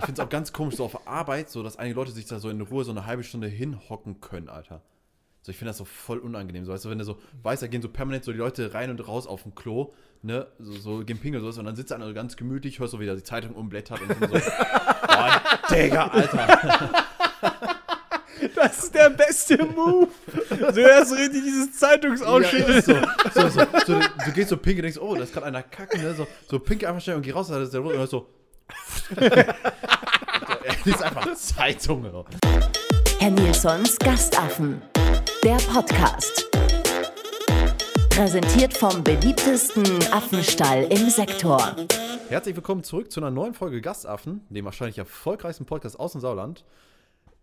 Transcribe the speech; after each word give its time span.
Ich 0.00 0.06
finde 0.06 0.22
es 0.22 0.26
auch 0.26 0.30
ganz 0.30 0.54
komisch, 0.54 0.76
so 0.76 0.84
auf 0.86 1.06
Arbeit, 1.06 1.50
so 1.50 1.62
dass 1.62 1.76
einige 1.76 1.96
Leute 1.96 2.10
sich 2.10 2.24
da 2.24 2.38
so 2.38 2.48
in 2.48 2.62
Ruhe 2.62 2.84
so 2.84 2.90
eine 2.90 3.04
halbe 3.04 3.22
Stunde 3.22 3.48
hinhocken 3.48 4.22
können, 4.22 4.48
Alter. 4.48 4.80
So, 5.42 5.52
ich 5.52 5.58
finde 5.58 5.70
das 5.70 5.76
so 5.76 5.84
voll 5.84 6.18
unangenehm. 6.18 6.64
So, 6.64 6.72
weißt 6.72 6.86
du, 6.86 6.90
wenn 6.90 6.98
du 6.98 7.04
so 7.04 7.18
weißt, 7.42 7.62
da 7.62 7.66
gehen 7.66 7.82
so 7.82 7.90
permanent 7.90 8.24
so 8.24 8.32
die 8.32 8.38
Leute 8.38 8.72
rein 8.72 8.88
und 8.90 9.06
raus 9.06 9.26
auf 9.26 9.42
dem 9.42 9.54
Klo, 9.54 9.92
ne, 10.22 10.46
so, 10.58 10.72
so 10.72 11.04
gehen 11.04 11.18
Pinkel 11.18 11.44
und 11.44 11.52
so, 11.52 11.60
und 11.60 11.66
dann 11.66 11.76
sitzt 11.76 11.92
einer 11.92 12.06
so 12.06 12.14
ganz 12.14 12.38
gemütlich, 12.38 12.78
hörst 12.78 12.92
so 12.92 13.00
wieder 13.00 13.14
die 13.14 13.22
Zeitung 13.22 13.52
umblättert 13.52 14.00
und 14.00 14.08
so, 14.08 14.26
boah, 15.06 15.42
Digga, 15.70 16.06
Alter. 16.06 17.04
Das 18.54 18.84
ist 18.84 18.94
der 18.94 19.10
beste 19.10 19.62
Move. 19.64 20.08
Du 20.48 21.04
so 21.06 21.14
richtig 21.14 21.42
dieses 21.44 21.78
Zeitungsausschnitt. 21.78 22.68
Ja, 22.68 22.82
so, 22.82 22.94
so, 23.34 23.48
so, 23.48 23.66
so, 23.86 23.98
du, 23.98 24.00
du 24.24 24.32
gehst 24.32 24.48
so 24.48 24.56
pinkel 24.56 24.78
und 24.78 24.82
denkst, 24.84 24.98
oh, 24.98 25.14
da 25.14 25.22
ist 25.22 25.32
gerade 25.32 25.46
einer 25.46 25.62
kacken, 25.62 26.02
ne, 26.02 26.14
so, 26.14 26.26
so 26.48 26.58
pinkel 26.58 26.88
einfach 26.88 27.02
schnell 27.02 27.16
und 27.16 27.22
geh 27.22 27.32
raus, 27.32 27.48
da 27.48 27.60
ist 27.60 27.74
der 27.74 27.80
Rot 27.80 27.92
und 27.92 27.98
hörst 27.98 28.12
so. 28.12 28.26
Das 30.82 30.86
ist 30.86 31.02
einfach 31.02 31.34
Zeitung. 31.34 32.04
Oder? 32.04 32.24
Herr 33.18 33.30
Nilsons 33.30 33.98
Gastaffen. 33.98 34.80
Der 35.44 35.56
Podcast. 35.56 36.48
Präsentiert 38.10 38.74
vom 38.74 39.02
beliebtesten 39.02 39.84
Affenstall 40.12 40.84
im 40.90 41.10
Sektor. 41.10 41.76
Herzlich 42.28 42.56
willkommen 42.56 42.82
zurück 42.82 43.10
zu 43.10 43.20
einer 43.20 43.30
neuen 43.30 43.54
Folge 43.54 43.80
Gastaffen, 43.80 44.46
dem 44.48 44.64
wahrscheinlich 44.64 44.98
erfolgreichsten 44.98 45.66
Podcast 45.66 45.98
aus 45.98 46.12
dem 46.12 46.20
Sauerland. 46.20 46.64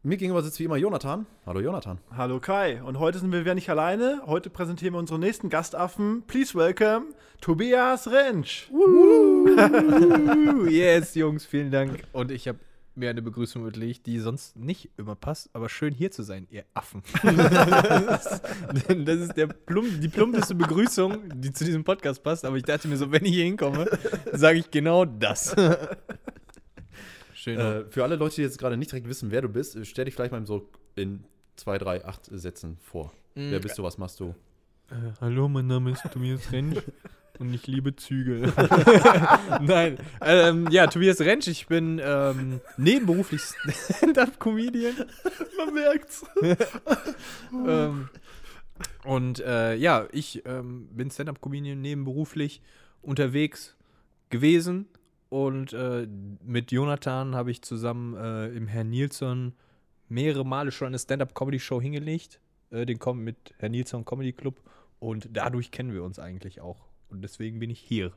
Mir 0.08 0.16
gegenüber 0.16 0.42
sitzt 0.42 0.58
wie 0.62 0.64
immer 0.64 0.78
Jonathan. 0.78 1.26
Hallo 1.46 1.60
Jonathan. 1.60 1.98
Hallo 2.16 2.40
Kai. 2.40 2.82
Und 2.82 2.98
heute 2.98 3.20
sind 3.20 3.34
wir 3.34 3.42
wieder 3.42 3.56
nicht 3.56 3.70
alleine. 3.70 4.22
Heute 4.26 4.50
präsentieren 4.50 4.94
wir 4.94 5.00
unseren 5.00 5.20
nächsten 5.20 5.50
Gastaffen. 5.50 6.24
Please 6.28 6.56
welcome 6.56 7.08
Tobias 7.42 8.08
Rentsch. 8.10 8.70
yes, 10.70 11.14
Jungs, 11.14 11.46
vielen 11.46 11.72
Dank. 11.72 12.04
Und 12.14 12.32
ich 12.32 12.48
habe 12.48 12.58
mir 12.96 13.10
eine 13.10 13.22
Begrüßung 13.22 13.68
überlegt, 13.68 14.06
die 14.06 14.20
sonst 14.20 14.56
nicht 14.56 14.92
immer 14.96 15.16
passt, 15.16 15.50
aber 15.52 15.68
schön 15.68 15.94
hier 15.94 16.10
zu 16.10 16.24
sein, 16.24 16.48
ihr 16.52 16.64
Affen. 16.74 17.04
das, 17.22 18.42
das 18.88 19.20
ist 19.20 19.36
der 19.36 19.48
plump, 19.48 20.00
die 20.00 20.08
plumpeste 20.08 20.56
Begrüßung, 20.56 21.18
die 21.36 21.52
zu 21.52 21.66
diesem 21.66 21.84
Podcast 21.84 22.24
passt, 22.24 22.46
aber 22.46 22.56
ich 22.56 22.64
dachte 22.64 22.88
mir 22.88 22.96
so, 22.96 23.12
wenn 23.12 23.26
ich 23.26 23.34
hier 23.34 23.44
hinkomme, 23.44 23.90
sage 24.32 24.60
ich 24.60 24.72
genau 24.72 25.04
das. 25.04 25.54
Schön. 27.38 27.60
Äh, 27.60 27.86
für 27.92 28.04
alle 28.04 28.16
Leute, 28.16 28.38
die 28.38 28.42
jetzt 28.42 28.58
gerade 28.58 28.78
nicht 28.78 28.92
direkt 28.92 29.08
wissen, 29.08 29.30
wer 29.30 29.44
du 29.44 29.48
bist, 29.48 29.78
stell 29.86 30.06
dich 30.06 30.16
vielleicht 30.16 30.32
mal 30.32 30.44
so 30.48 30.68
in 30.96 31.24
zwei, 31.56 31.78
drei, 31.78 32.04
acht 32.04 32.26
Sätzen 32.26 32.78
vor. 32.82 33.14
Mhm. 33.36 33.52
Wer 33.52 33.60
bist 33.60 33.78
du, 33.78 33.84
was 33.84 34.00
machst 34.00 34.20
du? 34.20 34.34
Äh, 34.90 35.14
hallo, 35.22 35.48
mein 35.48 35.68
Name 35.68 35.92
ist 35.92 36.02
Tobias 36.12 36.52
Rentsch 36.52 36.82
und 37.40 37.54
ich 37.54 37.68
liebe 37.68 37.96
Züge. 37.96 38.52
Nein, 39.62 40.00
ähm, 40.22 40.68
ja, 40.72 40.88
Tobias 40.88 41.22
Rentsch, 41.22 41.48
ich 41.48 41.68
bin 41.68 42.02
ähm, 42.04 42.60
nebenberuflich 42.78 43.44
Stand-Up-Comedian. 43.44 44.96
Man 45.60 45.74
merkt's. 45.76 46.26
ähm, 47.52 48.10
und 49.04 49.42
äh, 49.42 49.76
ja, 49.76 50.08
ich 50.12 50.42
ähm, 50.48 50.88
bin 50.92 51.12
Stand-Up-Comedian 51.12 51.80
nebenberuflich 51.82 52.64
unterwegs 53.04 53.76
gewesen 54.32 54.88
und 55.30 55.74
äh, 55.74 56.08
mit 56.44 56.72
Jonathan 56.72 57.36
habe 57.36 57.52
ich 57.52 57.62
zusammen 57.62 58.16
äh, 58.16 58.48
im 58.50 58.68
Herrn 58.68 58.90
Nilsson 58.90 59.54
mehrere 60.08 60.46
Male 60.46 60.72
schon 60.72 60.88
eine 60.88 61.00
Stand-Up-Comedy-Show 61.00 61.82
hingelegt. 61.82 62.40
Äh, 62.72 62.86
den 62.86 63.00
kommt 63.00 63.22
mit 63.22 63.54
Herrn 63.58 63.72
Nilsson 63.72 64.06
Comedy 64.06 64.32
Club. 64.34 64.62
Und 65.00 65.30
dadurch 65.32 65.72
kennen 65.72 65.94
wir 65.94 66.04
uns 66.04 66.18
eigentlich 66.18 66.62
auch. 66.62 66.88
Und 67.10 67.22
deswegen 67.22 67.60
bin 67.60 67.70
ich 67.70 67.80
hier. 67.80 68.14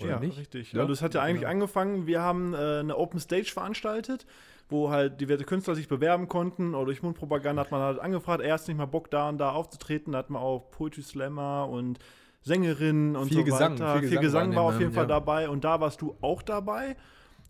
Oder 0.00 0.10
ja, 0.10 0.20
nicht? 0.20 0.36
richtig. 0.36 0.72
Ja, 0.72 0.80
also 0.80 0.92
es 0.92 1.02
hat 1.02 1.14
ja 1.14 1.22
eigentlich 1.22 1.40
genau. 1.40 1.52
angefangen, 1.52 2.06
wir 2.06 2.20
haben 2.20 2.52
äh, 2.52 2.80
eine 2.80 2.96
Open 2.98 3.18
Stage 3.18 3.50
veranstaltet, 3.52 4.26
wo 4.68 4.90
halt 4.90 5.20
diverse 5.20 5.44
Künstler 5.44 5.74
sich 5.74 5.88
bewerben 5.88 6.28
konnten 6.28 6.74
oder 6.74 6.86
durch 6.86 7.02
Mundpropaganda 7.02 7.62
hat 7.62 7.70
man 7.70 7.80
halt 7.80 7.98
angefragt, 7.98 8.42
erst 8.42 8.68
nicht 8.68 8.76
mal 8.76 8.86
Bock 8.86 9.10
da 9.10 9.28
und 9.28 9.38
da 9.38 9.52
aufzutreten, 9.52 10.12
da 10.12 10.18
hat 10.18 10.28
man 10.28 10.42
auch 10.42 10.70
Poetry 10.70 11.02
Slammer 11.02 11.68
und 11.70 11.98
Sängerinnen 12.46 13.16
und 13.16 13.26
viel 13.26 13.38
so 13.38 13.44
Gesang, 13.44 13.72
weiter. 13.72 13.98
Viel, 13.98 14.08
viel 14.08 14.20
Gesang, 14.20 14.54
war 14.54 14.62
auf 14.62 14.78
jeden 14.78 14.92
Fall 14.92 15.04
ja. 15.04 15.08
dabei 15.08 15.48
und 15.48 15.64
da 15.64 15.80
warst 15.80 16.00
du 16.00 16.16
auch 16.20 16.42
dabei. 16.42 16.96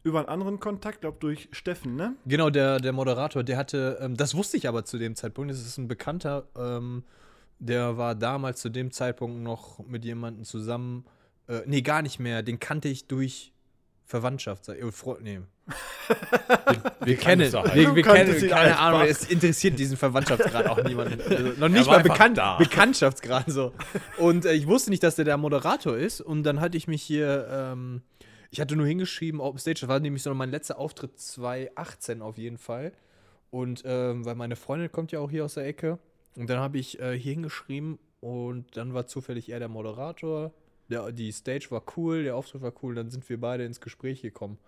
Über 0.03 0.21
einen 0.21 0.29
anderen 0.29 0.59
Kontakt, 0.59 1.03
glaube 1.03 1.19
durch 1.21 1.49
Steffen, 1.53 1.97
ne? 1.97 2.15
Genau, 2.25 2.49
der, 2.49 2.79
der 2.79 2.93
Moderator, 2.93 3.43
der 3.43 3.59
hatte, 3.59 3.99
ähm, 4.01 4.17
das 4.17 4.35
wusste 4.35 4.57
ich 4.57 4.69
aber 4.69 4.85
zu 4.85 4.99
dem 4.99 5.15
Zeitpunkt, 5.15 5.51
das 5.51 5.61
ist 5.61 5.77
ein 5.79 5.89
bekannter, 5.89 6.45
ähm, 6.57 7.03
der 7.59 7.99
war 7.99 8.15
damals 8.15 8.61
zu 8.61 8.71
dem 8.71 8.91
Zeitpunkt 8.91 9.43
noch 9.43 9.81
mit 9.87 10.05
jemandem 10.05 10.45
zusammen, 10.45 11.05
äh, 11.49 11.61
nee, 11.67 11.83
gar 11.83 12.03
nicht 12.03 12.19
mehr, 12.19 12.43
den 12.43 12.59
kannte 12.59 12.89
ich 12.89 13.07
durch 13.07 13.53
Verwandtschaft. 14.05 14.69
Äh, 14.69 14.83
nee. 15.21 15.41
Wir, 15.67 17.07
wir 17.07 17.17
kennen, 17.17 17.53
wir, 17.53 17.95
wir 17.97 18.03
kennen, 18.03 18.49
keine 18.49 18.79
Ahnung, 18.79 19.03
es 19.03 19.29
interessiert 19.29 19.79
diesen 19.79 19.97
Verwandtschaftsgrad 19.97 20.67
auch 20.67 20.83
niemanden. 20.83 21.21
Also 21.29 21.53
noch 21.59 21.69
nicht 21.69 21.87
mal 21.87 22.03
bekannt. 22.03 22.41
Bekanntschaftsgrad 22.59 23.51
so. 23.51 23.73
Und 24.19 24.45
äh, 24.45 24.53
ich 24.53 24.67
wusste 24.67 24.91
nicht, 24.91 25.03
dass 25.03 25.17
der 25.17 25.25
der 25.25 25.37
Moderator 25.37 25.97
ist. 25.97 26.21
Und 26.21 26.45
dann 26.45 26.61
hatte 26.61 26.77
ich 26.77 26.87
mich 26.87 27.03
hier, 27.03 27.49
ähm, 27.51 28.03
ich 28.51 28.61
hatte 28.61 28.77
nur 28.77 28.87
hingeschrieben, 28.87 29.41
Open 29.41 29.59
Stage, 29.59 29.81
das 29.81 29.89
war 29.89 29.99
nämlich 29.99 30.23
so 30.23 30.33
mein 30.35 30.51
letzter 30.51 30.79
Auftritt 30.79 31.19
2018 31.19 32.23
auf 32.23 32.39
jeden 32.39 32.59
Fall. 32.59 32.93
Und 33.51 33.83
ähm, 33.85 34.25
weil 34.25 34.35
meine 34.37 34.57
Freundin 34.57 34.93
kommt 34.93 35.13
ja 35.13 35.19
auch 35.19 35.31
hier 35.31 35.45
aus 35.45 35.55
der 35.55 35.67
Ecke. 35.67 35.99
Und 36.37 36.49
dann 36.49 36.59
habe 36.59 36.79
ich 36.79 37.01
äh, 37.01 37.19
hier 37.19 37.33
hingeschrieben 37.33 37.99
und 38.21 38.77
dann 38.77 38.95
war 38.95 39.07
zufällig 39.07 39.49
er 39.51 39.59
der 39.59 39.69
Moderator. 39.69 40.53
Der, 40.89 41.11
die 41.13 41.33
Stage 41.33 41.69
war 41.71 41.83
cool, 41.97 42.25
der 42.25 42.37
Auftritt 42.37 42.63
war 42.63 42.73
cool, 42.83 42.95
dann 42.95 43.11
sind 43.11 43.29
wir 43.29 43.41
beide 43.41 43.65
ins 43.65 43.81
Gespräch 43.81 44.23
gekommen. 44.23 44.59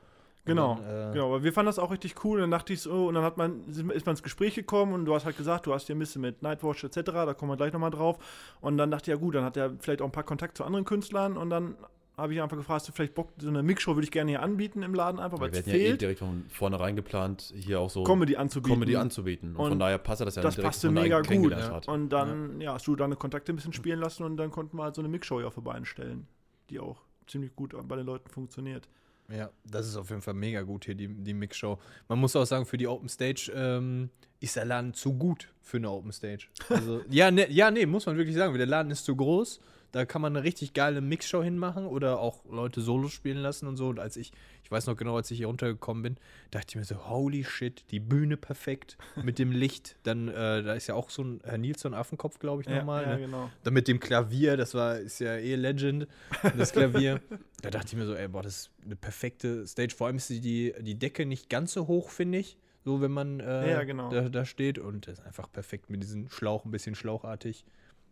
Genau, 0.49 0.75
dann, 0.77 1.11
äh, 1.11 1.13
genau. 1.13 1.27
Aber 1.27 1.43
wir 1.43 1.53
fanden 1.53 1.67
das 1.67 1.79
auch 1.79 1.91
richtig 1.91 2.25
cool. 2.25 2.39
Und 2.39 2.43
dann 2.43 2.51
dachte 2.51 2.73
ich 2.73 2.81
so, 2.81 3.07
und 3.07 3.15
dann 3.15 3.25
hat 3.25 3.37
man, 3.37 3.67
ist 3.69 3.85
man 3.85 4.15
ins 4.15 4.23
Gespräch 4.23 4.55
gekommen 4.55 4.93
und 4.93 5.05
du 5.05 5.15
hast 5.15 5.25
halt 5.25 5.37
gesagt, 5.37 5.67
du 5.67 5.75
hast 5.75 5.87
hier 5.87 5.97
ein 5.97 5.99
bisschen 6.01 6.23
mit 6.23 6.43
Nightwatch 6.43 6.85
etc., 6.85 7.01
da 7.05 7.35
kommen 7.35 7.53
wir 7.53 7.57
gleich 7.57 7.73
nochmal 7.73 7.91
drauf. 7.91 8.19
Und 8.61 8.79
dann 8.79 8.91
dachte 8.91 9.11
ich, 9.11 9.17
ja 9.17 9.21
gut, 9.21 9.35
dann 9.35 9.45
hat 9.45 9.57
er 9.57 9.73
vielleicht 9.79 10.03
auch 10.03 10.07
ein 10.07 10.13
paar 10.13 10.25
Kontakt 10.25 10.57
zu 10.57 10.65
anderen 10.65 10.85
Künstlern 10.85 11.37
und 11.37 11.51
dann 11.51 11.77
habe 12.19 12.35
ich 12.35 12.43
einfach 12.43 12.57
gefragt, 12.57 12.81
hast 12.81 12.89
du 12.89 12.93
vielleicht 12.93 13.15
Bock, 13.15 13.31
so 13.39 13.49
eine 13.49 13.63
Mixshow 13.63 13.95
würde 13.95 14.05
ich 14.05 14.11
gerne 14.11 14.33
hier 14.33 14.43
anbieten 14.43 14.83
im 14.83 14.93
Laden 14.93 15.21
einfach, 15.21 15.39
weil 15.39 15.51
es 15.51 15.61
fehlt. 15.61 15.87
Ja 15.87 15.95
eh 15.95 15.97
direkt 15.97 16.19
von 16.19 16.45
vornherein 16.49 16.97
geplant, 16.97 17.55
hier 17.57 17.79
auch 17.79 17.91
so 17.91 18.03
Comedy 18.03 18.37
anzubieten. 18.37 18.75
Comedy 18.75 18.97
anzubieten. 18.97 19.55
Und, 19.55 19.61
und 19.61 19.69
von 19.71 19.79
daher 19.79 19.99
passt 19.99 20.21
das 20.23 20.35
ja 20.35 20.43
das 20.43 20.57
direkt 20.57 20.67
passte 20.67 20.91
mega 20.91 21.21
gut. 21.21 21.53
Ja. 21.53 21.81
Und 21.87 22.09
dann 22.09 22.61
ja. 22.61 22.67
ja. 22.67 22.75
hast 22.75 22.89
du 22.89 22.97
deine 22.97 23.15
Kontakte 23.15 23.53
ein 23.53 23.57
bisschen 23.57 23.73
spielen 23.73 24.01
lassen 24.01 24.25
und 24.25 24.37
dann 24.37 24.51
konnten 24.51 24.77
wir 24.77 24.83
halt 24.83 24.97
so 24.97 25.01
eine 25.01 25.09
Mixshow 25.09 25.41
ja 25.41 25.51
vorbei 25.51 25.75
einstellen, 25.75 26.27
die 26.71 26.81
auch 26.81 27.03
ziemlich 27.29 27.55
gut 27.55 27.75
bei 27.87 27.95
den 27.95 28.07
Leuten 28.07 28.29
funktioniert. 28.29 28.89
Ja, 29.31 29.51
das 29.65 29.87
ist 29.87 29.97
auf 29.97 30.09
jeden 30.09 30.23
Fall 30.23 30.35
mega 30.35 30.63
gut 30.63 30.87
hier, 30.87 30.95
die, 30.95 31.09
die 31.09 31.35
Mixshow. 31.35 31.79
Man 32.09 32.19
muss 32.19 32.35
auch 32.35 32.45
sagen, 32.45 32.65
für 32.65 32.79
die 32.79 32.87
Open 32.87 33.09
Stage 33.09 33.53
ähm, 33.55 34.11
ist 34.41 34.57
der 34.57 34.65
Laden 34.65 34.95
zu 34.95 35.13
gut 35.13 35.49
für 35.61 35.77
eine 35.77 35.91
Open 35.91 36.13
Stage. 36.13 36.47
Also, 36.69 37.03
ja, 37.11 37.31
ne, 37.31 37.51
ja, 37.51 37.71
nee, 37.71 37.85
muss 37.85 38.07
man 38.07 38.17
wirklich 38.17 38.37
sagen. 38.37 38.57
Der 38.57 38.67
Laden 38.67 38.91
ist 38.91 39.05
zu 39.05 39.15
groß 39.15 39.61
da 39.93 40.05
kann 40.05 40.21
man 40.21 40.37
eine 40.37 40.45
richtig 40.45 40.75
geile 40.75 41.01
Mixshow 41.01 41.43
hinmachen 41.43 41.87
oder 41.87 42.21
auch 42.21 42.45
Leute 42.51 42.81
Solo 42.81 43.09
spielen 43.09 43.39
lassen 43.39 43.67
und 43.67 43.77
so. 43.77 43.89
Und 43.89 43.99
als 43.99 44.17
ich, 44.17 44.33
ich 44.69 44.73
weiß 44.73 44.87
noch 44.87 44.99
genau, 44.99 45.17
als 45.17 45.31
ich 45.31 45.39
hier 45.39 45.47
runtergekommen 45.47 46.03
bin, 46.03 46.17
dachte 46.51 46.67
ich 46.69 46.77
mir 46.77 46.85
so, 46.85 47.09
holy 47.09 47.43
shit, 47.43 47.91
die 47.91 48.01
Bühne 48.01 48.37
perfekt 48.37 48.99
mit 49.23 49.39
dem 49.39 49.51
Licht. 49.51 49.97
Dann, 50.03 50.29
äh, 50.29 50.63
da 50.63 50.75
ist 50.75 50.89
ja 50.89 50.95
auch 50.95 51.09
so 51.09 51.23
ein 51.23 51.41
Herr 51.43 51.57
Nilsson 51.57 51.95
Affenkopf, 51.95 52.39
glaube 52.39 52.61
ich, 52.61 52.69
nochmal. 52.69 53.05
Ja, 53.05 53.09
ja, 53.09 53.17
ne? 53.17 53.23
genau. 53.23 53.51
Dann 53.65 53.73
mit 53.73 53.89
dem 53.89 53.99
Klavier, 53.99 54.59
das 54.59 54.75
war, 54.75 54.99
ist 54.99 55.21
ja 55.21 55.37
eh 55.37 55.55
Legend, 55.55 56.07
das 56.55 56.73
Klavier. 56.73 57.23
da 57.63 57.71
dachte 57.71 57.87
ich 57.87 57.97
mir 57.97 58.05
so, 58.05 58.15
ey, 58.15 58.29
boah, 58.29 58.43
das 58.43 58.59
ist 58.59 58.71
eine 58.85 58.95
perfekte 58.95 59.67
Stage. 59.67 59.95
Vor 59.97 60.09
allem 60.09 60.17
ist 60.17 60.29
die, 60.29 60.75
die 60.79 60.99
Decke 60.99 61.25
nicht 61.25 61.49
ganz 61.49 61.73
so 61.73 61.87
hoch, 61.87 62.11
finde 62.11 62.37
ich. 62.37 62.59
So, 62.85 63.01
wenn 63.01 63.11
man 63.11 63.41
äh, 63.41 63.71
ja, 63.71 63.85
genau. 63.85 64.11
da, 64.11 64.29
da, 64.29 64.45
steht. 64.45 64.79
Und 64.79 65.07
das 65.07 65.21
ist 65.21 65.25
einfach 65.25 65.51
perfekt 65.51 65.89
mit 65.89 66.03
diesem 66.03 66.29
Schlauch, 66.29 66.67
ein 66.67 66.71
bisschen 66.71 66.95
schlauchartig. 66.95 67.65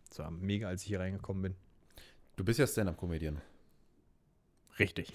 Das 0.09 0.17
war 0.17 0.31
mega, 0.31 0.67
als 0.69 0.81
ich 0.81 0.87
hier 0.87 1.01
reingekommen 1.01 1.43
bin. 1.43 1.55
Du 2.35 2.43
bist 2.43 2.57
ja 2.57 2.65
Stand-Up-Comedian. 2.65 3.43
Richtig. 4.79 5.11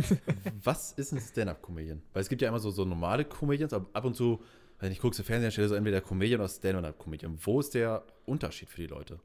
Was 0.64 0.92
ist 0.92 1.12
ein 1.12 1.20
Stand-Up-Comedian? 1.20 2.02
Weil 2.12 2.22
es 2.22 2.28
gibt 2.28 2.42
ja 2.42 2.48
immer 2.48 2.58
so, 2.58 2.70
so 2.70 2.84
normale 2.84 3.24
Comedians, 3.24 3.72
aber 3.72 3.86
ab 3.92 4.04
und 4.04 4.14
zu, 4.14 4.42
wenn 4.78 4.92
ich 4.92 5.00
gucke, 5.00 5.22
Fernsehen 5.22 5.50
stelle 5.50 5.68
so 5.68 5.74
entweder 5.74 6.00
Comedian 6.00 6.40
oder 6.40 6.48
Stand-Up-Comedian. 6.48 7.38
Wo 7.42 7.60
ist 7.60 7.74
der 7.74 8.04
Unterschied 8.24 8.70
für 8.70 8.80
die 8.80 8.86
Leute? 8.86 9.20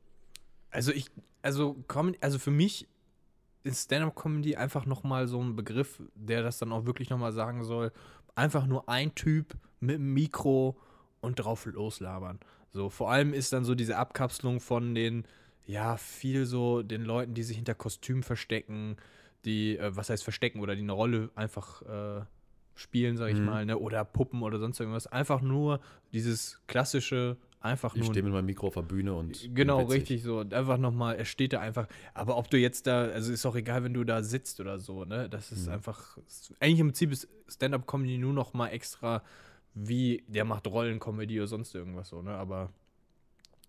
Also 0.71 0.91
ich, 0.91 1.09
also, 1.41 1.83
also 2.21 2.39
für 2.39 2.51
mich 2.51 2.87
ist 3.63 3.85
Stand-Up-Comedy 3.85 4.55
einfach 4.55 4.85
nochmal 4.85 5.27
so 5.27 5.41
ein 5.41 5.55
Begriff, 5.55 6.01
der 6.15 6.43
das 6.43 6.59
dann 6.59 6.71
auch 6.71 6.85
wirklich 6.85 7.09
nochmal 7.09 7.31
sagen 7.31 7.63
soll. 7.63 7.91
Einfach 8.35 8.65
nur 8.67 8.87
ein 8.89 9.15
Typ 9.15 9.55
mit 9.79 9.95
einem 9.95 10.13
Mikro 10.13 10.77
und 11.21 11.35
drauf 11.35 11.65
loslabern. 11.65 12.39
So, 12.71 12.89
vor 12.89 13.11
allem 13.11 13.33
ist 13.33 13.51
dann 13.51 13.65
so 13.65 13.75
diese 13.75 13.97
Abkapselung 13.97 14.59
von 14.59 14.93
den 14.93 15.25
ja, 15.65 15.97
viel 15.97 16.45
so 16.45 16.81
den 16.81 17.03
Leuten, 17.03 17.35
die 17.35 17.43
sich 17.43 17.57
hinter 17.57 17.75
Kostümen 17.75 18.23
verstecken, 18.23 18.97
die, 19.45 19.77
äh, 19.77 19.95
was 19.95 20.09
heißt 20.09 20.23
verstecken 20.23 20.59
oder 20.59 20.75
die 20.75 20.81
eine 20.81 20.91
Rolle 20.91 21.29
einfach 21.35 21.81
äh, 21.83 22.21
spielen, 22.75 23.17
sag 23.17 23.29
ich 23.31 23.37
mhm. 23.39 23.45
mal, 23.45 23.65
ne? 23.65 23.77
oder 23.77 24.03
Puppen 24.05 24.41
oder 24.41 24.59
sonst 24.59 24.79
irgendwas. 24.79 25.07
Einfach 25.07 25.41
nur 25.41 25.79
dieses 26.13 26.61
klassische 26.67 27.37
einfach 27.61 27.93
Ich 27.95 28.01
nur. 28.03 28.11
stehe 28.11 28.23
mit 28.23 28.31
meinem 28.31 28.45
Mikro 28.45 28.67
auf 28.67 28.75
der 28.75 28.83
Bühne 28.83 29.13
und. 29.13 29.53
Genau, 29.53 29.79
bin 29.79 29.87
witzig. 29.87 30.01
richtig 30.01 30.23
so. 30.23 30.39
Einfach 30.39 30.77
nochmal, 30.77 31.15
er 31.17 31.25
steht 31.25 31.51
da 31.53 31.59
einfach. 31.59 31.87
Aber 32.13 32.37
ob 32.37 32.49
du 32.49 32.57
jetzt 32.57 32.87
da, 32.87 33.03
also 33.03 33.33
ist 33.33 33.45
auch 33.45 33.55
egal, 33.55 33.83
wenn 33.83 33.93
du 33.93 34.03
da 34.05 34.23
sitzt 34.23 34.59
oder 34.61 34.79
so, 34.79 35.03
ne? 35.03 35.29
Das 35.29 35.51
ist 35.51 35.67
Mhm. 35.67 35.73
einfach. 35.73 36.17
Eigentlich 36.61 36.79
im 36.79 36.87
Prinzip 36.87 37.11
ist 37.11 37.27
Stand-Up-Comedy 37.49 38.17
nur 38.17 38.31
noch 38.33 38.53
mal 38.53 38.69
extra, 38.69 39.23
wie 39.73 40.23
der 40.27 40.45
macht 40.45 40.67
Rollen-Comedy 40.67 41.37
oder 41.39 41.47
sonst 41.47 41.75
irgendwas 41.75 42.07
so, 42.09 42.21
ne? 42.21 42.31
Aber 42.31 42.71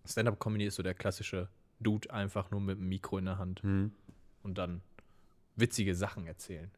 Stand-Up-Comedy 0.05 0.65
ist 0.65 0.75
so 0.75 0.83
der 0.83 0.93
klassische 0.93 1.49
Dude, 1.79 2.11
einfach 2.13 2.49
nur 2.51 2.61
mit 2.61 2.77
dem 2.77 2.87
Mikro 2.87 3.17
in 3.17 3.25
der 3.25 3.37
Hand 3.39 3.61
Hm, 3.63 3.91
und 4.43 4.57
dann 4.57 4.81
witzige 5.61 5.95
Sachen 5.95 6.27
erzählen. 6.27 6.69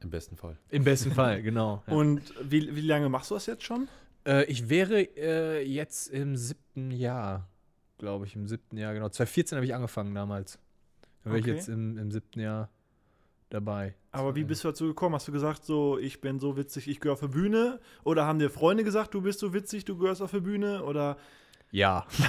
Im 0.00 0.08
besten 0.10 0.36
Fall. 0.36 0.56
Im 0.70 0.84
besten 0.84 1.12
Fall, 1.18 1.42
genau. 1.42 1.82
Ja. 1.86 1.92
Und 1.92 2.22
wie, 2.42 2.74
wie 2.74 2.80
lange 2.80 3.08
machst 3.10 3.30
du 3.30 3.34
das 3.34 3.44
jetzt 3.46 3.64
schon? 3.64 3.88
Äh, 4.26 4.44
ich 4.44 4.68
wäre 4.70 5.02
äh, 5.16 5.62
jetzt 5.66 6.06
im 6.08 6.36
siebten 6.36 6.90
Jahr, 6.90 7.48
glaube 7.98 8.24
ich, 8.26 8.34
im 8.36 8.46
siebten 8.48 8.76
Jahr, 8.78 8.94
genau. 8.94 9.08
2014 9.08 9.56
habe 9.56 9.66
ich 9.66 9.74
angefangen 9.74 10.14
damals. 10.14 10.58
Dann 11.24 11.32
wäre 11.32 11.42
Okay. 11.42 11.50
ich 11.50 11.56
jetzt 11.56 11.68
im, 11.68 11.98
im 11.98 12.10
siebten 12.12 12.40
Jahr 12.40 12.70
dabei. 13.50 13.94
Aber 14.12 14.36
wie 14.36 14.44
bist 14.44 14.62
du 14.64 14.68
dazu 14.68 14.86
gekommen? 14.86 15.14
Hast 15.16 15.26
du 15.28 15.32
gesagt, 15.32 15.64
so, 15.64 15.98
ich 15.98 16.20
bin 16.20 16.38
so 16.38 16.56
witzig, 16.56 16.86
ich 16.88 17.00
gehöre 17.00 17.14
auf 17.14 17.20
die 17.20 17.28
Bühne? 17.28 17.80
Oder 18.04 18.24
haben 18.26 18.38
dir 18.38 18.50
Freunde 18.50 18.84
gesagt, 18.84 19.14
du 19.14 19.22
bist 19.22 19.40
so 19.40 19.52
witzig, 19.52 19.84
du 19.84 19.96
gehörst 19.98 20.22
auf 20.22 20.30
die 20.30 20.40
Bühne? 20.40 20.84
Oder 20.84 21.16
Ja. 21.70 22.06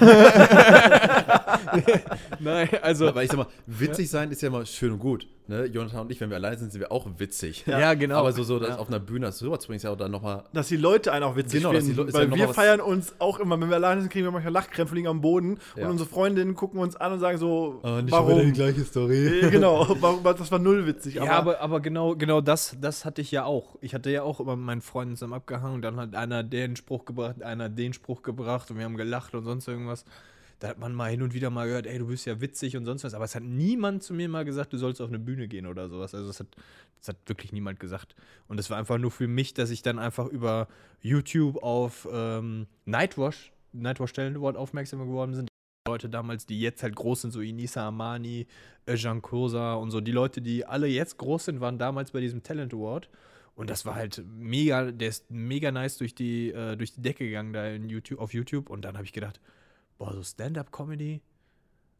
Nein, 2.40 2.68
also. 2.82 3.08
Aber 3.08 3.22
ich 3.22 3.30
sag 3.30 3.38
mal, 3.38 3.46
witzig 3.66 4.08
sein 4.10 4.30
ist 4.30 4.42
ja 4.42 4.48
immer 4.48 4.64
schön 4.66 4.92
und 4.92 4.98
gut. 4.98 5.26
Ne? 5.50 5.66
Jonathan 5.66 6.02
und 6.02 6.12
ich, 6.12 6.20
wenn 6.20 6.30
wir 6.30 6.36
allein 6.36 6.56
sind, 6.56 6.70
sind 6.72 6.80
wir 6.80 6.92
auch 6.92 7.06
witzig. 7.18 7.64
Ja, 7.66 7.94
genau. 8.02 8.18
Aber 8.20 8.32
so, 8.32 8.42
so 8.44 8.58
das 8.58 8.68
Ja. 8.70 8.76
auf 8.78 8.88
einer 8.88 9.00
Bühne 9.00 9.26
das 9.26 9.42
rüberzubringen, 9.42 9.76
ist 9.78 9.82
ja 9.82 9.90
auch 9.90 9.96
dann 9.96 10.10
nochmal. 10.12 10.44
dass 10.52 10.68
die 10.68 10.76
Leute 10.76 11.12
einen 11.12 11.24
auch 11.24 11.34
witzig 11.36 11.60
Genau, 11.60 11.72
dass 11.72 11.84
die 11.84 11.92
finden. 11.92 12.06
Leute- 12.06 12.12
ja 12.12 12.18
weil 12.20 12.28
noch 12.28 12.36
wir 12.36 12.54
feiern 12.54 12.80
uns 12.80 13.12
auch 13.18 13.40
immer, 13.40 13.60
wenn 13.60 13.68
wir 13.68 13.76
alleine 13.76 14.00
sind, 14.00 14.10
kriegen 14.12 14.24
wir 14.24 14.30
manchmal 14.30 14.52
Lachkrämpfe 14.52 14.94
liegen 14.94 15.08
am 15.08 15.20
Boden. 15.20 15.58
Ja. 15.76 15.84
Und 15.86 15.90
unsere 15.90 16.08
Freundinnen 16.08 16.54
gucken 16.54 16.78
uns 16.80 16.94
an 16.96 17.12
und 17.12 17.18
sagen 17.20 17.36
so, 17.38 17.80
Oh, 17.82 18.00
warum? 18.10 18.52
gleiche 18.52 18.84
Story. 18.84 19.40
Äh, 19.40 19.50
genau, 19.50 19.86
warum, 20.00 20.22
das 20.22 20.50
war 20.52 20.58
null 20.60 20.86
witzig. 20.86 21.14
ja, 21.16 21.24
aber, 21.32 21.60
aber 21.60 21.80
genau, 21.80 22.14
genau 22.14 22.40
das, 22.40 22.76
das 22.80 23.04
hatte 23.04 23.20
ich 23.20 23.30
ja 23.32 23.44
auch. 23.44 23.76
Ich 23.80 23.92
hatte 23.92 24.10
ja 24.10 24.22
auch 24.22 24.38
immer 24.40 24.54
mit 24.56 24.64
meinen 24.66 24.80
Freunden 24.82 25.16
zusammen 25.16 25.34
abgehangen. 25.34 25.82
Dann 25.82 25.96
hat 25.96 26.14
einer 26.14 26.44
den 26.44 26.76
Spruch 26.76 27.04
gebracht, 27.04 27.42
einer 27.42 27.68
den 27.68 27.92
Spruch 27.92 28.22
gebracht 28.22 28.70
und 28.70 28.78
wir 28.78 28.84
haben 28.84 28.96
gelacht 28.96 29.34
und 29.34 29.44
sonst 29.44 29.66
irgendwas. 29.66 30.04
Da 30.60 30.68
hat 30.68 30.78
man 30.78 30.94
mal 30.94 31.10
hin 31.10 31.22
und 31.22 31.32
wieder 31.32 31.48
mal 31.48 31.66
gehört, 31.66 31.86
ey, 31.86 31.98
du 31.98 32.06
bist 32.06 32.26
ja 32.26 32.38
witzig 32.40 32.76
und 32.76 32.84
sonst 32.84 33.02
was. 33.02 33.14
Aber 33.14 33.24
es 33.24 33.34
hat 33.34 33.42
niemand 33.42 34.02
zu 34.02 34.12
mir 34.12 34.28
mal 34.28 34.44
gesagt, 34.44 34.74
du 34.74 34.76
sollst 34.76 35.00
auf 35.00 35.08
eine 35.08 35.18
Bühne 35.18 35.48
gehen 35.48 35.66
oder 35.66 35.88
sowas. 35.88 36.14
Also 36.14 36.26
das 36.26 36.38
hat, 36.38 36.48
das 36.98 37.08
hat 37.08 37.16
wirklich 37.26 37.52
niemand 37.52 37.80
gesagt. 37.80 38.14
Und 38.46 38.60
es 38.60 38.68
war 38.68 38.76
einfach 38.76 38.98
nur 38.98 39.10
für 39.10 39.26
mich, 39.26 39.54
dass 39.54 39.70
ich 39.70 39.80
dann 39.80 39.98
einfach 39.98 40.26
über 40.26 40.68
YouTube 41.00 41.62
auf 41.62 42.06
ähm, 42.12 42.66
Nightwash, 42.84 43.52
Nightwash 43.72 44.18
Award 44.18 44.58
aufmerksam 44.58 45.00
geworden 45.00 45.34
sind. 45.34 45.48
Leute 45.88 46.10
damals, 46.10 46.44
die 46.44 46.60
jetzt 46.60 46.82
halt 46.82 46.94
groß 46.94 47.22
sind, 47.22 47.30
so 47.30 47.40
Inisa 47.40 47.88
Amani, 47.88 48.46
äh, 48.84 48.96
Jean 48.96 49.22
Kosa 49.22 49.74
und 49.74 49.90
so. 49.90 50.02
Die 50.02 50.12
Leute, 50.12 50.42
die 50.42 50.66
alle 50.66 50.88
jetzt 50.88 51.16
groß 51.16 51.46
sind, 51.46 51.60
waren 51.60 51.78
damals 51.78 52.10
bei 52.10 52.20
diesem 52.20 52.42
Talent 52.42 52.74
Award. 52.74 53.08
Und 53.54 53.70
das 53.70 53.86
war 53.86 53.94
halt 53.94 54.22
mega, 54.26 54.92
der 54.92 55.08
ist 55.08 55.30
mega 55.30 55.72
nice 55.72 55.96
durch 55.96 56.14
die, 56.14 56.50
äh, 56.50 56.76
durch 56.76 56.92
die 56.92 57.00
Decke 57.00 57.24
gegangen 57.24 57.54
da 57.54 57.66
in 57.66 57.88
YouTube, 57.88 58.20
auf 58.20 58.34
YouTube. 58.34 58.68
Und 58.68 58.84
dann 58.84 58.96
habe 58.96 59.06
ich 59.06 59.14
gedacht, 59.14 59.40
boah, 60.00 60.14
so 60.14 60.22
Stand-Up-Comedy, 60.22 61.20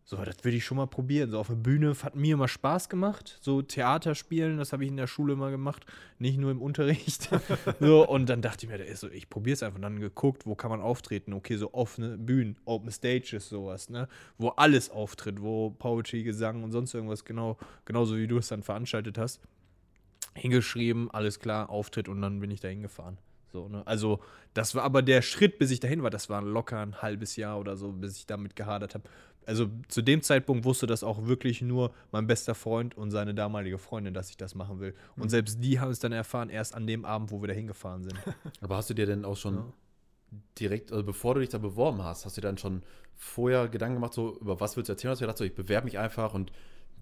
so, 0.05 0.17
das 0.17 0.43
würde 0.43 0.56
ich 0.56 0.64
schon 0.64 0.79
mal 0.79 0.88
probieren. 0.88 1.31
So 1.31 1.38
auf 1.38 1.47
der 1.47 1.55
Bühne 1.55 1.94
hat 2.02 2.17
mir 2.17 2.35
immer 2.35 2.49
Spaß 2.49 2.88
gemacht. 2.88 3.38
So 3.41 3.62
Theater 3.62 4.17
spielen, 4.17 4.58
das 4.58 4.73
habe 4.73 4.82
ich 4.82 4.91
in 4.91 4.97
der 4.97 5.06
Schule 5.06 5.35
immer 5.35 5.52
gemacht, 5.52 5.87
nicht 6.19 6.37
nur 6.37 6.50
im 6.50 6.61
Unterricht. 6.61 7.31
so, 7.81 8.08
und 8.08 8.29
dann 8.29 8.43
dachte 8.43 8.67
ich 8.67 8.73
mir, 8.73 8.85
ist 8.85 9.00
so, 9.00 9.08
ich 9.08 9.31
probiere 9.31 9.55
es 9.55 9.62
einfach. 9.62 9.76
Und 9.76 9.82
dann 9.82 10.00
geguckt, 10.00 10.47
wo 10.47 10.56
kann 10.56 10.70
man 10.70 10.81
auftreten? 10.81 11.32
Okay, 11.32 11.56
so 11.56 11.75
offene 11.75 12.19
Bühnen, 12.19 12.56
Open 12.64 12.91
Stages, 12.91 13.50
sowas, 13.50 13.88
ne? 13.88 14.08
Wo 14.37 14.49
alles 14.49 14.91
auftritt, 14.91 15.43
wo 15.43 15.70
Poetry, 15.70 16.25
Gesang 16.25 16.64
und 16.64 16.73
sonst 16.73 16.93
irgendwas, 16.93 17.25
genau, 17.25 17.56
genauso 17.85 18.17
wie 18.17 18.26
du 18.26 18.38
es 18.38 18.49
dann 18.49 18.64
veranstaltet 18.64 19.17
hast. 19.17 19.41
Hingeschrieben, 20.35 21.08
alles 21.12 21.38
klar, 21.38 21.70
Auftritt 21.70 22.08
und 22.08 22.20
dann 22.20 22.41
bin 22.41 22.50
ich 22.50 22.58
da 22.58 22.67
hingefahren. 22.67 23.19
So, 23.52 23.69
ne? 23.69 23.87
Also, 23.87 24.20
das 24.55 24.75
war 24.75 24.85
aber 24.85 25.02
der 25.02 25.23
Schritt, 25.23 25.58
bis 25.58 25.70
ich 25.70 25.81
dahin 25.81 26.02
war, 26.02 26.11
das 26.11 26.29
war 26.29 26.43
locker 26.43 26.79
ein 26.81 27.02
halbes 27.02 27.37
Jahr 27.37 27.58
oder 27.58 27.76
so, 27.76 27.93
bis 27.93 28.17
ich 28.17 28.26
damit 28.26 28.56
gehadert 28.56 28.94
habe. 28.94 29.05
Also 29.47 29.69
zu 29.88 30.02
dem 30.02 30.23
Zeitpunkt 30.23 30.64
wusste 30.64 30.87
das 30.87 31.02
auch 31.02 31.26
wirklich 31.26 31.62
nur 31.62 31.93
mein 32.12 32.26
bester 32.26 32.55
Freund 32.55 32.97
und 32.97 33.11
seine 33.11 33.35
damalige 33.35 33.79
Freundin, 33.79 34.12
dass 34.14 34.29
ich 34.31 34.37
das 34.37 34.55
machen 34.55 34.81
will. 34.81 34.94
Und 35.17 35.31
selbst 35.31 35.64
die 35.64 35.81
haben 35.81 35.91
es 35.91 35.99
dann 35.99 36.12
erfahren, 36.12 36.50
erst 36.50 36.75
an 36.75 36.87
dem 36.87 37.05
Abend, 37.05 37.31
wo 37.32 37.41
wir 37.41 37.49
da 37.49 37.55
hingefahren 37.55 38.05
sind. 38.05 38.14
Aber 38.61 38.76
hast 38.76 38.91
du 38.91 38.94
dir 38.94 39.06
denn 39.06 39.25
auch 39.25 39.37
schon 39.37 39.55
Ja. 39.56 39.73
direkt, 40.58 40.93
also 40.93 41.03
bevor 41.05 41.35
du 41.35 41.41
dich 41.41 41.49
da 41.49 41.58
beworben 41.58 42.05
hast, 42.05 42.25
hast 42.26 42.37
du 42.37 42.41
dir 42.41 42.49
dann 42.49 42.58
schon 42.58 42.82
vorher 43.17 43.69
Gedanken 43.69 43.96
gemacht, 43.96 44.12
so 44.14 44.38
über 44.41 44.61
was 44.61 44.76
willst 44.76 44.88
du 44.88 44.93
erzählen? 44.93 45.12
Hast 45.12 45.20
du 45.20 45.25
gedacht, 45.25 45.38
so, 45.38 45.44
ich 45.44 45.55
bewerbe 45.55 45.87
mich 45.87 45.99
einfach 45.99 46.35
und 46.35 46.53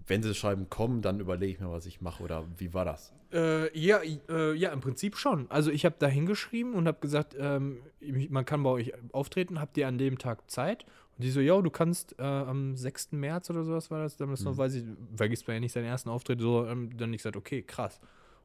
wenn 0.07 0.23
sie 0.23 0.33
schreiben, 0.33 0.69
kommen, 0.69 1.01
dann 1.01 1.19
überlege 1.19 1.53
ich 1.53 1.59
mir, 1.59 1.71
was 1.71 1.85
ich 1.85 2.01
mache 2.01 2.23
oder 2.23 2.45
wie 2.57 2.73
war 2.73 2.85
das? 2.85 3.13
Äh, 3.31 3.77
ja, 3.77 3.99
äh, 4.29 4.53
ja, 4.53 4.71
im 4.71 4.81
Prinzip 4.81 5.15
schon. 5.15 5.49
Also 5.51 5.71
ich 5.71 5.85
habe 5.85 5.95
da 5.99 6.07
hingeschrieben 6.07 6.73
und 6.73 6.87
habe 6.87 6.99
gesagt, 6.99 7.35
ähm, 7.39 7.81
man 8.29 8.45
kann 8.45 8.63
bei 8.63 8.69
euch 8.71 8.93
auftreten, 9.11 9.59
habt 9.61 9.77
ihr 9.77 9.87
an 9.87 9.97
dem 9.97 10.17
Tag 10.17 10.49
Zeit? 10.49 10.85
Und 11.17 11.23
die 11.23 11.31
so, 11.31 11.39
ja, 11.39 11.61
du 11.61 11.69
kannst 11.69 12.17
äh, 12.17 12.23
am 12.23 12.75
6. 12.75 13.11
März 13.11 13.49
oder 13.49 13.63
sowas 13.63 13.91
war 13.91 14.01
das, 14.01 14.17
damals 14.17 14.43
noch, 14.43 14.57
weiß 14.57 14.73
ich, 14.75 14.83
vergisst 15.15 15.47
man 15.47 15.55
ja 15.55 15.59
nicht 15.59 15.73
seinen 15.73 15.85
ersten 15.85 16.09
Auftritt, 16.09 16.39
so, 16.39 16.65
ähm, 16.65 16.95
dann 16.97 17.13
ich 17.13 17.19
gesagt, 17.19 17.35
okay, 17.35 17.61
krass. 17.61 17.99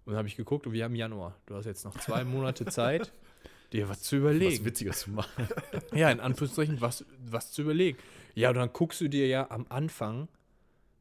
Und 0.05 0.13
dann 0.13 0.19
habe 0.19 0.29
ich 0.29 0.37
geguckt 0.37 0.67
und 0.67 0.73
wir 0.75 0.85
haben 0.85 0.95
Januar. 0.95 1.37
Du 1.47 1.55
hast 1.55 1.65
jetzt 1.65 1.85
noch 1.85 1.99
zwei 1.99 2.25
Monate 2.25 2.67
Zeit, 2.67 3.13
dir 3.73 3.89
was 3.89 4.03
zu 4.03 4.17
überlegen. 4.17 4.59
Was 4.59 4.65
Witziges 4.65 5.01
zu 5.01 5.13
machen. 5.13 5.49
Ja, 5.95 6.11
in 6.11 6.21
Anführungszeichen, 6.21 6.81
was, 6.81 7.07
was 7.25 7.53
zu 7.53 7.63
überlegen. 7.63 7.97
Ja, 8.35 8.51
und 8.51 8.57
dann 8.57 8.73
guckst 8.73 9.01
du 9.01 9.09
dir 9.09 9.29
ja 9.29 9.51
am 9.51 9.67
Anfang, 9.69 10.29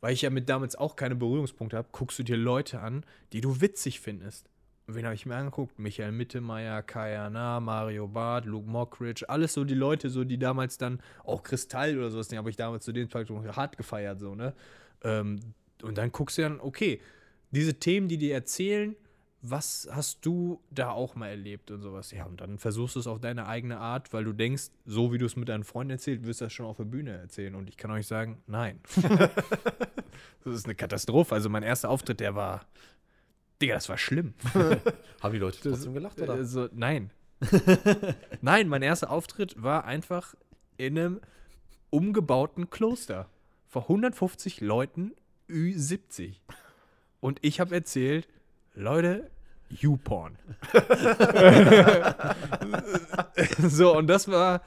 weil 0.04 0.12
ich 0.12 0.22
ja 0.22 0.30
mit 0.30 0.50
damals 0.50 0.76
auch 0.76 0.98
keine 0.98 1.16
Berührungspunkte 1.16 1.78
habe, 1.78 1.88
guckst 1.94 2.20
du 2.20 2.24
dir 2.24 2.36
Leute 2.36 2.82
an, 2.82 3.06
die 3.32 3.40
du 3.40 3.62
witzig 3.62 4.02
findest. 4.02 4.50
Und 4.86 4.96
wen 4.96 5.06
habe 5.06 5.16
ich 5.16 5.26
mir 5.26 5.38
angeguckt? 5.38 5.80
Michael 5.80 6.12
Mittermeier, 6.12 6.84
Kaya 6.84 7.30
Na, 7.30 7.62
Mario 7.62 8.10
Barth, 8.10 8.44
Luke 8.44 8.70
Mockridge, 8.70 9.30
alles 9.30 9.54
so 9.54 9.64
die 9.64 9.76
Leute, 9.76 10.10
so 10.10 10.26
die 10.26 10.38
damals 10.38 10.78
dann, 10.78 11.00
auch 11.24 11.42
Kristall 11.42 11.98
oder 11.98 12.10
sowas, 12.10 12.28
den 12.28 12.38
habe 12.38 12.50
ich 12.50 12.58
damals 12.58 12.84
zu 12.84 12.92
dem 12.92 13.10
Zeitpunkt 13.10 13.56
hart 13.56 13.78
gefeiert, 13.78 14.20
so, 14.20 14.36
ne? 14.36 14.54
Ähm, 15.06 15.40
und 15.82 15.98
dann 15.98 16.12
guckst 16.12 16.38
du 16.38 16.42
dann, 16.42 16.60
okay, 16.60 17.00
diese 17.52 17.76
Themen, 17.76 18.10
die 18.10 18.18
dir 18.18 18.34
erzählen, 18.34 18.98
was 19.46 19.90
hast 19.92 20.26
du 20.26 20.62
da 20.72 20.92
auch 20.92 21.16
mal 21.16 21.28
erlebt 21.28 21.70
und 21.70 21.82
sowas? 21.82 22.12
Ja, 22.12 22.26
und 22.26 22.40
dann 22.40 22.58
versuchst 22.58 22.96
du 22.96 23.02
es 23.02 23.08
auf 23.08 23.20
deine 23.20 23.46
eigene 23.46 23.78
Art, 23.78 24.14
weil 24.14 24.24
du 24.24 24.32
denkst, 24.32 24.70
so 24.86 25.12
wie 25.12 25.18
du 25.18 25.26
es 25.26 25.36
mit 25.36 25.50
deinen 25.50 25.66
Freunden 25.66 25.92
erzählt, 25.92 26.26
wirst 26.26 26.40
du 26.40 26.46
das 26.46 26.54
schon 26.54 26.66
auf 26.66 26.78
der 26.78 26.86
Bühne 26.86 27.12
erzählen. 27.12 27.54
Und 27.54 27.68
ich 27.68 27.76
kann 27.76 27.92
euch 27.92 28.08
sagen, 28.08 28.42
nein. 28.48 28.80
das 30.46 30.56
ist 30.56 30.66
eine 30.66 30.76
Katastrophe. 30.76 31.36
Also 31.36 31.50
mein 31.50 31.62
erster 31.62 31.90
Auftritt, 31.90 32.22
der 32.22 32.36
war, 32.36 32.66
Digga, 33.62 33.76
das 33.76 33.90
war 33.90 33.98
schlimm. 33.98 34.34
Haben 35.22 35.34
die 35.34 35.40
Leute 35.40 35.60
trotzdem 35.62 35.94
gelacht, 35.94 36.22
oder? 36.22 36.34
Also, 36.34 36.70
nein. 36.72 37.12
nein, 38.42 38.70
mein 38.70 38.82
erster 38.82 39.12
Auftritt 39.12 39.62
war 39.62 39.84
einfach 39.84 40.36
in 40.78 40.98
einem 40.98 41.22
umgebauten 41.90 42.70
Kloster. 42.70 43.30
Vor 43.68 43.84
150 43.84 44.62
Leuten, 44.62 45.12
Ü70. 45.50 46.36
Und 47.20 47.40
ich 47.42 47.60
habe 47.60 47.76
erzählt, 47.76 48.30
Leute, 48.76 49.30
YouPorn. 49.70 50.38
so, 53.60 53.98
und 53.98 54.08
das 54.08 54.28
war 54.28 54.62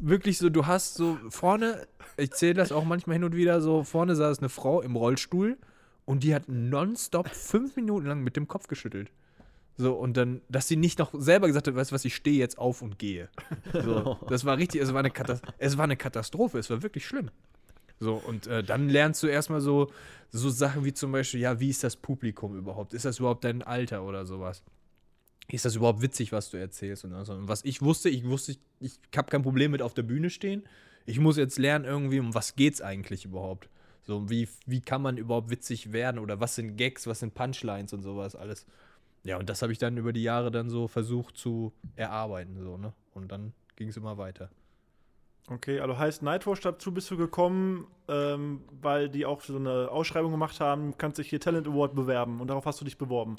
wirklich 0.00 0.38
so, 0.38 0.48
du 0.48 0.66
hast 0.66 0.94
so 0.94 1.18
vorne, 1.28 1.86
ich 2.16 2.32
zähle 2.32 2.54
das 2.54 2.72
auch 2.72 2.84
manchmal 2.84 3.14
hin 3.14 3.24
und 3.24 3.34
wieder 3.34 3.60
so, 3.60 3.84
vorne 3.84 4.16
saß 4.16 4.38
eine 4.38 4.48
Frau 4.48 4.80
im 4.80 4.96
Rollstuhl 4.96 5.58
und 6.04 6.22
die 6.22 6.34
hat 6.34 6.48
nonstop 6.48 7.28
fünf 7.28 7.76
Minuten 7.76 8.06
lang 8.06 8.22
mit 8.22 8.36
dem 8.36 8.48
Kopf 8.48 8.66
geschüttelt. 8.66 9.10
So, 9.76 9.94
und 9.94 10.16
dann, 10.16 10.40
dass 10.48 10.66
sie 10.66 10.76
nicht 10.76 10.98
noch 10.98 11.12
selber 11.14 11.46
gesagt 11.46 11.68
hat, 11.68 11.76
weißt 11.76 11.92
du 11.92 11.94
was, 11.94 12.04
ich 12.04 12.16
stehe 12.16 12.38
jetzt 12.38 12.58
auf 12.58 12.82
und 12.82 12.98
gehe. 12.98 13.28
So, 13.72 14.18
das 14.28 14.44
war 14.44 14.56
richtig, 14.56 14.80
es 14.80 14.92
war 14.92 15.00
eine, 15.00 15.12
es 15.58 15.78
war 15.78 15.84
eine 15.84 15.96
Katastrophe, 15.96 16.58
es 16.58 16.68
war 16.68 16.82
wirklich 16.82 17.06
schlimm. 17.06 17.30
So, 18.00 18.14
und 18.14 18.46
äh, 18.46 18.62
dann 18.62 18.88
lernst 18.88 19.22
du 19.22 19.26
erstmal 19.26 19.60
so, 19.60 19.90
so 20.30 20.50
Sachen 20.50 20.84
wie 20.84 20.92
zum 20.92 21.12
Beispiel, 21.12 21.40
ja, 21.40 21.58
wie 21.60 21.70
ist 21.70 21.82
das 21.82 21.96
Publikum 21.96 22.56
überhaupt? 22.56 22.94
Ist 22.94 23.04
das 23.04 23.18
überhaupt 23.18 23.44
dein 23.44 23.62
Alter 23.62 24.04
oder 24.04 24.26
sowas? 24.26 24.62
Ist 25.50 25.64
das 25.64 25.76
überhaupt 25.76 26.02
witzig, 26.02 26.32
was 26.32 26.50
du 26.50 26.58
erzählst? 26.58 27.04
Und, 27.04 27.24
so. 27.24 27.36
was 27.48 27.64
ich 27.64 27.80
wusste, 27.80 28.10
ich 28.10 28.24
wusste, 28.24 28.52
ich, 28.52 28.58
ich 28.80 28.98
habe 29.16 29.30
kein 29.30 29.42
Problem 29.42 29.70
mit 29.70 29.82
auf 29.82 29.94
der 29.94 30.02
Bühne 30.02 30.30
stehen. 30.30 30.62
Ich 31.06 31.18
muss 31.18 31.38
jetzt 31.38 31.58
lernen, 31.58 31.86
irgendwie, 31.86 32.20
um 32.20 32.34
was 32.34 32.54
geht's 32.54 32.82
eigentlich 32.82 33.24
überhaupt? 33.24 33.70
So, 34.02 34.28
wie, 34.28 34.48
wie 34.66 34.80
kann 34.80 35.02
man 35.02 35.16
überhaupt 35.16 35.50
witzig 35.50 35.92
werden? 35.92 36.18
Oder 36.18 36.38
was 36.40 36.54
sind 36.54 36.76
Gags, 36.76 37.06
was 37.06 37.20
sind 37.20 37.34
Punchlines 37.34 37.92
und 37.92 38.02
sowas 38.02 38.36
alles? 38.36 38.66
Ja, 39.24 39.38
und 39.38 39.48
das 39.48 39.62
habe 39.62 39.72
ich 39.72 39.78
dann 39.78 39.96
über 39.96 40.12
die 40.12 40.22
Jahre 40.22 40.50
dann 40.50 40.70
so 40.70 40.86
versucht 40.86 41.36
zu 41.36 41.72
erarbeiten, 41.96 42.58
so, 42.60 42.76
ne? 42.76 42.92
Und 43.14 43.32
dann 43.32 43.52
ging 43.76 43.88
es 43.88 43.96
immer 43.96 44.16
weiter. 44.16 44.50
Okay, 45.50 45.80
also 45.80 45.96
heißt 45.98 46.22
Nightwatch, 46.22 46.60
dazu 46.60 46.92
bist 46.92 47.10
du 47.10 47.16
gekommen, 47.16 47.86
ähm, 48.06 48.64
weil 48.82 49.08
die 49.08 49.24
auch 49.24 49.40
so 49.40 49.56
eine 49.56 49.90
Ausschreibung 49.90 50.30
gemacht 50.30 50.60
haben, 50.60 50.98
kannst 50.98 51.18
dich 51.18 51.30
hier 51.30 51.40
Talent 51.40 51.66
Award 51.66 51.94
bewerben 51.94 52.40
und 52.40 52.48
darauf 52.48 52.66
hast 52.66 52.80
du 52.80 52.84
dich 52.84 52.98
beworben. 52.98 53.36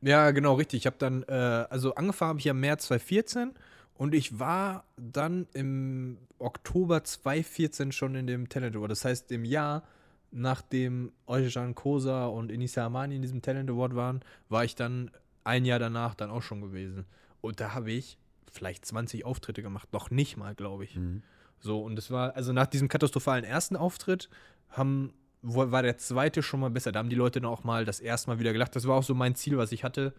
Ja, 0.00 0.30
genau, 0.30 0.54
richtig. 0.54 0.80
Ich 0.80 0.86
habe 0.86 0.96
dann, 0.98 1.24
äh, 1.24 1.32
also 1.32 1.94
angefangen 1.94 2.30
habe 2.30 2.38
ich 2.38 2.44
ja 2.46 2.52
im 2.52 2.60
März 2.60 2.86
2014 2.86 3.54
Und 3.94 4.14
ich 4.14 4.38
war 4.38 4.84
dann 4.96 5.48
im 5.54 6.18
Oktober 6.38 7.02
2014 7.04 7.92
schon 7.92 8.14
in 8.14 8.26
dem 8.28 8.48
Talent 8.48 8.76
Award. 8.76 8.92
Das 8.92 9.04
heißt, 9.04 9.32
im 9.32 9.44
Jahr, 9.44 9.82
nachdem 10.30 11.12
Eugen 11.26 11.74
Kosa 11.74 12.26
und 12.26 12.52
Inisa 12.52 12.86
Amani 12.86 13.16
in 13.16 13.22
diesem 13.22 13.42
Talent 13.42 13.70
Award 13.70 13.96
waren, 13.96 14.20
war 14.48 14.64
ich 14.64 14.76
dann 14.76 15.10
ein 15.44 15.64
Jahr 15.64 15.80
danach 15.80 16.14
dann 16.14 16.30
auch 16.30 16.42
schon 16.42 16.60
gewesen. 16.60 17.06
Und 17.40 17.60
da 17.60 17.74
habe 17.74 17.90
ich 17.90 18.18
vielleicht 18.50 18.84
20 18.86 19.24
Auftritte 19.24 19.62
gemacht. 19.62 19.92
Noch 19.92 20.10
nicht 20.10 20.36
mal, 20.36 20.54
glaube 20.54 20.84
ich. 20.84 20.96
Mhm. 20.96 21.22
So, 21.60 21.82
und 21.82 21.98
es 21.98 22.10
war, 22.10 22.36
also 22.36 22.52
nach 22.52 22.66
diesem 22.66 22.88
katastrophalen 22.88 23.44
ersten 23.44 23.76
Auftritt 23.76 24.28
haben, 24.68 25.12
war 25.42 25.82
der 25.82 25.98
zweite 25.98 26.42
schon 26.42 26.60
mal 26.60 26.70
besser. 26.70 26.92
Da 26.92 26.98
haben 26.98 27.10
die 27.10 27.16
Leute 27.16 27.40
dann 27.40 27.50
auch 27.50 27.64
mal 27.64 27.84
das 27.84 28.00
erste 28.00 28.30
Mal 28.30 28.38
wieder 28.38 28.52
gelacht. 28.52 28.74
Das 28.76 28.86
war 28.86 28.96
auch 28.96 29.02
so 29.02 29.14
mein 29.14 29.34
Ziel, 29.34 29.56
was 29.56 29.72
ich 29.72 29.84
hatte. 29.84 30.14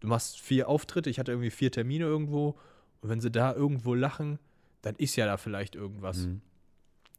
Du 0.00 0.08
machst 0.08 0.40
vier 0.40 0.68
Auftritte, 0.68 1.10
ich 1.10 1.18
hatte 1.18 1.32
irgendwie 1.32 1.50
vier 1.50 1.70
Termine 1.70 2.04
irgendwo. 2.04 2.58
Und 3.00 3.10
wenn 3.10 3.20
sie 3.20 3.30
da 3.30 3.54
irgendwo 3.54 3.94
lachen, 3.94 4.38
dann 4.82 4.94
ist 4.96 5.16
ja 5.16 5.26
da 5.26 5.36
vielleicht 5.36 5.74
irgendwas. 5.74 6.18
Mhm. 6.18 6.40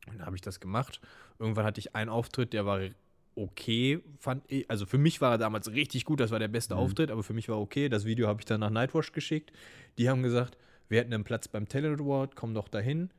Und 0.07 0.19
dann 0.19 0.25
habe 0.25 0.35
ich 0.35 0.41
das 0.41 0.59
gemacht. 0.59 1.01
Irgendwann 1.39 1.65
hatte 1.65 1.79
ich 1.79 1.95
einen 1.95 2.09
Auftritt, 2.09 2.53
der 2.53 2.65
war 2.65 2.79
okay, 3.37 4.01
fand 4.19 4.43
ich. 4.51 4.69
Also 4.69 4.85
für 4.85 4.97
mich 4.97 5.21
war 5.21 5.31
er 5.33 5.37
damals 5.37 5.71
richtig 5.71 6.03
gut, 6.05 6.19
das 6.19 6.31
war 6.31 6.39
der 6.39 6.47
beste 6.47 6.73
Mhm. 6.75 6.81
Auftritt, 6.81 7.11
aber 7.11 7.23
für 7.23 7.33
mich 7.33 7.47
war 7.49 7.59
okay. 7.59 7.87
Das 7.87 8.03
Video 8.05 8.27
habe 8.27 8.41
ich 8.41 8.45
dann 8.45 8.59
nach 8.59 8.69
Nightwash 8.69 9.11
geschickt. 9.11 9.51
Die 9.97 10.09
haben 10.09 10.23
gesagt, 10.23 10.57
wir 10.89 10.99
hätten 10.99 11.13
einen 11.13 11.23
Platz 11.23 11.47
beim 11.47 11.67
Talent 11.69 12.01
Award, 12.01 12.35
komm 12.35 12.53
doch 12.53 12.67
dahin. 12.67 13.11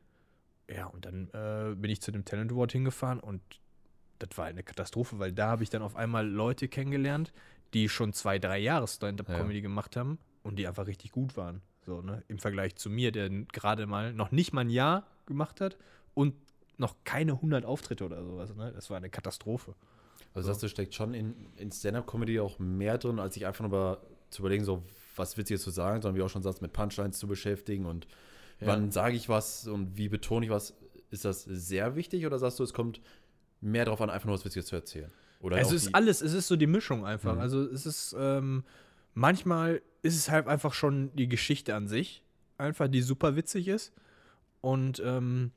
Ja, 0.69 0.85
und 0.87 1.05
dann 1.05 1.29
äh, 1.33 1.73
bin 1.75 1.89
ich 1.89 2.01
zu 2.01 2.11
dem 2.11 2.25
Talent 2.25 2.51
Award 2.51 2.71
hingefahren 2.73 3.19
und 3.19 3.41
das 4.19 4.37
war 4.37 4.45
eine 4.45 4.61
Katastrophe, 4.63 5.17
weil 5.17 5.31
da 5.31 5.47
habe 5.47 5.63
ich 5.63 5.69
dann 5.69 5.81
auf 5.81 5.95
einmal 5.95 6.27
Leute 6.27 6.67
kennengelernt, 6.67 7.31
die 7.73 7.87
schon 7.89 8.13
zwei, 8.13 8.37
drei 8.39 8.59
Jahre 8.59 8.87
Stand-Up-Comedy 8.87 9.61
gemacht 9.61 9.95
haben 9.95 10.19
und 10.43 10.57
die 10.59 10.67
einfach 10.67 10.85
richtig 10.87 11.11
gut 11.11 11.37
waren. 11.37 11.61
So, 11.85 12.01
ne? 12.01 12.23
Im 12.27 12.37
Vergleich 12.39 12.75
zu 12.75 12.89
mir, 12.89 13.11
der 13.11 13.29
gerade 13.29 13.87
mal 13.87 14.13
noch 14.13 14.31
nicht 14.31 14.51
mal 14.51 14.61
ein 14.61 14.69
Jahr 14.69 15.07
gemacht 15.25 15.61
hat 15.61 15.77
und 16.13 16.35
noch 16.77 16.95
keine 17.03 17.33
100 17.33 17.65
Auftritte 17.65 18.05
oder 18.05 18.23
sowas. 18.23 18.53
Ne? 18.55 18.71
Das 18.75 18.89
war 18.89 18.97
eine 18.97 19.09
Katastrophe. 19.09 19.75
Also 20.33 20.47
das 20.47 20.55
heißt, 20.55 20.63
du 20.63 20.69
steckt 20.69 20.93
schon 20.93 21.13
in, 21.13 21.33
in 21.57 21.71
Stand-Up-Comedy 21.71 22.39
auch 22.39 22.59
mehr 22.59 22.97
drin, 22.97 23.19
als 23.19 23.33
sich 23.33 23.45
einfach 23.45 23.61
nur 23.61 23.69
über, 23.69 24.01
zu 24.29 24.41
überlegen, 24.41 24.63
so 24.63 24.83
was 25.15 25.37
Witziges 25.37 25.63
zu 25.63 25.71
sagen, 25.71 26.01
sondern 26.01 26.17
wie 26.19 26.23
auch 26.23 26.29
schon 26.29 26.43
sagst, 26.43 26.61
mit 26.61 26.71
Punchlines 26.71 27.17
zu 27.19 27.27
beschäftigen 27.27 27.85
und 27.85 28.07
Ja. 28.59 28.67
wann 28.67 28.91
sage 28.91 29.15
ich 29.15 29.27
was 29.29 29.67
und 29.67 29.97
wie 29.97 30.09
betone 30.09 30.45
ich 30.45 30.51
was. 30.51 30.73
Ist 31.11 31.25
das 31.25 31.43
sehr 31.43 31.95
wichtig 31.95 32.25
oder 32.25 32.37
sagst 32.37 32.59
du, 32.59 32.63
es 32.63 32.73
kommt 32.73 33.01
mehr 33.61 33.85
darauf 33.85 34.01
an, 34.01 34.09
einfach 34.09 34.27
nur 34.27 34.35
was 34.35 34.45
Witziges 34.45 34.67
zu 34.67 34.75
erzählen? 34.75 35.11
Oder 35.41 35.57
Es 35.59 35.71
ist 35.71 35.95
alles, 35.95 36.21
es 36.21 36.33
ist 36.33 36.47
so 36.47 36.55
die 36.55 36.67
Mischung 36.67 37.05
einfach. 37.05 37.35
Mhm. 37.35 37.41
Also 37.41 37.63
es 37.63 37.85
ist, 37.85 38.15
ähm, 38.17 38.63
manchmal 39.13 39.81
ist 40.01 40.15
es 40.15 40.29
halt 40.29 40.47
einfach 40.47 40.73
schon 40.73 41.13
die 41.15 41.27
Geschichte 41.27 41.73
an 41.75 41.87
sich, 41.87 42.23
einfach, 42.57 42.87
die 42.87 43.01
super 43.01 43.35
witzig 43.35 43.67
ist. 43.67 43.91
Und 44.61 45.01
ähm, 45.03 45.51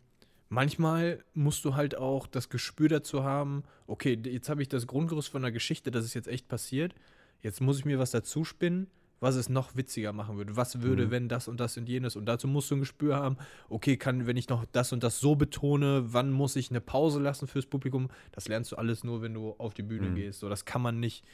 manchmal 0.53 1.25
musst 1.35 1.65
du 1.65 1.75
halt 1.75 1.97
auch 1.97 2.27
das 2.27 2.51
Gespür 2.51 2.89
dazu 2.89 3.25
haben, 3.25 3.65
okay, 3.87 4.19
jetzt 4.25 4.49
habe 4.51 4.61
ich 4.63 4.69
das 4.69 4.87
Grundgerüst 4.87 5.29
von 5.31 5.43
der 5.43 5.51
Geschichte, 5.51 5.91
das 5.91 6.05
ist 6.05 6.15
jetzt 6.15 6.29
echt 6.29 6.47
passiert. 6.49 6.95
Jetzt 7.41 7.61
muss 7.61 7.79
ich 7.79 7.85
mir 7.87 7.99
was 7.99 8.11
dazu 8.11 8.45
spinnen, 8.45 8.87
was 9.19 9.35
es 9.37 9.49
noch 9.49 9.77
witziger 9.77 10.13
machen 10.13 10.37
würde. 10.37 10.55
Was 10.57 10.83
würde, 10.83 11.07
Mhm. 11.07 11.11
wenn 11.11 11.29
das 11.29 11.49
und 11.49 11.59
das 11.59 11.77
und 11.79 11.89
jenes? 11.89 12.17
Und 12.17 12.27
dazu 12.27 12.47
musst 12.49 12.71
du 12.71 12.77
ein 12.77 12.81
Gespür 12.81 13.17
haben, 13.17 13.37
okay, 13.71 13.97
kann, 13.97 14.27
wenn 14.27 14.37
ich 14.37 14.49
noch 14.49 14.65
das 14.73 14.93
und 14.93 15.03
das 15.03 15.21
so 15.21 15.37
betone, 15.37 16.13
wann 16.13 16.31
muss 16.31 16.55
ich 16.57 16.71
eine 16.71 16.81
Pause 16.83 17.19
lassen 17.21 17.47
fürs 17.49 17.67
Publikum? 17.67 18.11
Das 18.33 18.47
lernst 18.47 18.73
du 18.73 18.77
alles 18.77 19.05
nur, 19.05 19.23
wenn 19.23 19.33
du 19.33 19.55
auf 19.59 19.73
die 19.75 19.83
Bühne 19.83 20.11
Mhm. 20.11 20.15
gehst. 20.17 20.41
So, 20.41 20.49
das 20.51 20.65
kann 20.67 20.83
man 20.83 21.01
nicht 21.01 21.25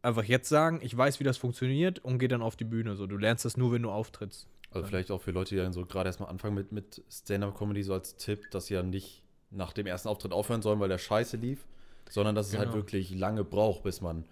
einfach 0.00 0.24
jetzt 0.24 0.48
sagen, 0.48 0.80
ich 0.82 0.96
weiß, 0.96 1.20
wie 1.20 1.24
das 1.24 1.36
funktioniert 1.36 1.98
und 1.98 2.18
geh 2.18 2.28
dann 2.28 2.40
auf 2.40 2.56
die 2.56 2.64
Bühne. 2.64 2.96
So, 2.96 3.06
du 3.06 3.18
lernst 3.18 3.44
das 3.44 3.56
nur, 3.58 3.72
wenn 3.72 3.82
du 3.82 3.90
auftrittst. 3.90 4.46
Also 4.70 4.86
vielleicht 4.86 5.10
auch 5.10 5.22
für 5.22 5.30
Leute, 5.30 5.54
die 5.54 5.60
dann 5.60 5.72
so 5.72 5.84
gerade 5.86 6.08
erstmal 6.08 6.28
anfangen 6.28 6.54
mit, 6.54 6.72
mit 6.72 7.02
Stand-Up-Comedy, 7.10 7.82
so 7.82 7.94
als 7.94 8.16
Tipp, 8.16 8.50
dass 8.50 8.66
sie 8.66 8.74
ja 8.74 8.82
nicht 8.82 9.22
nach 9.50 9.72
dem 9.72 9.86
ersten 9.86 10.08
Auftritt 10.08 10.32
aufhören 10.32 10.60
sollen, 10.62 10.78
weil 10.80 10.90
der 10.90 10.98
scheiße 10.98 11.38
lief, 11.38 11.66
sondern 12.10 12.34
dass 12.34 12.48
es 12.48 12.54
halt 12.58 12.68
Genau. 12.70 12.76
wirklich 12.76 13.10
lange 13.10 13.44
braucht, 13.44 13.82
bis 13.82 14.00
man 14.02 14.24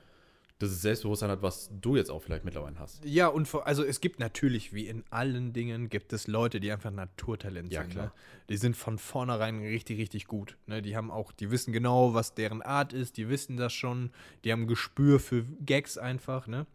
das 0.59 0.81
Selbstbewusstsein 0.81 1.31
hat, 1.31 1.43
was 1.43 1.71
du 1.83 1.97
jetzt 1.97 2.11
auch 2.11 2.23
vielleicht 2.23 2.45
mittlerweile 2.47 2.78
hast. 2.78 3.05
Ja, 3.05 3.28
und 3.28 3.47
vor, 3.47 3.66
also 3.66 3.85
es 3.85 4.00
gibt 4.00 4.21
natürlich, 4.21 4.73
wie 4.73 4.87
in 4.88 5.05
allen 5.11 5.52
Dingen, 5.52 5.90
gibt 5.90 6.14
es 6.14 6.26
Leute, 6.28 6.61
die 6.61 6.73
einfach 6.73 6.90
Naturtalent 6.90 7.71
Ja, 7.73 7.83
sind. 7.83 7.90
klar. 7.93 8.07
Ne? 8.07 8.12
Die 8.49 8.57
sind 8.57 8.75
von 8.75 8.97
vornherein 8.99 9.59
richtig, 9.61 9.99
richtig 9.99 10.26
gut. 10.26 10.57
Ne? 10.66 10.81
Die 10.81 10.97
haben 10.97 11.11
auch, 11.11 11.33
die 11.33 11.50
wissen 11.50 11.73
genau, 11.75 12.14
was 12.14 12.35
deren 12.35 12.62
Art 12.62 12.95
ist, 12.95 13.19
die 13.19 13.28
wissen 13.28 13.59
das 13.59 13.75
schon, 13.75 14.11
die 14.45 14.52
haben 14.52 14.66
Gespür 14.66 15.21
für 15.21 15.45
Gags 15.64 15.99
einfach, 15.99 16.47
ne? 16.47 16.66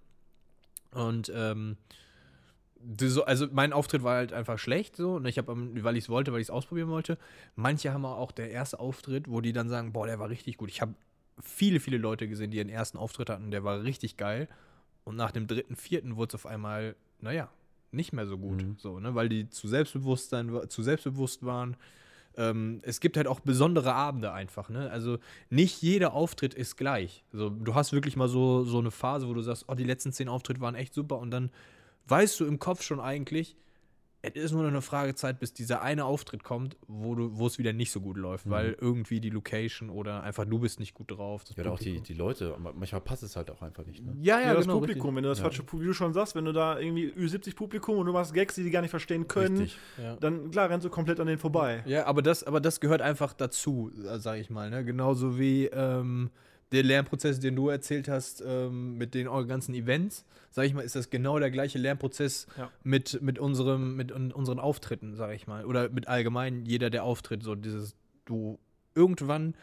Und 0.91 1.31
ähm, 1.33 1.77
also 3.25 3.47
mein 3.51 3.73
Auftritt 3.73 4.03
war 4.03 4.15
halt 4.15 4.33
einfach 4.33 4.57
schlecht 4.57 4.95
so, 4.95 5.15
und 5.15 5.25
ich 5.25 5.37
habe, 5.37 5.55
weil 5.83 5.97
ich 5.97 6.05
es 6.05 6.09
wollte, 6.09 6.33
weil 6.33 6.41
ich 6.41 6.47
es 6.47 6.51
ausprobieren 6.51 6.89
wollte. 6.89 7.17
Manche 7.55 7.93
haben 7.93 8.05
auch 8.05 8.31
der 8.31 8.51
erste 8.51 8.79
Auftritt, 8.79 9.29
wo 9.29 9.41
die 9.41 9.53
dann 9.53 9.69
sagen, 9.69 9.93
boah, 9.93 10.07
der 10.07 10.19
war 10.19 10.29
richtig 10.29 10.57
gut. 10.57 10.69
Ich 10.69 10.81
habe 10.81 10.93
viele, 11.41 11.79
viele 11.79 11.97
Leute 11.97 12.27
gesehen, 12.27 12.51
die 12.51 12.57
ihren 12.57 12.69
ersten 12.69 12.97
Auftritt 12.97 13.29
hatten, 13.29 13.51
der 13.51 13.63
war 13.63 13.83
richtig 13.83 14.17
geil. 14.17 14.47
Und 15.03 15.15
nach 15.15 15.31
dem 15.31 15.47
dritten, 15.47 15.75
vierten 15.75 16.15
wurde 16.15 16.29
es 16.29 16.35
auf 16.35 16.45
einmal, 16.45 16.95
naja, 17.19 17.49
nicht 17.91 18.13
mehr 18.13 18.27
so 18.27 18.37
gut. 18.37 18.63
Mhm. 18.63 18.75
So, 18.77 18.99
ne? 18.99 19.15
Weil 19.15 19.29
die 19.29 19.49
zu 19.49 19.67
Selbstbewusstsein, 19.67 20.69
zu 20.69 20.83
selbstbewusst 20.83 21.43
waren. 21.45 21.75
Ähm, 22.37 22.79
es 22.83 23.01
gibt 23.01 23.17
halt 23.17 23.27
auch 23.27 23.41
besondere 23.41 23.93
Abende 23.93 24.31
einfach, 24.31 24.69
ne? 24.69 24.89
Also 24.89 25.17
nicht 25.49 25.81
jeder 25.81 26.13
Auftritt 26.13 26.53
ist 26.53 26.77
gleich. 26.77 27.25
Also, 27.33 27.49
du 27.49 27.75
hast 27.75 27.91
wirklich 27.91 28.15
mal 28.15 28.29
so, 28.29 28.63
so 28.63 28.79
eine 28.79 28.91
Phase, 28.91 29.27
wo 29.27 29.33
du 29.33 29.41
sagst, 29.41 29.65
oh, 29.67 29.75
die 29.75 29.83
letzten 29.83 30.13
zehn 30.13 30.29
Auftritte 30.29 30.61
waren 30.61 30.75
echt 30.75 30.93
super 30.93 31.17
und 31.17 31.31
dann 31.31 31.51
weißt 32.11 32.39
du 32.39 32.45
im 32.45 32.59
Kopf 32.59 32.83
schon 32.83 32.99
eigentlich, 32.99 33.55
es 34.23 34.35
ist 34.35 34.51
nur 34.51 34.61
noch 34.61 34.69
eine 34.69 34.83
Fragezeit, 34.83 35.39
bis 35.39 35.51
dieser 35.51 35.81
eine 35.81 36.05
Auftritt 36.05 36.43
kommt, 36.43 36.77
wo 36.87 37.15
du, 37.15 37.39
wo 37.39 37.47
es 37.47 37.57
wieder 37.57 37.73
nicht 37.73 37.91
so 37.91 37.99
gut 38.01 38.17
läuft, 38.17 38.45
Mhm. 38.45 38.51
weil 38.51 38.77
irgendwie 38.79 39.19
die 39.19 39.31
Location 39.31 39.89
oder 39.89 40.21
einfach 40.21 40.45
du 40.45 40.59
bist 40.59 40.79
nicht 40.79 40.93
gut 40.93 41.09
drauf. 41.09 41.43
das 41.43 41.55
Ja, 41.55 41.63
oder 41.63 41.71
auch 41.73 41.79
die, 41.79 42.01
die 42.01 42.13
Leute, 42.13 42.55
ma- 42.59 42.71
manchmal 42.71 43.01
passt 43.01 43.23
es 43.23 43.35
halt 43.35 43.49
auch 43.49 43.63
einfach 43.63 43.83
nicht. 43.83 44.05
Ne? 44.05 44.15
ja, 44.21 44.39
ja, 44.39 44.47
Ja, 44.49 44.53
das 44.53 44.65
genau, 44.65 44.75
Publikum, 44.79 45.01
richtig. 45.01 45.15
wenn 45.15 45.23
du 45.23 45.29
das 45.29 45.39
Ja. 45.39 45.43
falsche 45.45 45.63
Publikum, 45.63 45.81
wie 45.81 45.87
du 45.87 45.93
schon 45.95 46.13
sagst, 46.13 46.35
wenn 46.35 46.45
du 46.45 46.51
da 46.53 46.77
irgendwie 46.77 47.09
Ü70 47.13 47.55
Publikum 47.55 47.97
und 47.97 48.05
du 48.05 48.11
machst 48.13 48.35
Gags, 48.35 48.53
die 48.53 48.63
die 48.63 48.69
gar 48.69 48.81
nicht 48.81 48.91
verstehen 48.91 49.27
können. 49.27 49.71
Ja. 49.97 50.15
dann 50.17 50.51
klar 50.51 50.69
rennst 50.69 50.85
du 50.85 50.91
komplett 50.91 51.19
an 51.19 51.25
denen 51.25 51.39
vorbei. 51.39 51.83
Ja, 51.87 52.05
aber 52.05 52.21
das, 52.21 52.43
aber 52.43 52.61
das 52.61 52.79
gehört 52.79 53.01
einfach 53.01 53.33
dazu, 53.33 53.91
sage 53.95 54.39
ich 54.39 54.51
mal. 54.51 54.69
Ne? 54.69 54.85
Genauso 54.85 55.39
wie 55.39 55.65
ähm, 55.65 56.29
der 56.71 56.83
Lernprozess, 56.83 57.39
den 57.39 57.55
du 57.55 57.69
erzählt 57.69 58.07
hast, 58.07 58.43
ähm, 58.45 58.97
mit 58.97 59.13
den 59.13 59.27
ganzen 59.47 59.73
Events, 59.75 60.25
sage 60.51 60.67
ich 60.67 60.73
mal, 60.73 60.81
ist 60.81 60.95
das 60.95 61.09
genau 61.09 61.37
der 61.39 61.51
gleiche 61.51 61.77
Lernprozess 61.79 62.47
Ja. 62.57 62.71
mit, 62.83 63.21
mit, 63.21 63.39
unserem, 63.39 63.95
mit 63.95 64.11
un 64.11 64.31
unseren 64.31 64.59
Auftritten, 64.59 65.15
sage 65.15 65.35
ich 65.35 65.47
mal. 65.47 65.65
Oder 65.65 65.89
mit 65.89 66.07
allgemein 66.07 66.65
jeder, 66.65 66.89
der 66.89 67.03
auftritt. 67.03 67.43
So 67.43 67.55
dieses, 67.55 67.95
du 68.25 68.59
irgendwann, 68.95 69.55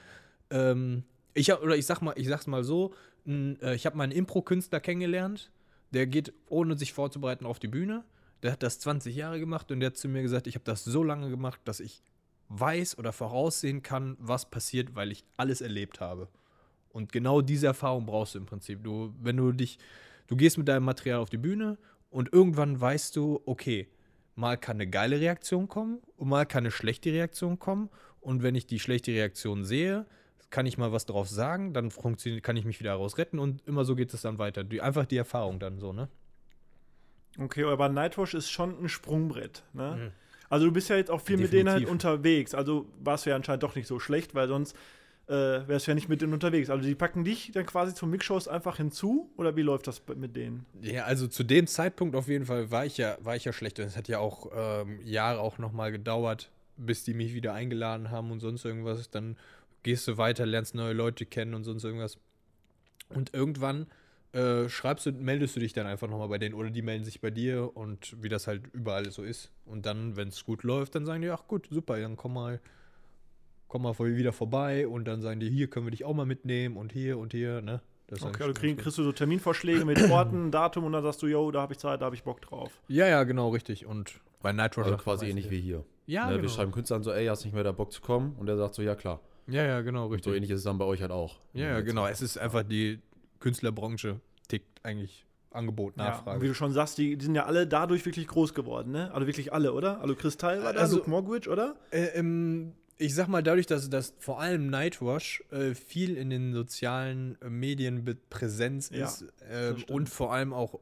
ähm, 0.51 1.05
ich 1.35 1.51
hab, 1.51 1.63
oder 1.63 1.77
ich 1.77 1.87
sag 1.87 2.01
mal, 2.03 2.15
ich 2.17 2.29
sag's 2.29 2.47
mal 2.47 2.65
so, 2.65 2.95
n, 3.27 3.59
äh, 3.63 3.75
ich 3.75 3.87
habe 3.87 3.97
mal 3.97 4.05
einen 4.05 4.13
Impro-Künstler 4.13 4.81
kennengelernt, 4.81 5.51
der 5.93 6.07
geht, 6.07 6.33
ohne 6.49 6.77
sich 6.77 6.93
vorzubereiten, 6.93 7.47
auf 7.47 7.59
die 7.59 7.69
Bühne. 7.69 8.05
Der 8.43 8.53
hat 8.53 8.63
das 8.63 8.79
20 8.81 9.17
Jahre 9.17 9.41
gemacht 9.41 9.71
und 9.73 9.81
der 9.81 9.89
hat 9.89 9.97
zu 9.97 10.09
mir 10.09 10.23
gesagt, 10.23 10.47
ich 10.47 10.55
habe 10.55 10.65
das 10.65 10.85
so 10.85 11.03
lange 11.03 11.29
gemacht, 11.31 11.61
dass 11.65 11.81
ich 11.81 12.03
weiß 12.51 12.99
oder 12.99 13.13
voraussehen 13.13 13.83
kann, 13.83 14.17
was 14.21 14.49
passiert, 14.51 14.95
weil 14.95 15.11
ich 15.13 15.25
alles 15.37 15.61
erlebt 15.61 16.01
habe. 16.01 16.29
Und 16.99 17.13
genau 17.13 17.43
diese 17.43 17.69
Erfahrung 17.69 18.07
brauchst 18.07 18.35
du 18.35 18.41
im 18.41 18.47
Prinzip. 18.47 18.83
Du, 18.83 19.15
wenn 19.23 19.37
du 19.37 19.53
dich, 19.53 19.79
du 20.27 20.35
gehst 20.35 20.59
mit 20.59 20.67
deinem 20.67 20.83
Material 20.83 21.21
auf 21.21 21.31
die 21.31 21.39
Bühne 21.39 21.79
und 22.11 22.33
irgendwann 22.33 22.81
weißt 22.81 23.15
du, 23.15 23.41
okay, 23.47 23.87
mal 24.35 24.57
kann 24.57 24.79
eine 24.79 24.91
geile 24.91 25.21
Reaktion 25.21 25.69
kommen 25.69 26.01
und 26.17 26.29
mal 26.29 26.45
kann 26.45 26.63
eine 26.63 26.73
schlechte 26.73 27.13
Reaktion 27.13 27.61
kommen. 27.61 27.89
Und 28.21 28.43
wenn 28.43 28.57
ich 28.57 28.67
die 28.67 28.81
schlechte 28.81 29.13
Reaktion 29.13 29.65
sehe, 29.65 30.07
kann 30.51 30.67
ich 30.67 30.77
mal 30.77 30.91
was 30.91 31.07
drauf 31.07 31.29
sagen, 31.29 31.73
dann 31.73 31.93
funktioniert, 31.93 32.43
kann 32.43 32.57
ich 32.57 32.65
mich 32.65 32.81
wieder 32.81 32.91
heraus 32.91 33.17
retten 33.17 33.39
und 33.39 33.65
immer 33.69 33.85
so 33.85 33.95
geht 33.95 34.13
es 34.13 34.23
dann 34.23 34.39
weiter. 34.39 34.65
Die, 34.65 34.81
einfach 34.81 35.07
die 35.07 35.19
Erfahrung 35.19 35.61
dann 35.61 35.79
so, 35.79 35.93
ne? 35.93 36.09
Okay, 37.39 37.63
aber 37.63 37.89
Nightwash 37.89 38.35
ist 38.35 38.51
schon 38.51 38.77
ein 38.83 38.89
Sprungbrett. 38.89 39.63
Ne? 39.73 39.97
Mhm. 39.97 40.13
Also 40.51 40.67
du 40.67 40.73
bist 40.73 40.89
ja 40.89 40.97
jetzt 40.97 41.13
auch 41.13 41.21
viel 41.21 41.37
mit 41.37 41.53
denen 41.53 41.69
halt 41.69 41.83
Definitiv. 41.83 41.93
unterwegs. 41.93 42.55
Also 42.57 42.87
warst 42.99 43.25
du 43.25 43.31
ja 43.31 43.37
anscheinend 43.37 43.63
doch 43.63 43.77
nicht 43.77 43.87
so 43.87 44.01
schlecht, 44.01 44.35
weil 44.35 44.49
sonst 44.49 44.75
äh, 45.29 45.69
wärst 45.69 45.87
du 45.87 45.91
ja 45.91 45.95
nicht 45.95 46.09
mit 46.09 46.23
denen 46.23 46.33
unterwegs. 46.33 46.71
Also 46.71 46.87
die 46.87 46.95
packen 46.95 47.25
dich 47.25 47.51
dann 47.53 47.67
quasi 47.67 47.95
zum 47.95 48.11
Mixshows 48.11 48.49
einfach 48.49 48.79
hinzu 48.79 49.31
oder 49.37 49.57
wie 49.57 49.63
läuft 49.63 49.87
das 49.87 50.03
mit 50.17 50.37
denen? 50.37 50.65
Ja, 50.81 51.05
also 51.05 51.27
zu 51.27 51.45
dem 51.45 51.67
Zeitpunkt 51.67 52.17
auf 52.17 52.29
jeden 52.29 52.47
Fall 52.47 52.71
war 52.71 52.87
ich 52.87 52.97
ja, 52.97 53.19
war 53.21 53.37
ich 53.37 53.45
ja 53.45 53.53
schlecht. 53.53 53.79
Und 53.79 53.87
es 53.87 53.97
hat 53.97 54.09
ja 54.09 54.19
auch 54.19 54.51
ähm, 54.55 55.01
Jahre 55.05 55.41
auch 55.41 55.59
nochmal 55.59 55.93
gedauert, 55.93 56.51
bis 56.77 57.05
die 57.05 57.15
mich 57.15 57.35
wieder 57.35 57.53
eingeladen 57.53 58.11
haben 58.11 58.31
und 58.31 58.41
sonst 58.41 58.65
irgendwas. 58.65 59.11
Dann 59.11 59.37
gehst 59.83 60.09
du 60.09 60.17
weiter, 60.17 60.47
lernst 60.47 60.75
neue 60.75 60.95
Leute 60.95 61.27
kennen 61.27 61.55
und 61.55 61.65
sonst 61.65 61.85
irgendwas. 61.85 62.17
Und 63.11 63.35
irgendwann 63.35 63.87
äh, 64.33 64.69
schreibst 64.69 65.05
du, 65.05 65.13
meldest 65.13 65.57
du 65.57 65.61
dich 65.61 65.75
dann 65.75 65.87
einfach 65.87 66.09
nochmal 66.09 66.29
bei 66.29 66.39
denen 66.39 66.55
oder 66.55 66.71
die 66.71 66.83
melden 66.83 67.05
sich 67.05 67.21
bei 67.21 67.31
dir 67.31 67.77
und 67.77 68.17
wie 68.23 68.29
das 68.31 68.47
halt 68.47 68.63
überall 68.73 69.11
so 69.11 69.23
ist. 69.23 69.51
Und 69.67 69.85
dann, 69.85 70.17
wenn 70.17 70.29
es 70.29 70.45
gut 70.45 70.63
läuft, 70.63 70.95
dann 70.95 71.05
sagen 71.05 71.21
die, 71.21 71.31
ach 71.31 71.47
gut, 71.49 71.69
super, 71.71 72.01
dann 72.01 72.17
komm 72.17 72.35
mal, 72.35 72.61
komm 73.69 73.83
mal 73.83 73.97
wieder 73.99 74.33
vorbei 74.33 74.89
und 74.89 75.05
dann 75.07 75.21
sagen 75.21 75.41
die, 75.41 75.49
hier 75.51 75.69
können 75.69 75.87
wir 75.87 75.91
dich 75.91 76.05
auch 76.05 76.15
mal 76.15 76.27
mitnehmen 76.27 76.77
und 76.77 76.93
hier 76.93 77.19
und 77.19 77.33
hier, 77.33 77.61
ne? 77.63 77.81
Das 78.07 78.23
Okay, 78.23 78.29
eigentlich 78.29 78.35
also 78.41 78.47
ganz 78.53 78.59
krieg, 78.61 78.77
gut. 78.77 78.83
kriegst 78.85 78.99
du 78.99 79.03
so 79.05 79.13
Terminvorschläge 79.13 79.85
mit 79.85 79.99
Orten, 80.11 80.51
Datum 80.51 80.85
und 80.85 80.93
dann 80.93 81.03
sagst 81.03 81.21
du, 81.23 81.27
yo, 81.27 81.51
da 81.51 81.61
habe 81.63 81.75
ich 81.75 81.79
Zeit, 81.79 82.01
da 82.01 82.07
habe 82.07 82.15
ich 82.17 82.23
Bock 82.23 82.41
drauf. 82.41 82.81
Ja, 82.89 83.07
ja, 83.07 83.23
genau, 83.25 83.51
richtig. 83.51 83.85
Und 83.87 84.21
Bei 84.41 84.53
Nightwatch 84.53 84.87
Also 84.87 84.97
quasi 84.97 85.27
ähnlich 85.27 85.47
ich. 85.47 85.51
wie 85.51 85.61
hier. 85.61 85.85
Ja, 86.07 86.25
ne, 86.27 86.33
genau. 86.33 86.43
Wir 86.45 86.49
schreiben 86.49 86.73
Künstlern 86.73 87.03
so, 87.03 87.13
ey, 87.13 87.27
hast 87.27 87.45
nicht 87.45 87.53
mehr 87.53 87.65
da 87.65 87.73
Bock 87.73 87.93
zu 87.93 88.01
kommen? 88.01 88.35
Und 88.39 88.47
der 88.47 88.57
sagt 88.57 88.75
so, 88.75 88.81
ja 88.83 88.95
klar. 88.95 89.21
Ja, 89.47 89.63
ja, 89.65 89.83
genau, 89.83 90.07
Und 90.07 90.13
richtig. 90.13 90.31
so 90.31 90.35
ähnlich 90.35 90.51
ist 90.51 90.59
es 90.59 90.65
dann 90.65 90.79
bei 90.79 90.85
euch 90.87 91.03
halt 91.03 91.11
auch. 91.11 91.37
Ja, 91.53 91.67
ja, 91.67 91.81
genau. 91.83 92.07
Es 92.07 92.23
ist 92.23 92.39
einfach 92.39 92.63
die 92.63 93.01
Künstlerbranche 93.41 94.21
tickt 94.49 94.85
eigentlich 94.85 95.27
Angebot, 95.51 95.95
Ja, 95.97 96.05
und 96.05 96.09
Nachfrage. 96.11 96.43
wie 96.43 96.49
du 96.49 96.55
schon 96.55 96.73
sagst, 96.73 96.99
die, 96.99 97.17
die 97.17 97.25
sind 97.25 97.35
ja 97.35 97.45
alle 97.47 97.67
dadurch 97.67 98.05
wirklich 98.05 98.27
groß 98.27 98.53
geworden, 98.55 98.93
ne? 98.93 99.11
Also 99.13 99.27
wirklich 99.27 99.53
alle, 99.53 99.73
oder? 99.73 100.01
Also 100.01 100.15
Kristall 100.15 100.63
war 100.63 100.73
da, 100.73 100.81
Also- 100.81 100.97
Luke 100.99 101.09
Mogwitch, 101.11 101.49
oder? 101.49 101.77
Äh, 101.91 102.07
ähm, 102.19 102.73
ich 102.99 103.15
sag 103.15 103.29
mal, 103.29 103.43
dadurch, 103.43 103.67
dass, 103.67 103.89
dass 103.89 104.15
vor 104.19 104.41
allem 104.41 104.69
Nightwash 104.69 105.43
äh, 105.51 105.75
viel 105.75 106.17
in 106.17 106.31
den 106.31 106.53
sozialen 106.53 107.41
äh, 107.41 107.49
Medien 107.49 108.05
Präsenz 108.29 108.91
Ja, 108.91 109.07
ist 109.07 109.25
stimmt. 109.41 109.91
und 109.91 110.09
vor 110.09 110.33
allem 110.33 110.53
auch, 110.53 110.81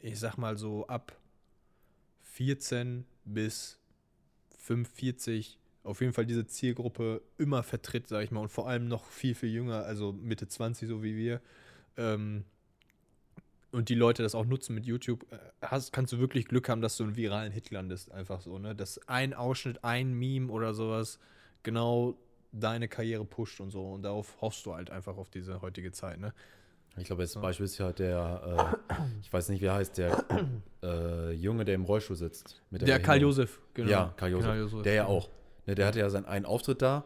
ich 0.00 0.18
sag 0.18 0.36
mal 0.38 0.56
so 0.56 0.86
ab 0.86 1.18
14 2.22 3.04
bis 3.24 3.78
45 4.58 5.58
auf 5.82 6.00
jeden 6.00 6.12
Fall 6.12 6.26
diese 6.26 6.46
Zielgruppe 6.46 7.22
immer 7.38 7.62
vertritt, 7.62 8.08
sag 8.08 8.24
ich 8.24 8.32
mal, 8.32 8.40
und 8.40 8.48
vor 8.48 8.68
allem 8.68 8.88
noch 8.88 9.04
viel, 9.04 9.34
viel 9.36 9.50
jünger, 9.50 9.84
also 9.84 10.12
Mitte 10.12 10.48
20, 10.48 10.88
so 10.88 11.02
wie 11.02 11.16
wir. 11.16 11.40
Ähm, 11.96 12.44
und 13.76 13.90
die 13.90 13.94
Leute 13.94 14.22
das 14.22 14.34
auch 14.34 14.46
nutzen 14.46 14.74
mit 14.74 14.86
YouTube, 14.86 15.30
äh, 15.30 15.36
hast, 15.60 15.92
kannst 15.92 16.10
du 16.10 16.18
wirklich 16.18 16.46
Glück 16.46 16.70
haben, 16.70 16.80
dass 16.80 16.96
du 16.96 17.04
einen 17.04 17.14
viralen 17.14 17.52
Hit 17.52 17.70
landest. 17.70 18.10
Einfach 18.10 18.40
so, 18.40 18.58
ne? 18.58 18.74
Dass 18.74 18.98
ein 19.06 19.34
Ausschnitt, 19.34 19.84
ein 19.84 20.14
Meme 20.14 20.50
oder 20.50 20.72
sowas 20.72 21.18
genau 21.62 22.16
deine 22.52 22.88
Karriere 22.88 23.26
pusht 23.26 23.60
und 23.60 23.70
so. 23.70 23.92
Und 23.92 24.02
darauf 24.02 24.40
hoffst 24.40 24.64
du 24.64 24.74
halt 24.74 24.90
einfach 24.90 25.18
auf 25.18 25.28
diese 25.28 25.60
heutige 25.60 25.92
Zeit, 25.92 26.18
ne? 26.18 26.32
Ich 26.96 27.04
glaube, 27.04 27.20
das 27.20 27.34
Beispiel 27.34 27.66
ist 27.66 27.76
ja 27.76 27.92
der, 27.92 28.78
äh, 28.88 28.94
ich 29.20 29.30
weiß 29.30 29.50
nicht, 29.50 29.60
wie 29.60 29.66
er 29.66 29.74
heißt, 29.74 29.98
der 29.98 30.24
äh, 30.82 31.32
Junge, 31.32 31.66
der 31.66 31.74
im 31.74 31.84
Rollstuhl 31.84 32.16
sitzt. 32.16 32.62
Mit 32.70 32.80
Der 32.80 32.98
Karl. 32.98 33.20
Josef, 33.20 33.60
genau. 33.74 33.90
Ja, 33.90 34.14
Karl 34.16 34.30
Josef. 34.30 34.46
Karl 34.46 34.58
Josef. 34.58 34.82
Der 34.84 34.94
ja 34.94 35.04
auch. 35.04 35.28
Ne, 35.66 35.74
der 35.74 35.86
hatte 35.86 35.98
ja 35.98 36.08
seinen 36.08 36.24
einen 36.24 36.46
Auftritt 36.46 36.80
da 36.80 37.04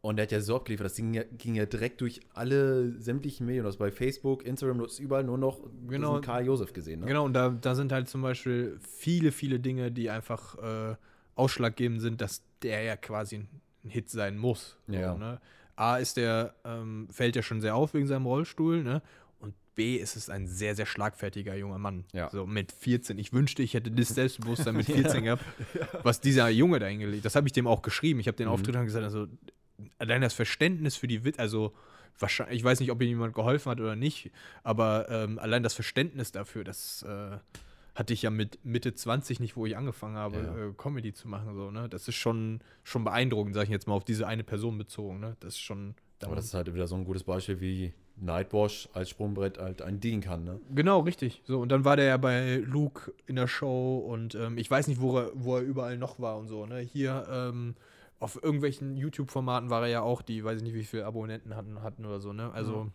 und 0.00 0.16
der 0.16 0.24
hat 0.24 0.32
ja 0.32 0.40
so 0.40 0.56
abgeliefert. 0.56 0.84
Das 0.86 0.94
ging 0.96 1.12
ja, 1.14 1.22
ging 1.36 1.54
ja 1.54 1.66
direkt 1.66 2.00
durch 2.00 2.20
alle 2.34 2.92
sämtlichen 3.00 3.46
Medien. 3.46 3.64
Das 3.64 3.76
bei 3.78 3.90
Facebook, 3.90 4.44
Instagram, 4.44 4.78
du 4.78 4.84
hast 4.84 4.98
überall 5.00 5.24
nur 5.24 5.38
noch 5.38 5.60
Genau. 5.88 6.20
Karl 6.20 6.46
Josef 6.46 6.72
gesehen. 6.72 7.00
Ne? 7.00 7.06
Genau, 7.06 7.24
und 7.24 7.32
da, 7.32 7.48
da 7.50 7.74
sind 7.74 7.90
halt 7.92 8.08
zum 8.08 8.22
Beispiel 8.22 8.78
viele, 8.80 9.32
viele 9.32 9.58
Dinge, 9.60 9.90
die 9.90 10.08
einfach 10.10 10.56
äh, 10.58 10.96
ausschlaggebend 11.34 12.00
sind, 12.00 12.20
dass 12.20 12.42
der 12.62 12.82
ja 12.82 12.96
quasi 12.96 13.36
ein 13.84 13.90
Hit 13.90 14.10
sein 14.10 14.36
muss. 14.38 14.76
So, 14.86 14.94
Ja. 14.94 15.14
ne? 15.14 15.40
A 15.76 15.98
ist 15.98 16.16
der, 16.16 16.54
ähm, 16.64 17.06
fällt 17.10 17.36
ja 17.36 17.42
schon 17.42 17.60
sehr 17.60 17.76
auf 17.76 17.94
wegen 17.94 18.08
seinem 18.08 18.26
Rollstuhl, 18.26 18.82
ne? 18.82 19.00
Und 19.38 19.54
B 19.76 19.94
ist 19.94 20.16
es 20.16 20.28
ein 20.28 20.48
sehr, 20.48 20.74
sehr 20.74 20.86
schlagfertiger 20.86 21.54
junger 21.54 21.78
Mann. 21.78 22.04
Ja. 22.12 22.28
So 22.30 22.46
mit 22.46 22.72
14. 22.72 23.16
Ich 23.18 23.32
wünschte, 23.32 23.62
ich 23.62 23.74
hätte 23.74 23.92
das 23.92 24.08
Selbstbewusstsein 24.08 24.74
mit 24.76 24.86
14 24.90 25.22
gehabt, 25.22 25.44
was 26.02 26.20
dieser 26.20 26.48
Junge 26.48 26.80
da 26.80 26.86
hingelegt. 26.86 27.24
Das 27.24 27.36
habe 27.36 27.46
ich 27.46 27.52
dem 27.52 27.68
auch 27.68 27.82
geschrieben. 27.82 28.18
Ich 28.18 28.26
habe 28.26 28.36
den 28.36 28.48
Auftritt 28.48 28.74
dann 28.74 28.86
gesagt, 28.86 29.04
also 29.04 29.28
allein 29.98 30.20
das 30.22 30.34
Verständnis 30.34 30.96
für 30.96 31.06
die 31.08 31.24
Wit, 31.24 31.38
also 31.38 31.72
wahrscheinlich, 32.18 32.56
ich 32.58 32.64
weiß 32.64 32.80
nicht, 32.80 32.90
ob 32.90 33.00
ihm 33.02 33.08
jemand 33.08 33.34
geholfen 33.34 33.70
hat 33.70 33.80
oder 33.80 33.96
nicht, 33.96 34.30
aber 34.62 35.08
ähm, 35.08 35.38
allein 35.38 35.62
das 35.62 35.74
Verständnis 35.74 36.32
dafür, 36.32 36.64
das 36.64 37.02
äh, 37.02 37.38
hatte 37.94 38.12
ich 38.12 38.22
ja 38.22 38.30
mit 38.30 38.64
Mitte 38.64 38.94
20 38.94 39.40
nicht, 39.40 39.56
wo 39.56 39.66
ich 39.66 39.76
angefangen 39.76 40.16
habe, 40.16 40.36
Ja. 40.36 40.68
äh, 40.68 40.72
Comedy 40.76 41.12
zu 41.12 41.26
machen. 41.28 41.54
So, 41.56 41.70
ne? 41.70 41.88
Das 41.88 42.06
ist 42.08 42.14
schon, 42.16 42.60
schon 42.84 43.02
beeindruckend, 43.04 43.54
sage 43.54 43.64
ich 43.64 43.70
jetzt 43.70 43.88
mal, 43.88 43.94
auf 43.94 44.04
diese 44.04 44.26
eine 44.26 44.44
Person 44.44 44.78
bezogen. 44.78 45.18
Ne? 45.20 45.36
Das 45.40 45.54
ist 45.54 45.60
schon. 45.60 45.94
Aber 46.22 46.36
das 46.36 46.44
ist 46.46 46.54
halt 46.54 46.72
wieder 46.72 46.86
so 46.86 46.94
ein 46.96 47.04
gutes 47.04 47.24
Beispiel, 47.24 47.60
wie 47.60 47.92
Nightwash 48.16 48.88
als 48.92 49.10
Sprungbrett 49.10 49.58
halt 49.58 49.82
einen 49.82 50.00
dienen 50.00 50.20
kann. 50.20 50.44
Ne? 50.44 50.60
Genau, 50.74 51.00
richtig. 51.00 51.42
So, 51.44 51.60
und 51.60 51.70
dann 51.70 51.84
war 51.84 51.96
der 51.96 52.06
ja 52.06 52.16
bei 52.16 52.56
Luke 52.64 53.12
in 53.26 53.36
der 53.36 53.46
Show 53.48 53.98
und 53.98 54.34
ähm, 54.34 54.58
ich 54.58 54.68
weiß 54.70 54.86
nicht, 54.88 55.00
wo 55.00 55.18
er, 55.18 55.30
wo 55.34 55.56
er 55.56 55.62
überall 55.62 55.96
noch 55.98 56.18
war 56.20 56.36
und 56.36 56.48
so. 56.48 56.66
Ne? 56.66 56.78
Hier 56.80 57.26
ähm, 57.30 57.74
auf 58.20 58.42
irgendwelchen 58.42 58.96
YouTube-Formaten 58.96 59.70
war 59.70 59.82
er 59.82 59.88
ja 59.88 60.00
auch, 60.02 60.22
die 60.22 60.44
weiß 60.44 60.58
ich 60.58 60.62
nicht, 60.62 60.74
wie 60.74 60.84
viele 60.84 61.06
Abonnenten 61.06 61.54
hatten, 61.54 61.82
hatten 61.82 62.04
oder 62.04 62.20
so. 62.20 62.32
Ne? 62.32 62.50
Also 62.52 62.90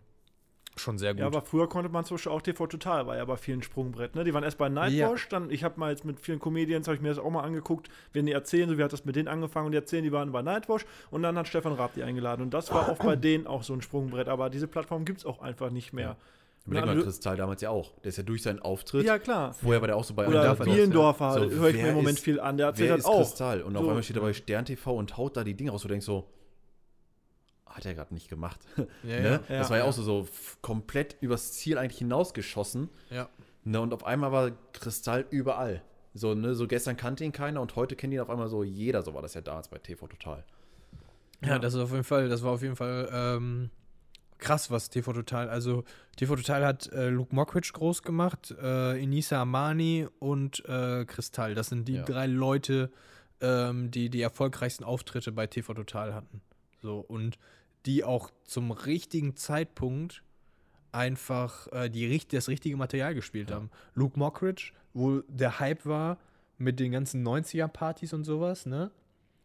schon 0.75 0.97
sehr 0.97 1.13
gut. 1.13 1.19
Ja, 1.21 1.27
aber 1.27 1.41
früher 1.41 1.69
konnte 1.69 1.89
man 1.89 2.03
zum 2.03 2.15
Beispiel 2.15 2.31
auch 2.31 2.41
TV 2.41 2.67
Total, 2.67 3.05
war 3.05 3.15
ja 3.15 3.25
bei 3.25 3.37
vielen 3.37 3.61
Sprungbrett, 3.61 4.15
ne? 4.15 4.23
Die 4.23 4.33
waren 4.33 4.43
erst 4.43 4.57
bei 4.57 4.69
Nightwash, 4.69 5.29
dann, 5.29 5.51
ich 5.51 5.63
habe 5.63 5.79
mal 5.79 5.91
jetzt 5.91 6.03
mit 6.03 6.19
vielen 6.19 6.39
Comedians, 6.39 6.87
habe 6.87 6.95
ich 6.95 7.01
mir 7.01 7.09
das 7.09 7.19
auch 7.19 7.29
mal 7.29 7.43
angeguckt, 7.43 7.89
wenn 8.11 8.25
die 8.25 8.31
erzählen, 8.31 8.69
so 8.69 8.77
wie 8.77 8.83
hat 8.83 8.93
das 8.93 9.05
mit 9.05 9.15
denen 9.15 9.27
angefangen 9.27 9.67
und 9.67 9.71
die 9.73 9.77
erzählen, 9.77 10.03
die 10.03 10.11
waren 10.11 10.31
bei 10.31 10.41
Nightwash 10.41 10.85
und 11.11 11.21
dann 11.21 11.37
hat 11.37 11.47
Stefan 11.47 11.73
Raab 11.73 11.93
die 11.93 12.03
eingeladen 12.03 12.41
und 12.41 12.53
das 12.53 12.71
war 12.71 12.89
auch 12.89 12.97
bei 12.97 13.15
denen 13.15 13.47
auch 13.47 13.63
so 13.63 13.73
ein 13.73 13.81
Sprungbrett, 13.81 14.27
aber 14.27 14.49
diese 14.49 14.67
Plattform 14.67 15.05
gibt 15.05 15.19
es 15.19 15.25
auch 15.25 15.41
einfach 15.41 15.69
nicht 15.69 15.93
mehr. 15.93 16.17
Überleg 16.65 16.85
Ja, 16.87 16.95
mal, 16.95 17.03
Kristall 17.03 17.35
damals 17.35 17.61
ja 17.61 17.69
auch. 17.71 17.93
Der 17.99 18.09
ist 18.09 18.17
ja 18.17 18.23
durch 18.23 18.41
seinen 18.41 18.59
Auftritt. 18.59 19.05
Ja, 19.05 19.19
klar. 19.19 19.53
Vorher 19.53 19.81
war 19.81 19.87
der 19.87 19.97
auch 19.97 20.03
so 20.05 20.13
bei 20.13 20.27
Oder 20.27 20.43
Darf 20.43 20.59
er 20.59 20.65
Bielendorfer 20.65 21.33
So, 21.33 21.49
höre 21.49 21.69
ich 21.69 21.75
mir 21.75 21.89
im 21.89 21.95
Moment 21.95 22.17
ist- 22.17 22.23
viel 22.23 22.39
an, 22.39 22.55
der 22.57 22.67
erzählt 22.67 22.99
ist 22.99 23.05
auch. 23.05 23.17
Kristall? 23.17 23.61
Und 23.63 23.75
auf 23.75 23.83
So. 23.83 23.89
einmal 23.89 24.01
steht 24.03 24.15
er 24.15 24.21
bei 24.21 24.31
Stern 24.33 24.63
TV 24.65 24.95
und 24.95 25.17
haut 25.17 25.35
da 25.35 25.43
die 25.43 25.55
Dinge 25.55 25.71
raus. 25.71 25.81
Du 25.81 25.89
denkst 25.89 26.05
so, 26.05 26.29
hat 27.65 27.85
er 27.85 27.93
gerade 27.95 28.13
nicht 28.13 28.29
gemacht. 28.29 28.59
Ja, 28.77 28.85
ne? 29.03 29.39
ja. 29.49 29.57
das 29.59 29.69
war 29.69 29.77
ja 29.77 29.83
Ja. 29.83 29.89
auch 29.89 29.93
so, 29.93 30.03
so 30.03 30.27
komplett 30.61 31.17
übers 31.21 31.53
Ziel 31.53 31.77
eigentlich 31.77 31.97
hinausgeschossen. 31.99 32.89
ja. 33.09 33.27
Ne? 33.65 33.79
Und 33.79 33.93
auf 33.93 34.05
einmal 34.05 34.31
war 34.33 34.51
Kristall 34.73 35.25
überall. 35.29 35.81
So, 36.13 36.33
ne, 36.35 36.53
so 36.53 36.67
gestern 36.67 36.95
kannte 36.97 37.23
ihn 37.23 37.31
keiner 37.31 37.61
und 37.61 37.75
heute 37.77 37.95
kennt 37.95 38.13
ihn 38.13 38.19
auf 38.19 38.29
einmal 38.29 38.47
so 38.49 38.61
jeder. 38.63 39.01
So 39.03 39.13
war 39.13 39.21
das 39.21 39.33
ja 39.35 39.41
damals 39.41 39.69
bei 39.69 39.77
TV 39.79 40.05
Total. 40.07 40.43
Ja, 41.43 41.59
das 41.59 41.73
ist 41.73 41.79
auf 41.79 41.91
jeden 41.91 42.03
Fall, 42.03 42.27
das 42.29 42.43
war 42.43 42.51
auf 42.51 42.61
jeden 42.61 42.75
Fall 42.75 43.09
ähm, 43.11 43.69
krass, 44.43 44.69
was 44.69 44.89
TV 44.89 45.13
Total. 45.13 45.49
Also 45.49 45.83
TV 46.17 46.35
Total 46.35 46.65
hat 46.65 46.87
äh, 46.91 47.09
Luke 47.09 47.33
Mockridge 47.35 47.71
groß 47.73 48.03
gemacht, 48.03 48.53
äh, 48.61 49.01
Inisa 49.01 49.41
Amani 49.41 50.07
und 50.19 50.63
äh, 50.67 51.05
Kristall. 51.05 51.55
Das 51.55 51.69
sind 51.69 51.87
die 51.87 51.93
Ja. 51.95 52.03
drei 52.03 52.27
Leute, 52.27 52.91
ähm, 53.41 53.89
die 53.91 54.09
die 54.09 54.21
erfolgreichsten 54.21 54.83
Auftritte 54.83 55.31
bei 55.31 55.47
TV 55.47 55.73
Total 55.73 56.13
hatten. 56.13 56.41
So 56.81 56.99
und 56.99 57.37
die 57.85 58.03
auch 58.03 58.29
zum 58.45 58.71
richtigen 58.71 59.35
Zeitpunkt 59.35 60.23
einfach 60.91 61.67
äh, 61.71 61.89
die, 61.89 62.21
das 62.29 62.47
richtige 62.47 62.77
Material 62.77 63.15
gespielt 63.15 63.51
haben. 63.51 63.69
Luke 63.95 64.17
Mockridge, 64.19 64.71
wo 64.93 65.21
der 65.27 65.59
Hype 65.59 65.85
war 65.85 66.17
mit 66.57 66.79
den 66.79 66.91
ganzen 66.91 67.25
90er-Partys 67.27 68.13
und 68.13 68.23
sowas, 68.25 68.65
ne? 68.65 68.91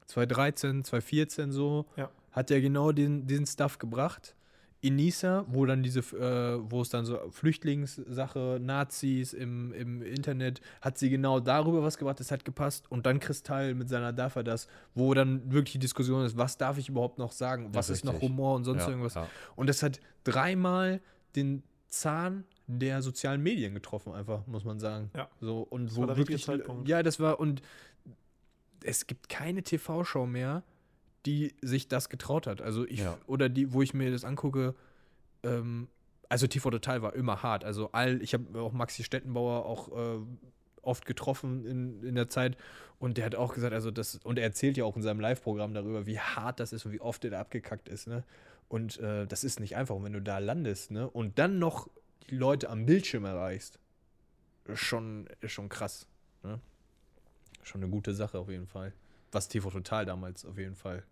2013, 0.07 0.85
2014 0.85 1.53
so, 1.53 1.87
Ja. 1.97 2.11
hat 2.33 2.51
er 2.51 2.61
genau 2.61 2.93
den, 2.93 3.27
diesen 3.27 3.47
Stuff 3.47 3.79
gebracht. 3.79 4.35
Inisa, 4.81 5.45
wo 5.49 5.67
dann 5.67 5.83
diese, 5.83 6.01
äh, 6.01 6.61
wo 6.71 6.83
es 6.83 6.88
dann 6.88 7.05
so 7.05 7.19
Flüchtlingssache, 7.31 8.59
Nazis 8.62 9.33
im, 9.33 9.73
im 9.73 10.03
Internet, 10.03 10.61
hat 10.81 10.99
sie 10.99 11.11
genau 11.11 11.41
darüber 11.41 11.83
was 11.83 11.99
gebracht, 11.99 12.21
das 12.21 12.31
hat 12.31 12.45
gepasst. 12.45 12.85
Und 12.91 13.05
dann 13.07 13.19
Kristall 13.19 13.75
mit 13.75 13.88
seiner 13.88 14.12
Darf 14.12 14.37
er 14.37 14.45
das, 14.45 14.69
wo 14.95 15.14
dann 15.14 15.51
wirklich 15.53 15.73
die 15.73 15.79
Diskussion 15.81 16.25
ist, 16.25 16.37
was 16.37 16.59
darf 16.59 16.79
ich 16.79 16.88
überhaupt 16.88 17.19
noch 17.19 17.33
sagen, 17.33 17.71
was 17.73 17.88
Ja, 17.88 17.95
ist 17.95 18.05
noch. 18.05 18.21
Humor 18.21 18.55
und 18.55 18.64
sonst 18.64 18.83
Ja, 18.85 18.88
irgendwas. 18.91 19.14
ja. 19.14 19.27
Und 19.57 19.69
das 19.69 19.83
hat 19.83 20.01
dreimal 20.25 21.01
den 21.35 21.62
Zahn 21.88 22.45
der 22.67 23.03
sozialen 23.03 23.43
Medien 23.43 23.75
getroffen, 23.75 24.12
einfach, 24.12 24.47
muss 24.47 24.64
man 24.64 24.79
sagen. 24.79 25.11
Ja. 25.17 25.29
So, 25.41 25.62
und 25.62 25.87
Das 25.87 25.97
wo 25.97 26.01
war 26.03 26.07
der 26.09 26.17
wirklich. 26.19 26.45
Zeitpunkt. 26.45 26.87
Ja, 26.88 27.03
das 27.03 27.19
war, 27.19 27.41
und 27.41 27.62
es 28.85 29.07
gibt 29.07 29.29
keine 29.29 29.62
TV-Show 29.62 30.27
mehr, 30.27 30.62
die 31.29 31.55
sich 31.61 31.88
das 31.88 32.09
getraut 32.09 32.47
hat. 32.47 32.62
Also 32.62 32.87
ich, 32.87 33.01
Ja. 33.01 33.19
oder 33.27 33.51
die, 33.51 33.73
wo 33.75 33.83
ich 33.83 33.93
mir 33.93 34.11
das 34.11 34.25
angucke, 34.25 34.75
ähm, 35.43 35.88
also 36.31 36.47
TV 36.47 36.71
Total 36.71 37.03
war 37.03 37.14
immer 37.14 37.43
hart. 37.43 37.64
Also 37.64 37.93
all, 37.93 38.23
ich 38.23 38.33
habe 38.33 38.59
auch 38.61 38.73
Maxi 38.73 39.05
Stettenbauer 39.05 39.67
auch 39.67 39.88
äh, 40.17 40.21
oft 40.81 41.05
getroffen 41.05 41.67
in, 41.67 42.03
in 42.03 42.14
der 42.14 42.31
Zeit 42.31 42.57
und 42.99 43.19
der 43.19 43.27
hat 43.27 43.35
auch 43.35 43.53
gesagt, 43.55 43.75
also 43.75 43.91
das, 43.91 44.17
und 44.25 44.38
er 44.38 44.45
erzählt 44.45 44.79
ja 44.79 44.85
auch 44.85 44.97
in 44.97 45.03
seinem 45.03 45.21
Live-Programm 45.21 45.75
darüber, 45.75 46.07
wie 46.07 46.19
hart 46.19 46.61
das 46.61 46.73
ist 46.73 46.87
und 46.87 46.93
wie 46.93 47.01
oft 47.01 47.23
er 47.25 47.31
da 47.31 47.41
abgekackt 47.41 47.88
ist, 47.91 48.07
ne? 48.07 48.25
Und 48.71 48.99
äh, 49.01 49.27
das 49.27 49.45
ist 49.45 49.61
nicht 49.61 49.77
einfach, 49.77 49.95
und 49.95 50.05
wenn 50.05 50.12
du 50.14 50.21
da 50.23 50.38
landest, 50.38 50.91
ne? 50.91 51.09
Und 51.09 51.38
dann 51.38 51.59
noch 51.59 51.88
die 52.31 52.37
Leute 52.37 52.69
am 52.71 52.87
Bildschirm 52.87 53.25
erreichst, 53.27 53.79
ist 54.67 54.81
schon, 54.81 55.27
ist 55.41 55.53
schon 55.53 55.69
krass, 55.69 56.07
ne? 56.43 56.59
Schon 57.62 57.83
eine 57.83 57.91
gute 57.91 58.14
Sache 58.14 58.38
auf 58.38 58.49
jeden 58.49 58.67
Fall. 58.67 58.93
Was 59.33 59.49
TV 59.49 59.71
Total 59.71 60.07
damals 60.07 60.45
auf 60.47 60.57
jeden 60.59 60.75
Fall 60.75 61.03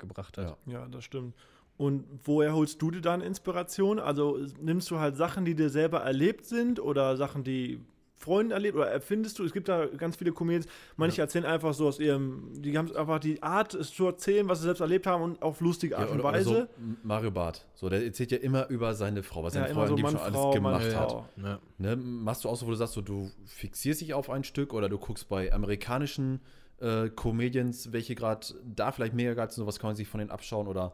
gebracht 0.00 0.36
hat. 0.38 0.58
Ja. 0.66 0.72
Ja, 0.72 0.88
das 0.88 1.04
stimmt. 1.04 1.34
Und 1.76 2.04
woher 2.24 2.52
holst 2.54 2.82
du 2.82 2.90
dir 2.90 3.00
dann 3.00 3.22
Inspiration? 3.22 3.98
Also 3.98 4.38
nimmst 4.60 4.90
du 4.90 4.98
halt 4.98 5.16
Sachen, 5.16 5.44
die 5.44 5.54
dir 5.54 5.70
selber 5.70 6.00
erlebt 6.00 6.44
sind 6.44 6.78
oder 6.78 7.16
Sachen, 7.16 7.44
die 7.44 7.80
Freunde 8.20 8.54
erlebt 8.54 8.76
oder 8.76 8.86
erfindest 8.86 9.38
du? 9.38 9.44
Es 9.44 9.52
gibt 9.52 9.66
da 9.68 9.86
ganz 9.86 10.14
viele 10.16 10.32
Comedians, 10.32 10.66
manche 10.96 11.22
erzählen 11.22 11.46
einfach 11.46 11.72
so 11.72 11.88
aus 11.88 11.98
ihrem, 11.98 12.50
die 12.62 12.76
haben 12.76 12.94
einfach 12.94 13.18
die 13.18 13.42
Art, 13.42 13.72
es 13.72 13.94
zu 13.94 14.04
erzählen, 14.06 14.46
was 14.46 14.58
sie 14.58 14.64
selbst 14.64 14.80
erlebt 14.80 15.06
haben 15.06 15.22
und 15.22 15.40
auf 15.42 15.60
lustige 15.62 15.96
Art 15.96 16.08
Ja, 16.08 16.12
und 16.12 16.20
oder 16.20 16.32
Weise. 16.32 16.68
so 16.78 16.84
Mario 17.02 17.30
Barth. 17.30 17.66
So, 17.74 17.88
der 17.88 18.04
erzählt 18.04 18.30
ja 18.32 18.38
immer 18.38 18.68
über 18.68 18.94
seine 18.94 19.22
Frau, 19.22 19.42
was 19.42 19.54
Ja, 19.54 19.62
seine 19.62 19.72
immer 19.72 19.86
Frau 19.86 19.96
so 19.96 20.02
Mann, 20.02 20.12
schon 20.12 20.20
alles 20.20 20.36
Frau, 20.36 20.50
gemacht 20.50 20.84
Mann, 20.84 20.96
hat. 20.96 21.24
Ja. 21.42 21.58
Ne? 21.78 21.96
Machst 21.96 22.44
du 22.44 22.50
auch 22.50 22.56
so, 22.56 22.66
wo 22.66 22.70
du 22.70 22.76
sagst, 22.76 22.92
so, 22.92 23.00
du 23.00 23.30
fixierst 23.46 24.02
dich 24.02 24.12
auf 24.12 24.28
ein 24.28 24.44
Stück 24.44 24.74
oder 24.74 24.90
du 24.90 24.98
guckst 24.98 25.28
bei 25.30 25.50
amerikanischen 25.52 26.40
äh, 26.80 27.08
Comedians, 27.08 27.92
welche 27.92 28.14
gerade 28.14 28.46
da 28.64 28.92
vielleicht 28.92 29.14
mega 29.14 29.32
geil 29.32 29.48
sind, 29.50 29.62
sowas 29.62 29.78
kann 29.78 29.88
man 29.88 29.96
sich 29.96 30.08
von 30.08 30.18
denen 30.18 30.30
abschauen 30.30 30.66
oder 30.68 30.92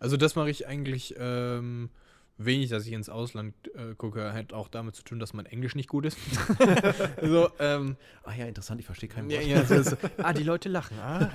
Also 0.00 0.16
das 0.16 0.34
mache 0.34 0.48
ich 0.48 0.66
eigentlich 0.66 1.14
ähm, 1.18 1.90
wenig, 2.36 2.70
dass 2.70 2.86
ich 2.86 2.92
ins 2.92 3.08
Ausland 3.08 3.54
äh, 3.74 3.94
gucke, 3.94 4.32
hat 4.32 4.52
auch 4.52 4.68
damit 4.68 4.94
zu 4.96 5.02
tun, 5.02 5.18
dass 5.18 5.32
mein 5.34 5.46
Englisch 5.46 5.74
nicht 5.74 5.88
gut 5.88 6.06
ist. 6.06 6.18
so, 7.22 7.48
ähm, 7.58 7.96
Ah 8.24 8.34
ja, 8.34 8.46
interessant, 8.46 8.80
ich 8.80 8.86
verstehe 8.86 9.08
keinen 9.08 9.30
ja, 9.30 9.38
Wort. 9.38 9.46
ja, 9.46 9.64
so, 9.64 9.82
so. 9.90 9.96
Ah, 10.18 10.32
die 10.32 10.42
Leute 10.42 10.68
lachen. 10.68 10.98
Ah, 10.98 11.30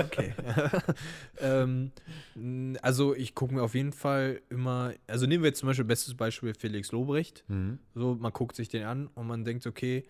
okay. 0.00 0.34
ähm, 1.40 1.92
also 2.82 3.14
ich 3.14 3.34
gucke 3.34 3.54
mir 3.54 3.62
auf 3.62 3.74
jeden 3.74 3.92
Fall 3.92 4.40
immer, 4.50 4.92
also 5.06 5.26
nehmen 5.26 5.42
wir 5.42 5.48
jetzt 5.48 5.60
zum 5.60 5.68
Beispiel 5.68 5.84
bestes 5.84 6.14
Beispiel 6.14 6.54
Felix 6.54 6.92
Lobrecht. 6.92 7.44
Mhm. 7.48 7.78
So, 7.94 8.16
man 8.16 8.32
guckt 8.32 8.56
sich 8.56 8.68
den 8.68 8.84
an 8.84 9.08
und 9.14 9.26
man 9.26 9.44
denkt, 9.44 9.66
okay, 9.66 10.04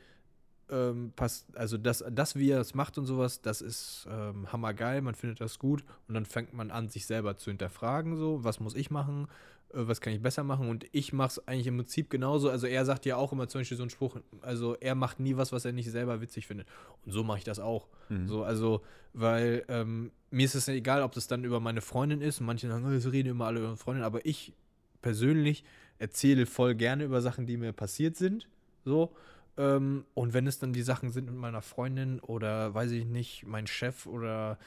ähm, 0.71 1.13
passt, 1.15 1.57
also 1.57 1.77
das, 1.77 2.05
das, 2.11 2.35
wie 2.37 2.51
er 2.51 2.61
es 2.61 2.75
macht 2.75 2.97
und 2.99 3.07
sowas, 3.07 3.43
das 3.43 3.61
ist 3.61 4.07
ähm, 4.11 4.51
hammergeil, 4.51 5.03
man 5.03 5.15
findet 5.15 5.41
das 5.41 5.59
gut 5.59 5.85
und 6.09 6.15
dann 6.15 6.25
fängt 6.25 6.55
man 6.55 6.71
an, 6.71 6.89
sich 6.89 7.07
selber 7.07 7.37
zu 7.37 7.51
hinterfragen, 7.51 8.17
so, 8.17 8.43
was 8.43 8.59
muss 8.59 8.75
ich 8.75 8.91
machen, 8.91 9.29
was 9.75 10.01
kann 10.01 10.13
ich 10.13 10.21
besser 10.23 10.45
machen 10.45 10.69
und 10.69 10.87
ich 10.93 11.13
mache 11.13 11.29
es 11.29 11.49
eigentlich 11.49 11.67
im 11.67 11.77
Prinzip 11.79 12.11
genauso, 12.11 12.51
also 12.51 12.67
er 12.67 12.85
sagt 12.85 13.07
ja 13.07 13.17
auch 13.17 13.33
immer 13.33 13.49
zum 13.49 13.61
Beispiel 13.63 13.77
so 13.77 13.83
einen 13.83 13.91
Spruch, 13.91 14.17
also 14.43 14.77
er 14.81 14.95
macht 14.95 15.19
nie 15.21 15.37
was, 15.37 15.53
was 15.53 15.65
er 15.65 15.73
nicht 15.73 15.91
selber 15.91 16.21
witzig 16.21 16.47
findet 16.47 16.67
und 17.05 17.13
so 17.13 17.25
mache 17.25 17.39
ich 17.39 17.45
das 17.45 17.59
auch, 17.59 17.89
Mhm. 18.09 18.29
so, 18.29 18.45
also, 18.45 18.83
weil 19.15 19.65
ähm, 19.69 20.11
mir 20.31 20.45
ist 20.45 20.55
es 20.55 20.69
egal, 20.69 21.03
ob 21.03 21.13
das 21.13 21.27
dann 21.27 21.45
über 21.45 21.61
meine 21.61 21.81
Freundin 21.81 22.21
ist 22.21 22.41
und 22.41 22.47
manche 22.47 22.69
sagen, 22.69 22.85
oh, 22.85 22.99
sie 22.99 23.11
reden 23.11 23.31
immer 23.31 23.47
alle 23.47 23.61
über 23.61 23.77
Freundin, 23.77 24.05
aber 24.05 24.25
ich 24.27 24.53
persönlich 25.01 25.65
erzähle 25.99 26.47
voll 26.47 26.75
gerne 26.75 27.05
über 27.05 27.21
Sachen, 27.23 27.47
die 27.47 27.57
mir 27.57 27.73
passiert 27.73 28.17
sind. 28.17 28.49
So. 28.85 29.13
Ähm, 29.57 30.05
und 30.15 30.33
wenn 30.33 30.47
es 30.47 30.59
dann 30.59 30.73
die 30.73 30.83
Sachen 30.83 31.11
sind 31.11 31.27
mit 31.27 31.35
meiner 31.37 31.63
Freundin 31.63 32.21
oder 32.21 32.73
weiß 32.75 32.91
ich 32.93 33.05
nicht, 33.05 33.47
mein 33.47 33.67
Chef 33.67 34.07
oder 34.07 34.59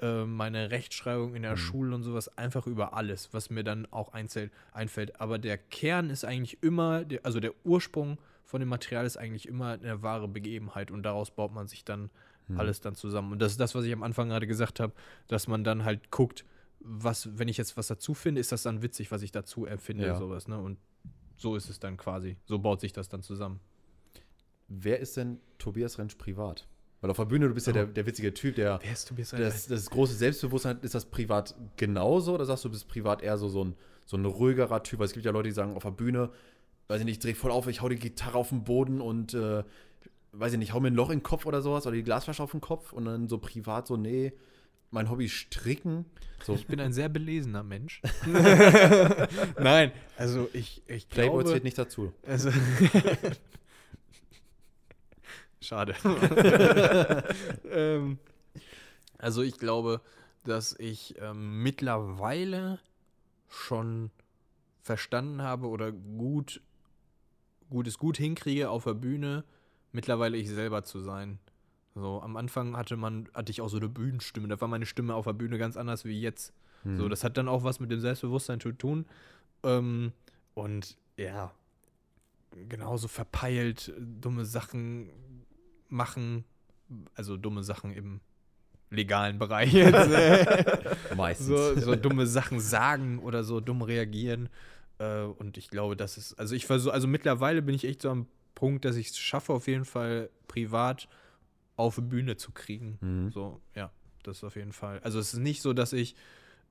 äh, 0.00 0.24
meine 0.24 0.70
Rechtschreibung 0.70 1.34
in 1.34 1.42
der 1.42 1.56
Schule 1.56 1.94
und 1.94 2.02
sowas, 2.02 2.36
einfach 2.36 2.66
über 2.66 2.94
alles, 2.94 3.32
was 3.32 3.50
mir 3.50 3.64
dann 3.64 3.86
auch 3.90 4.12
einzählt, 4.12 4.52
einfällt. 4.72 5.20
Aber 5.20 5.38
der 5.38 5.58
Kern 5.58 6.10
ist 6.10 6.24
eigentlich 6.24 6.62
immer, 6.62 7.04
der, 7.04 7.24
also 7.24 7.40
der 7.40 7.52
Ursprung 7.64 8.18
von 8.44 8.60
dem 8.60 8.68
Material 8.68 9.06
ist 9.06 9.16
eigentlich 9.16 9.48
immer 9.48 9.72
eine 9.72 10.02
wahre 10.02 10.28
Begebenheit 10.28 10.90
und 10.90 11.02
daraus 11.02 11.30
baut 11.30 11.52
man 11.52 11.66
sich 11.66 11.84
dann 11.84 12.10
alles 12.56 12.82
dann 12.82 12.94
zusammen. 12.94 13.32
Und 13.32 13.38
das 13.40 13.52
ist 13.52 13.60
das, 13.60 13.74
was 13.74 13.86
ich 13.86 13.92
am 13.94 14.02
Anfang 14.02 14.28
gerade 14.28 14.46
gesagt 14.46 14.78
habe, 14.78 14.92
dass 15.28 15.48
man 15.48 15.64
dann 15.64 15.84
halt 15.84 16.10
guckt, 16.10 16.44
was, 16.80 17.38
wenn 17.38 17.48
ich 17.48 17.56
jetzt 17.56 17.78
was 17.78 17.86
dazu 17.86 18.12
finde, 18.12 18.40
ist 18.42 18.52
das 18.52 18.62
dann 18.62 18.82
witzig, 18.82 19.10
was 19.10 19.22
ich 19.22 19.32
dazu 19.32 19.64
erfinde, 19.64 20.06
Ja. 20.08 20.14
sowas, 20.16 20.46
ne? 20.46 20.58
Und 20.58 20.76
so 21.36 21.56
ist 21.56 21.70
es 21.70 21.80
dann 21.80 21.96
quasi. 21.96 22.36
So 22.44 22.58
baut 22.58 22.80
sich 22.82 22.92
das 22.92 23.08
dann 23.08 23.22
zusammen. 23.22 23.60
Wer 24.68 25.00
ist 25.00 25.16
denn 25.16 25.40
Tobias 25.58 25.98
Rentsch 25.98 26.16
privat? 26.18 26.66
Weil 27.04 27.10
auf 27.10 27.18
der 27.18 27.26
Bühne, 27.26 27.48
du 27.48 27.52
bist 27.52 27.66
ja 27.66 27.74
der, 27.74 27.84
der 27.84 28.06
witzige 28.06 28.32
Typ, 28.32 28.54
der 28.54 28.78
Wer 28.82 28.92
ist 28.92 29.06
Tobias 29.06 29.28
das, 29.28 29.66
das 29.66 29.90
große 29.90 30.14
Selbstbewusstsein, 30.14 30.78
ist 30.80 30.94
das 30.94 31.04
privat 31.04 31.54
genauso? 31.76 32.32
Oder 32.32 32.46
sagst 32.46 32.64
du, 32.64 32.70
du 32.70 32.72
bist 32.72 32.88
privat 32.88 33.20
eher 33.20 33.36
so, 33.36 33.50
so, 33.50 33.62
ein, 33.62 33.74
so 34.06 34.16
ein 34.16 34.24
ruhigerer 34.24 34.82
Typ? 34.82 35.00
Weil 35.00 35.04
es 35.04 35.12
gibt 35.12 35.26
ja 35.26 35.30
Leute, 35.30 35.50
die 35.50 35.54
sagen, 35.54 35.76
auf 35.76 35.82
der 35.82 35.90
Bühne, 35.90 36.30
weiß 36.88 37.00
ich 37.00 37.04
nicht, 37.04 37.16
ich 37.16 37.22
dreh 37.22 37.34
voll 37.34 37.50
auf, 37.50 37.66
ich 37.66 37.82
hau 37.82 37.90
die 37.90 37.96
Gitarre 37.96 38.38
auf 38.38 38.48
den 38.48 38.64
Boden 38.64 39.02
und, 39.02 39.34
äh, 39.34 39.64
weiß 40.32 40.54
ich 40.54 40.58
nicht, 40.58 40.72
hau 40.72 40.80
mir 40.80 40.88
ein 40.88 40.94
Loch 40.94 41.10
in 41.10 41.18
den 41.18 41.22
Kopf 41.22 41.44
oder 41.44 41.60
sowas 41.60 41.86
oder 41.86 41.94
die 41.94 42.04
Glasflasche 42.04 42.42
auf 42.42 42.52
den 42.52 42.62
Kopf 42.62 42.94
und 42.94 43.04
dann 43.04 43.28
so 43.28 43.36
privat 43.36 43.86
so, 43.86 43.98
nee, 43.98 44.32
mein 44.90 45.10
Hobby 45.10 45.28
stricken. 45.28 46.06
So, 46.42 46.54
Ich 46.54 46.66
bin 46.66 46.80
ein 46.80 46.94
sehr 46.94 47.10
belesener 47.10 47.62
Mensch. 47.62 48.00
Nein, 49.60 49.92
also 50.16 50.48
ich, 50.54 50.82
ich 50.86 51.06
Playboy 51.10 51.42
glaube... 51.42 51.50
zählt 51.50 51.64
nicht 51.64 51.76
dazu. 51.76 52.14
Also 52.26 52.48
Schade. 55.64 55.94
ähm, 57.70 58.18
also 59.18 59.42
ich 59.42 59.58
glaube, 59.58 60.00
dass 60.44 60.78
ich 60.78 61.14
ähm, 61.20 61.62
mittlerweile 61.62 62.78
schon 63.48 64.10
verstanden 64.82 65.42
habe 65.42 65.68
oder 65.68 65.92
gut, 65.92 66.60
gut 67.70 67.86
es 67.86 67.98
gut 67.98 68.18
hinkriege 68.18 68.68
auf 68.68 68.84
der 68.84 68.94
Bühne, 68.94 69.44
mittlerweile 69.92 70.36
ich 70.36 70.50
selber 70.50 70.84
zu 70.84 71.00
sein. 71.00 71.38
So, 71.94 72.20
am 72.20 72.36
Anfang 72.36 72.76
hatte 72.76 72.96
man, 72.96 73.28
hatte 73.32 73.52
ich 73.52 73.60
auch 73.60 73.68
so 73.68 73.76
eine 73.76 73.88
Bühnenstimme. 73.88 74.48
Da 74.48 74.60
war 74.60 74.68
meine 74.68 74.86
Stimme 74.86 75.14
auf 75.14 75.24
der 75.26 75.32
Bühne 75.32 75.58
ganz 75.58 75.76
anders 75.76 76.04
wie 76.04 76.20
jetzt. 76.20 76.52
So, 76.84 77.08
das 77.08 77.24
hat 77.24 77.38
dann 77.38 77.48
auch 77.48 77.64
was 77.64 77.80
mit 77.80 77.90
dem 77.90 78.00
Selbstbewusstsein 78.00 78.60
zu 78.60 78.72
tun. 78.72 79.06
Ähm, 79.62 80.12
und 80.52 80.98
ja, 81.16 81.50
genauso 82.68 83.08
verpeilt, 83.08 83.92
dumme 83.98 84.44
Sachen 84.44 85.08
machen, 85.88 86.44
also 87.14 87.36
dumme 87.36 87.62
Sachen 87.62 87.92
im 87.92 88.20
legalen 88.90 89.38
Bereich 89.38 89.72
jetzt. 89.72 90.10
Meistens. 91.16 91.46
so, 91.46 91.80
so 91.80 91.96
dumme 91.96 92.26
Sachen 92.26 92.60
sagen 92.60 93.18
oder 93.18 93.44
so 93.44 93.60
dumm 93.60 93.82
reagieren. 93.82 94.48
Äh, 94.98 95.22
und 95.22 95.56
ich 95.56 95.68
glaube, 95.68 95.96
das 95.96 96.16
ist, 96.16 96.34
also 96.34 96.54
ich 96.54 96.66
versuche, 96.66 96.92
also 96.92 97.08
mittlerweile 97.08 97.62
bin 97.62 97.74
ich 97.74 97.84
echt 97.84 98.02
so 98.02 98.10
am 98.10 98.26
Punkt, 98.54 98.84
dass 98.84 98.96
ich 98.96 99.08
es 99.08 99.18
schaffe, 99.18 99.52
auf 99.52 99.66
jeden 99.66 99.84
Fall 99.84 100.30
privat 100.48 101.08
auf 101.76 101.96
die 101.96 102.02
Bühne 102.02 102.36
zu 102.36 102.52
kriegen. 102.52 102.98
Mhm. 103.00 103.30
So, 103.30 103.60
ja, 103.74 103.90
das 104.22 104.38
ist 104.38 104.44
auf 104.44 104.56
jeden 104.56 104.72
Fall. 104.72 105.00
Also 105.00 105.18
es 105.18 105.34
ist 105.34 105.40
nicht 105.40 105.60
so, 105.60 105.72
dass 105.72 105.92
ich, 105.92 106.14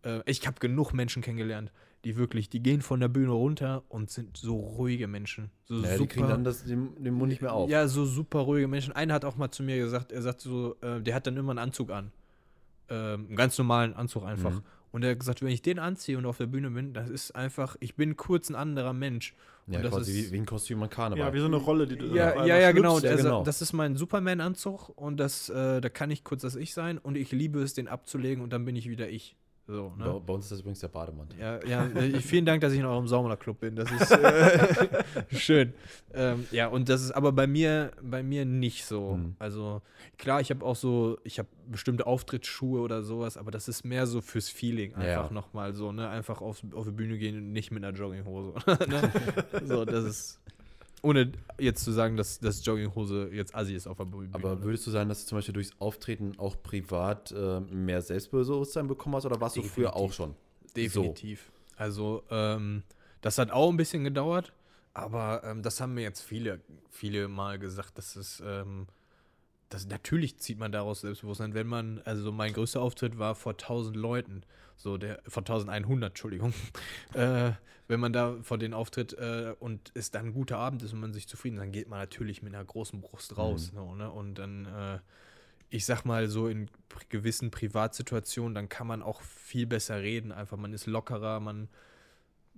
äh, 0.04 0.22
ich 0.26 0.46
habe 0.48 0.60
genug 0.60 0.94
Menschen 0.94 1.22
kennengelernt, 1.22 1.72
die 2.04 2.18
wirklich, 2.18 2.50
die 2.50 2.62
gehen 2.62 2.82
von 2.82 3.00
der 3.00 3.08
Bühne 3.08 3.32
runter 3.32 3.84
und 3.90 4.10
sind 4.10 4.38
so 4.38 4.56
ruhige 4.56 5.08
Menschen. 5.08 5.50
So 5.66 5.82
Ja, 5.82 5.98
die 5.98 6.08
kriegen 6.08 6.28
dann 6.28 6.44
das, 6.44 6.66
den, 6.66 7.02
den 7.02 7.14
Mund 7.14 7.30
nicht 7.30 7.42
mehr 7.42 7.54
auf. 7.54 7.70
ja, 7.70 7.88
so 7.88 8.06
super 8.06 8.40
ruhige 8.40 8.68
Menschen. 8.68 8.94
Einer 8.94 9.14
hat 9.14 9.26
auch 9.26 9.38
mal 9.38 9.52
zu 9.52 9.64
mir 9.64 9.78
gesagt, 9.78 10.12
er 10.12 10.22
sagt 10.22 10.42
so, 10.42 10.76
äh, 10.82 11.02
der 11.02 11.16
hat 11.16 11.28
dann 11.28 11.38
immer 11.38 11.52
einen 11.52 11.60
Anzug 11.60 11.92
an. 11.92 12.12
Ähm, 12.90 13.28
einen 13.28 13.36
ganz 13.36 13.58
normalen 13.58 13.94
Anzug 13.94 14.26
einfach. 14.26 14.56
Mhm. 14.56 14.64
Und 14.92 15.04
er 15.04 15.12
hat 15.12 15.20
gesagt, 15.20 15.42
wenn 15.42 15.50
ich 15.50 15.64
den 15.64 15.80
anziehe 15.80 16.18
und 16.20 16.26
auf 16.28 16.38
der 16.38 16.46
Bühne 16.46 16.70
bin, 16.70 16.94
das 16.94 17.10
ist 17.10 17.32
einfach, 17.32 17.76
ich 17.80 17.96
bin 17.96 18.16
kurz 18.16 18.50
ein 18.50 18.56
anderer 18.56 18.94
Mensch. 18.94 19.34
Ja, 19.66 19.78
und 19.78 19.86
das 19.86 19.94
quasi 19.94 20.12
ist, 20.20 20.28
wie, 20.28 20.34
wie 20.34 20.38
ein 20.42 20.46
Kostüm 20.46 20.84
an 20.84 20.90
Karneval. 20.90 21.28
Ja, 21.28 21.34
wie 21.34 21.40
so 21.40 21.46
eine 21.46 21.56
Rolle, 21.56 21.88
die 21.88 21.96
du 21.96 22.08
ja, 22.14 22.46
ja, 22.46 22.60
ja, 22.60 22.72
genau. 22.74 23.00
ja, 23.00 23.12
Also, 23.12 23.24
genau. 23.24 23.44
Das 23.44 23.62
ist 23.62 23.74
mein 23.74 23.96
Superman-Anzug 23.96 24.90
und 24.90 25.18
das, 25.18 25.50
äh, 25.50 25.82
da 25.82 25.90
kann 25.90 26.12
ich 26.12 26.24
kurz 26.24 26.44
das 26.44 26.56
Ich 26.56 26.74
sein 26.74 27.00
und 27.00 27.16
ich 27.16 27.32
liebe 27.32 27.62
es, 27.62 27.74
den 27.74 27.88
abzulegen 27.88 28.44
und 28.44 28.52
dann 28.52 28.66
bin 28.66 28.76
ich 28.76 28.88
wieder 28.88 29.10
ich. 29.10 29.36
So, 29.66 29.94
Bei, 29.98 30.06
ne? 30.06 30.22
bei 30.26 30.34
uns 30.34 30.44
ist 30.46 30.52
das 30.52 30.60
übrigens 30.60 30.80
der 30.82 30.90
Bademantel. 30.90 31.40
Ja, 31.40 31.64
ja, 31.66 31.88
vielen 32.20 32.46
Dank, 32.46 32.60
dass 32.60 32.74
ich 32.74 32.80
in 32.80 32.86
eurem 32.86 33.08
Saunaclub 33.08 33.62
bin. 33.62 33.78
Das 33.78 33.90
ist 33.90 34.12
äh, 34.12 35.04
schön. 35.32 35.74
Ähm, 36.14 36.46
ja, 36.52 36.68
und 36.68 36.90
das 36.90 37.02
ist 37.02 37.12
aber 37.12 37.32
bei 37.32 37.48
mir, 37.48 37.92
bei 38.02 38.24
mir 38.24 38.44
nicht 38.44 38.84
so. 38.86 39.16
Mhm. 39.16 39.36
Also 39.40 39.82
klar, 40.18 40.42
ich 40.42 40.50
habe 40.50 40.66
auch 40.66 40.76
so, 40.76 41.18
ich 41.24 41.40
habe 41.40 41.48
bestimmte 41.72 42.06
Auftrittsschuhe 42.06 42.82
oder 42.82 43.04
sowas, 43.04 43.38
aber 43.38 43.52
das 43.52 43.70
ist 43.70 43.86
mehr 43.86 44.06
so 44.06 44.20
fürs 44.20 44.50
Feeling 44.50 44.96
einfach 44.96 45.28
Ja. 45.30 45.34
nochmal 45.34 45.74
so, 45.74 45.94
ne? 45.94 46.10
Einfach 46.10 46.42
auf, 46.42 46.62
auf 46.74 46.86
die 46.86 46.92
Bühne 46.92 47.18
gehen 47.18 47.38
und 47.38 47.54
nicht 47.54 47.72
mit 47.72 47.86
einer 47.86 47.98
Jogginghose. 47.98 48.56
ne? 48.90 49.12
So, 49.64 49.86
das 49.86 50.04
ist. 50.04 50.40
Ohne 51.04 51.34
jetzt 51.60 51.84
zu 51.84 51.92
sagen, 51.92 52.16
dass, 52.16 52.40
dass 52.40 52.66
Jogginghose 52.66 53.30
jetzt 53.34 53.54
assi 53.54 53.76
ist 53.76 53.88
auf 53.88 53.98
der 53.98 54.06
Bühne. 54.06 54.30
Aber 54.32 54.64
würdest 54.64 54.88
du 54.88 54.92
sagen, 54.92 55.10
dass 55.10 55.22
du 55.22 55.28
zum 55.28 55.38
Beispiel 55.38 55.54
durchs 55.54 55.72
Auftreten 55.80 56.40
auch 56.40 56.56
privat 56.64 57.32
äh, 57.34 57.60
mehr 57.60 58.02
Selbstbewusstsein 58.02 58.88
bekommen 58.88 59.16
hast 59.18 59.26
oder 59.26 59.40
warst 59.42 59.58
du 59.58 59.64
früher 59.64 59.96
auch 59.98 60.14
schon? 60.14 60.34
Definitiv. 60.78 61.52
Also, 61.76 62.24
ähm, 62.30 62.84
das 63.20 63.38
hat 63.38 63.52
auch 63.52 63.70
ein 63.70 63.76
bisschen 63.76 64.06
gedauert, 64.06 64.54
aber 64.94 65.44
ähm, 65.44 65.62
das 65.62 65.82
haben 65.82 65.94
mir 65.94 66.04
jetzt 66.04 66.22
viele, 66.22 66.62
viele 66.90 67.28
Mal 67.28 67.60
gesagt, 67.60 67.98
dass 67.98 68.16
es, 68.16 68.42
ähm, 68.46 68.88
das, 69.74 69.88
natürlich 69.88 70.38
zieht 70.40 70.60
man 70.60 70.72
daraus 70.72 71.02
Selbstbewusstsein, 71.02 71.54
wenn 71.54 71.68
man, 71.68 72.00
also 72.06 72.32
mein 72.32 72.54
größter 72.54 72.82
Auftritt 72.82 73.18
war 73.18 73.36
vor 73.36 73.54
1000 73.54 73.96
Leuten, 73.96 74.44
so 74.78 74.98
der, 74.98 75.22
vor 75.28 75.42
1100, 75.42 76.12
Entschuldigung, 76.12 76.54
äh, 77.14 77.52
wenn 77.88 78.00
man 78.00 78.14
da 78.14 78.38
vor 78.42 78.58
den 78.58 78.74
Auftritt 78.74 79.14
äh, 79.14 79.56
und 79.60 79.92
es 79.94 80.12
dann 80.12 80.28
ein 80.28 80.34
guter 80.34 80.58
Abend 80.58 80.84
ist 80.84 80.94
und 80.94 81.00
man 81.00 81.14
sich 81.14 81.28
zufrieden, 81.28 81.58
ist, 81.58 81.62
dann 81.62 81.72
geht 81.72 81.90
man 81.90 82.00
natürlich 82.00 82.42
mit 82.42 82.54
einer 82.54 82.64
großen 82.64 83.02
Brust 83.02 83.38
raus, 83.38 83.74
ne, 83.74 83.82
ne, 83.96 84.12
und 84.12 84.36
dann, 84.36 84.66
äh, 84.66 85.00
ich 85.70 85.86
sag 85.86 86.06
mal 86.06 86.28
so 86.28 86.48
in 86.48 86.70
gewissen 87.10 87.50
Privatsituationen, 87.50 88.54
dann 88.54 88.70
kann 88.70 88.86
man 88.86 89.02
auch 89.02 89.22
viel 89.22 89.66
besser 89.66 90.02
reden. 90.02 90.32
Einfach, 90.32 90.56
man 90.56 90.72
ist 90.72 90.86
lockerer, 90.86 91.40
man. 91.40 91.68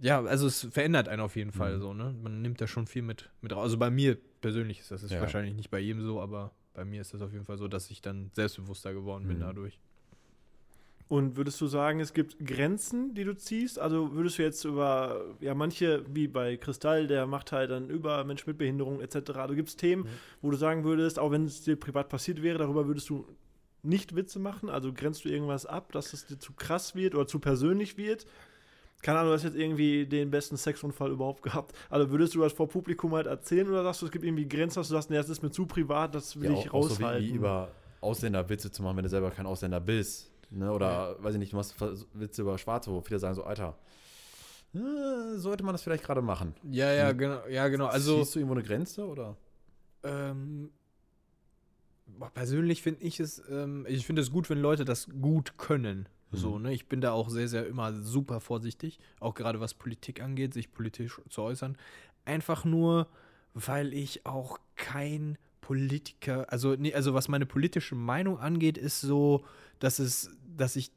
Ja, 0.01 0.21
also 0.21 0.47
es 0.47 0.67
verändert 0.69 1.07
einen 1.07 1.21
auf 1.21 1.37
jeden 1.37 1.53
Fall 1.53 1.79
so, 1.79 1.93
ne? 1.93 2.13
Man 2.21 2.41
nimmt 2.41 2.59
da 2.59 2.67
schon 2.67 2.85
viel 2.87 3.03
mit, 3.03 3.29
mit 3.39 3.53
raus. 3.53 3.63
Also 3.63 3.77
bei 3.77 3.89
mir 3.89 4.17
persönlich 4.41 4.81
ist 4.81 4.91
das 4.91 5.01
ist 5.01 5.11
Ja. 5.11 5.21
wahrscheinlich 5.21 5.53
nicht 5.53 5.69
bei 5.71 5.79
jedem 5.79 6.03
so, 6.03 6.19
aber 6.19 6.51
bei 6.75 6.85
mir 6.85 7.01
ist 7.01 7.13
das 7.13 7.21
auf 7.21 7.31
jeden 7.31 7.45
Fall 7.45 7.57
so, 7.57 7.67
dass 7.67 7.89
ich 7.89 8.01
dann 8.01 8.31
selbstbewusster 8.33 8.93
geworden 8.93 9.27
bin 9.27 9.37
Mhm. 9.37 9.41
dadurch. 9.41 9.79
Und 11.07 11.37
würdest 11.37 11.61
du 11.61 11.67
sagen, 11.67 11.99
es 11.99 12.13
gibt 12.13 12.43
Grenzen, 12.43 13.13
die 13.13 13.23
du 13.25 13.37
ziehst? 13.37 13.77
Also 13.77 14.13
würdest 14.13 14.39
du 14.39 14.41
jetzt 14.41 14.63
über, 14.65 15.35
ja, 15.39 15.53
manche, 15.53 16.03
wie 16.13 16.27
bei 16.27 16.57
Kristall, 16.57 17.05
der 17.05 17.27
macht 17.27 17.51
halt 17.51 17.69
dann 17.69 17.89
über 17.91 18.23
Mensch 18.23 18.47
mit 18.47 18.57
Behinderung 18.57 19.01
etc. 19.01 19.31
Also 19.35 19.53
gibt 19.53 19.69
es 19.69 19.75
Themen, 19.75 20.07
wo 20.41 20.49
du 20.49 20.57
sagen 20.57 20.83
würdest, 20.83 21.19
auch 21.19 21.29
wenn 21.29 21.45
es 21.45 21.61
dir 21.61 21.75
privat 21.75 22.09
passiert 22.09 22.41
wäre, 22.41 22.57
darüber 22.57 22.87
würdest 22.87 23.07
du 23.09 23.27
nicht 23.83 24.15
Witze 24.15 24.39
machen? 24.39 24.67
Also 24.67 24.91
grenzt 24.93 25.25
du 25.25 25.29
irgendwas 25.29 25.67
ab, 25.67 25.91
dass 25.91 26.11
es 26.13 26.25
dir 26.25 26.39
zu 26.39 26.53
krass 26.53 26.95
wird 26.95 27.13
oder 27.13 27.27
zu 27.27 27.37
persönlich 27.37 27.97
wird? 27.97 28.25
Keine 29.05 29.19
Ahnung, 29.19 29.29
du 29.33 29.35
hast 29.35 29.43
jetzt 29.43 29.55
irgendwie 29.55 30.07
den 30.07 30.31
besten 30.31 30.57
Sexunfall 30.57 31.11
überhaupt 31.11 31.43
gehabt. 31.43 31.75
Also 31.91 32.09
würdest 32.09 32.33
du 32.33 32.39
das 32.41 32.53
vor 32.53 32.67
Publikum 32.67 33.13
halt 33.13 33.27
erzählen 33.27 33.69
oder 33.69 33.83
sagst 33.83 34.01
du, 34.01 34.07
es 34.07 34.11
gibt 34.11 34.25
irgendwie 34.25 34.47
Grenzen, 34.49 34.79
dass 34.79 34.87
du 34.87 34.95
sagst, 34.95 35.11
nee, 35.11 35.15
das 35.15 35.29
ist 35.29 35.43
mir 35.43 35.51
zu 35.51 35.67
privat, 35.67 36.15
das 36.15 36.39
will 36.41 36.49
Ja, 36.51 36.59
ich 36.59 36.69
auch, 36.71 36.73
auch 36.73 36.83
so 36.89 36.93
raushalten? 36.95 37.23
wie, 37.27 37.33
wie 37.33 37.35
über 37.35 37.69
Ausländerwitze 38.01 38.71
zu 38.71 38.81
machen, 38.81 38.97
wenn 38.97 39.03
du 39.03 39.09
selber 39.09 39.29
kein 39.29 39.45
Ausländer 39.45 39.79
bist. 39.79 40.31
Ne? 40.49 40.71
Oder, 40.71 41.17
weiß 41.23 41.35
ich 41.35 41.39
nicht, 41.39 41.51
du 41.53 41.57
machst 41.57 41.75
Witze 42.13 42.41
über 42.41 42.57
Schwarze, 42.57 42.89
wo 42.91 42.99
viele 43.01 43.19
sagen 43.19 43.35
so, 43.35 43.43
Alter, 43.43 43.77
äh, 44.73 45.37
sollte 45.37 45.63
man 45.63 45.75
das 45.75 45.83
vielleicht 45.83 46.03
gerade 46.03 46.23
machen. 46.23 46.55
Ja, 46.63 46.91
ja, 46.91 47.11
genau, 47.11 47.45
ja, 47.47 47.67
genau. 47.67 47.85
Also 47.85 48.17
Siehst 48.17 48.33
du 48.33 48.39
irgendwo 48.39 48.55
eine 48.55 48.63
Grenze 48.63 49.05
oder? 49.05 49.37
ähm, 50.03 50.71
persönlich 52.33 52.81
finde 52.81 53.03
ich 53.03 53.19
es, 53.19 53.41
ähm, 53.49 53.85
ich 53.87 54.05
finde 54.05 54.23
es 54.23 54.31
gut, 54.31 54.49
wenn 54.49 54.59
Leute 54.59 54.83
das 54.83 55.07
gut 55.21 55.57
können. 55.57 56.07
So, 56.31 56.59
ne? 56.59 56.73
Ich 56.73 56.87
bin 56.87 57.01
da 57.01 57.11
auch 57.11 57.29
sehr, 57.29 57.47
sehr 57.47 57.65
immer 57.67 57.93
super 57.93 58.39
vorsichtig, 58.39 58.99
auch 59.19 59.33
gerade 59.33 59.59
was 59.59 59.73
Politik 59.73 60.21
angeht, 60.21 60.53
sich 60.53 60.73
politisch 60.73 61.21
zu 61.29 61.41
äußern. 61.41 61.77
Einfach 62.25 62.65
nur, 62.65 63.07
weil 63.53 63.93
ich 63.93 64.25
auch 64.25 64.59
kein 64.75 65.37
Politiker, 65.61 66.51
also, 66.51 66.75
nee, 66.75 66.93
also 66.93 67.13
was 67.13 67.27
meine 67.27 67.45
politische 67.45 67.95
Meinung 67.95 68.39
angeht, 68.39 68.77
ist 68.77 69.01
so, 69.01 69.45
dass 69.79 69.99
es, 69.99 70.29
dass 70.57 70.75
ich 70.75 70.91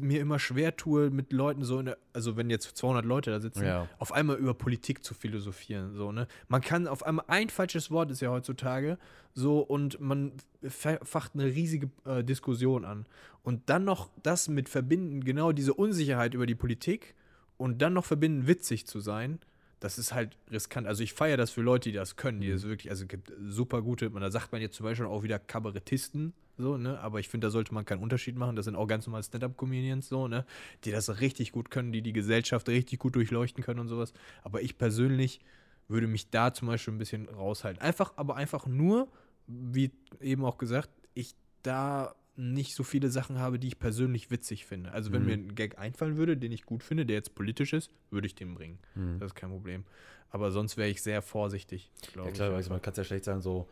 mir 0.00 0.20
immer 0.20 0.38
schwer 0.38 0.76
tue, 0.76 1.10
mit 1.10 1.32
Leuten 1.32 1.64
so 1.64 1.78
in 1.78 1.86
der, 1.86 1.98
also 2.12 2.36
wenn 2.36 2.50
jetzt 2.50 2.76
200 2.76 3.04
Leute 3.04 3.30
da 3.30 3.40
sitzen, 3.40 3.64
Ja. 3.64 3.88
auf 3.98 4.12
einmal 4.12 4.36
über 4.36 4.54
Politik 4.54 5.04
zu 5.04 5.14
philosophieren, 5.14 5.94
so, 5.94 6.12
ne? 6.12 6.26
Man 6.48 6.60
kann 6.60 6.86
auf 6.88 7.04
einmal, 7.04 7.24
ein 7.28 7.48
falsches 7.50 7.90
Wort 7.90 8.10
ist 8.10 8.20
ja 8.20 8.30
heutzutage 8.30 8.98
so 9.34 9.60
und 9.60 10.00
man 10.00 10.32
fa- 10.66 10.98
facht 11.02 11.32
eine 11.34 11.44
riesige 11.46 11.90
äh, 12.04 12.22
Diskussion 12.24 12.84
an. 12.84 13.06
Und 13.42 13.68
dann 13.70 13.84
noch 13.84 14.10
das 14.22 14.48
mit 14.48 14.68
verbinden, 14.68 15.24
genau 15.24 15.52
diese 15.52 15.74
Unsicherheit 15.74 16.34
über 16.34 16.46
die 16.46 16.54
Politik 16.54 17.14
und 17.56 17.82
dann 17.82 17.92
noch 17.92 18.04
verbinden, 18.04 18.46
witzig 18.46 18.86
zu 18.86 19.00
sein, 19.00 19.38
das 19.80 19.98
ist 19.98 20.14
halt 20.14 20.36
riskant. 20.50 20.86
Also 20.86 21.02
ich 21.02 21.12
feiere 21.12 21.36
das 21.36 21.50
für 21.50 21.60
Leute, 21.60 21.90
die 21.90 21.96
das 21.96 22.14
können, 22.16 22.40
die 22.40 22.50
das 22.50 22.62
wirklich, 22.62 22.88
also 22.90 23.02
es 23.02 23.08
gibt 23.08 23.32
super 23.48 23.82
gute, 23.82 24.08
man, 24.10 24.22
da 24.22 24.30
sagt 24.30 24.52
man 24.52 24.60
jetzt 24.60 24.76
zum 24.76 24.84
Beispiel 24.84 25.06
auch 25.06 25.22
wieder 25.24 25.40
Kabarettisten, 25.40 26.34
so, 26.58 26.76
ne, 26.76 26.98
aber 27.00 27.20
ich 27.20 27.28
finde, 27.28 27.46
da 27.46 27.50
sollte 27.50 27.72
man 27.74 27.84
keinen 27.84 28.02
Unterschied 28.02 28.36
machen, 28.36 28.56
das 28.56 28.66
sind 28.66 28.76
auch 28.76 28.86
ganz 28.86 29.06
normal 29.06 29.22
Stand-Up-Comedians, 29.22 30.08
so, 30.08 30.28
ne, 30.28 30.44
die 30.84 30.90
das 30.90 31.20
richtig 31.20 31.52
gut 31.52 31.70
können, 31.70 31.92
die 31.92 32.02
die 32.02 32.12
Gesellschaft 32.12 32.68
richtig 32.68 32.98
gut 32.98 33.16
durchleuchten 33.16 33.62
können 33.64 33.80
und 33.80 33.88
sowas, 33.88 34.12
aber 34.42 34.62
ich 34.62 34.78
persönlich 34.78 35.40
würde 35.88 36.06
mich 36.06 36.30
da 36.30 36.52
zum 36.54 36.68
Beispiel 36.68 36.94
ein 36.94 36.98
bisschen 36.98 37.28
raushalten. 37.28 37.82
Einfach, 37.82 38.12
aber 38.16 38.36
einfach 38.36 38.66
nur, 38.66 39.08
wie 39.46 39.90
eben 40.20 40.44
auch 40.44 40.58
gesagt, 40.58 40.90
ich 41.14 41.34
da 41.62 42.14
nicht 42.36 42.74
so 42.74 42.82
viele 42.82 43.10
Sachen 43.10 43.38
habe, 43.38 43.58
die 43.58 43.68
ich 43.68 43.78
persönlich 43.78 44.30
witzig 44.30 44.64
finde. 44.64 44.92
Also 44.92 45.12
wenn 45.12 45.20
Mhm. 45.22 45.26
mir 45.26 45.34
ein 45.34 45.54
Gag 45.54 45.78
einfallen 45.78 46.16
würde, 46.16 46.36
den 46.36 46.50
ich 46.50 46.64
gut 46.64 46.82
finde, 46.82 47.04
der 47.04 47.16
jetzt 47.16 47.34
politisch 47.34 47.72
ist, 47.74 47.90
würde 48.10 48.26
ich 48.26 48.34
den 48.34 48.54
bringen. 48.54 48.78
Mhm. 48.94 49.18
Das 49.18 49.32
ist 49.32 49.34
kein 49.34 49.50
Problem. 49.50 49.84
Aber 50.30 50.50
sonst 50.50 50.78
wäre 50.78 50.88
ich 50.88 51.02
sehr 51.02 51.20
vorsichtig, 51.20 51.90
Ja, 52.06 52.12
glaube 52.12 52.32
klar, 52.32 52.48
ich. 52.50 52.56
also 52.56 52.70
man 52.70 52.80
kann 52.80 52.92
es 52.92 52.98
ja 52.98 53.04
schlecht 53.04 53.24
sagen, 53.24 53.42
so. 53.42 53.68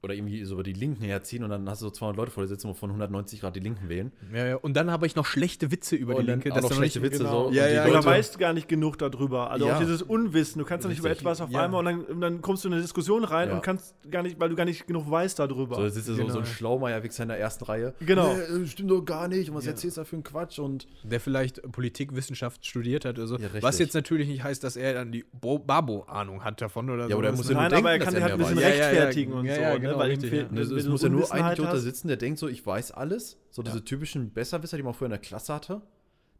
Oder 0.00 0.14
irgendwie 0.14 0.44
so 0.44 0.54
über 0.54 0.62
die 0.62 0.74
Linken 0.74 1.02
herziehen 1.02 1.42
und 1.42 1.50
dann 1.50 1.68
hast 1.68 1.82
du 1.82 1.86
so 1.86 1.90
200 1.90 2.16
Leute 2.16 2.30
vor 2.30 2.44
dir 2.44 2.48
sitzen, 2.48 2.68
wovon 2.68 2.90
190 2.90 3.40
Grad 3.40 3.56
die 3.56 3.60
Linken 3.60 3.88
wählen. 3.88 4.12
Ja, 4.32 4.46
ja. 4.46 4.56
Und 4.56 4.74
dann 4.74 4.92
habe 4.92 5.06
ich 5.06 5.16
noch 5.16 5.26
schlechte 5.26 5.72
Witze 5.72 5.96
über 5.96 6.14
Und 6.14 6.22
die 6.26 6.30
Linke. 6.30 6.52
auch 6.52 6.54
dass 6.54 6.70
noch 6.70 6.76
schlechte 6.76 7.00
nicht- 7.00 7.10
Witze 7.12 7.24
genau. 7.24 7.48
so. 7.48 7.52
Ja, 7.54 7.66
ja, 7.66 7.82
Oder 7.84 7.94
Leute, 7.94 8.06
weißt 8.06 8.38
gar 8.38 8.52
nicht 8.52 8.68
genug 8.68 8.96
darüber. 8.98 9.50
Also 9.50 9.66
Ja. 9.66 9.74
auch 9.74 9.80
dieses 9.80 10.02
Unwissen. 10.02 10.60
Du 10.60 10.64
kannst 10.64 10.84
ja 10.84 10.88
nicht 10.90 11.00
über 11.00 11.10
etwas 11.10 11.40
auf 11.40 11.50
Ja. 11.50 11.64
einmal 11.64 11.80
und 11.80 11.84
dann, 11.86 12.00
und 12.04 12.20
dann 12.20 12.40
kommst 12.42 12.62
du 12.62 12.68
in 12.68 12.74
eine 12.74 12.82
Diskussion 12.82 13.24
rein 13.24 13.48
Ja. 13.48 13.56
und 13.56 13.62
kannst 13.62 13.96
gar 14.08 14.22
nicht, 14.22 14.38
weil 14.38 14.48
du 14.50 14.54
gar 14.54 14.66
nicht 14.66 14.86
genug 14.86 15.10
weißt 15.10 15.36
darüber. 15.40 15.74
So, 15.74 15.82
da 15.82 15.90
sitzt 15.90 16.06
so, 16.06 16.14
so 16.14 16.24
Genau. 16.24 16.38
ein 16.38 16.46
Schlaumeier-Wichser 16.46 17.24
in 17.24 17.30
der 17.30 17.40
ersten 17.40 17.64
Reihe. 17.64 17.92
Genau. 17.98 18.34
Nee, 18.34 18.62
äh, 18.62 18.66
stimmt 18.68 18.92
doch 18.92 19.02
gar 19.04 19.26
nicht. 19.26 19.50
Und 19.50 19.56
was 19.56 19.64
Ja. 19.64 19.72
erzählst 19.72 19.96
du 19.96 20.02
da 20.02 20.04
für 20.04 20.14
einen 20.14 20.22
Quatsch? 20.22 20.60
Und 20.60 20.86
der 21.02 21.18
vielleicht 21.18 21.60
Politikwissenschaft 21.72 22.64
studiert 22.64 23.04
hat 23.04 23.18
oder 23.18 23.26
so. 23.26 23.36
Ja. 23.36 23.48
Was 23.62 23.80
jetzt 23.80 23.94
natürlich 23.94 24.28
nicht 24.28 24.44
heißt, 24.44 24.62
dass 24.62 24.76
er 24.76 24.94
dann 24.94 25.10
die 25.10 25.24
Bo- 25.32 25.58
Babo-Ahnung 25.58 26.44
hat 26.44 26.60
davon 26.60 26.88
oder 26.88 27.04
Ja, 27.04 27.10
so. 27.10 27.16
oder 27.16 27.30
Das 27.30 27.38
muss 27.38 27.48
ja 27.48 27.56
Nein, 27.56 27.72
aber 27.74 27.90
er 27.90 27.98
kann 27.98 28.14
halt 28.14 28.22
er 28.24 28.32
ein 28.34 28.38
bisschen. 28.38 28.58
Ja, 28.58 28.68
ja, 28.68 28.74
ja, 28.76 28.84
rechtfertigen 28.86 29.32
und 29.32 29.44
ja, 29.46 29.54
so. 29.54 29.87
Ja, 29.88 29.92
ne? 29.92 29.94
genau, 29.94 29.98
Weil 29.98 30.10
richtig, 30.10 30.30
fehlt, 30.30 30.46
ja. 30.48 30.52
Ne, 30.54 30.60
es 30.60 30.68
du 30.84 30.90
muss 30.90 31.02
ja 31.02 31.08
nur 31.08 31.32
ein 31.32 31.52
Idiot 31.52 31.66
da 31.68 31.76
sitzen, 31.78 32.08
der 32.08 32.16
denkt 32.16 32.38
so, 32.38 32.48
ich 32.48 32.64
weiß 32.66 32.92
alles. 32.92 33.36
So 33.50 33.62
diese 33.62 33.84
typischen 33.84 34.32
Besserwisser, 34.32 34.76
die 34.76 34.82
man 34.82 34.94
früher 34.94 35.06
in 35.06 35.10
der 35.12 35.18
Klasse 35.20 35.52
hatte. 35.54 35.74
Ne, 35.74 35.80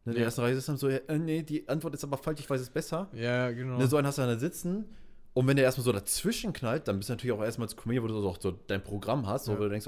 in 0.05 0.11
der 0.13 0.21
Ja. 0.21 0.25
ersten 0.25 0.41
Reihe 0.41 0.55
sitzen 0.55 0.71
und 0.71 0.77
so, 0.77 0.87
äh, 0.87 1.01
nee, 1.19 1.43
die 1.43 1.67
Antwort 1.67 1.93
ist 1.93 2.03
aber 2.03 2.17
falsch, 2.17 2.39
ich 2.39 2.49
weiß 2.49 2.61
es 2.61 2.69
besser. 2.69 3.09
Ja, 3.13 3.51
genau. 3.51 3.77
Ne, 3.77 3.87
so 3.87 3.97
einen 3.97 4.07
hast 4.07 4.17
du 4.17 4.21
dann 4.21 4.31
da 4.31 4.39
sitzen. 4.39 4.85
Und 5.33 5.45
wenn 5.47 5.55
der 5.57 5.65
erstmal 5.65 5.85
so 5.85 5.91
dazwischen 5.91 6.53
knallt, 6.53 6.87
dann 6.87 6.97
bist 6.97 7.09
du 7.09 7.13
natürlich 7.13 7.33
auch 7.33 7.43
erstmal 7.43 7.67
als 7.67 7.75
Comedian, 7.75 8.03
wo 8.03 8.07
du 8.07 8.13
so, 8.21 8.35
so 8.39 8.51
dein 8.67 8.83
Programm 8.83 9.27
hast, 9.27 9.47
Ja. 9.47 9.57
wo 9.57 9.63
du 9.63 9.69
denkst, 9.69 9.87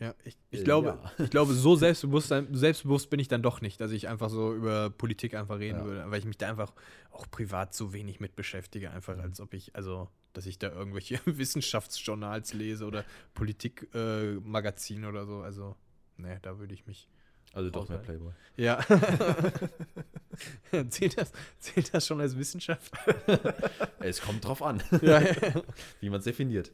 Ja, 0.00 0.14
ich, 0.24 0.36
ich, 0.50 0.60
Äh, 0.60 0.64
glaube, 0.64 0.98
ja. 1.02 1.24
ich 1.24 1.30
glaube, 1.30 1.52
so 1.52 1.76
selbstbewusst, 1.76 2.32
selbstbewusst 2.52 3.10
bin 3.10 3.20
ich 3.20 3.28
dann 3.28 3.42
doch 3.42 3.60
nicht, 3.60 3.80
dass 3.80 3.92
ich 3.92 4.08
einfach 4.08 4.30
so 4.30 4.54
über 4.54 4.90
Politik 4.90 5.34
einfach 5.34 5.58
reden 5.58 5.80
Ja. 5.80 5.84
würde, 5.84 6.10
weil 6.10 6.18
ich 6.18 6.24
mich 6.24 6.38
da 6.38 6.48
einfach 6.48 6.72
auch 7.12 7.30
privat 7.30 7.74
so 7.74 7.92
wenig 7.92 8.18
mit 8.18 8.34
beschäftige, 8.34 8.90
einfach 8.90 9.14
Mhm. 9.16 9.22
als 9.22 9.40
ob 9.40 9.52
ich, 9.54 9.76
also, 9.76 10.08
dass 10.32 10.46
ich 10.46 10.58
da 10.58 10.70
irgendwelche 10.70 11.20
Wissenschaftsjournals 11.26 12.54
lese 12.54 12.86
oder 12.86 13.04
Politikmagazine 13.34 15.06
äh, 15.06 15.10
oder 15.10 15.26
so. 15.26 15.40
Also, 15.42 15.76
ne, 16.16 16.38
da 16.42 16.58
würde 16.58 16.72
ich 16.72 16.86
mich. 16.86 17.08
also 17.52 17.68
doch 17.70 17.88
mehr. 17.88 17.98
Playboy. 17.98 18.32
Ja. 18.56 18.80
zählt, 20.88 21.18
das, 21.18 21.32
zählt 21.58 21.92
das 21.92 22.06
schon 22.06 22.20
als 22.20 22.38
Wissenschaft? 22.38 22.92
Es 23.98 24.20
kommt 24.22 24.44
drauf 24.44 24.62
an, 24.62 24.82
ja, 25.02 25.20
wie 26.00 26.08
man 26.10 26.18
es 26.20 26.24
definiert. 26.24 26.70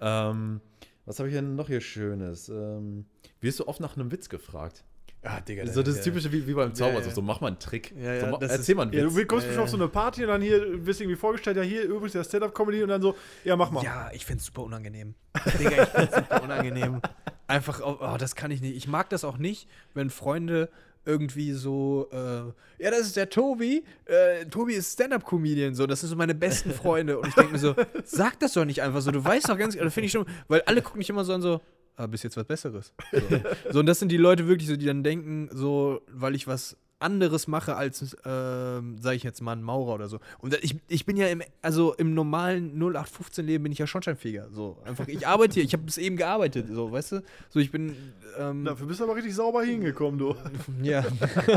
Ähm, 0.00 0.60
was 1.10 1.18
habe 1.18 1.28
ich 1.28 1.34
denn 1.34 1.56
noch 1.56 1.66
hier 1.66 1.80
Schönes? 1.80 2.48
Ähm, 2.48 3.04
wirst 3.40 3.58
du 3.60 3.66
oft 3.68 3.80
nach 3.80 3.96
einem 3.96 4.10
Witz 4.12 4.28
gefragt? 4.28 4.84
Ah, 5.22 5.40
Digga. 5.40 5.66
so 5.66 5.82
das 5.82 6.00
typische 6.00 6.32
wie, 6.32 6.46
wie 6.46 6.54
beim 6.54 6.74
Zauber, 6.74 6.94
Ja, 6.94 7.02
so, 7.02 7.08
ja. 7.10 7.14
so 7.16 7.20
mach 7.20 7.42
mal 7.42 7.48
einen 7.48 7.58
Trick. 7.58 7.92
Ja, 8.00 8.14
ja, 8.14 8.20
so, 8.20 8.26
ma- 8.28 8.38
das 8.38 8.52
erzähl 8.52 8.72
ist- 8.72 8.76
mal 8.76 8.82
einen 8.84 8.92
Ja, 8.94 9.04
Witz. 9.04 9.14
du 9.16 9.26
kommst 9.26 9.44
Ja, 9.44 9.48
bestimmt 9.48 9.56
ja. 9.56 9.62
auf 9.64 9.68
so 9.70 9.76
eine 9.76 9.88
Party 9.88 10.22
und 10.22 10.28
dann 10.28 10.40
hier 10.40 10.86
wirst 10.86 11.00
irgendwie 11.02 11.16
vorgestellt, 11.18 11.58
ja, 11.58 11.62
hier 11.62 11.82
übrigens 11.82 12.12
der 12.12 12.24
Stand-Up-Comedy 12.24 12.82
und 12.82 12.88
dann 12.88 13.02
so, 13.02 13.14
ja, 13.44 13.54
mach 13.56 13.70
mal. 13.70 13.84
Ja, 13.84 14.10
ich 14.14 14.24
find's 14.24 14.46
super 14.46 14.62
unangenehm. 14.62 15.14
Digga, 15.58 15.82
ich 15.82 15.88
find's 15.90 16.14
super 16.16 16.42
unangenehm. 16.42 17.02
Einfach, 17.48 17.80
oh, 17.84 17.98
oh, 18.00 18.16
das 18.18 18.34
kann 18.34 18.50
ich 18.50 18.62
nicht. 18.62 18.76
Ich 18.76 18.88
mag 18.88 19.10
das 19.10 19.24
auch 19.24 19.36
nicht, 19.36 19.68
wenn 19.92 20.08
Freunde 20.08 20.70
irgendwie 21.04 21.52
so, 21.52 22.08
äh, 22.12 22.82
ja, 22.82 22.90
das 22.90 23.00
ist 23.00 23.16
der 23.16 23.30
Tobi. 23.30 23.84
Äh, 24.04 24.46
Tobi 24.46 24.74
ist 24.74 24.92
Stand-Up-Comedian, 24.92 25.74
so, 25.74 25.86
das 25.86 26.00
sind 26.00 26.10
so 26.10 26.16
meine 26.16 26.34
besten 26.34 26.72
Freunde. 26.72 27.18
Und 27.18 27.28
ich 27.28 27.34
denke 27.34 27.52
mir 27.52 27.58
so, 27.58 27.74
sag 28.04 28.38
das 28.40 28.52
doch 28.52 28.64
nicht 28.64 28.82
einfach 28.82 29.00
so. 29.00 29.10
Du 29.10 29.24
weißt 29.24 29.48
doch 29.48 29.58
ganz, 29.58 29.76
das 29.76 29.94
finde 29.94 30.06
ich 30.06 30.12
schon, 30.12 30.26
weil 30.48 30.62
alle 30.62 30.82
gucken 30.82 30.98
mich 30.98 31.10
immer 31.10 31.24
so 31.24 31.32
an, 31.32 31.42
so, 31.42 31.60
ah, 31.96 32.06
bis 32.06 32.22
jetzt 32.22 32.36
was 32.36 32.44
Besseres. 32.44 32.92
So. 33.12 33.20
so, 33.70 33.80
und 33.80 33.86
das 33.86 33.98
sind 33.98 34.12
die 34.12 34.16
Leute 34.16 34.46
wirklich 34.46 34.68
so, 34.68 34.76
die 34.76 34.86
dann 34.86 35.02
denken, 35.02 35.48
so, 35.52 36.02
weil 36.08 36.34
ich 36.34 36.46
was 36.46 36.76
anderes 37.00 37.48
mache 37.48 37.76
als, 37.76 38.16
ähm, 38.24 38.98
sage 39.00 39.16
ich 39.16 39.22
jetzt 39.22 39.40
mal, 39.40 39.52
ein 39.52 39.62
Maurer 39.62 39.94
oder 39.94 40.08
so. 40.08 40.20
Und 40.38 40.54
ich, 40.62 40.76
ich 40.88 41.06
bin 41.06 41.16
ja 41.16 41.26
im, 41.28 41.42
also 41.62 41.94
im 41.94 42.14
normalen 42.14 42.80
0815-Leben 42.80 43.64
bin 43.64 43.72
ich 43.72 43.78
ja 43.78 43.86
Schornsteinfeger. 43.86 44.48
So, 44.52 44.78
einfach, 44.84 45.08
ich 45.08 45.26
arbeite 45.26 45.54
hier, 45.54 45.64
ich 45.64 45.72
habe 45.72 45.84
bis 45.84 45.98
eben 45.98 46.16
gearbeitet, 46.16 46.66
so, 46.70 46.92
weißt 46.92 47.12
du? 47.12 47.22
So, 47.48 47.60
ich 47.60 47.70
bin, 47.70 47.96
ähm, 48.38 48.64
Dafür 48.64 48.86
bist 48.86 49.00
du 49.00 49.04
aber 49.04 49.16
richtig 49.16 49.34
sauber 49.34 49.62
hingekommen, 49.62 50.18
du. 50.18 50.34
ja. 50.82 51.04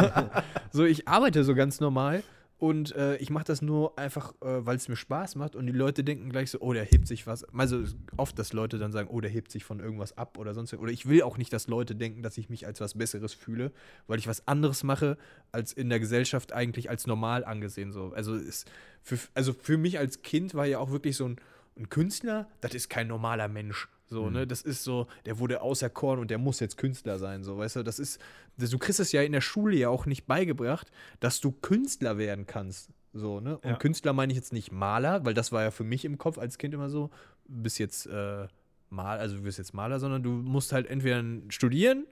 so, 0.71 0.85
ich 0.85 1.07
arbeite 1.07 1.43
so 1.43 1.55
ganz 1.55 1.79
normal 1.79 2.23
und 2.57 2.95
äh, 2.95 3.17
ich 3.17 3.29
mache 3.29 3.43
das 3.43 3.61
nur 3.61 3.97
einfach, 3.99 4.33
äh, 4.41 4.65
weil 4.65 4.77
es 4.77 4.87
mir 4.87 4.95
Spaß 4.95 5.35
macht 5.35 5.55
und 5.55 5.65
die 5.65 5.73
Leute 5.73 6.03
denken 6.03 6.29
gleich 6.29 6.51
so, 6.51 6.59
oh, 6.61 6.71
der 6.71 6.85
hebt 6.85 7.07
sich 7.07 7.27
was. 7.27 7.43
Also 7.53 7.83
oft, 8.15 8.37
dass 8.39 8.53
Leute 8.53 8.77
dann 8.77 8.91
sagen, 8.91 9.09
oh, 9.11 9.19
der 9.19 9.31
hebt 9.31 9.51
sich 9.51 9.65
von 9.65 9.79
irgendwas 9.79 10.17
ab 10.17 10.37
oder 10.37 10.53
sonst. 10.53 10.73
Oder 10.73 10.91
ich 10.91 11.07
will 11.07 11.23
auch 11.23 11.37
nicht, 11.37 11.51
dass 11.51 11.67
Leute 11.67 11.95
denken, 11.95 12.23
dass 12.23 12.37
ich 12.37 12.49
mich 12.49 12.65
als 12.65 12.79
was 12.79 12.97
Besseres 12.97 13.33
fühle, 13.33 13.71
weil 14.07 14.19
ich 14.19 14.27
was 14.27 14.47
anderes 14.47 14.83
mache, 14.83 15.17
als 15.51 15.73
in 15.73 15.89
der 15.89 15.99
Gesellschaft 15.99 16.53
eigentlich 16.53 16.89
als 16.89 17.05
normal 17.05 17.43
angesehen. 17.43 17.91
So. 17.91 18.13
Also, 18.15 18.35
ist 18.35 18.71
für, 19.01 19.17
also 19.33 19.51
für 19.51 19.77
mich 19.77 19.99
als 19.99 20.21
Kind 20.21 20.53
war 20.53 20.65
ja 20.65 20.79
auch 20.79 20.91
wirklich 20.91 21.17
so 21.17 21.27
ein, 21.27 21.37
ein 21.77 21.89
Künstler, 21.89 22.47
das 22.61 22.73
ist 22.73 22.89
kein 22.89 23.07
normaler 23.07 23.49
Mensch. 23.49 23.89
So, 24.05 24.29
ne, 24.29 24.45
das 24.45 24.61
ist 24.61 24.83
so, 24.83 25.07
der 25.25 25.39
wurde 25.39 25.61
auserkoren 25.61 26.19
und 26.19 26.29
der 26.29 26.37
muss 26.37 26.59
jetzt 26.59 26.77
Künstler 26.77 27.17
sein, 27.17 27.43
so, 27.43 27.57
weißt 27.57 27.77
du, 27.77 27.83
das 27.83 27.99
ist, 27.99 28.21
das, 28.57 28.69
du 28.69 28.77
kriegst 28.77 28.99
es 28.99 29.11
ja 29.11 29.21
in 29.21 29.31
der 29.31 29.41
Schule 29.41 29.75
ja 29.75 29.89
auch 29.89 30.05
nicht 30.05 30.25
beigebracht, 30.25 30.91
dass 31.19 31.39
du 31.39 31.51
Künstler 31.51 32.17
werden 32.17 32.45
kannst, 32.45 32.89
so, 33.13 33.39
ne, 33.39 33.57
und 33.57 33.69
Ja. 33.71 33.75
Künstler 33.77 34.13
meine 34.13 34.31
ich 34.31 34.37
jetzt 34.37 34.53
nicht 34.53 34.71
Maler, 34.71 35.25
weil 35.25 35.33
das 35.33 35.51
war 35.51 35.63
ja 35.63 35.71
für 35.71 35.83
mich 35.83 36.05
im 36.05 36.17
Kopf 36.17 36.37
als 36.37 36.57
Kind 36.57 36.73
immer 36.73 36.89
so, 36.89 37.09
du 37.47 37.63
bist 37.63 37.79
jetzt 37.79 38.05
äh, 38.05 38.47
Mal, 38.89 39.17
also 39.17 39.37
du 39.37 39.41
bist 39.41 39.57
jetzt 39.57 39.73
Maler, 39.73 39.99
sondern 39.99 40.21
du 40.21 40.29
musst 40.29 40.71
halt 40.71 40.85
entweder 40.85 41.23
studieren 41.49 42.05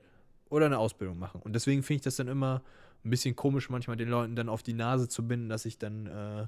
oder 0.49 0.65
eine 0.65 0.79
Ausbildung 0.79 1.19
machen 1.19 1.41
und 1.43 1.53
deswegen 1.53 1.83
finde 1.83 1.97
ich 1.97 2.01
das 2.01 2.15
dann 2.15 2.27
immer 2.27 2.63
ein 3.03 3.09
bisschen 3.09 3.35
komisch, 3.35 3.69
manchmal 3.69 3.97
den 3.97 4.09
Leuten 4.09 4.35
dann 4.35 4.49
auf 4.49 4.63
die 4.63 4.73
Nase 4.73 5.07
zu 5.07 5.27
binden, 5.27 5.49
dass 5.49 5.65
ich 5.65 5.77
dann 5.77 6.07
äh, 6.07 6.47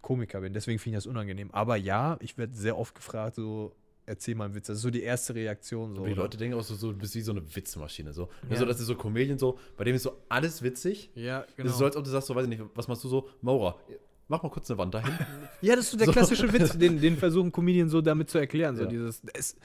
Komiker 0.00 0.40
bin. 0.40 0.52
Deswegen 0.52 0.78
finde 0.78 0.96
ich 0.96 1.04
das 1.04 1.10
unangenehm. 1.10 1.50
Aber 1.50 1.76
ja, 1.76 2.16
ich 2.20 2.38
werde 2.38 2.54
sehr 2.54 2.78
oft 2.78 2.94
gefragt, 2.94 3.34
so, 3.34 3.74
erzähl 4.10 4.34
mal 4.34 4.44
einen 4.46 4.54
Witz. 4.54 4.66
Das 4.66 4.76
ist 4.78 4.82
so 4.82 4.90
die 4.90 5.02
erste 5.02 5.34
Reaktion. 5.34 5.94
So, 5.94 6.04
die 6.04 6.12
oder? 6.12 6.22
Leute 6.22 6.36
denken 6.36 6.58
auch 6.58 6.62
so, 6.62 6.74
so, 6.74 6.92
du 6.92 6.98
bist 6.98 7.14
wie 7.14 7.20
so 7.22 7.32
eine 7.32 7.42
Witzmaschine. 7.54 8.12
So. 8.12 8.28
Ja. 8.44 8.50
Also, 8.50 8.64
das 8.66 8.80
ist 8.80 8.86
so 8.86 8.94
Comedian 8.96 9.38
so, 9.38 9.58
bei 9.76 9.84
dem 9.84 9.94
ist 9.96 10.02
so 10.02 10.18
alles 10.28 10.62
witzig. 10.62 11.10
Ja, 11.14 11.40
Das 11.40 11.56
genau. 11.56 11.70
ist 11.70 11.78
so, 11.78 11.84
als 11.86 11.96
ob 11.96 12.04
du 12.04 12.10
sagst, 12.10 12.26
so, 12.28 12.34
weiß 12.34 12.44
ich 12.44 12.50
nicht, 12.50 12.62
was 12.74 12.88
machst 12.88 13.02
du 13.04 13.08
so? 13.08 13.28
Maurer, 13.40 13.78
mach 14.28 14.42
mal 14.42 14.50
kurz 14.50 14.70
eine 14.70 14.78
Wand 14.78 14.92
dahin. 14.94 15.12
ja, 15.62 15.74
das 15.76 15.86
ist 15.86 15.90
so 15.92 15.96
der 15.96 16.06
So. 16.06 16.12
klassische 16.12 16.52
Witz, 16.52 16.76
den, 16.76 17.00
den 17.00 17.16
versuchen 17.18 17.50
Comedians 17.52 17.92
so 17.92 18.00
damit 18.00 18.28
zu 18.30 18.38
erklären. 18.38 18.76
So 18.76 18.82
Ja. 18.82 18.88
dieses, 18.88 19.22
es, 19.32 19.56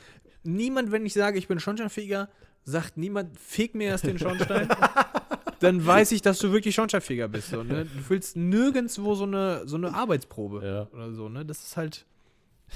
niemand, 0.43 0.91
wenn 0.91 1.05
ich 1.05 1.13
sage, 1.13 1.38
ich 1.38 1.47
bin 1.47 1.60
Schornsteinfeger, 1.60 2.29
sagt 2.63 2.97
niemand, 2.97 3.38
feg 3.39 3.75
mir 3.75 3.89
erst 3.89 4.05
den 4.05 4.17
Schornstein. 4.17 4.67
dann 5.60 5.86
weiß 5.86 6.12
ich, 6.12 6.21
dass 6.21 6.39
du 6.39 6.51
wirklich 6.51 6.75
Schornsteinfeger 6.75 7.27
bist. 7.27 7.49
So, 7.49 7.63
ne? 7.63 7.86
Du 7.86 8.01
füllst 8.01 8.36
nirgendwo 8.36 9.15
so 9.15 9.23
eine, 9.23 9.67
so 9.67 9.75
eine 9.77 9.93
Arbeitsprobe 9.93 10.65
Ja. 10.65 10.88
oder 10.93 11.12
so. 11.13 11.29
Ne? 11.29 11.45
Das 11.45 11.63
ist 11.63 11.77
halt. 11.77 12.05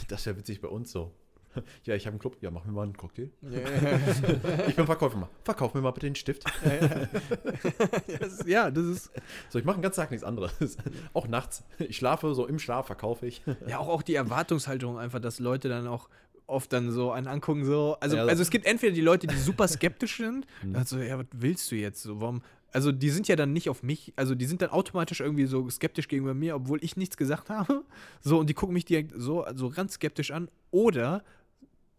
Das 0.08 0.19
ist 0.21 0.25
ja 0.25 0.38
witzig 0.38 0.62
bei 0.62 0.67
uns 0.67 0.91
so. 0.91 1.12
Ja, 1.83 1.95
ich 1.95 2.05
habe 2.05 2.13
einen 2.13 2.19
Club. 2.19 2.38
Ja, 2.41 2.51
mach 2.51 2.65
mir 2.65 2.71
mal 2.71 2.83
einen 2.83 2.95
Cocktail. 2.97 3.29
ich 4.67 4.75
bin 4.75 4.85
Verkäufer. 4.85 5.29
Verkauf 5.43 5.73
mir 5.73 5.81
mal 5.81 5.91
bitte 5.91 6.07
den 6.07 6.15
Stift. 6.15 6.43
Das 8.19 8.33
ist- 8.33 8.47
ja, 8.47 8.69
das 8.71 8.85
ist. 8.85 9.12
So, 9.49 9.59
ich 9.59 9.65
mache 9.65 9.77
den 9.77 9.81
ganzen 9.83 10.01
Tag 10.01 10.12
nichts 10.12 10.23
anderes. 10.23 10.77
Auch 11.13 11.27
nachts. 11.27 11.63
Ich 11.79 11.97
schlafe, 11.97 12.33
so 12.33 12.45
im 12.47 12.59
Schlaf 12.59 12.88
verkaufe 12.88 13.25
ich. 13.27 13.41
Ja, 13.67 13.79
auch, 13.79 13.88
auch 13.89 14.01
die 14.01 14.15
Erwartungshaltung 14.15 14.97
einfach, 14.97 15.19
dass 15.19 15.39
Leute 15.39 15.69
dann 15.69 15.88
auch 15.88 16.09
oft 16.47 16.73
dann 16.73 16.91
so 16.91 17.12
einen 17.12 17.27
angucken, 17.27 17.63
so. 17.65 17.97
Also, 17.99 18.17
Ja, 18.17 18.25
also 18.25 18.41
es 18.41 18.49
gibt 18.49 18.65
entweder 18.65 18.93
die 18.93 19.01
Leute, 19.01 19.27
die 19.27 19.35
super 19.38 19.67
skeptisch 19.67 20.17
sind, 20.17 20.47
also, 20.73 20.97
ja, 20.99 21.17
was 21.19 21.27
willst 21.31 21.71
du 21.71 21.75
jetzt? 21.75 22.01
So, 22.01 22.19
warum? 22.21 22.41
Also, 22.71 22.91
die 22.91 23.09
sind 23.09 23.27
ja 23.27 23.35
dann 23.35 23.51
nicht 23.53 23.69
auf 23.69 23.81
mich, 23.83 24.13
also 24.15 24.35
die 24.35 24.45
sind 24.45 24.62
dann 24.62 24.69
automatisch 24.69 25.21
irgendwie 25.21 25.45
so 25.45 25.67
skeptisch 25.69 26.07
gegenüber 26.07 26.33
mir, 26.35 26.55
obwohl 26.55 26.83
ich 26.83 26.97
nichts 26.97 27.17
gesagt 27.17 27.49
habe. 27.49 27.83
So, 28.21 28.39
und 28.39 28.47
die 28.49 28.53
gucken 28.53 28.73
mich 28.73 28.85
direkt 28.85 29.13
so, 29.15 29.45
so 29.55 29.69
ganz 29.69 29.93
skeptisch 29.93 30.31
an. 30.31 30.49
Oder 30.71 31.23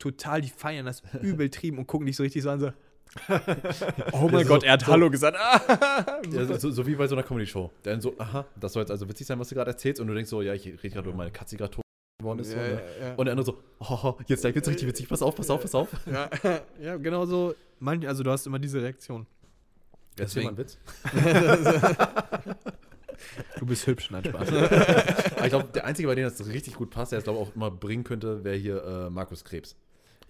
total, 0.01 0.41
die 0.41 0.49
feiern 0.49 0.87
das 0.87 1.03
übeltrieben 1.23 1.79
und 1.79 1.87
gucken 1.87 2.07
dich 2.07 2.17
so 2.17 2.25
richtig 2.25 2.43
so 2.43 2.51
an, 2.51 2.59
so. 2.59 2.73
oh 4.13 4.29
mein 4.31 4.45
so- 4.45 4.53
Gott, 4.55 4.63
er 4.65 4.73
hat 4.73 4.81
so- 4.83 4.87
Hallo 4.93 5.11
gesagt. 5.11 5.37
Ja, 6.33 6.45
so, 6.45 6.57
so, 6.59 6.71
so 6.71 6.87
wie 6.87 6.95
bei 6.97 7.07
so 7.07 7.15
einer 7.15 7.25
Comedy-Show. 7.25 7.71
Dann 7.83 8.01
so, 8.01 8.15
aha, 8.19 8.47
das 8.59 8.73
soll 8.73 8.83
jetzt 8.83 8.91
also 8.91 9.09
witzig 9.09 9.27
sein, 9.27 9.39
was 9.39 9.49
du 9.49 9.55
gerade 9.55 9.71
erzählst. 9.71 10.01
Und 10.01 10.07
du 10.09 10.15
denkst 10.15 10.31
so, 10.31 10.43
ja, 10.43 10.55
ich 10.55 10.65
rede 10.67 10.91
gerade 10.91 11.09
über 11.09 11.17
meine 11.17 11.31
Katze, 11.31 11.57
die 11.57 11.59
gerade 11.59 11.73
tot 11.73 11.83
geworden 12.21 12.39
ist. 12.41 12.51
so, 12.51 12.57
Ja, 12.57 12.63
ne? 12.63 12.83
ja, 13.01 13.07
ja. 13.09 13.15
Und 13.15 13.25
der 13.27 13.33
andere 13.33 13.47
so, 13.47 13.59
oh, 13.81 14.15
jetzt 14.29 14.43
gleich 14.43 14.55
wird's 14.55 14.69
richtig 14.69 14.87
witzig. 14.89 15.09
Pass 15.09 15.23
auf, 15.23 15.35
pass 15.35 15.51
auf, 15.51 15.61
pass 15.63 15.75
auf. 15.75 15.89
Ja, 16.07 16.31
ja 16.81 16.97
genau 16.99 17.27
so. 17.27 17.55
Manch, 17.81 18.07
also 18.07 18.23
du 18.23 18.31
hast 18.31 18.47
immer 18.47 18.59
diese 18.59 18.81
Reaktion. 18.83 19.27
Erzähl 20.19 20.45
mal 20.45 20.55
Deswegen. 20.55 20.79
einen 21.15 21.59
Witz. 21.59 21.91
Du 23.59 23.67
bist 23.67 23.87
hübsch, 23.87 24.11
nein, 24.11 24.25
Spaß. 24.25 24.49
Ich 25.43 25.49
glaube, 25.51 25.69
der 25.75 25.85
Einzige, 25.85 26.09
bei 26.09 26.15
dem 26.15 26.25
das 26.25 26.47
richtig 26.47 26.75
gut 26.75 26.91
passt, 26.91 27.13
der 27.13 27.19
es, 27.19 27.25
glaube 27.25 27.41
ich, 27.41 27.49
auch 27.49 27.55
immer 27.57 27.71
bringen 27.71 28.05
könnte, 28.05 28.45
wäre 28.45 28.57
hier 28.57 28.83
äh, 28.85 29.11
Markus 29.11 29.45
Krebs. 29.45 29.77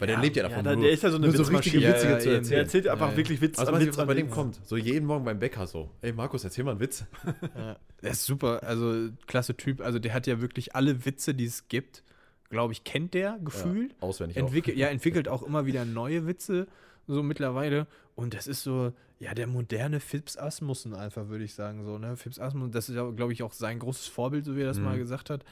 Weil 0.00 0.08
der 0.08 0.18
lebt 0.18 0.34
ja 0.36 0.42
davon. 0.42 0.64
da- 0.64 0.74
nur- 0.74 0.82
der 0.84 0.92
ist 0.92 1.02
ja 1.04 1.10
so 1.10 1.16
eine 1.18 1.30
so 1.30 1.42
richtige 1.44 1.76
Witze 1.78 1.84
Ja, 1.86 1.90
ja, 1.92 1.98
zu 1.98 2.06
erzählen. 2.08 2.48
Der 2.48 2.58
erzählt 2.58 2.88
einfach 2.88 3.06
Ja, 3.06 3.12
ja. 3.12 3.16
wirklich 3.18 3.40
Witz 3.40 3.58
Also, 3.58 3.72
was, 3.72 3.80
Witz 3.86 3.96
bei 3.96 4.14
dem 4.14 4.26
Witz. 4.26 4.34
kommt. 4.34 4.60
So 4.64 4.76
jeden 4.76 5.06
Morgen 5.06 5.24
beim 5.24 5.38
Bäcker 5.38 5.66
so. 5.68 5.90
Ey, 6.00 6.12
Markus, 6.12 6.42
erzähl 6.42 6.64
mal 6.64 6.72
einen 6.72 6.80
Witz. 6.80 7.04
Ja, 7.56 7.76
der 8.02 8.10
ist 8.10 8.24
super, 8.24 8.62
also 8.64 9.10
klasse 9.28 9.56
Typ. 9.56 9.80
Also 9.80 9.98
der 10.00 10.12
hat 10.14 10.26
ja 10.26 10.40
wirklich 10.40 10.74
alle 10.74 11.04
Witze, 11.04 11.34
die 11.34 11.44
es 11.44 11.68
gibt, 11.68 12.02
glaube 12.48 12.72
ich, 12.72 12.82
kennt 12.82 13.14
der 13.14 13.38
gefühlt. 13.44 13.92
Ja, 13.92 13.96
auswendig 14.00 14.36
Entwickelt, 14.38 14.76
ja, 14.76 14.88
entwickelt 14.88 15.28
auch 15.28 15.42
immer 15.42 15.66
wieder 15.66 15.84
neue 15.84 16.26
Witze, 16.26 16.66
so 17.06 17.22
mittlerweile. 17.22 17.86
Und 18.16 18.34
das 18.34 18.46
ist 18.46 18.62
so, 18.62 18.92
ja, 19.18 19.34
der 19.34 19.46
moderne 19.46 20.00
Phipps 20.00 20.36
Asmussen 20.38 20.94
einfach, 20.94 21.28
würde 21.28 21.44
ich 21.44 21.54
sagen, 21.54 21.84
so, 21.84 21.98
ne? 21.98 22.16
Phipps 22.16 22.38
Asmussen, 22.38 22.72
das 22.72 22.88
ist 22.88 22.96
ja, 22.96 23.08
glaube 23.10 23.32
ich, 23.34 23.42
auch 23.42 23.52
sein 23.52 23.78
großes 23.78 24.06
Vorbild, 24.08 24.44
so 24.46 24.56
wie 24.56 24.62
er 24.62 24.66
das 24.66 24.78
Mhm. 24.78 24.84
mal 24.84 24.98
gesagt 24.98 25.28
hat. 25.30 25.44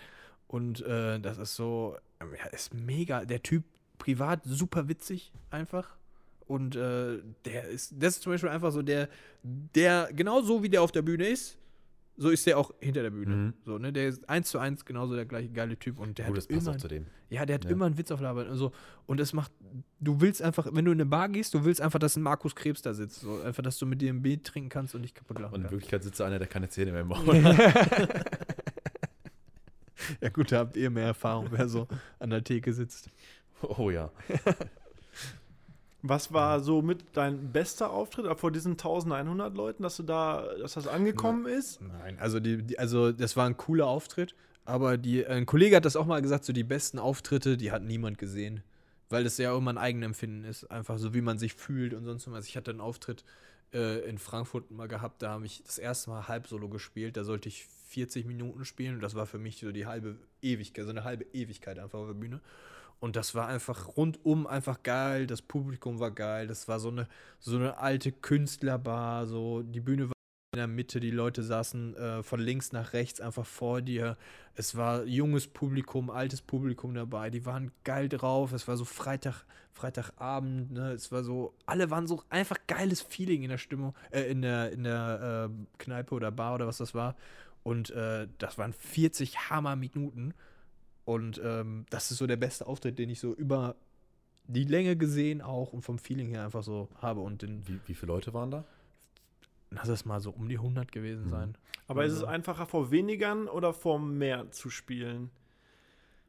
Und 0.47 0.81
äh, 0.87 1.21
das 1.21 1.37
ist 1.37 1.55
so, 1.57 1.97
ja, 2.21 2.47
ist 2.51 2.73
mega. 2.73 3.27
Der 3.27 3.43
Typ 3.43 3.65
privat 3.99 4.41
super 4.45 4.89
witzig, 4.89 5.33
einfach. 5.51 5.97
Und 6.47 6.77
äh, 6.77 7.19
der 7.45 7.65
ist, 7.69 7.95
das 7.99 8.15
ist 8.17 8.23
zum 8.23 8.33
Beispiel 8.33 8.49
einfach 8.51 8.73
so 8.73 8.81
der, 8.83 9.09
der, 9.43 10.09
genauso 10.15 10.63
wie 10.63 10.69
der 10.71 10.81
auf 10.83 10.93
der 10.93 11.03
Bühne 11.03 11.27
ist, 11.29 11.59
so 12.21 12.31
ist 12.31 12.47
der 12.47 12.59
auch 12.59 12.73
hinter 12.81 13.03
der 13.03 13.11
Bühne. 13.11 13.37
Mhm. 13.37 13.55
So, 13.65 13.79
ne? 13.79 13.93
Der 13.93 14.09
ist 14.09 14.29
eins 14.29 14.49
zu 14.51 14.59
eins 14.59 14.85
genauso 14.85 15.15
der 15.15 15.25
gleiche 15.25 15.51
geile 15.51 15.79
Typ. 15.79 16.01
Und 16.01 16.19
der 16.19 16.25
Gut, 16.27 16.33
hat 16.35 16.39
das 16.39 16.47
passt 16.49 16.63
immer, 16.67 16.75
auch 16.75 16.81
zu 16.81 16.89
dem. 16.89 17.07
ja, 17.31 17.47
der 17.47 17.55
hat 17.55 17.65
Ja. 17.65 17.71
immer 17.71 17.85
einen 17.87 17.97
Witz 17.97 18.11
auf 18.11 18.21
Laber. 18.21 18.49
Und, 18.49 18.57
so. 18.57 18.73
und 19.07 19.21
es 19.21 19.33
macht, 19.35 19.53
du 20.01 20.21
willst 20.21 20.43
einfach, 20.43 20.67
wenn 20.73 20.85
du 20.85 20.91
in 20.91 20.97
eine 21.01 21.07
Bar 21.07 21.29
gehst, 21.29 21.55
du 21.55 21.65
willst 21.65 21.81
einfach, 21.81 22.01
dass 22.01 22.17
ein 22.17 22.23
Markus 22.23 22.57
Krebs 22.57 22.83
da 22.83 22.93
sitzt. 22.93 23.21
So. 23.21 23.41
Einfach, 23.43 23.63
dass 23.63 23.79
du 23.79 23.87
mit 23.87 24.01
dir 24.03 24.13
ein 24.13 24.21
Bier 24.23 24.43
trinken 24.43 24.69
kannst 24.69 24.97
und 24.97 25.03
dich 25.03 25.15
kaputt 25.15 25.39
lachen 25.39 25.55
Und 25.55 25.61
in 25.61 25.63
kannst. 25.65 25.73
Wirklichkeit 25.75 26.03
sitzt 26.03 26.19
da 26.19 26.27
einer, 26.27 26.39
der 26.41 26.49
keine 26.49 26.69
Zähne 26.69 26.91
mehr 26.91 27.03
im 27.03 27.09
Maul 27.09 27.25
Ja, 30.21 30.29
gut, 30.31 30.51
da 30.53 30.59
habt 30.61 30.77
ihr 30.77 30.91
mehr 30.91 31.07
Erfahrung, 31.07 31.49
wer 31.51 31.69
so 31.69 31.87
an 32.19 32.31
der 32.31 32.43
Theke 32.43 32.73
sitzt. 32.73 33.11
Oh 33.63 33.91
ja. 33.91 34.11
Was 36.03 36.33
war 36.33 36.61
so 36.61 36.81
mit 36.81 37.05
dein 37.15 37.51
bester 37.51 37.91
Auftritt 37.91 38.27
vor 38.39 38.53
diesen 38.53 38.73
1100 38.73 39.55
Leuten, 39.55 39.83
dass 39.83 39.97
du 39.97 40.05
da, 40.05 40.47
dass 40.61 40.75
das 40.75 40.87
angekommen 40.87 41.47
ist? 41.47 41.81
Nein, 41.81 42.17
also, 42.21 42.39
die, 42.39 42.63
die, 42.63 42.79
also 42.79 43.11
das 43.11 43.37
war 43.37 43.47
ein 43.47 43.57
cooler 43.57 43.89
Auftritt, 43.89 44.37
aber 44.65 44.97
die, 44.97 45.27
ein 45.27 45.45
Kollege 45.45 45.75
hat 45.75 45.85
das 45.85 45.97
auch 45.97 46.07
mal 46.07 46.23
gesagt, 46.23 46.45
so 46.45 46.53
die 46.53 46.63
besten 46.63 47.01
Auftritte, 47.01 47.57
die 47.57 47.73
hat 47.73 47.83
niemand 47.83 48.19
gesehen. 48.19 48.63
Weil 49.11 49.25
das 49.25 49.39
ja 49.39 49.57
immer 49.57 49.73
ein 49.73 49.79
Eigenempfinden 49.79 50.45
ist, 50.45 50.71
einfach 50.71 50.99
so 50.99 51.15
wie 51.15 51.23
man 51.23 51.39
sich 51.39 51.55
fühlt 51.55 51.95
und 51.95 52.05
sonst 52.05 52.31
was. 52.31 52.47
Ich 52.47 52.57
hatte 52.57 52.71
einen 52.71 52.81
Auftritt 52.81 53.25
äh, 53.73 54.09
in 54.09 54.19
Frankfurt 54.19 54.71
mal 54.71 54.87
gehabt, 54.87 55.23
da 55.23 55.31
habe 55.31 55.47
ich 55.47 55.63
das 55.65 55.79
erste 55.79 56.11
Mal 56.11 56.29
Halbsolo 56.29 56.69
gespielt, 56.69 57.17
da 57.17 57.25
sollte 57.25 57.49
ich 57.49 57.67
40 57.89 58.27
Minuten 58.27 58.65
spielen 58.65 58.97
und 58.97 59.01
das 59.01 59.15
war 59.15 59.27
für 59.27 59.39
mich 59.39 59.59
so 59.59 59.73
die 59.73 59.87
halbe 59.87 60.17
Ewigkeit, 60.43 60.85
so 60.85 60.91
eine 60.91 61.05
halbe 61.05 61.25
Ewigkeit 61.33 61.79
einfach 61.79 61.99
auf 61.99 62.07
der 62.07 62.15
Bühne. 62.15 62.41
Und 63.01 63.17
das 63.17 63.35
war 63.35 63.47
einfach 63.47 63.97
rundum 63.97 64.47
einfach 64.47 64.83
geil, 64.83 65.27
das 65.27 65.43
Publikum 65.43 66.01
war 66.01 66.11
geil, 66.11 66.47
das 66.49 66.67
war 66.67 66.81
so 66.81 66.89
eine, 66.89 67.09
so 67.39 67.57
eine 67.57 67.79
alte 67.79 68.11
Künstlerbar, 68.11 69.27
so 69.27 69.63
die 69.63 69.81
Bühne 69.81 70.09
war 70.09 70.15
in 70.55 70.59
der 70.59 70.67
Mitte, 70.67 70.99
die 70.99 71.11
Leute 71.11 71.43
saßen 71.43 71.95
äh, 71.95 72.23
von 72.23 72.41
links 72.41 72.73
nach 72.73 72.95
rechts 72.95 73.21
einfach 73.21 73.45
vor 73.45 73.83
dir. 73.83 74.17
Es 74.55 74.77
war 74.77 75.05
junges 75.05 75.47
Publikum, 75.47 76.11
altes 76.11 76.41
Publikum 76.41 76.95
dabei, 76.95 77.31
die 77.31 77.45
waren 77.45 77.71
geil 77.85 78.09
drauf. 78.09 78.53
Es 78.53 78.67
war 78.67 78.77
so 78.77 78.85
Freitag, 78.85 79.45
Freitagabend, 79.73 80.73
ne? 80.73 80.93
Es 80.93 81.13
war 81.13 81.23
so, 81.23 81.55
alle 81.67 81.91
waren 81.91 82.07
so 82.07 82.23
einfach 82.31 82.57
geiles 82.67 83.03
Feeling 83.03 83.43
in 83.43 83.51
der 83.51 83.59
Stimmung, 83.59 83.95
äh, 84.11 84.23
in 84.23 84.43
der, 84.43 84.73
in 84.73 84.85
der 84.85 85.51
äh, 85.51 85.67
Kneipe 85.79 86.15
oder 86.15 86.33
Bar 86.33 86.55
oder 86.55 86.67
was 86.67 86.79
das 86.79 86.95
war. 86.95 87.15
Und 87.63 87.91
äh, 87.91 88.27
das 88.39 88.57
waren 88.57 88.73
40 88.73 89.51
Hammer-Minuten. 89.51 90.33
Und 91.09 91.41
ähm, 91.43 91.87
das 91.89 92.11
ist 92.11 92.19
so 92.19 92.27
der 92.27 92.37
beste 92.37 92.67
Auftritt, 92.67 92.99
den 92.99 93.09
ich 93.09 93.19
so 93.19 93.33
über 93.35 93.77
die 94.47 94.65
Länge 94.65 94.95
gesehen 94.95 95.41
auch 95.41 95.73
und 95.73 95.81
vom 95.81 95.99
Feeling 95.99 96.29
her 96.29 96.45
einfach 96.45 96.63
so 96.63 96.91
habe. 97.01 97.21
Und 97.23 97.41
den, 97.41 97.67
Wie, 97.67 97.81
wie 97.87 97.95
viele 97.95 98.13
Leute 98.13 98.35
waren 98.35 98.51
da? 98.51 98.65
lass 99.71 99.89
es 99.89 100.05
mal 100.05 100.21
so 100.21 100.31
um 100.31 100.49
die 100.51 100.59
100 100.59 100.93
gewesen 100.93 101.25
Mhm. 101.27 101.31
sein. 101.31 101.55
Aber 101.87 102.05
ist 102.05 102.13
es 102.13 102.19
Also- 102.19 102.27
einfacher, 102.27 102.67
vor 102.67 102.91
wenigern 102.91 103.49
oder 103.49 103.73
vor 103.73 103.99
mehr 103.99 104.51
zu 104.51 104.69
spielen? 104.69 105.31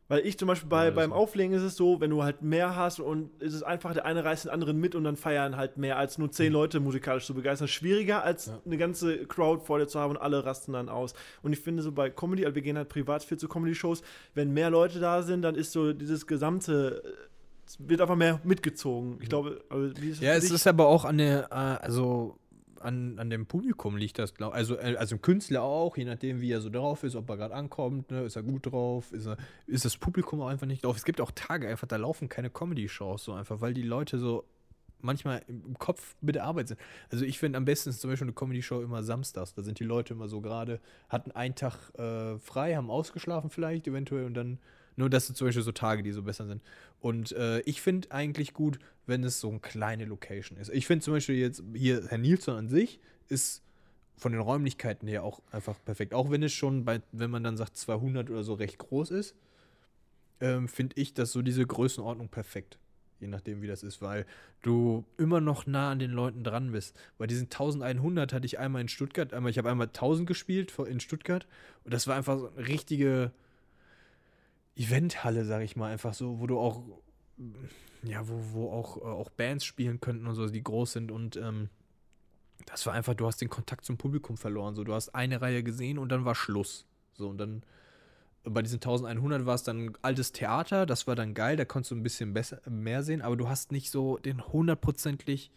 Weil 0.10 0.26
ich 0.26 0.40
zum 0.40 0.48
Beispiel 0.48 0.68
bei, 0.68 0.86
Ja, 0.86 0.92
beim 0.92 1.14
Auflegen 1.14 1.54
ist 1.54 1.62
es 1.62 1.76
so, 1.76 2.02
wenn 2.02 2.10
du 2.10 2.24
halt 2.24 2.42
mehr 2.42 2.76
hast 2.76 3.00
und 3.00 3.30
ist 3.42 3.54
es 3.54 3.62
einfach, 3.62 3.94
der 3.94 4.06
eine 4.06 4.26
reißt 4.26 4.46
den 4.46 4.52
anderen 4.52 4.78
mit 4.78 4.96
und 4.96 5.04
dann 5.04 5.16
feiern 5.16 5.56
halt 5.56 5.78
mehr, 5.78 5.98
als 5.98 6.18
nur 6.18 6.32
zehn 6.32 6.52
Leute 6.52 6.80
musikalisch 6.80 7.26
zu 7.28 7.36
begeistern. 7.36 7.68
Schwieriger, 7.68 8.24
als 8.24 8.48
Ja. 8.48 8.60
eine 8.66 8.78
ganze 8.78 9.26
Crowd 9.28 9.64
vor 9.64 9.78
dir 9.78 9.88
zu 9.88 10.00
haben 10.00 10.10
und 10.12 10.18
alle 10.18 10.44
rasten 10.46 10.74
dann 10.74 10.90
aus. 10.90 11.14
Und 11.44 11.54
ich 11.54 11.60
finde 11.60 11.84
so 11.84 11.92
bei 11.92 12.10
Comedy, 12.10 12.44
also 12.44 12.56
wir 12.56 12.64
gehen 12.64 12.76
halt 12.76 12.90
privat 12.90 13.24
viel 13.24 13.38
zu 13.38 13.48
Comedy-Shows, 13.48 14.02
wenn 14.34 14.52
mehr 14.52 14.72
Leute 14.72 15.00
da 15.00 15.22
sind, 15.22 15.44
dann 15.44 15.54
ist 15.54 15.72
so 15.72 15.94
dieses 15.94 16.26
gesamte, 16.26 17.04
äh, 17.06 17.10
es 17.68 17.78
wird 17.88 18.02
einfach 18.02 18.16
mehr 18.16 18.42
mitgezogen. 18.44 19.20
Ich 19.22 19.30
glaube, 19.30 19.62
also, 19.70 19.96
wie 20.02 20.10
ist 20.10 20.18
das 20.22 20.26
Ja, 20.26 20.32
für 20.32 20.38
es 20.40 20.50
ist 20.50 20.66
aber 20.66 20.88
auch 20.88 21.06
an 21.06 21.20
der, 21.20 21.44
äh, 21.52 21.86
also 21.86 22.36
an, 22.82 23.20
an 23.20 23.30
dem 23.30 23.46
Publikum 23.46 23.98
liegt 23.98 24.20
das, 24.20 24.34
glaub, 24.34 24.54
also 24.54 24.78
äh, 24.78 24.96
also 24.98 25.16
im 25.16 25.22
Künstler 25.22 25.64
auch, 25.64 25.98
je 25.98 26.06
nachdem 26.06 26.42
wie 26.42 26.52
er 26.52 26.62
so 26.62 26.70
drauf 26.70 27.04
ist, 27.04 27.16
ob 27.16 27.30
er 27.30 27.38
gerade 27.38 27.54
ankommt, 27.56 28.12
ne, 28.12 28.24
ist 28.24 28.36
er 28.36 28.44
gut 28.44 28.72
drauf, 28.72 29.12
ist 29.12 29.28
er, 29.28 29.38
ist 29.68 29.86
das 29.86 29.98
Publikum 29.98 30.42
auch 30.42 30.48
einfach 30.48 30.68
nicht 30.68 30.84
drauf. 30.84 30.98
Es 30.98 31.06
gibt 31.06 31.22
auch 31.22 31.32
Tage 31.32 31.68
einfach, 31.68 31.88
da 31.88 31.98
laufen 31.98 32.30
keine 32.30 32.50
Comedy-Shows 32.50 33.24
so 33.24 33.34
einfach, 33.34 33.62
weil 33.62 33.74
die 33.74 33.84
Leute 33.84 34.18
so 34.18 34.46
manchmal 35.02 35.42
im 35.48 35.64
im 35.66 35.78
Kopf 35.78 36.16
mit 36.22 36.36
der 36.36 36.44
Arbeit 36.44 36.70
sind. 36.70 36.80
Also 37.12 37.26
ich 37.26 37.40
finde 37.40 37.58
am 37.58 37.66
besten 37.66 37.90
ist 37.90 38.02
zum 38.02 38.10
Beispiel 38.10 38.26
eine 38.26 38.34
Comedy-Show 38.34 38.82
immer 38.82 39.04
samstags. 39.04 39.54
Da 39.54 39.64
sind 39.64 39.80
die 39.80 39.84
Leute 39.84 40.14
immer 40.14 40.28
so 40.28 40.42
gerade, 40.42 40.80
hatten 41.10 41.32
einen 41.32 41.56
Tag 41.56 41.94
äh, 41.98 42.38
frei, 42.40 42.76
haben 42.76 42.90
ausgeschlafen 42.90 43.50
vielleicht 43.50 43.88
eventuell 43.88 44.26
und 44.26 44.34
dann, 44.34 44.60
nur 44.96 45.10
das 45.10 45.28
sind 45.28 45.36
zum 45.36 45.48
Beispiel 45.48 45.64
so 45.64 45.72
Tage, 45.72 46.04
die 46.04 46.12
so 46.12 46.24
besser 46.24 46.48
sind. 46.48 46.62
Und 47.00 47.32
äh, 47.32 47.62
ich 47.62 47.82
finde 47.82 48.12
eigentlich 48.12 48.54
gut, 48.54 48.80
wenn 49.10 49.24
es 49.24 49.40
so 49.40 49.50
eine 49.50 49.60
kleine 49.60 50.06
Location 50.06 50.58
ist. 50.58 50.70
Ich 50.70 50.88
finde 50.88 51.04
zum 51.04 51.14
Beispiel 51.14 51.36
jetzt 51.36 51.64
hier 51.74 52.06
Herr 52.08 52.18
Nilsson 52.18 52.56
an 52.56 52.70
sich 52.70 53.00
ist 53.28 53.62
von 54.16 54.32
den 54.32 54.42
Räumlichkeiten 54.42 55.08
her 55.08 55.24
auch 55.24 55.42
einfach 55.52 55.78
perfekt. 55.84 56.14
Auch 56.14 56.30
wenn 56.30 56.44
es 56.44 56.54
schon 56.54 56.86
bei, 56.86 57.02
wenn 57.12 57.32
man 57.32 57.44
dann 57.44 57.58
sagt 57.58 57.78
200 57.78 58.30
oder 58.30 58.44
so 58.44 58.54
recht 58.54 58.78
groß 58.78 59.12
ist, 59.12 59.36
ähm, 60.42 60.68
finde 60.68 61.00
ich 61.00 61.14
das 61.14 61.32
so 61.32 61.42
diese 61.42 61.66
Größenordnung 61.66 62.30
perfekt. 62.30 62.78
Je 63.20 63.28
nachdem, 63.28 63.62
wie 63.62 63.68
das 63.68 63.84
ist, 63.84 64.02
weil 64.02 64.26
du 64.62 65.06
immer 65.18 65.42
noch 65.42 65.66
nah 65.68 65.92
an 65.92 66.00
den 66.00 66.12
Leuten 66.12 66.44
dran 66.44 66.72
bist. 66.72 66.98
Bei 67.18 67.28
diesen 67.28 67.46
1100 67.46 68.32
hatte 68.32 68.46
ich 68.46 68.60
einmal 68.60 68.82
in 68.82 68.88
Stuttgart, 68.88 69.34
einmal, 69.34 69.52
ich 69.52 69.58
habe 69.58 69.70
einmal 69.70 69.88
1000 69.88 70.26
gespielt 70.26 70.74
in 70.80 71.02
Stuttgart 71.02 71.46
und 71.84 71.94
das 71.94 72.08
war 72.08 72.16
einfach 72.16 72.40
so 72.40 72.50
eine 72.50 72.68
richtige 72.68 73.32
Eventhalle, 74.78 75.44
sag 75.44 75.62
ich 75.64 75.76
mal, 75.76 75.92
einfach 75.92 76.14
so, 76.14 76.40
wo 76.40 76.48
du 76.48 76.58
auch, 76.58 76.82
ja, 78.04 78.28
wo, 78.28 78.40
wo 78.54 78.72
auch, 78.72 78.98
äh, 78.98 79.02
auch 79.02 79.30
Bands 79.30 79.66
spielen 79.66 80.00
könnten 80.00 80.28
und 80.28 80.36
so, 80.36 80.48
die 80.48 80.64
groß 80.64 80.94
sind 80.94 81.12
und 81.12 81.36
ähm, 81.38 81.70
das 82.66 82.86
war 82.86 82.94
einfach, 82.94 83.14
du 83.14 83.26
hast 83.26 83.42
den 83.42 83.50
Kontakt 83.50 83.86
zum 83.86 83.98
Publikum 83.98 84.38
verloren. 84.38 84.76
So, 84.76 84.84
du 84.84 84.94
hast 84.94 85.16
eine 85.16 85.42
Reihe 85.42 85.64
gesehen 85.64 85.98
und 85.98 86.10
dann 86.10 86.26
war 86.26 86.36
Schluss. 86.36 86.86
So, 87.14 87.30
und 87.30 87.38
dann 87.38 87.64
bei 88.44 88.62
diesen 88.62 88.78
1100 88.78 89.46
war 89.46 89.56
es 89.56 89.64
dann 89.64 89.98
altes 90.02 90.32
Theater, 90.32 90.86
das 90.86 91.08
war 91.08 91.16
dann 91.16 91.34
geil, 91.34 91.58
da 91.58 91.66
konntest 91.66 91.92
du 91.92 91.96
ein 91.96 92.04
bisschen 92.04 92.34
besser, 92.34 92.62
mehr 92.70 93.04
sehen, 93.04 93.22
aber 93.22 93.36
du 93.36 93.50
hast 93.50 93.72
nicht 93.72 93.92
so 93.92 94.18
den 94.18 94.46
hundertprozentig, 94.48 95.52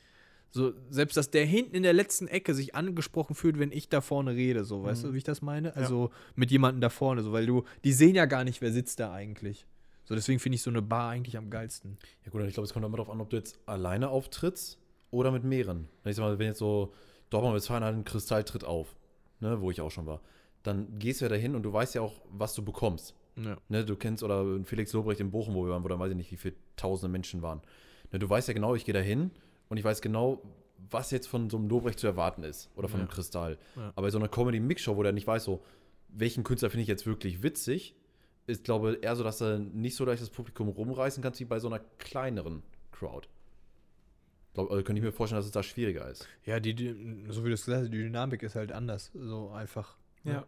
so, 0.50 0.72
selbst 0.90 1.16
dass 1.16 1.30
der 1.30 1.46
hinten 1.46 1.76
in 1.76 1.84
der 1.84 1.92
letzten 1.92 2.28
Ecke 2.28 2.54
sich 2.54 2.74
angesprochen 2.74 3.34
fühlt, 3.34 3.58
wenn 3.58 3.72
ich 3.72 3.88
da 3.88 4.00
vorne 4.00 4.32
rede, 4.32 4.64
so, 4.64 4.82
weißt 4.82 5.04
du, 5.04 5.14
wie 5.14 5.18
ich 5.18 5.24
das 5.24 5.42
meine? 5.42 5.76
Also 5.76 6.10
mit 6.34 6.50
jemandem 6.50 6.80
da 6.80 6.90
vorne, 6.90 7.22
so, 7.22 7.32
weil 7.32 7.46
du, 7.46 7.64
die 7.84 7.92
sehen 7.92 8.14
ja 8.14 8.26
gar 8.26 8.44
nicht, 8.44 8.60
wer 8.60 8.72
sitzt 8.72 9.00
da 9.00 9.12
eigentlich. 9.12 9.64
So, 10.04 10.14
deswegen 10.14 10.38
finde 10.40 10.56
ich 10.56 10.62
so 10.62 10.70
eine 10.70 10.82
Bar 10.82 11.10
eigentlich 11.10 11.36
am 11.36 11.48
geilsten. 11.50 11.96
Ja 12.24 12.30
gut, 12.30 12.42
ich 12.42 12.54
glaube, 12.54 12.66
es 12.66 12.72
kommt 12.72 12.84
immer 12.84 12.96
darauf 12.96 13.10
an, 13.10 13.20
ob 13.20 13.30
du 13.30 13.36
jetzt 13.36 13.58
alleine 13.66 14.08
auftrittst 14.08 14.78
oder 15.10 15.30
mit 15.30 15.44
mehreren. 15.44 15.88
Ich 16.04 16.16
sag 16.16 16.22
mal, 16.24 16.38
wenn 16.38 16.48
jetzt 16.48 16.58
so 16.58 16.92
Dortmund 17.30 17.54
Westfalen 17.54 17.84
halt 17.84 17.96
ein 17.96 18.04
Kristall 18.04 18.44
tritt 18.44 18.64
auf, 18.64 18.96
ne, 19.40 19.60
wo 19.60 19.70
ich 19.70 19.80
auch 19.80 19.90
schon 19.90 20.06
war, 20.06 20.20
dann 20.62 20.98
gehst 20.98 21.20
du 21.20 21.24
ja 21.24 21.28
dahin 21.28 21.54
und 21.54 21.62
du 21.62 21.72
weißt 21.72 21.94
ja 21.94 22.02
auch, 22.02 22.20
was 22.30 22.54
du 22.54 22.64
bekommst. 22.64 23.14
Ja. 23.36 23.56
Ne, 23.68 23.84
du 23.84 23.96
kennst, 23.96 24.22
oder 24.22 24.44
Felix 24.64 24.92
Lobrecht 24.92 25.20
in 25.20 25.30
Bochum, 25.30 25.54
wo 25.54 25.64
wir 25.64 25.70
waren, 25.72 25.84
wo 25.84 25.88
dann 25.88 25.98
weiß 25.98 26.10
ich 26.10 26.16
nicht, 26.16 26.30
wie 26.32 26.36
viele 26.36 26.54
tausende 26.76 27.10
Menschen 27.10 27.40
waren. 27.42 27.62
Ne, 28.12 28.18
du 28.18 28.28
weißt 28.28 28.48
ja 28.48 28.54
genau, 28.54 28.74
ich 28.74 28.84
gehe 28.84 28.92
dahin 28.94 29.30
und 29.68 29.76
ich 29.76 29.84
weiß 29.84 30.02
genau, 30.02 30.42
was 30.90 31.10
jetzt 31.12 31.28
von 31.28 31.48
so 31.48 31.56
einem 31.56 31.68
Lobrecht 31.68 31.98
zu 32.00 32.06
erwarten 32.08 32.42
ist 32.42 32.70
oder 32.74 32.88
von 32.88 32.98
Ja. 33.00 33.04
einem 33.06 33.10
Kristall. 33.12 33.56
Ja. 33.76 33.92
Aber 33.94 34.02
bei 34.02 34.10
so 34.10 34.18
einer 34.18 34.28
Comedy-Mix-Show, 34.28 34.96
wo 34.96 35.02
der 35.02 35.12
nicht 35.12 35.26
weiß, 35.26 35.44
so, 35.44 35.62
welchen 36.08 36.42
Künstler 36.44 36.70
finde 36.70 36.82
ich 36.82 36.88
jetzt 36.88 37.06
wirklich 37.06 37.42
witzig, 37.42 37.94
ist, 38.46 38.64
glaube 38.64 38.94
ich, 38.94 39.04
eher 39.04 39.16
so, 39.16 39.24
dass 39.24 39.40
er 39.40 39.58
nicht 39.58 39.96
so 39.96 40.04
leicht 40.04 40.22
das 40.22 40.30
Publikum 40.30 40.68
rumreißen 40.68 41.22
kannst 41.22 41.40
wie 41.40 41.44
bei 41.44 41.58
so 41.58 41.68
einer 41.68 41.80
kleineren 41.98 42.62
Crowd. 42.90 43.28
Glaub, 44.54 44.70
also 44.70 44.82
könnte 44.82 45.00
ich 45.00 45.04
mir 45.04 45.12
vorstellen, 45.12 45.38
dass 45.38 45.46
es 45.46 45.52
da 45.52 45.62
schwieriger 45.62 46.08
ist. 46.08 46.28
Ja, 46.44 46.60
die, 46.60 46.74
die, 46.74 47.24
so 47.28 47.44
wie 47.44 47.48
du 47.48 47.54
es 47.54 47.64
gesagt 47.64 47.84
hast, 47.84 47.92
die 47.92 47.98
Dynamik 47.98 48.42
ist 48.42 48.54
halt 48.54 48.72
anders. 48.72 49.10
So 49.14 49.50
einfach. 49.50 49.96
ne? 50.24 50.32
Ja. 50.32 50.46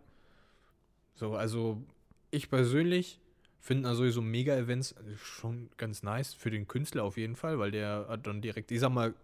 So, 1.14 1.34
also 1.34 1.82
ich 2.30 2.51
persönlich 2.51 3.20
finde 3.61 3.88
also 3.88 4.09
so 4.11 4.20
Mega-Events 4.20 4.95
schon 5.16 5.70
ganz 5.78 6.03
nice 6.03 6.34
für 6.34 6.51
den 6.51 6.68
Künstler 6.68 7.05
auf 7.05 7.16
jeden 7.16 7.36
Fall, 7.36 7.59
weil 7.59 7.70
der 7.70 8.07
hat 8.09 8.26
dann 8.26 8.42
direkt, 8.42 8.70
ich 8.72 8.80
sag 8.80 8.90
mal, 8.90 9.14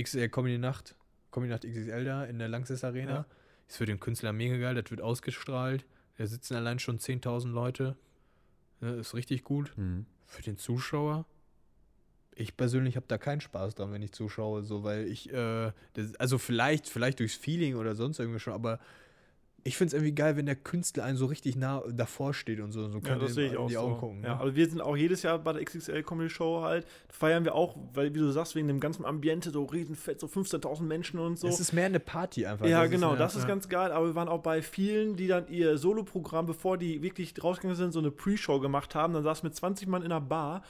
XL 0.00 0.28
Comedy 0.28 0.58
Nacht, 0.58 0.94
Comedy 1.32 1.52
Nacht 1.52 1.64
XXL 1.64 2.04
da 2.04 2.24
in 2.24 2.38
der 2.38 2.48
Langsess 2.48 2.84
Arena. 2.84 3.10
Ja. 3.10 3.26
Ist 3.66 3.78
für 3.78 3.86
den 3.86 3.98
Künstler 3.98 4.32
mega 4.32 4.56
geil, 4.58 4.80
das 4.80 4.88
wird 4.90 5.00
ausgestrahlt. 5.00 5.84
Da 6.16 6.26
sitzen 6.26 6.54
allein 6.56 6.78
schon 6.78 6.98
10.000 6.98 7.52
Leute. 7.52 7.96
Ja, 8.80 8.94
ist 8.94 9.14
richtig 9.14 9.44
gut. 9.44 9.72
Für 10.26 10.42
den 10.42 10.58
Zuschauer, 10.58 11.24
ich 12.34 12.56
persönlich 12.56 12.96
habe 12.96 13.06
da 13.08 13.16
keinen 13.16 13.40
Spaß 13.40 13.74
dran, 13.74 13.92
wenn 13.92 14.02
ich 14.02 14.12
zuschaue, 14.12 14.62
so, 14.62 14.84
weil 14.84 15.08
ich, 15.08 15.32
äh, 15.32 15.72
das, 15.94 16.14
also 16.16 16.36
vielleicht, 16.38 16.88
vielleicht 16.88 17.20
durchs 17.20 17.34
Feeling 17.34 17.76
oder 17.76 17.94
sonst 17.94 18.18
irgendwie 18.18 18.40
schon, 18.40 18.52
aber 18.52 18.78
ich 19.66 19.76
finde 19.76 19.88
es 19.88 19.94
irgendwie 19.94 20.14
geil, 20.14 20.36
wenn 20.36 20.46
der 20.46 20.54
Künstler 20.56 21.04
einen 21.04 21.16
so 21.16 21.26
richtig 21.26 21.56
nah 21.56 21.82
davor 21.92 22.32
steht 22.34 22.60
und 22.60 22.72
so, 22.72 22.88
so 22.88 22.98
Ja, 22.98 23.00
kann 23.04 23.20
das 23.20 23.34
sehe 23.34 23.46
ich 23.46 23.52
in 23.52 23.58
auch 23.58 23.66
die 23.68 23.74
so. 23.74 23.80
Augen 23.80 23.98
gucken. 23.98 24.22
ja, 24.22 24.34
ne? 24.34 24.40
aber 24.40 24.54
wir 24.54 24.68
sind 24.68 24.80
auch 24.80 24.96
jedes 24.96 25.22
Jahr 25.22 25.38
bei 25.38 25.52
der 25.52 25.64
XXL 25.64 26.02
Comedy 26.02 26.30
Show 26.30 26.62
halt, 26.62 26.86
feiern 27.08 27.44
wir 27.44 27.54
auch, 27.54 27.76
weil, 27.94 28.14
wie 28.14 28.18
du 28.18 28.30
sagst, 28.30 28.54
wegen 28.54 28.68
dem 28.68 28.80
ganzen 28.80 29.04
Ambiente, 29.04 29.50
so 29.50 29.64
riesenfett, 29.64 30.20
so 30.20 30.26
15.000 30.26 30.82
Menschen 30.82 31.18
und 31.18 31.38
so. 31.38 31.48
Es 31.48 31.60
ist 31.60 31.72
mehr 31.72 31.86
eine 31.86 32.00
Party 32.00 32.46
einfach. 32.46 32.66
ja, 32.66 32.82
Das 32.82 32.90
genau, 32.90 33.10
eine- 33.10 33.18
das 33.18 33.34
ist 33.36 33.42
ja. 33.42 33.48
ganz 33.48 33.68
geil, 33.68 33.92
aber 33.92 34.06
wir 34.06 34.14
waren 34.14 34.28
auch 34.28 34.42
bei 34.42 34.62
vielen, 34.62 35.16
die 35.16 35.26
dann 35.26 35.48
ihr 35.48 35.76
Soloprogramm, 35.78 36.46
bevor 36.46 36.78
die 36.78 37.02
wirklich 37.02 37.34
rausgegangen 37.42 37.76
sind, 37.76 37.92
so 37.92 37.98
eine 37.98 38.10
Pre-Show 38.10 38.60
gemacht 38.60 38.94
haben. 38.94 39.14
Dann 39.14 39.22
saß 39.24 39.42
mit 39.42 39.54
20 39.54 39.88
Mann 39.88 40.02
in 40.02 40.12
einer 40.12 40.20
Bar 40.20 40.62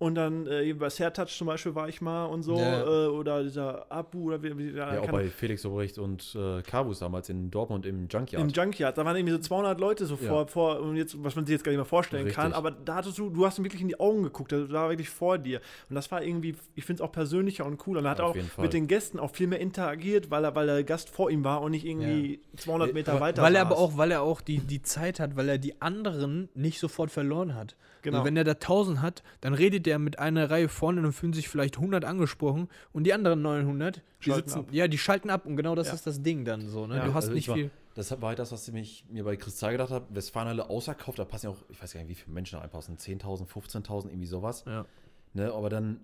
und 0.00 0.14
dann 0.14 0.46
äh, 0.46 0.62
eben 0.64 0.78
bei 0.78 0.88
Sertouch 0.88 1.28
zum 1.28 1.46
Beispiel 1.46 1.74
war 1.74 1.86
ich 1.88 2.00
mal 2.00 2.24
und 2.24 2.42
so, 2.42 2.56
Ja. 2.56 2.82
äh, 2.82 3.06
oder 3.08 3.42
dieser 3.44 3.84
Abu 3.92 4.28
oder 4.28 4.42
wie, 4.42 4.56
wie 4.56 4.70
Ja, 4.76 4.98
auch 4.98 5.10
bei 5.10 5.28
Felix 5.28 5.62
Lobrecht 5.62 5.98
und 5.98 6.34
äh, 6.34 6.62
Kavus 6.62 7.00
damals 7.00 7.28
in 7.28 7.50
Dortmund 7.50 7.84
im 7.84 8.08
Junkyard. 8.08 8.42
Im 8.42 8.48
Junkyard, 8.48 8.96
da 8.96 9.04
waren 9.04 9.14
irgendwie 9.14 9.34
so 9.34 9.38
200 9.40 9.78
Leute 9.78 10.06
so 10.06 10.14
Ja. 10.14 10.28
vor, 10.28 10.48
vor 10.48 10.80
und 10.80 10.96
jetzt, 10.96 11.22
was 11.22 11.36
man 11.36 11.44
sich 11.44 11.52
jetzt 11.52 11.64
gar 11.64 11.70
nicht 11.70 11.76
mehr 11.78 11.84
vorstellen 11.84 12.24
Richtig. 12.24 12.42
kann, 12.42 12.54
aber 12.54 12.70
da 12.70 12.94
hattest 12.96 13.18
du, 13.18 13.28
du 13.28 13.44
hast 13.44 13.58
ihm 13.58 13.64
wirklich 13.64 13.82
in 13.82 13.88
die 13.88 14.00
Augen 14.00 14.22
geguckt, 14.22 14.52
der 14.52 14.70
war 14.72 14.88
wirklich 14.88 15.10
vor 15.10 15.36
dir. 15.36 15.60
Und 15.90 15.94
das 15.94 16.10
war 16.10 16.22
irgendwie, 16.22 16.56
ich 16.74 16.84
finde 16.86 17.02
es 17.02 17.06
auch 17.06 17.12
persönlicher 17.12 17.66
und 17.66 17.76
cooler. 17.76 17.98
Und 18.00 18.06
er 18.06 18.12
hat 18.12 18.20
Auf 18.22 18.34
auch 18.36 18.62
mit 18.62 18.72
den 18.72 18.86
Gästen 18.88 19.18
auch 19.18 19.30
viel 19.32 19.48
mehr 19.48 19.60
interagiert, 19.60 20.30
weil 20.30 20.44
er, 20.44 20.54
weil 20.54 20.66
der 20.66 20.82
Gast 20.82 21.10
vor 21.10 21.30
ihm 21.30 21.44
war 21.44 21.60
und 21.60 21.72
nicht 21.72 21.84
irgendwie 21.84 22.40
200 22.56 22.94
Meter 22.94 23.12
Weil- 23.14 23.20
weiter 23.20 23.42
Weil 23.42 23.54
er 23.54 23.64
saß. 23.64 23.72
aber 23.72 23.78
auch, 23.78 23.98
weil 23.98 24.10
er 24.12 24.22
auch 24.22 24.40
die, 24.40 24.60
die 24.60 24.80
Zeit 24.80 25.20
hat, 25.20 25.36
weil 25.36 25.48
er 25.50 25.58
die 25.58 25.82
anderen 25.82 26.48
nicht 26.54 26.80
sofort 26.80 27.10
verloren 27.10 27.54
hat. 27.54 27.76
Genau. 28.02 28.18
Also 28.18 28.26
wenn 28.26 28.36
er 28.36 28.44
da 28.44 28.52
1000 28.52 29.02
hat, 29.02 29.22
dann 29.40 29.54
redet 29.54 29.86
er 29.86 29.98
mit 29.98 30.18
einer 30.18 30.50
Reihe 30.50 30.68
vorne 30.68 31.00
und 31.02 31.12
fühlen 31.12 31.32
sich 31.32 31.48
vielleicht 31.48 31.76
100 31.76 32.04
angesprochen 32.04 32.68
und 32.92 33.04
die 33.04 33.12
anderen 33.12 33.42
900, 33.42 33.96
die 33.96 34.30
Schalten 34.30 34.48
sitzen, 34.48 34.58
ab. 34.60 34.66
ja, 34.72 34.88
die 34.88 34.98
schalten 34.98 35.30
ab 35.30 35.46
und 35.46 35.56
genau 35.56 35.74
das 35.74 35.88
Ja. 35.88 35.94
ist 35.94 36.06
das 36.06 36.22
Ding 36.22 36.44
dann 36.44 36.68
so, 36.68 36.86
ne? 36.86 36.96
Ja, 36.96 37.04
du 37.06 37.14
hast 37.14 37.24
Also 37.24 37.34
nicht 37.34 37.44
ich 37.44 37.48
war, 37.48 37.56
viel. 37.56 37.70
Das 37.94 38.10
war 38.22 38.28
halt 38.28 38.38
das, 38.38 38.52
was 38.52 38.66
ich 38.68 39.04
mir 39.10 39.24
bei 39.24 39.36
Kristall 39.36 39.72
gedacht 39.72 39.90
habe. 39.90 40.06
Westfalenhalle 40.14 40.70
ausverkauft, 40.70 41.18
da 41.18 41.24
passen 41.24 41.46
ja 41.46 41.52
auch, 41.52 41.58
ich 41.68 41.82
weiß 41.82 41.92
gar 41.92 42.00
nicht, 42.00 42.08
wie 42.08 42.14
viele 42.14 42.32
Menschen 42.32 42.54
da 42.56 42.60
reinpassen. 42.60 42.96
10.000, 42.96 43.46
15.000, 43.46 44.08
irgendwie 44.10 44.26
sowas. 44.26 44.64
Ja. 44.66 44.86
Ne, 45.34 45.52
aber 45.52 45.68
dann 45.70 46.00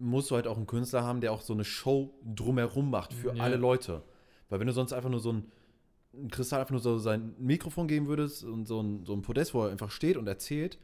musst 0.00 0.30
du 0.30 0.34
halt 0.36 0.46
auch 0.46 0.56
einen 0.56 0.66
Künstler 0.66 1.02
haben, 1.04 1.20
der 1.20 1.32
auch 1.32 1.40
so 1.40 1.52
eine 1.52 1.64
Show 1.64 2.12
drumherum 2.24 2.90
macht 2.90 3.12
für 3.14 3.34
Ja. 3.34 3.42
alle 3.42 3.56
Leute. 3.56 4.02
Weil 4.48 4.60
wenn 4.60 4.66
du 4.66 4.72
sonst 4.72 4.92
einfach 4.92 5.10
nur 5.10 5.20
so 5.20 5.32
ein, 5.32 5.44
ein 6.14 6.30
Kristall 6.30 6.60
einfach 6.60 6.72
nur 6.72 6.80
so 6.80 6.98
sein 6.98 7.34
Mikrofon 7.38 7.86
geben 7.86 8.06
würdest 8.08 8.44
und 8.44 8.66
so 8.66 8.80
ein, 8.80 9.04
so 9.04 9.12
ein 9.14 9.22
Podest, 9.22 9.54
wo 9.54 9.64
er 9.64 9.70
einfach 9.70 9.90
steht 9.90 10.16
und 10.16 10.26
erzählt, 10.26 10.78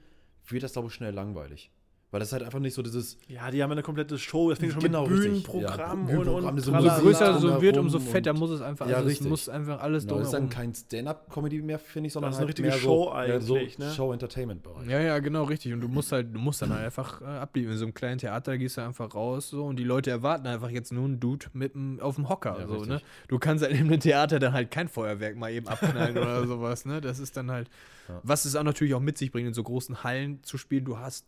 wird 0.46 0.62
das, 0.62 0.72
glaube 0.72 0.88
ich, 0.88 0.94
schnell 0.94 1.14
langweilig. 1.14 1.70
Weil 2.14 2.20
das 2.20 2.28
ist 2.28 2.32
halt 2.34 2.44
einfach 2.44 2.60
nicht 2.60 2.74
so 2.74 2.80
dieses, 2.82 3.18
ja, 3.26 3.50
die 3.50 3.60
haben 3.60 3.72
eine 3.72 3.82
komplette 3.82 4.16
Show, 4.18 4.48
das 4.50 4.60
fing 4.60 4.70
schon 4.70 4.80
Genau, 4.80 5.02
mit 5.02 5.10
richtig. 5.18 5.30
Bühnenprogramm 5.50 5.80
Ja, 5.80 5.92
und, 5.92 6.06
Bühnenprogramm, 6.06 6.54
und 6.54 6.60
so 6.60 6.70
Umso 6.72 6.88
größer 7.02 7.34
es 7.34 7.40
so 7.42 7.60
wird, 7.60 7.76
umso 7.76 7.98
fetter 7.98 8.30
und- 8.30 8.38
muss 8.38 8.50
es 8.52 8.60
einfach, 8.62 8.88
Ja, 8.88 8.98
also 8.98 9.08
es 9.08 9.20
muss 9.22 9.48
einfach 9.48 9.80
alles 9.80 10.04
genau, 10.06 10.18
das 10.18 10.28
ist 10.28 10.32
dann 10.34 10.48
kein 10.48 10.72
Stand-up-Comedy 10.72 11.60
mehr, 11.62 11.80
finde 11.80 12.06
ich, 12.06 12.12
sondern 12.12 12.30
Das 12.30 12.36
ist 12.36 12.38
eine 12.38 12.46
halt 12.46 12.58
richtige 12.58 12.68
mehr 12.68 12.78
Show 12.78 13.10
so, 13.12 13.20
ja, 13.20 13.40
so 13.40 13.56
eigentlich, 13.56 13.78
ne? 13.78 13.90
Show-Entertainment-Bereich. 13.90 14.88
Ja, 14.88 15.00
ja, 15.00 15.18
genau, 15.18 15.42
richtig. 15.42 15.72
Und 15.72 15.80
du 15.80 15.88
musst 15.88 16.12
halt, 16.12 16.32
du 16.32 16.38
musst 16.38 16.62
dann 16.62 16.72
halt 16.72 16.84
einfach 16.84 17.20
äh, 17.20 17.24
abliefern. 17.24 17.72
In 17.72 17.78
so 17.78 17.84
einem 17.86 17.94
kleinen 17.94 18.18
Theater 18.18 18.58
gehst 18.58 18.76
du 18.76 18.82
einfach 18.82 19.12
raus 19.12 19.50
so 19.50 19.64
und 19.64 19.76
die 19.76 19.84
Leute 19.84 20.10
erwarten 20.10 20.46
einfach 20.46 20.70
jetzt 20.70 20.92
nur 20.92 21.06
einen 21.06 21.18
Dude 21.18 21.46
mit 21.52 21.74
dem, 21.74 21.98
auf 21.98 22.14
dem 22.14 22.28
Hocker. 22.28 22.56
Ja, 22.60 22.66
so, 22.68 22.74
richtig. 22.74 22.88
ne? 22.90 23.00
Du 23.26 23.40
kannst 23.40 23.64
halt 23.64 23.74
in 23.74 23.86
einem 23.88 23.98
Theater 23.98 24.38
dann 24.38 24.52
halt 24.52 24.70
kein 24.70 24.86
Feuerwerk 24.88 25.36
mal 25.36 25.50
eben 25.52 25.66
abknallen 25.66 26.16
oder 26.16 26.46
sowas, 26.46 26.84
ne? 26.84 27.00
Das 27.00 27.18
ist 27.18 27.36
dann 27.36 27.50
halt, 27.50 27.68
Ja. 28.08 28.20
was 28.22 28.44
es 28.44 28.54
auch 28.54 28.62
natürlich 28.62 28.94
auch 28.94 29.00
mit 29.00 29.18
sich 29.18 29.32
bringt, 29.32 29.48
in 29.48 29.54
so 29.54 29.64
großen 29.64 30.04
Hallen 30.04 30.42
zu 30.44 30.58
spielen. 30.58 30.84
Du 30.84 30.98
hast 30.98 31.26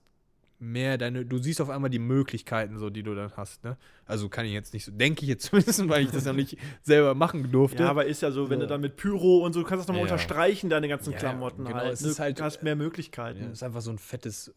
mehr 0.58 0.96
deine, 0.98 1.26
du 1.26 1.38
siehst 1.38 1.60
auf 1.60 1.68
einmal 1.70 1.90
die 1.90 1.98
Möglichkeiten, 1.98 2.78
so 2.78 2.88
die 2.90 3.02
du 3.02 3.14
dann 3.14 3.30
hast, 3.36 3.62
ne? 3.64 3.76
Also 4.06 4.28
kann 4.28 4.46
ich 4.46 4.52
jetzt 4.52 4.72
nicht 4.72 4.84
so, 4.84 4.92
denke 4.92 5.22
ich 5.22 5.28
jetzt 5.28 5.44
zumindest, 5.50 5.88
weil 5.88 6.04
ich 6.04 6.10
das 6.10 6.24
noch 6.24 6.32
nicht 6.32 6.56
selber 6.82 7.14
machen 7.14 7.50
durfte. 7.52 7.82
Ja, 7.82 7.90
aber 7.90 8.06
ist 8.06 8.22
ja 8.22 8.30
so, 8.30 8.48
wenn 8.48 8.58
Ja. 8.60 8.64
du 8.66 8.68
dann 8.70 8.80
mit 8.80 8.96
Pyro 8.96 9.44
und 9.44 9.52
so, 9.52 9.60
du 9.60 9.66
kannst 9.66 9.80
das 9.82 9.88
nochmal 9.88 10.06
Ja. 10.06 10.12
unterstreichen, 10.12 10.70
deine 10.70 10.88
ganzen 10.88 11.12
Ja, 11.12 11.18
Klamotten 11.18 11.64
genau, 11.64 11.76
halt. 11.76 11.92
es 11.92 12.00
ne? 12.00 12.08
ist 12.10 12.18
halt- 12.20 12.38
du 12.38 12.44
hast 12.44 12.62
mehr 12.62 12.76
Möglichkeiten. 12.76 13.42
Ja, 13.42 13.50
ist 13.50 13.62
einfach 13.62 13.82
so 13.82 13.90
ein 13.90 13.98
fettes 13.98 14.54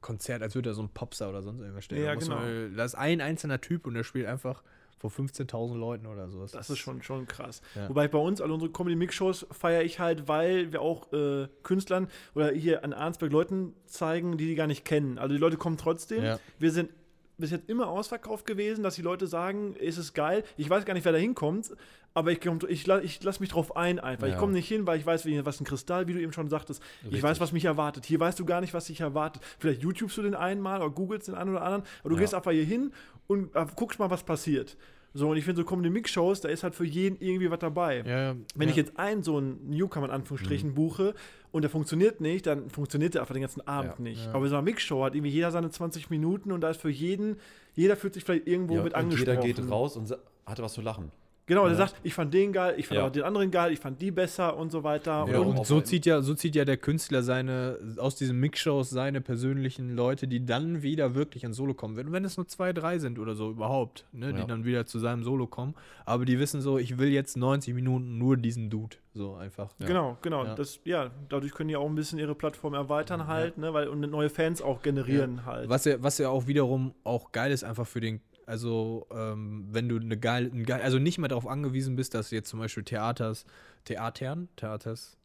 Konzert, 0.00 0.42
als 0.42 0.54
würde 0.56 0.70
da 0.70 0.74
so 0.74 0.82
ein 0.82 0.88
Popstar 0.88 1.28
oder 1.30 1.42
sonst 1.42 1.60
irgendwas 1.60 1.84
stehen. 1.84 2.02
Ja, 2.04 2.14
genau. 2.16 2.36
man- 2.40 2.76
Da 2.76 2.84
ist 2.84 2.96
ein 2.96 3.20
einzelner 3.20 3.60
Typ 3.60 3.86
und 3.86 3.94
der 3.94 4.02
spielt 4.02 4.26
einfach 4.26 4.62
vor 5.02 5.10
15.000 5.10 5.76
Leuten 5.76 6.06
oder 6.06 6.28
sowas. 6.28 6.52
Das 6.52 6.70
ist 6.70 6.78
schon, 6.78 7.02
schon 7.02 7.26
krass. 7.26 7.60
Ja. 7.74 7.88
Wobei 7.88 8.06
bei 8.06 8.18
uns, 8.18 8.40
alle 8.40 8.52
unsere 8.52 8.70
Comedy-Mix-Shows 8.70 9.48
feiere 9.50 9.82
ich 9.82 9.98
halt, 9.98 10.28
weil 10.28 10.72
wir 10.72 10.80
auch 10.80 11.12
äh, 11.12 11.48
Künstlern 11.64 12.06
oder 12.36 12.52
hier 12.52 12.84
an 12.84 12.92
Arnsberg 12.92 13.32
Leuten 13.32 13.74
zeigen, 13.86 14.36
die 14.38 14.46
die 14.46 14.54
gar 14.54 14.68
nicht 14.68 14.84
kennen. 14.84 15.18
Also 15.18 15.34
die 15.34 15.40
Leute 15.40 15.56
kommen 15.56 15.76
trotzdem. 15.76 16.22
Ja. 16.22 16.38
Wir 16.60 16.70
sind 16.70 16.90
bis 17.38 17.50
jetzt 17.50 17.68
immer 17.68 17.88
ausverkauft 17.88 18.46
gewesen, 18.46 18.82
dass 18.82 18.94
die 18.94 19.02
Leute 19.02 19.26
sagen, 19.26 19.74
ist 19.74 19.98
es 19.98 20.12
geil. 20.14 20.44
Ich 20.56 20.68
weiß 20.70 20.84
gar 20.84 20.94
nicht, 20.94 21.04
wer 21.04 21.12
da 21.12 21.18
hinkommt, 21.18 21.72
aber 22.14 22.30
ich, 22.30 22.40
komm- 22.40 22.58
ich, 22.68 22.86
ich 22.88 23.22
lasse 23.22 23.40
mich 23.40 23.48
drauf 23.48 23.74
ein 23.76 23.98
einfach. 23.98 24.26
Ich 24.26 24.34
Ja. 24.34 24.38
komme 24.38 24.52
nicht 24.52 24.68
hin, 24.68 24.86
weil 24.86 24.98
ich 24.98 25.06
weiß, 25.06 25.26
was 25.44 25.60
ein 25.60 25.64
Kristall, 25.64 26.06
wie 26.08 26.12
du 26.12 26.20
eben 26.20 26.32
schon 26.32 26.48
sagtest. 26.48 26.82
Ich 27.00 27.06
Richtig. 27.06 27.22
weiß, 27.22 27.40
was 27.40 27.52
mich 27.52 27.64
erwartet. 27.64 28.04
Hier 28.04 28.20
weißt 28.20 28.38
du 28.38 28.44
gar 28.44 28.60
nicht, 28.60 28.74
was 28.74 28.84
dich 28.86 29.00
erwartet. 29.00 29.42
Vielleicht 29.58 29.82
YouTubest 29.82 30.18
du 30.18 30.22
den 30.22 30.34
einen 30.34 30.60
mal 30.60 30.80
oder 30.80 30.90
googelst 30.90 31.28
den 31.28 31.34
einen 31.34 31.50
oder 31.50 31.62
anderen, 31.62 31.84
aber 32.00 32.10
du 32.10 32.16
Ja. 32.16 32.20
gehst 32.20 32.34
einfach 32.34 32.52
hier 32.52 32.64
hin 32.64 32.92
und 33.26 33.54
äh, 33.56 33.66
guckst 33.76 33.98
mal, 33.98 34.10
was 34.10 34.22
passiert. 34.24 34.76
So, 35.14 35.28
und 35.30 35.36
ich 35.36 35.44
finde, 35.44 35.60
so 35.60 35.66
Comedy 35.66 35.90
Mix 35.90 36.10
Shows, 36.10 36.40
da 36.40 36.48
ist 36.48 36.62
halt 36.62 36.74
für 36.74 36.86
jeden 36.86 37.18
irgendwie 37.20 37.50
was 37.50 37.58
dabei. 37.58 38.02
Ja. 38.06 38.34
Wenn 38.54 38.68
ich 38.70 38.76
jetzt 38.76 38.98
einen 38.98 39.22
so 39.22 39.36
einen 39.36 39.68
Newcomer 39.68 40.06
in 40.06 40.12
Anführungsstrichen 40.12 40.70
Mhm. 40.70 40.74
buche 40.74 41.14
und 41.52 41.62
der 41.62 41.70
funktioniert 41.70 42.20
nicht, 42.20 42.46
dann 42.46 42.68
funktioniert 42.70 43.14
der 43.14 43.20
einfach 43.22 43.34
den 43.34 43.42
ganzen 43.42 43.66
Abend 43.66 43.94
Ja. 43.98 44.02
nicht. 44.02 44.24
Ja. 44.26 44.32
Aber 44.34 44.48
so 44.48 44.54
einer 44.56 44.62
Mixshow 44.62 45.04
hat 45.04 45.14
irgendwie 45.14 45.30
jeder 45.32 45.50
seine 45.50 45.70
20 45.70 46.10
Minuten 46.10 46.50
und 46.50 46.60
da 46.62 46.70
ist 46.70 46.80
für 46.80 46.90
jeden, 46.90 47.36
jeder 47.74 47.96
fühlt 47.96 48.14
sich 48.14 48.24
vielleicht 48.24 48.46
irgendwo 48.48 48.74
Ja, 48.76 48.82
mit 48.82 48.94
und 48.94 48.98
angesprochen. 48.98 49.42
jeder 49.42 49.54
geht 49.60 49.70
raus 49.70 49.96
und 49.96 50.14
hatte 50.46 50.62
was 50.62 50.72
zu 50.72 50.80
lachen. 50.80 51.12
Genau, 51.52 51.64
der 51.64 51.72
Ja. 51.72 51.86
sagt, 51.86 51.96
ich 52.02 52.14
fand 52.14 52.32
den 52.32 52.52
geil, 52.52 52.74
ich 52.78 52.86
fand 52.86 52.96
Ja. 52.96 53.02
aber 53.04 53.10
den 53.12 53.22
anderen 53.24 53.50
geil, 53.50 53.72
ich 53.72 53.78
fand 53.78 54.00
die 54.00 54.10
besser 54.10 54.56
und 54.56 54.72
so 54.72 54.82
weiter. 54.84 55.26
Ja, 55.30 55.38
und 55.38 55.66
so 55.66 55.80
zieht 55.80 56.06
ja, 56.06 56.22
so 56.22 56.34
zieht 56.34 56.54
ja 56.56 56.64
der 56.64 56.78
Künstler 56.78 57.22
seine, 57.22 57.78
aus 57.98 58.16
diesen 58.16 58.38
Mixshows 58.40 58.88
seine 58.90 59.20
persönlichen 59.20 59.94
Leute, 59.94 60.26
die 60.28 60.44
dann 60.46 60.82
wieder 60.82 61.14
wirklich 61.14 61.44
ins 61.44 61.56
Solo 61.56 61.74
kommen. 61.74 61.96
Wenn, 61.96 62.10
wenn 62.12 62.24
es 62.24 62.36
nur 62.36 62.48
zwei, 62.48 62.72
drei 62.72 62.98
sind 62.98 63.18
oder 63.18 63.34
so 63.34 63.50
überhaupt, 63.50 64.06
ne, 64.12 64.32
die 64.32 64.46
dann 64.46 64.64
wieder 64.64 64.86
zu 64.86 64.98
seinem 64.98 65.22
Solo 65.24 65.46
kommen. 65.46 65.74
Aber 66.06 66.24
die 66.24 66.38
wissen 66.38 66.60
so, 66.60 66.78
ich 66.78 66.98
will 66.98 67.08
jetzt 67.08 67.36
90 67.36 67.74
Minuten 67.74 68.18
nur 68.18 68.36
diesen 68.36 68.70
Dude. 68.70 68.96
So 69.14 69.34
einfach. 69.34 69.74
Ja. 69.78 69.86
Genau, 69.86 70.16
genau. 70.22 70.44
Ja. 70.44 70.54
Das, 70.54 70.80
ja, 70.84 71.10
dadurch 71.28 71.52
können 71.52 71.68
die 71.68 71.76
auch 71.76 71.86
ein 71.86 71.94
bisschen 71.94 72.18
ihre 72.18 72.34
Plattform 72.34 72.72
erweitern 72.72 73.26
halt, 73.26 73.58
ne, 73.58 73.74
weil, 73.74 73.88
und 73.88 74.00
neue 74.00 74.30
Fans 74.30 74.62
auch 74.62 74.80
generieren 74.82 75.44
halt. 75.44 75.68
Was 75.68 75.84
ja, 75.84 76.02
was 76.02 76.16
ja 76.16 76.30
auch 76.30 76.46
wiederum 76.46 76.94
auch 77.04 77.30
geil 77.32 77.52
ist, 77.52 77.62
einfach 77.62 77.86
für 77.86 78.00
den, 78.00 78.20
also 78.46 79.06
ähm, 79.10 79.66
wenn 79.70 79.88
du 79.88 79.96
eine 79.98 80.18
geile, 80.18 80.48
ein 80.48 80.64
geil, 80.64 80.80
also 80.82 80.98
nicht 80.98 81.18
mehr 81.18 81.28
darauf 81.28 81.46
angewiesen 81.46 81.96
bist, 81.96 82.14
dass 82.14 82.30
jetzt 82.30 82.48
zum 82.48 82.60
Beispiel 82.60 82.82
Theaters, 82.84 83.44
Theatern, 83.84 84.48
Theaters, 84.56 85.16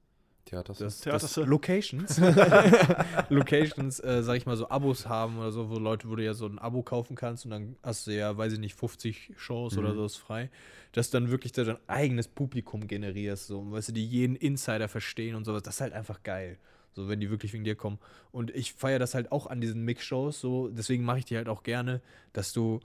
Theaters. 0.45 0.77
das, 0.77 1.01
Theaters- 1.01 1.33
das 1.33 1.45
Locations, 1.47 2.19
Locations, 3.29 3.99
äh, 3.99 4.23
sag 4.23 4.35
ich 4.37 4.45
mal, 4.45 4.55
so 4.57 4.69
Abos 4.69 5.07
haben 5.07 5.37
oder 5.39 5.51
so, 5.51 5.69
wo 5.69 5.77
Leute, 5.77 6.09
wo 6.09 6.15
du 6.15 6.23
ja 6.23 6.33
so 6.33 6.45
ein 6.45 6.59
Abo 6.59 6.83
kaufen 6.83 7.15
kannst 7.15 7.45
und 7.45 7.51
dann 7.51 7.75
hast 7.83 8.07
du 8.07 8.11
ja, 8.15 8.37
weiß 8.37 8.53
ich 8.53 8.59
nicht, 8.59 8.75
50 8.75 9.33
Shows 9.37 9.77
oder 9.77 9.91
Mhm. 9.91 9.95
so 9.97 10.05
ist 10.05 10.15
frei, 10.17 10.49
dass 10.93 11.09
du 11.09 11.19
dann 11.19 11.31
wirklich 11.31 11.51
da 11.51 11.63
dein 11.63 11.77
eigenes 11.87 12.27
Publikum 12.27 12.87
generierst, 12.87 13.47
so, 13.47 13.71
weißt 13.71 13.89
du, 13.89 13.93
die 13.93 14.05
jeden 14.05 14.35
Insider 14.35 14.87
verstehen 14.87 15.35
und 15.35 15.45
sowas, 15.45 15.63
das 15.63 15.75
ist 15.75 15.81
halt 15.81 15.93
einfach 15.93 16.23
geil. 16.23 16.57
So, 16.93 17.07
wenn 17.07 17.19
die 17.19 17.29
wirklich 17.29 17.53
wegen 17.53 17.63
dir 17.63 17.75
kommen. 17.75 17.99
Und 18.31 18.49
ich 18.55 18.73
feiere 18.73 18.97
das 18.97 19.13
halt 19.13 19.31
auch 19.31 19.45
an 19.45 19.61
diesen 19.61 19.83
Mix-Shows, 19.83 20.39
so, 20.41 20.67
deswegen 20.69 21.03
mache 21.03 21.19
ich 21.19 21.25
die 21.25 21.37
halt 21.37 21.47
auch 21.47 21.61
gerne, 21.61 22.01
dass 22.33 22.53
du, 22.53 22.79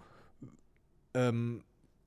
ähm, 1.14 1.62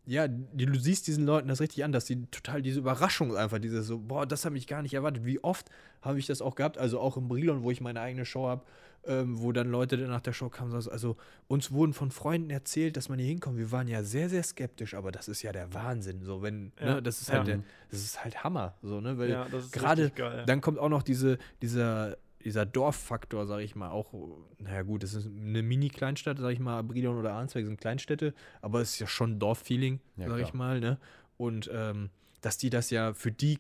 ja, 0.08 0.28
die, 0.28 0.66
du 0.66 0.80
siehst 0.80 1.08
diesen 1.08 1.26
Leuten 1.26 1.48
das 1.48 1.62
richtig 1.62 1.84
an, 1.84 1.92
dass 1.92 2.06
die 2.06 2.26
total 2.28 2.62
diese 2.62 2.80
Überraschung 2.80 3.36
einfach, 3.36 3.60
diese 3.60 3.82
so, 3.82 4.00
boah, 4.00 4.26
das 4.26 4.46
habe 4.46 4.58
ich 4.58 4.68
gar 4.68 4.82
nicht 4.82 4.94
erwartet. 4.94 5.26
Wie 5.26 5.44
oft 5.44 5.70
habe 6.02 6.20
ich 6.20 6.28
das 6.28 6.42
auch 6.42 6.56
gehabt, 6.56 6.78
also 6.78 7.00
auch 7.00 7.18
im 7.18 7.28
Brilon, 7.28 7.64
wo 7.64 7.72
ich 7.72 7.82
meine 7.82 8.02
eigene 8.02 8.26
Show 8.26 8.48
habe, 8.48 8.64
ähm, 9.08 9.40
wo 9.42 9.52
dann 9.52 9.70
Leute 9.70 9.98
nach 9.98 10.22
der 10.22 10.34
Show 10.34 10.50
kamen, 10.50 10.80
so, 10.80 10.92
also 10.92 11.18
uns 11.48 11.72
wurden 11.72 11.94
von 11.94 12.12
Freunden 12.12 12.50
erzählt, 12.50 12.98
dass 12.98 13.10
man 13.10 13.18
hier 13.18 13.28
hinkommt. 13.28 13.58
Wir 13.58 13.72
waren 13.72 13.88
ja 13.88 14.04
sehr, 14.04 14.30
sehr 14.30 14.44
skeptisch, 14.44 14.94
aber 14.94 15.12
das 15.12 15.28
ist 15.28 15.42
ja 15.42 15.52
der 15.52 15.74
Wahnsinn, 15.74 16.24
so 16.24 16.42
wenn, 16.42 16.72
Ja, 16.80 16.96
ne, 16.96 17.02
das 17.02 17.22
ist 17.22 17.30
ja. 17.30 17.38
halt, 17.38 17.48
der, 17.48 17.60
das 17.90 18.02
ist 18.02 18.24
halt 18.24 18.44
Hammer, 18.44 18.76
so 18.84 19.02
ne, 19.02 19.18
weil 19.18 19.30
Ja, 19.30 19.48
das 19.50 19.66
ist 19.66 19.72
gerade 19.72 20.12
geil, 20.12 20.44
dann 20.46 20.62
kommt 20.62 20.80
auch 20.80 20.90
noch 20.90 21.04
diese, 21.04 21.38
dieser 21.62 22.18
dieser 22.46 22.66
Dorffaktor, 22.66 23.48
sag 23.48 23.60
ich 23.60 23.76
mal, 23.76 23.90
auch, 23.90 24.14
naja 24.60 24.84
gut, 24.84 25.04
es 25.04 25.14
ist 25.16 25.26
eine 25.28 25.62
Mini-Kleinstadt, 25.64 26.38
sag 26.40 26.52
ich 26.52 26.60
mal, 26.60 26.82
Brilon 26.84 27.18
oder 27.18 27.34
Arnsberg 27.34 27.66
sind 27.66 27.80
Kleinstädte, 27.82 28.34
aber 28.62 28.82
es 28.82 28.92
ist 28.94 29.00
ja 29.00 29.08
schon 29.08 29.40
Dorffeeling, 29.40 30.00
Ja, 30.16 30.30
sag 30.30 30.40
ich 30.42 30.54
mal, 30.54 30.80
ne? 30.80 30.98
Und 31.38 31.70
ähm, 31.74 32.10
dass 32.42 32.58
die 32.58 32.70
das 32.70 32.92
ja, 32.92 33.14
für 33.14 33.32
die 33.32 33.60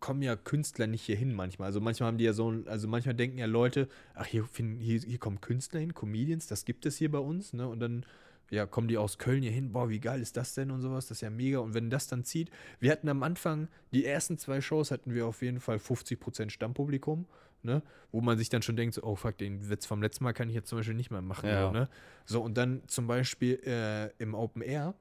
kommen 0.00 0.22
ja 0.22 0.34
Künstler 0.34 0.88
nicht 0.88 1.02
hier 1.02 1.16
hin 1.16 1.32
manchmal. 1.32 1.66
Also 1.66 1.80
manchmal 1.80 2.08
haben 2.08 2.18
die 2.18 2.24
ja 2.24 2.32
so, 2.32 2.50
ein- 2.50 2.66
also 2.66 2.88
manchmal 2.88 3.14
denken 3.14 3.38
ja 3.38 3.46
Leute, 3.46 3.88
ach, 4.14 4.26
hier, 4.26 4.44
finden, 4.44 4.80
hier, 4.80 4.98
hier 4.98 5.18
kommen 5.18 5.40
Künstler 5.40 5.78
hin, 5.78 5.94
Comedians, 5.94 6.48
das 6.48 6.64
gibt 6.64 6.86
es 6.86 6.96
hier 6.96 7.10
bei 7.10 7.18
uns, 7.20 7.52
ne? 7.52 7.68
Und 7.68 7.78
dann, 7.80 8.04
ja, 8.52 8.66
kommen 8.66 8.86
die 8.86 8.98
aus 8.98 9.16
Köln 9.16 9.42
hier 9.42 9.50
hin, 9.50 9.72
boah, 9.72 9.88
wie 9.88 9.98
geil 9.98 10.20
ist 10.20 10.36
das 10.36 10.54
denn 10.54 10.70
und 10.70 10.82
sowas, 10.82 11.06
das 11.06 11.18
ist 11.18 11.20
ja 11.22 11.30
mega. 11.30 11.58
Und 11.60 11.72
wenn 11.74 11.88
das 11.88 12.06
dann 12.06 12.22
zieht, 12.22 12.50
wir 12.80 12.92
hatten 12.92 13.08
am 13.08 13.22
Anfang, 13.22 13.68
die 13.92 14.04
ersten 14.04 14.36
zwei 14.36 14.60
Shows 14.60 14.90
hatten 14.90 15.14
wir 15.14 15.26
auf 15.26 15.40
jeden 15.40 15.58
Fall 15.58 15.78
50% 15.78 16.50
Stammpublikum, 16.50 17.24
ne? 17.62 17.82
Wo 18.10 18.20
man 18.20 18.36
sich 18.36 18.50
dann 18.50 18.60
schon 18.60 18.76
denkt, 18.76 18.94
so, 18.94 19.02
oh 19.04 19.16
fuck, 19.16 19.38
den 19.38 19.70
Witz 19.70 19.86
vom 19.86 20.02
letzten 20.02 20.24
Mal 20.24 20.34
kann 20.34 20.50
ich 20.50 20.54
jetzt 20.54 20.68
zum 20.68 20.78
Beispiel 20.78 20.94
nicht 20.94 21.10
mehr 21.10 21.22
machen, 21.22 21.48
Ja. 21.48 21.66
so, 21.68 21.72
ne? 21.72 21.88
So, 22.26 22.42
und 22.42 22.58
dann 22.58 22.82
zum 22.88 23.06
Beispiel 23.06 23.54
äh, 23.64 24.10
im 24.22 24.34
Open 24.34 24.60
Air, 24.60 24.94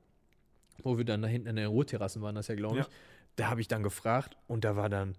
wo 0.83 0.97
wir 0.97 1.03
dann 1.03 1.21
da 1.21 1.27
hinten 1.27 1.49
an 1.49 1.57
den 1.57 1.67
Ruheterrassen 1.67 2.21
waren, 2.21 2.35
das 2.35 2.47
ja, 2.47 2.55
glaube 2.55 2.79
ich, 2.79 2.85
Ja. 2.85 2.91
da 3.35 3.49
habe 3.49 3.59
ich 3.59 3.67
dann 3.67 3.83
gefragt 3.83 4.37
und 4.47 4.63
da 4.63 4.77
war 4.77 4.87
dann 4.87 5.15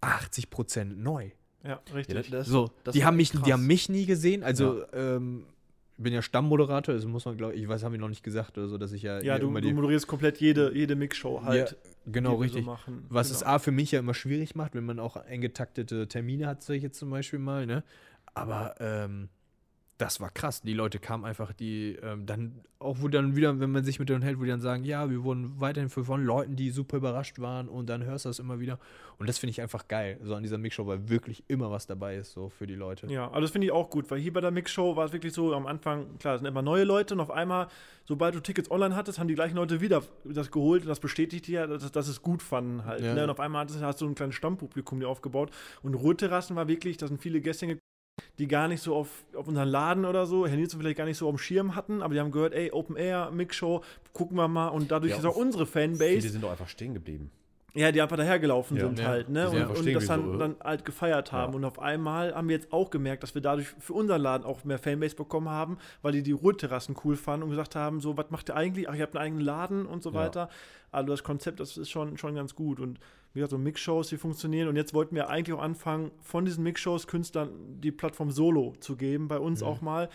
80% 0.00 0.84
neu. 0.96 1.30
Ja, 1.64 1.70
Ja, 1.70 1.80
richtig. 1.94 2.30
das- 2.30 2.46
So, 2.46 2.70
das 2.84 2.94
die 2.94 3.04
haben 3.04 3.16
mich, 3.16 3.30
die 3.32 3.52
haben 3.52 3.66
mich 3.66 3.88
nie 3.88 4.06
gesehen. 4.06 4.42
Also, 4.44 4.84
ähm, 4.92 5.44
ich 5.48 5.57
bin 5.98 6.14
ja 6.14 6.22
Stammmoderator, 6.22 6.94
also 6.94 7.08
muss 7.08 7.24
man, 7.24 7.36
glaube 7.36 7.54
ich, 7.54 7.68
weiß, 7.68 7.82
haben 7.82 7.92
wir 7.92 7.98
noch 7.98 8.08
nicht 8.08 8.22
gesagt 8.22 8.56
oder 8.56 8.68
so, 8.68 8.78
dass 8.78 8.92
ich 8.92 9.02
ja, 9.02 9.20
ja, 9.20 9.38
du, 9.38 9.48
immer 9.48 9.60
du 9.60 9.72
moderierst 9.72 10.06
komplett 10.06 10.38
jede, 10.40 10.72
jede 10.74 10.94
Mixshow 10.94 11.42
halt. 11.42 11.70
ja, 11.70 11.76
genau, 12.06 12.30
so 12.30 12.36
richtig. 12.36 12.64
machen. 12.64 13.04
Was 13.08 13.28
genau. 13.28 13.40
es 13.40 13.42
A 13.44 13.58
für 13.58 13.72
mich 13.72 13.92
ja 13.92 13.98
immer 13.98 14.14
schwierig 14.14 14.54
macht, 14.54 14.74
wenn 14.74 14.84
man 14.84 15.00
auch 15.00 15.16
eng 15.16 15.40
getaktete 15.40 16.06
Termine 16.08 16.46
hat, 16.46 16.62
sag 16.62 16.76
ich 16.76 16.82
jetzt 16.82 16.98
zum 16.98 17.10
Beispiel 17.10 17.40
mal, 17.40 17.66
ne? 17.66 17.82
Aber 18.34 18.76
ähm, 18.78 19.28
das 19.98 20.20
war 20.20 20.30
krass. 20.30 20.62
Die 20.62 20.74
Leute 20.74 20.98
kamen 21.00 21.24
einfach, 21.24 21.52
die 21.52 21.96
ähm, 22.02 22.24
dann 22.24 22.60
auch, 22.78 22.98
wo 23.00 23.08
dann 23.08 23.34
wieder, 23.34 23.58
wenn 23.58 23.72
man 23.72 23.84
sich 23.84 23.98
mit 23.98 24.08
denen 24.08 24.22
hält, 24.22 24.38
wo 24.38 24.44
die 24.44 24.50
dann 24.50 24.60
sagen, 24.60 24.84
ja, 24.84 25.10
wir 25.10 25.24
wurden 25.24 25.60
weiterhin 25.60 25.90
von 25.90 26.24
Leuten, 26.24 26.54
die 26.54 26.70
super 26.70 26.98
überrascht 26.98 27.40
waren 27.40 27.68
und 27.68 27.88
dann 27.88 28.04
hörst 28.04 28.24
du 28.24 28.28
das 28.28 28.38
immer 28.38 28.60
wieder. 28.60 28.78
Und 29.18 29.28
das 29.28 29.38
finde 29.38 29.50
ich 29.50 29.60
einfach 29.60 29.88
geil, 29.88 30.20
so 30.22 30.36
an 30.36 30.44
dieser 30.44 30.56
Mixshow, 30.58 30.86
weil 30.86 31.08
wirklich 31.08 31.42
immer 31.48 31.72
was 31.72 31.88
dabei 31.88 32.16
ist, 32.16 32.30
so 32.32 32.48
für 32.48 32.68
die 32.68 32.76
Leute. 32.76 33.08
Ja, 33.08 33.26
also 33.28 33.40
das 33.40 33.50
finde 33.50 33.66
ich 33.66 33.72
auch 33.72 33.90
gut, 33.90 34.08
weil 34.10 34.20
hier 34.20 34.32
bei 34.32 34.40
der 34.40 34.52
Mixshow 34.52 34.94
war 34.94 35.06
es 35.06 35.12
wirklich 35.12 35.32
so, 35.32 35.52
am 35.52 35.66
Anfang, 35.66 36.16
klar, 36.18 36.36
es 36.36 36.40
sind 36.40 36.46
immer 36.48 36.62
neue 36.62 36.84
Leute 36.84 37.14
und 37.14 37.20
auf 37.20 37.32
einmal, 37.32 37.66
sobald 38.04 38.36
du 38.36 38.40
Tickets 38.40 38.70
online 38.70 38.94
hattest, 38.94 39.18
haben 39.18 39.26
die 39.26 39.34
gleichen 39.34 39.56
Leute 39.56 39.80
wieder 39.80 40.04
das 40.24 40.52
geholt 40.52 40.82
und 40.82 40.88
das 40.88 41.00
bestätigt 41.00 41.48
ja, 41.48 41.66
dass, 41.66 41.90
dass 41.90 42.06
es 42.06 42.22
gut 42.22 42.42
fanden 42.42 42.84
halt. 42.84 43.00
Ja. 43.02 43.14
Ne? 43.14 43.24
Und 43.24 43.30
auf 43.30 43.40
einmal 43.40 43.64
hast 43.66 43.74
du- 43.74 43.84
hast 43.84 44.00
du 44.00 44.06
ein 44.06 44.14
kleines 44.14 44.36
Stammpublikum 44.36 45.00
dir 45.00 45.08
aufgebaut 45.08 45.50
und 45.82 45.94
Ruheterrassen 45.94 46.54
war 46.54 46.68
wirklich, 46.68 46.96
da 46.98 47.08
sind 47.08 47.20
viele 47.20 47.40
Gäste 47.40 47.66
hingekommen, 47.66 47.82
die 48.38 48.48
gar 48.48 48.68
nicht 48.68 48.82
so 48.82 48.94
auf, 48.94 49.24
auf 49.34 49.48
unseren 49.48 49.68
Laden 49.68 50.04
oder 50.04 50.26
so, 50.26 50.46
Herr 50.46 50.56
Nilsson 50.56 50.80
vielleicht 50.80 50.98
gar 50.98 51.04
nicht 51.04 51.18
so 51.18 51.28
am 51.28 51.38
Schirm 51.38 51.74
hatten, 51.74 52.02
aber 52.02 52.14
die 52.14 52.20
haben 52.20 52.30
gehört, 52.32 52.52
ey, 52.54 52.70
Open 52.72 52.96
Air, 52.96 53.30
Mixshow, 53.30 53.82
gucken 54.12 54.36
wir 54.36 54.48
mal 54.48 54.68
und 54.68 54.90
dadurch 54.90 55.12
Ja, 55.12 55.18
ist 55.18 55.24
auch 55.24 55.36
unsere 55.36 55.66
Fanbase 55.66 56.28
sind 56.28 56.42
doch 56.42 56.50
einfach 56.50 56.68
stehen 56.68 56.94
geblieben. 56.94 57.30
ja, 57.74 57.92
die 57.92 58.00
einfach 58.02 58.16
dahergelaufen 58.16 58.76
Ja. 58.76 58.86
sind 58.86 58.98
Ja. 58.98 59.04
halt, 59.06 59.28
ne? 59.28 59.48
Die 59.52 59.56
Und, 59.56 59.76
und 59.86 59.94
das 59.94 60.06
dann, 60.06 60.24
so, 60.24 60.36
dann 60.38 60.56
halt 60.64 60.84
gefeiert 60.84 61.30
haben. 61.32 61.52
Ja. 61.52 61.56
Und 61.58 61.64
auf 61.64 61.78
einmal 61.78 62.34
haben 62.34 62.48
wir 62.48 62.56
jetzt 62.56 62.72
auch 62.72 62.90
gemerkt, 62.90 63.22
dass 63.22 63.34
wir 63.36 63.42
dadurch 63.42 63.68
für 63.78 63.92
unseren 63.92 64.20
Laden 64.22 64.44
auch 64.44 64.64
mehr 64.64 64.78
Fanbase 64.80 65.14
bekommen 65.14 65.48
haben, 65.48 65.78
weil 66.02 66.12
die 66.12 66.22
die 66.24 66.32
Ruheterrassen 66.32 66.96
cool 67.04 67.14
fanden 67.16 67.44
und 67.44 67.50
gesagt 67.50 67.76
haben, 67.76 68.00
so, 68.00 68.16
was 68.16 68.30
macht 68.30 68.48
ihr 68.50 68.56
eigentlich? 68.56 68.88
Ach, 68.88 68.94
ihr 68.94 69.02
habt 69.02 69.14
einen 69.14 69.24
eigenen 69.24 69.44
Laden 69.44 69.86
und 69.86 70.02
so 70.02 70.10
Ja. 70.10 70.16
weiter. 70.16 70.48
Also 70.90 71.08
das 71.12 71.22
Konzept, 71.22 71.60
das 71.60 71.76
ist 71.76 71.90
schon, 71.90 72.16
schon 72.18 72.34
ganz 72.34 72.54
gut. 72.56 72.80
Und 72.80 72.98
wie 73.32 73.40
gesagt, 73.40 73.50
so 73.52 73.58
Mixshows, 73.58 74.08
die 74.08 74.16
funktionieren. 74.16 74.68
Und 74.68 74.76
jetzt 74.76 74.94
wollten 74.94 75.14
wir 75.14 75.28
eigentlich 75.28 75.56
auch 75.56 75.62
anfangen, 75.62 76.10
von 76.20 76.44
diesen 76.44 76.64
Mixshows 76.64 77.06
Künstlern 77.06 77.50
die 77.80 77.92
Plattform 77.92 78.30
Solo 78.30 78.74
zu 78.80 78.96
geben, 78.96 79.28
bei 79.28 79.38
Mhm. 79.38 79.44
uns 79.44 79.62
auch 79.62 79.80
mal. 79.80 80.08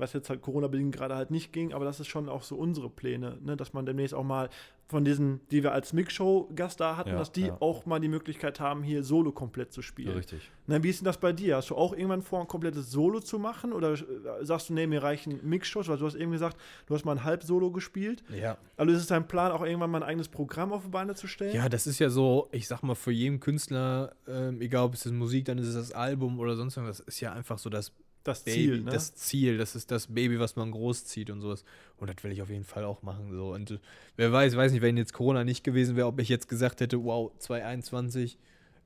Was 0.00 0.12
jetzt 0.12 0.30
halt 0.30 0.42
Corona-bedingt 0.42 0.94
gerade 0.94 1.14
halt 1.16 1.30
nicht 1.30 1.52
ging, 1.52 1.72
aber 1.72 1.84
das 1.84 2.00
ist 2.00 2.06
schon 2.08 2.28
auch 2.28 2.42
so 2.42 2.56
unsere 2.56 2.88
Pläne, 2.90 3.38
ne? 3.42 3.56
dass 3.56 3.72
man 3.72 3.86
demnächst 3.86 4.14
auch 4.14 4.24
mal 4.24 4.48
von 4.86 5.04
diesen, 5.04 5.40
die 5.50 5.62
wir 5.62 5.72
als 5.72 5.92
Mixshow-Gast 5.92 6.80
da 6.80 6.96
hatten, 6.96 7.10
Ja, 7.10 7.18
dass 7.18 7.30
die 7.30 7.48
ja. 7.48 7.56
auch 7.60 7.84
mal 7.84 8.00
die 8.00 8.08
Möglichkeit 8.08 8.58
haben, 8.58 8.82
hier 8.82 9.02
Solo 9.04 9.32
komplett 9.32 9.70
zu 9.70 9.80
Ja, 9.80 9.84
spielen. 9.86 10.16
richtig. 10.16 10.50
Na, 10.66 10.82
wie 10.82 10.88
ist 10.88 11.00
denn 11.00 11.04
das 11.04 11.18
bei 11.18 11.32
dir? 11.34 11.56
Hast 11.56 11.68
du 11.68 11.74
auch 11.76 11.92
irgendwann 11.92 12.22
vor, 12.22 12.40
ein 12.40 12.48
komplettes 12.48 12.90
Solo 12.90 13.20
zu 13.20 13.38
machen? 13.38 13.74
Oder 13.74 13.92
äh, 13.92 13.98
sagst 14.42 14.70
du, 14.70 14.72
nee, 14.74 14.86
mir 14.86 15.02
reichen 15.02 15.40
Mixshows? 15.42 15.88
Weil 15.88 15.98
du 15.98 16.06
hast 16.06 16.14
eben 16.14 16.32
gesagt, 16.32 16.56
du 16.86 16.94
hast 16.94 17.04
mal 17.04 17.12
ein 17.12 17.24
Halb-Solo 17.24 17.70
gespielt. 17.70 18.24
Ja. 18.34 18.56
Also 18.78 18.94
ist 18.94 19.00
es 19.00 19.06
dein 19.08 19.28
Plan, 19.28 19.52
auch 19.52 19.62
irgendwann 19.62 19.90
mal 19.90 19.98
ein 20.02 20.08
eigenes 20.08 20.28
Programm 20.28 20.72
auf 20.72 20.84
die 20.84 20.90
Beine 20.90 21.14
zu 21.14 21.26
stellen? 21.26 21.54
Ja, 21.54 21.68
das 21.68 21.86
ist 21.86 21.98
ja 21.98 22.08
so, 22.08 22.48
ich 22.52 22.66
sag 22.66 22.82
mal, 22.82 22.94
für 22.94 23.12
jeden 23.12 23.40
Künstler, 23.40 24.14
ähm, 24.26 24.60
egal 24.62 24.84
ob 24.86 24.94
es 24.94 25.04
ist 25.04 25.12
Musik, 25.12 25.44
dann 25.44 25.58
ist 25.58 25.66
es 25.68 25.74
das 25.74 25.92
Album 25.92 26.38
oder 26.38 26.56
sonst 26.56 26.78
irgendwas, 26.78 27.00
ist 27.00 27.20
ja 27.20 27.32
einfach 27.34 27.58
so 27.58 27.68
das 27.68 27.92
das 28.28 28.44
Baby, 28.44 28.56
Ziel, 28.56 28.80
ne? 28.82 28.90
das 28.90 29.14
Ziel, 29.14 29.58
das 29.58 29.74
ist 29.74 29.90
das 29.90 30.06
Baby, 30.06 30.38
was 30.38 30.56
man 30.56 30.70
großzieht 30.70 31.30
und 31.30 31.40
sowas. 31.40 31.64
Und 31.96 32.08
das 32.10 32.22
will 32.22 32.32
ich 32.32 32.42
auf 32.42 32.50
jeden 32.50 32.64
Fall 32.64 32.84
auch 32.84 33.02
machen. 33.02 33.32
So. 33.32 33.52
Und 33.52 33.72
äh, 33.72 33.78
wer 34.16 34.32
weiß, 34.32 34.56
weiß 34.56 34.72
nicht, 34.72 34.82
wenn 34.82 34.96
jetzt 34.96 35.12
Corona 35.12 35.44
nicht 35.44 35.64
gewesen 35.64 35.96
wäre, 35.96 36.06
ob 36.06 36.20
ich 36.20 36.28
jetzt 36.28 36.48
gesagt 36.48 36.80
hätte, 36.80 37.02
wow, 37.04 37.32
2021 37.38 38.38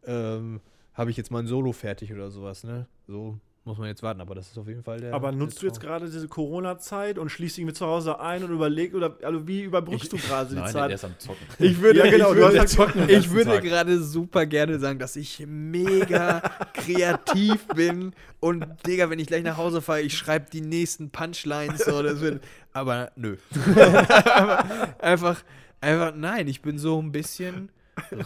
ähm, 0.05 0.61
habe 0.95 1.11
ich 1.11 1.17
jetzt 1.17 1.31
mal 1.31 1.41
ein 1.41 1.47
Solo 1.47 1.73
fertig 1.73 2.13
oder 2.13 2.31
sowas, 2.31 2.65
ne? 2.65 2.87
So 3.07 3.39
muss 3.65 3.79
man 3.79 3.87
jetzt 3.87 4.03
warten, 4.03 4.21
aber 4.21 4.35
das 4.35 4.49
ist 4.49 4.59
auf 4.59 4.67
jeden 4.67 4.83
Fall 4.83 5.01
der. 5.01 5.15
Aber 5.15 5.31
der 5.31 5.39
nutzt 5.39 5.63
du 5.63 5.67
jetzt 5.67 5.81
gerade 5.81 6.07
diese 6.07 6.27
Corona-Zeit 6.27 7.17
und 7.17 7.31
schließt 7.31 7.57
dich 7.57 7.65
mit 7.65 7.77
zu 7.77 7.87
Hause 7.87 8.19
ein 8.19 8.43
und 8.43 8.51
überlegst, 8.51 8.97
oder 8.97 9.17
also 9.23 9.47
wie 9.47 9.63
überbrückst 9.63 10.13
du 10.13 10.17
gerade 10.17 10.51
die 10.51 10.57
Nein, 10.57 10.65
der, 10.65 10.73
Zeit? 10.73 10.89
der 10.91 10.95
ist 10.97 11.05
am 11.05 11.19
Zocken. 11.19 11.47
Ich 11.61 11.81
würde, 11.81 12.01
Ja, 12.01 12.11
genau, 12.11 12.33
ich 12.33 12.39
würde, 12.39 12.67
zocken 12.67 13.09
ich 13.09 13.31
gerade 13.31 14.03
super 14.03 14.47
gerne 14.47 14.81
sagen, 14.81 14.99
dass 14.99 15.15
ich 15.15 15.45
mega 15.47 16.41
kreativ 16.75 17.67
bin 17.69 18.15
und 18.41 18.67
Digga, 18.85 19.11
wenn 19.11 19.21
ich 19.21 19.29
gleich 19.29 19.45
nach 19.45 19.59
Hause 19.59 19.81
fahre, 19.81 20.01
ich 20.01 20.19
schreibe 20.19 20.51
die 20.51 20.61
nächsten 20.61 21.11
Punchlines 21.11 21.85
so, 21.85 22.03
das 22.03 22.21
wird, 22.21 22.43
aber 22.73 23.13
nö. 23.15 23.37
einfach, 24.99 25.41
einfach, 25.81 26.15
nein, 26.17 26.49
ich 26.49 26.63
bin 26.63 26.79
so 26.79 27.01
ein 27.01 27.13
bisschen 27.13 27.71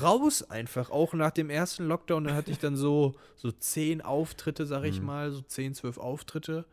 raus 0.00 0.42
einfach, 0.42 0.90
auch 0.90 1.12
nach 1.14 1.32
dem 1.32 1.50
ersten 1.50 1.86
Lockdown, 1.86 2.24
da 2.24 2.34
hatte 2.34 2.50
ich 2.50 2.58
dann 2.58 2.76
so, 2.76 3.14
so 3.34 3.50
zehn 3.50 4.00
Auftritte, 4.00 4.66
sag 4.66 4.84
ich 4.84 5.00
mal, 5.00 5.30
so 5.30 5.40
zehn, 5.42 5.74
zwölf 5.74 5.98
Auftritte. 5.98 6.66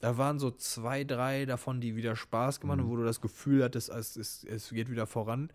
Da 0.00 0.16
waren 0.16 0.38
so 0.38 0.50
zwei, 0.50 1.04
drei 1.04 1.44
davon, 1.44 1.80
die 1.80 1.94
wieder 1.94 2.16
Spaß 2.16 2.60
gemacht 2.60 2.78
haben, 2.78 2.88
wo 2.88 2.96
du 2.96 3.04
das 3.04 3.20
Gefühl 3.20 3.62
hattest, 3.62 3.90
es, 3.90 4.16
es, 4.16 4.44
es 4.44 4.70
geht 4.70 4.90
wieder 4.90 5.06
voran. 5.06 5.50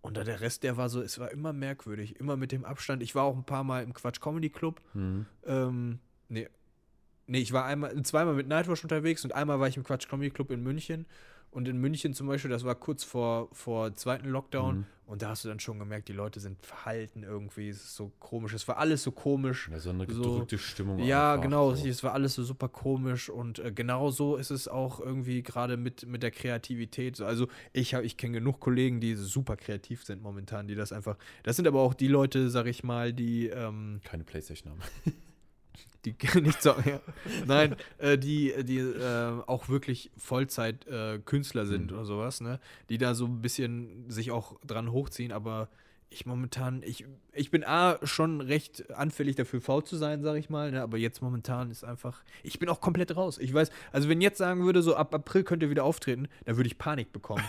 Und 0.00 0.16
dann 0.16 0.26
der 0.26 0.40
Rest, 0.40 0.62
der 0.62 0.76
war 0.76 0.88
so, 0.88 1.00
es 1.00 1.18
war 1.18 1.30
immer 1.30 1.52
merkwürdig, 1.52 2.20
immer 2.20 2.36
mit 2.36 2.52
dem 2.52 2.64
Abstand. 2.64 3.02
Ich 3.02 3.14
war 3.14 3.24
auch 3.24 3.34
ein 3.34 3.44
paar 3.44 3.64
Mal 3.64 3.82
im 3.82 3.94
Quatsch 3.94 4.20
Comedy 4.20 4.50
Club. 4.50 4.80
Mhm. 4.92 5.26
Ähm, 5.46 5.98
nee. 6.28 6.48
Nee, 7.26 7.38
ich 7.38 7.52
war 7.54 7.64
einmal, 7.64 8.00
zweimal 8.02 8.34
mit 8.34 8.46
Nightwatch 8.46 8.82
unterwegs 8.82 9.24
und 9.24 9.34
einmal 9.34 9.58
war 9.60 9.66
ich 9.66 9.78
im 9.78 9.82
Quatsch 9.82 10.06
Comedy 10.06 10.30
Club 10.30 10.50
in 10.50 10.62
München. 10.62 11.06
Und 11.54 11.68
in 11.68 11.78
München 11.78 12.12
zum 12.14 12.26
Beispiel, 12.26 12.50
das 12.50 12.64
war 12.64 12.74
kurz 12.74 13.04
vor, 13.04 13.48
vor 13.52 13.94
zweiten 13.94 14.28
Lockdown. 14.28 14.78
Mhm. 14.78 14.86
Und 15.06 15.20
da 15.22 15.28
hast 15.28 15.44
du 15.44 15.48
dann 15.48 15.60
schon 15.60 15.78
gemerkt, 15.78 16.08
die 16.08 16.14
Leute 16.14 16.40
sind 16.40 16.64
verhalten 16.64 17.22
irgendwie. 17.24 17.68
Es 17.68 17.76
ist 17.76 17.94
so 17.94 18.10
komisch. 18.18 18.54
Es 18.54 18.66
war 18.66 18.78
alles 18.78 19.02
so 19.02 19.12
komisch. 19.12 19.68
Ja, 19.70 19.78
so 19.78 19.90
eine 19.90 20.06
So- 20.10 20.22
gedrückte 20.22 20.58
Stimmung. 20.58 20.98
Ja, 20.98 21.32
einfach, 21.34 21.42
genau. 21.44 21.74
so. 21.74 21.86
Es 21.86 22.02
war 22.02 22.12
alles 22.14 22.34
so 22.34 22.42
super 22.42 22.68
komisch 22.68 23.28
und 23.28 23.58
äh, 23.58 23.70
genau 23.70 24.10
so 24.10 24.36
ist 24.36 24.50
es 24.50 24.66
auch 24.66 25.00
irgendwie 25.00 25.42
gerade 25.42 25.76
mit, 25.76 26.06
mit 26.06 26.22
der 26.22 26.30
Kreativität. 26.30 27.16
So, 27.16 27.26
Also 27.26 27.48
ich 27.72 27.92
ich 27.92 28.16
kenne 28.16 28.32
genug 28.38 28.60
Kollegen, 28.60 29.00
die 29.00 29.14
super 29.14 29.56
kreativ 29.56 30.04
sind 30.04 30.22
momentan, 30.22 30.66
die 30.68 30.74
das 30.74 30.90
einfach. 30.90 31.16
Das 31.42 31.56
sind 31.56 31.68
aber 31.68 31.80
auch 31.82 31.94
die 31.94 32.08
Leute, 32.08 32.48
sag 32.50 32.66
ich 32.66 32.82
mal, 32.82 33.12
die 33.12 33.48
ähm, 33.48 34.00
Keine 34.04 34.24
Playstation 34.24 34.72
haben. 34.72 34.80
die 36.04 36.16
nicht 36.40 36.62
so, 36.62 36.70
ja. 36.84 37.00
Nein, 37.46 37.76
äh, 37.98 38.18
die, 38.18 38.52
die 38.64 38.78
äh, 38.78 39.42
auch 39.46 39.68
wirklich 39.68 40.10
Vollzeit 40.16 40.86
äh, 40.86 41.20
sind 41.26 41.90
Mhm. 41.90 41.96
oder 41.96 42.04
sowas, 42.04 42.40
ne? 42.40 42.60
Die 42.88 42.98
da 42.98 43.14
so 43.14 43.26
ein 43.26 43.40
bisschen 43.42 44.10
sich 44.10 44.30
auch 44.30 44.58
dran 44.64 44.92
hochziehen, 44.92 45.32
aber 45.32 45.68
ich 46.14 46.26
momentan, 46.26 46.82
ich, 46.84 47.04
ich 47.32 47.50
bin 47.50 47.64
A 47.64 47.98
schon 48.04 48.40
recht 48.40 48.90
anfällig 48.92 49.36
dafür, 49.36 49.60
faul 49.60 49.82
zu 49.82 49.96
sein, 49.96 50.22
sag 50.22 50.36
ich 50.36 50.48
mal, 50.48 50.70
ne? 50.70 50.80
aber 50.82 50.96
jetzt 50.96 51.22
momentan 51.22 51.70
ist 51.70 51.84
einfach, 51.84 52.22
ich 52.42 52.58
bin 52.58 52.68
auch 52.68 52.80
komplett 52.80 53.16
raus. 53.16 53.38
Ich 53.38 53.52
weiß, 53.52 53.70
also 53.90 54.08
wenn 54.08 54.20
jetzt 54.20 54.38
sagen 54.38 54.64
würde, 54.64 54.82
so 54.82 54.94
ab 54.94 55.14
April 55.14 55.42
könnt 55.42 55.62
ihr 55.62 55.70
wieder 55.70 55.84
auftreten, 55.84 56.28
dann 56.44 56.56
würde 56.56 56.68
ich 56.68 56.78
Panik 56.78 57.12
bekommen. 57.12 57.42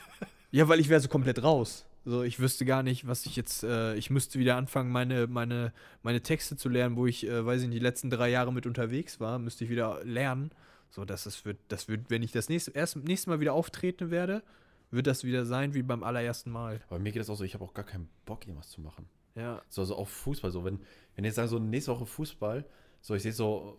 ja, 0.50 0.68
weil 0.68 0.80
ich 0.80 0.88
wäre 0.88 1.00
so 1.00 1.08
komplett 1.08 1.42
raus. 1.42 1.86
So, 2.04 2.22
ich 2.22 2.40
wüsste 2.40 2.64
gar 2.64 2.82
nicht, 2.82 3.06
was 3.06 3.26
ich 3.26 3.36
jetzt, 3.36 3.64
äh, 3.64 3.94
ich 3.94 4.08
müsste 4.08 4.38
wieder 4.38 4.56
anfangen, 4.56 4.90
meine, 4.90 5.26
meine, 5.26 5.72
meine 6.02 6.22
Texte 6.22 6.56
zu 6.56 6.68
lernen, 6.68 6.96
wo 6.96 7.06
ich, 7.06 7.26
äh, 7.26 7.44
weiß 7.44 7.62
ich 7.62 7.68
nicht, 7.68 7.80
die 7.80 7.84
letzten 7.84 8.08
drei 8.08 8.30
Jahre 8.30 8.52
mit 8.52 8.66
unterwegs 8.66 9.20
war, 9.20 9.38
müsste 9.38 9.64
ich 9.64 9.70
wieder 9.70 10.02
lernen. 10.04 10.50
So, 10.90 11.04
dass 11.04 11.26
es 11.26 11.44
wird, 11.44 11.58
das 11.68 11.88
wird, 11.88 12.08
wenn 12.08 12.22
ich 12.22 12.32
das 12.32 12.48
nächste, 12.48 12.70
erst 12.70 12.96
nächste 12.96 13.28
Mal 13.28 13.40
wieder 13.40 13.52
auftreten 13.52 14.10
werde, 14.10 14.42
wird 14.90 15.06
das 15.06 15.22
wieder 15.22 15.44
sein 15.44 15.74
wie 15.74 15.82
beim 15.82 16.02
allerersten 16.02 16.50
Mal. 16.50 16.80
Aber 16.88 16.98
mir 16.98 17.12
geht 17.12 17.20
das 17.20 17.28
auch 17.28 17.36
so, 17.36 17.44
ich 17.44 17.54
habe 17.54 17.64
auch 17.64 17.74
gar 17.74 17.84
keinen 17.84 18.08
Bock, 18.24 18.46
irgendwas 18.46 18.70
zu 18.70 18.80
machen. 18.80 19.06
Ja. 19.34 19.60
So, 19.68 19.82
also 19.82 19.96
auch 19.96 20.08
Fußball, 20.08 20.50
so, 20.50 20.64
wenn, 20.64 20.80
wenn 21.14 21.24
jetzt 21.24 21.34
sagen, 21.34 21.48
so 21.48 21.58
nächste 21.58 21.92
Woche 21.92 22.06
Fußball, 22.06 22.64
so, 23.02 23.14
ich 23.14 23.22
sehe 23.22 23.32
so, 23.32 23.78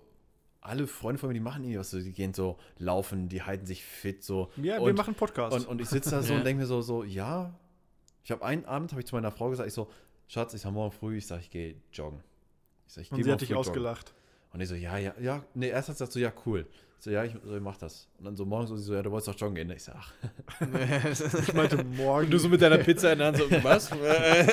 alle 0.62 0.88
Freunde 0.88 1.20
von 1.20 1.30
mir, 1.30 1.34
die 1.34 1.40
machen 1.40 1.64
irgendwie 1.64 1.80
was, 1.80 1.90
so, 1.92 2.00
die 2.00 2.12
gehen 2.12 2.34
so 2.34 2.58
laufen, 2.78 3.30
die 3.30 3.42
halten 3.42 3.66
sich 3.66 3.84
fit, 3.84 4.24
so. 4.24 4.52
Ja, 4.58 4.76
wir 4.76 4.82
und, 4.82 4.96
machen 4.96 5.16
Podcast. 5.16 5.56
Und, 5.56 5.68
und 5.68 5.82
ich 5.82 5.90
sitze 5.90 6.12
da 6.12 6.22
so 6.22 6.34
Ja. 6.34 6.40
und 6.40 6.46
denke 6.46 6.62
mir 6.62 6.68
so, 6.68 6.82
so, 6.82 7.04
ja. 7.04 7.54
Ich 8.24 8.32
habe 8.32 8.44
einen 8.44 8.66
Abend, 8.66 8.92
habe 8.92 9.02
ich 9.02 9.08
zu 9.08 9.16
meiner 9.16 9.32
Frau 9.32 9.50
gesagt, 9.50 9.68
ich 9.68 9.74
so, 9.74 9.90
Schatz, 10.28 10.54
ich 10.54 10.62
sag 10.62 10.72
morgen 10.72 10.92
früh, 10.92 11.18
ich 11.18 11.28
sag, 11.28 11.40
ich 11.40 11.50
gehe 11.50 11.76
joggen. 11.92 12.20
Ich 12.88 12.94
sag, 12.94 13.02
ich 13.04 13.12
und 13.12 13.24
sie 13.24 13.32
hat 13.32 13.42
dich 13.42 13.50
früh 13.50 13.56
joggen. 13.56 13.70
ausgelacht. 13.70 14.14
Und 14.54 14.62
ich 14.62 14.70
so, 14.70 14.76
ja, 14.76 14.98
ja, 14.98 15.14
ja. 15.20 15.44
Nee, 15.54 15.70
erst 15.70 15.90
hat 15.90 15.98
sie 15.98 16.04
gesagt 16.04 16.12
so, 16.14 16.20
ja, 16.20 16.32
cool. 16.46 16.66
Ich 16.98 17.06
so, 17.06 17.12
ja, 17.12 17.24
ich, 17.24 17.34
so, 17.44 17.56
ich 17.56 17.62
mach 17.62 17.78
das. 17.78 18.08
Und 18.18 18.26
dann 18.26 18.36
so 18.36 18.46
morgens 18.46 18.70
so, 18.70 18.76
sie 18.78 18.84
so, 18.84 18.94
ja, 18.94 19.02
du 19.02 19.12
wolltest 19.12 19.28
doch 19.30 19.40
joggen 19.40 19.56
gehen. 19.56 19.70
Ich 19.72 19.84
so, 19.84 19.92
ach. 19.96 20.12
Ich 21.42 21.54
meinte 21.54 21.84
morgen. 21.84 22.30
du 22.30 22.38
so 22.38 22.50
mit 22.50 22.62
deiner 22.62 22.78
Pizza 22.80 23.14
in 23.14 23.20
der 23.20 23.28
Hand 23.28 23.38
so, 23.38 23.50
was? 23.64 23.92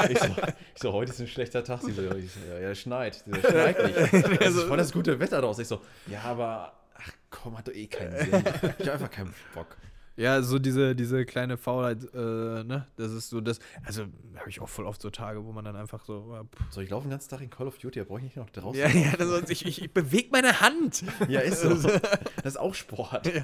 Ich 0.08 0.18
so, 0.18 0.26
ich 0.74 0.82
so, 0.82 0.92
heute 0.92 1.12
ist 1.12 1.20
ein 1.20 1.26
schlechter 1.26 1.64
Tag. 1.64 1.82
Sie 1.82 1.92
so, 1.92 2.02
ja, 2.02 2.14
ja, 2.60 2.74
schneit. 2.74 3.22
Sie 3.26 3.32
so, 3.32 3.40
schneit 3.48 3.82
nicht. 3.84 3.96
Es 4.40 4.54
ist 4.54 4.62
voll 4.64 4.76
das 4.76 4.92
gute 4.92 5.18
Wetter 5.18 5.40
draußen. 5.40 5.62
Ich 5.62 5.68
so, 5.68 5.80
ja, 6.06 6.20
aber, 6.22 6.72
ach 6.94 7.10
komm, 7.30 7.58
hat 7.58 7.66
doch 7.68 7.74
eh 7.74 7.86
keinen 7.86 8.16
Sinn. 8.16 8.44
Ich 8.78 8.86
hab 8.86 8.94
einfach 8.94 9.10
keinen 9.10 9.34
Bock. 9.54 9.76
Ja, 10.16 10.40
so 10.42 10.58
diese, 10.58 10.94
diese 10.96 11.26
kleine 11.26 11.56
Faulheit, 11.58 12.02
äh, 12.14 12.16
ne? 12.64 12.86
Das 12.96 13.12
ist 13.12 13.28
so 13.28 13.40
das. 13.42 13.58
Also, 13.84 14.04
habe 14.36 14.48
ich 14.48 14.60
auch 14.60 14.68
voll 14.68 14.86
oft 14.86 15.00
so 15.02 15.10
Tage, 15.10 15.44
wo 15.44 15.52
man 15.52 15.64
dann 15.64 15.76
einfach 15.76 16.04
so. 16.04 16.38
pff. 16.56 16.64
So, 16.72 16.80
ich 16.80 16.88
laufe 16.90 17.06
den 17.06 17.10
ganzen 17.10 17.28
Tag 17.28 17.42
in 17.42 17.50
Call 17.50 17.66
of 17.66 17.76
Duty, 17.78 17.98
da 17.98 18.04
brauche 18.04 18.18
ich 18.20 18.24
nicht 18.24 18.36
noch 18.36 18.48
draußen. 18.50 18.80
Ja, 18.80 18.88
ja, 18.88 19.14
das 19.16 19.28
ist, 19.28 19.50
ich, 19.50 19.66
ich, 19.66 19.82
ich 19.82 19.92
bewege 19.92 20.28
meine 20.32 20.60
Hand. 20.60 21.04
Ja, 21.28 21.40
ist 21.40 21.60
so. 21.60 21.68
Das 21.70 22.44
ist 22.44 22.56
auch 22.56 22.74
Sport. 22.74 23.26
äh, 23.26 23.42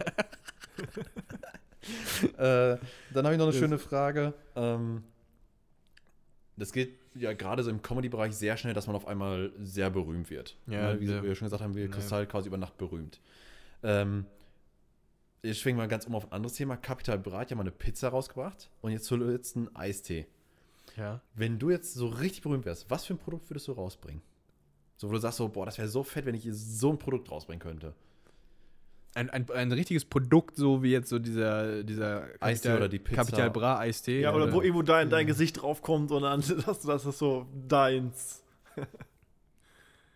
dann 2.39 2.79
habe 3.25 3.33
ich 3.33 3.39
noch 3.39 3.49
eine 3.49 3.53
schöne 3.53 3.79
Frage. 3.79 4.35
Ähm, 4.57 5.03
das 6.57 6.73
geht 6.73 6.99
ja 7.15 7.33
gerade 7.33 7.63
so 7.63 7.71
im 7.71 7.83
Comedy-Bereich 7.83 8.35
sehr 8.35 8.57
schnell, 8.57 8.75
dass 8.75 8.87
man 8.87 8.97
auf 8.97 9.07
einmal 9.07 9.53
sehr 9.61 9.91
berühmt 9.91 10.31
wird. 10.31 10.57
Ja, 10.67 10.95
Ne, 10.95 11.01
Wie 11.01 11.07
ja. 11.07 11.23
wir 11.23 11.35
schon 11.35 11.47
gesagt 11.47 11.63
haben, 11.63 11.75
wir 11.75 11.85
Ja. 11.87 11.91
Kristall 11.91 12.27
quasi 12.27 12.49
über 12.49 12.57
Nacht 12.59 12.79
berühmt. 12.79 13.21
Ähm, 13.83 14.27
jetzt 15.43 15.61
schwenken 15.61 15.81
wir 15.81 15.89
ganz 15.89 16.07
um 16.07 16.15
auf 16.15 16.25
ein 16.27 16.33
anderes 16.33 16.55
Thema. 16.57 16.77
Capital 16.77 17.19
Bra 17.19 17.39
hat 17.41 17.51
ja 17.51 17.57
mal 17.57 17.63
eine 17.63 17.71
Pizza 17.73 18.09
rausgebracht 18.09 18.71
und 18.81 18.93
jetzt 18.93 19.05
zuletzt 19.07 19.57
einen 19.57 19.75
Eistee. 19.75 20.27
Ja. 20.97 21.21
Wenn 21.35 21.59
du 21.59 21.71
jetzt 21.71 21.95
so 21.95 22.07
richtig 22.09 22.43
berühmt 22.43 22.65
wärst, 22.65 22.91
was 22.91 23.07
für 23.07 23.15
ein 23.15 23.19
Produkt 23.19 23.49
würdest 23.51 23.69
du 23.69 23.73
rausbringen? 23.73 24.23
So, 24.97 25.09
wo 25.09 25.13
du 25.13 25.19
sagst 25.19 25.39
so, 25.39 25.49
boah, 25.49 25.67
das 25.67 25.79
wäre 25.79 25.89
so 25.89 26.03
fett, 26.05 26.27
wenn 26.27 26.35
ich 26.35 26.47
so 26.53 26.91
ein 26.91 26.99
Produkt 26.99 27.31
rausbringen 27.31 27.61
könnte. 27.61 27.95
Ein, 29.15 29.29
ein, 29.31 29.51
ein 29.51 29.73
richtiges 29.73 30.05
Produkt, 30.05 30.57
so 30.57 30.83
wie 30.83 30.91
jetzt 30.93 31.09
so 31.11 31.19
dieser, 31.19 31.83
dieser 31.83 32.29
Eistee 32.41 32.73
oder 32.75 32.89
die 32.89 32.99
Pizza. 32.99 33.17
Capital 33.25 33.51
Bra 33.51 33.79
Eistee. 33.79 34.21
ja, 34.21 34.33
oder 34.33 34.45
oder- 34.45 34.53
wo 34.55 34.63
irgendwo 34.63 34.83
dein, 34.83 35.11
dein 35.11 35.27
Gesicht 35.27 35.61
draufkommt 35.61 36.11
und 36.13 36.23
dann 36.23 36.41
das, 36.67 36.81
das 36.81 37.05
ist 37.05 37.19
so 37.19 37.47
deins. 37.69 38.43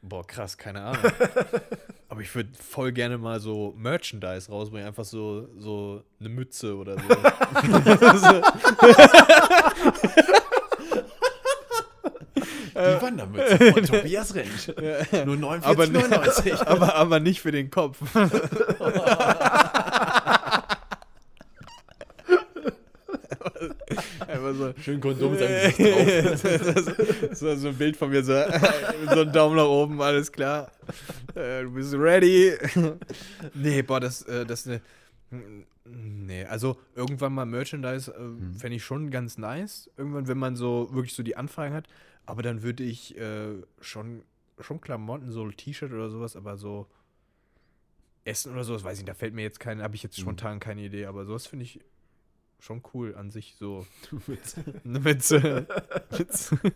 Boah, 0.03 0.27
krass, 0.27 0.57
keine 0.57 0.83
Ahnung. 0.85 1.03
Aber 2.09 2.21
ich 2.21 2.33
würde 2.35 2.51
voll 2.55 2.93
gerne 2.93 3.19
mal 3.19 3.41
so 3.41 3.75
Merchandise 3.77 4.49
rausbringen, 4.51 4.87
einfach 4.87 5.05
so, 5.05 5.49
so 5.59 6.05
eine 6.21 6.29
Mütze 6.29 6.77
oder 6.77 6.97
so. 6.97 7.03
Die 12.77 13.03
Wandermütze 13.03 13.73
von 13.73 13.85
Tobias 13.85 14.35
Rentsch. 14.35 14.69
Nur 15.25 15.37
49,99. 15.37 16.67
aber, 16.67 16.95
aber 16.95 17.21
nicht 17.21 17.41
für 17.41 17.51
den 17.51 17.71
Kopf. 17.71 17.99
Einfach 24.27 24.46
so, 24.57 24.75
Schön 24.81 25.01
Kondom 25.01 25.37
drauf. 25.37 25.75
so, 27.33 27.55
so 27.57 27.69
ein 27.69 27.77
Bild 27.77 27.97
von 27.97 28.11
mir, 28.11 28.25
so, 28.25 28.33
so 29.15 29.21
ein 29.21 29.33
Daumen 29.33 29.57
nach 29.57 29.67
oben, 29.67 30.01
alles 30.01 30.31
klar. 30.33 30.71
Äh, 31.35 31.63
du 31.63 31.73
bist 31.73 31.95
ready. 31.95 32.53
nee, 33.55 33.83
boah, 33.83 34.01
das, 34.01 34.23
äh, 34.23 34.45
das 34.45 34.67
ist 34.67 34.69
eine. 34.69 34.81
Nee, 35.85 36.45
also 36.45 36.79
irgendwann 36.95 37.33
mal 37.33 37.47
Merchandise 37.47 38.11
äh, 38.11 38.59
fände 38.59 38.77
ich 38.77 38.85
schon 38.85 39.11
ganz 39.11 39.39
nice. 39.39 39.91
Irgendwann, 39.97 40.29
wenn 40.29 40.39
man 40.39 40.57
so 40.57 40.89
wirklich 40.93 41.15
so 41.15 41.23
die 41.23 41.37
Anfragen 41.37 41.75
hat. 41.75 41.87
Aber 42.25 42.43
dann 42.43 42.63
würde 42.63 42.83
ich 42.83 43.17
äh, 43.17 43.55
schon, 43.81 44.23
schon 44.61 44.81
Klamotten, 44.81 45.31
so 45.31 45.45
ein 45.45 45.57
T-Shirt 45.57 45.93
oder 45.93 46.11
sowas, 46.11 46.35
aber 46.35 46.57
so 46.57 46.89
Essen 48.25 48.53
oder 48.53 48.65
sowas, 48.65 48.83
weiß 48.83 48.99
ich 48.99 49.05
nicht, 49.05 49.09
da 49.09 49.15
fällt 49.15 49.35
mir 49.35 49.43
jetzt 49.43 49.61
kein, 49.61 49.81
habe 49.81 49.95
ich 49.95 50.03
jetzt 50.03 50.19
spontan 50.19 50.59
keine 50.59 50.83
Idee, 50.83 51.07
aber 51.07 51.25
sowas 51.25 51.47
finde 51.47 51.65
ich 51.65 51.81
schon 52.59 52.83
cool 52.95 53.15
an 53.15 53.31
sich, 53.31 53.57
so. 53.59 53.87
Eine 54.85 55.01
Mütze. 55.01 55.67
Mütze. 56.17 56.59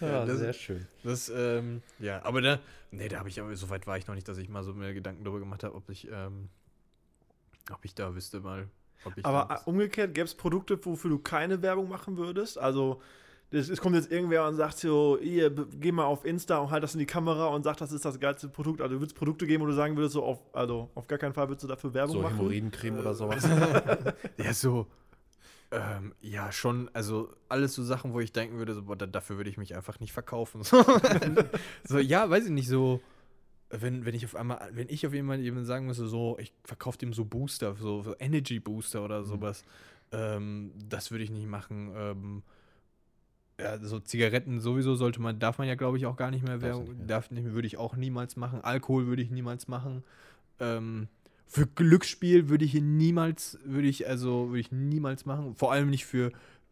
Ja, 0.00 0.24
das- 0.24 0.38
sehr 0.38 0.52
schön. 0.52 0.86
Das, 1.02 1.28
ähm, 1.28 1.82
ja, 1.98 2.22
aber 2.24 2.40
da, 2.40 2.60
nee, 2.92 3.08
da 3.08 3.18
habe 3.18 3.28
ich 3.28 3.40
aber, 3.40 3.54
so 3.56 3.68
weit 3.68 3.86
war 3.88 3.98
ich 3.98 4.06
noch 4.06 4.14
nicht, 4.14 4.28
dass 4.28 4.38
ich 4.38 4.48
mal 4.48 4.62
so 4.62 4.72
mir 4.72 4.94
Gedanken 4.94 5.24
darüber 5.24 5.40
gemacht 5.40 5.64
habe, 5.64 5.74
ob 5.74 5.90
ich, 5.90 6.08
ähm, 6.10 6.48
ob 7.72 7.84
ich 7.84 7.94
da 7.96 8.14
wüsste 8.14 8.38
mal, 8.40 8.68
ob 9.04 9.18
ich 9.18 9.24
Aber 9.24 9.52
äh, 9.52 9.68
umgekehrt 9.68 10.14
gäbe 10.14 10.26
es 10.26 10.36
Produkte, 10.36 10.78
wofür 10.84 11.10
du 11.10 11.18
keine 11.18 11.62
Werbung 11.62 11.88
machen 11.88 12.16
würdest. 12.16 12.58
Also 12.58 13.02
es 13.50 13.80
kommt 13.80 13.96
jetzt 13.96 14.10
irgendwer 14.12 14.46
und 14.46 14.56
sagt 14.56 14.78
so, 14.78 15.18
hier, 15.20 15.48
be- 15.54 15.66
geh 15.80 15.90
mal 15.92 16.04
auf 16.04 16.24
Insta 16.24 16.58
und 16.58 16.70
halt 16.70 16.82
das 16.82 16.94
in 16.94 16.98
die 17.00 17.06
Kamera 17.06 17.46
und 17.46 17.62
sag, 17.62 17.76
das 17.78 17.92
ist 17.92 18.04
das 18.04 18.20
geilste 18.20 18.48
Produkt. 18.48 18.80
Also 18.82 18.94
du 18.96 19.00
würdest 19.00 19.16
Produkte 19.16 19.46
geben, 19.46 19.62
wo 19.62 19.66
du 19.66 19.72
sagen 19.74 19.96
würdest, 19.96 20.12
so 20.14 20.22
auf, 20.22 20.38
also 20.54 20.90
auf 20.94 21.06
gar 21.06 21.18
keinen 21.18 21.32
Fall 21.32 21.48
würdest 21.48 21.64
du 21.64 21.68
dafür 21.68 21.94
Werbung 21.94 22.16
So 22.16 22.22
machen. 22.22 22.36
Hämorrhoidencreme 22.36 22.98
oder 22.98 23.14
sowas. 23.14 23.48
Ja, 24.36 24.52
so. 24.52 24.86
Ähm, 25.70 26.14
ja, 26.22 26.50
schon, 26.50 26.90
also 26.94 27.30
alles 27.50 27.74
so 27.74 27.82
Sachen, 27.82 28.14
wo 28.14 28.20
ich 28.20 28.32
denken 28.32 28.56
würde, 28.56 28.72
so, 28.74 28.82
boah, 28.84 28.96
da, 28.96 29.06
dafür 29.06 29.36
würde 29.36 29.50
ich 29.50 29.58
mich 29.58 29.76
einfach 29.76 30.00
nicht 30.00 30.12
verkaufen. 30.12 30.62
So, 30.62 30.82
so 31.84 31.98
ja, 31.98 32.28
weiß 32.30 32.46
ich 32.46 32.50
nicht, 32.50 32.68
so, 32.68 33.00
wenn, 33.70 34.06
wenn 34.06 34.14
ich 34.14 34.24
auf 34.24 34.34
einmal, 34.34 34.70
wenn 34.72 34.88
ich 34.88 35.06
auf 35.06 35.12
jemanden 35.12 35.44
jemanden 35.44 35.66
sagen 35.66 35.86
müsste, 35.86 36.06
so, 36.08 36.38
ich 36.38 36.54
verkaufe 36.64 36.96
dem 36.96 37.12
so 37.12 37.26
Booster, 37.26 37.74
so, 37.76 38.02
so 38.02 38.14
Energy 38.18 38.60
Booster 38.60 39.04
oder 39.04 39.24
sowas, 39.24 39.62
ähm, 40.10 40.72
das 40.88 41.10
würde 41.10 41.24
ich 41.24 41.30
nicht 41.30 41.46
machen. 41.46 41.92
Ähm, 41.94 42.42
ja, 43.60 43.78
so 43.78 43.98
Zigaretten 43.98 44.60
sowieso 44.60 44.94
sollte 44.94 45.20
man, 45.20 45.38
darf 45.38 45.58
man 45.58 45.66
ja, 45.66 45.74
glaube 45.74 45.96
ich, 45.96 46.06
auch 46.06 46.16
gar 46.16 46.30
nicht 46.30 46.46
mehr 46.46 46.60
Werbung, 46.60 46.84
nicht 46.84 46.98
mehr. 46.98 47.06
darf 47.06 47.30
nicht, 47.30 47.52
würde 47.52 47.66
ich 47.66 47.76
auch 47.76 47.96
niemals 47.96 48.36
machen. 48.36 48.62
Alkohol 48.62 49.06
würde 49.06 49.22
ich 49.22 49.30
niemals 49.30 49.66
machen. 49.66 50.04
Ähm, 50.60 51.08
für 51.46 51.66
Glücksspiel 51.66 52.48
würde 52.48 52.64
ich 52.64 52.72
hier 52.72 52.82
niemals, 52.82 53.58
würde 53.64 53.88
ich 53.88 54.06
also, 54.06 54.48
würde 54.48 54.60
ich 54.60 54.70
niemals 54.70 55.26
machen. 55.26 55.54
Vor 55.54 55.72
allem 55.72 55.90
nicht 55.90 56.06
für, 56.06 56.30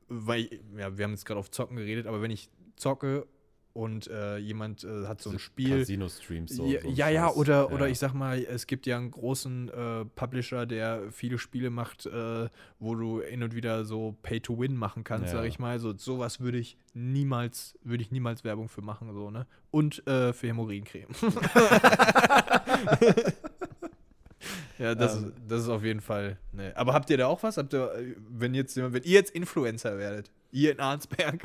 weil, 0.09 0.49
ja, 0.77 0.97
wir 0.97 1.05
haben 1.05 1.13
jetzt 1.13 1.25
gerade 1.25 1.41
auf 1.41 1.51
Zocken 1.51 1.77
geredet, 1.77 2.07
aber 2.07 2.23
wenn 2.23 2.31
ich 2.31 2.51
zocke 2.77 3.27
und 3.77 4.07
äh, 4.09 4.39
jemand 4.39 4.83
äh, 4.85 5.07
hat 5.07 5.21
so 5.21 5.31
ein 5.31 5.39
Spiel. 5.39 5.79
Casino-Streams. 5.81 6.57
So, 6.57 6.67
ja, 6.67 6.81
so 6.81 6.89
ja, 6.89 7.31
oder, 7.31 7.71
oder 7.73 7.87
Ja. 7.87 7.93
ich 7.93 7.99
sag 7.99 8.15
mal, 8.15 8.39
es 8.43 8.67
gibt 8.67 8.87
ja 8.87 8.97
einen 8.97 9.11
großen 9.11 9.69
äh, 9.69 10.05
Publisher, 10.07 10.65
der 10.65 11.13
viele 11.13 11.39
Spiele 11.39 11.69
macht, 11.71 12.07
äh, 12.07 12.49
wo 12.79 12.95
du 12.95 13.21
hin 13.21 13.43
und 13.43 13.55
wieder 13.55 13.85
so 13.85 14.17
Pay-to-Win 14.23 14.75
machen 14.77 15.05
kannst, 15.05 15.27
Ja. 15.33 15.41
sag 15.41 15.47
ich 15.47 15.59
mal. 15.59 15.79
So, 15.79 15.95
sowas 15.97 16.41
würde 16.41 16.59
ich 16.59 16.79
niemals, 16.95 17.79
würde 17.85 18.03
ich 18.03 18.11
niemals 18.11 18.43
Werbung 18.45 18.69
für 18.69 18.81
machen, 18.83 19.13
so, 19.13 19.31
ne? 19.31 19.47
Und 19.71 20.07
äh, 20.07 20.33
für 20.33 20.47
Hämorrhoidencreme. 20.49 21.09
ja, 24.79 24.95
das, 24.95 25.17
Ähm. 25.17 25.33
das 25.49 25.63
ist 25.63 25.69
auf 25.69 25.83
jeden 25.85 26.01
Fall. 26.01 26.39
Ne. 26.53 26.73
Aber 26.77 26.93
habt 26.95 27.11
ihr 27.11 27.17
da 27.17 27.27
auch 27.27 27.43
was? 27.43 27.57
Habt 27.57 27.73
ihr, 27.75 27.91
wenn 28.31 28.55
jetzt 28.55 28.75
jemand, 28.77 28.95
wenn 28.95 29.03
ihr 29.03 29.13
jetzt 29.13 29.31
Influencer 29.35 29.99
werdet, 29.99 30.31
ihr 30.53 30.73
in 30.73 30.81
Arnsberg. 30.81 31.41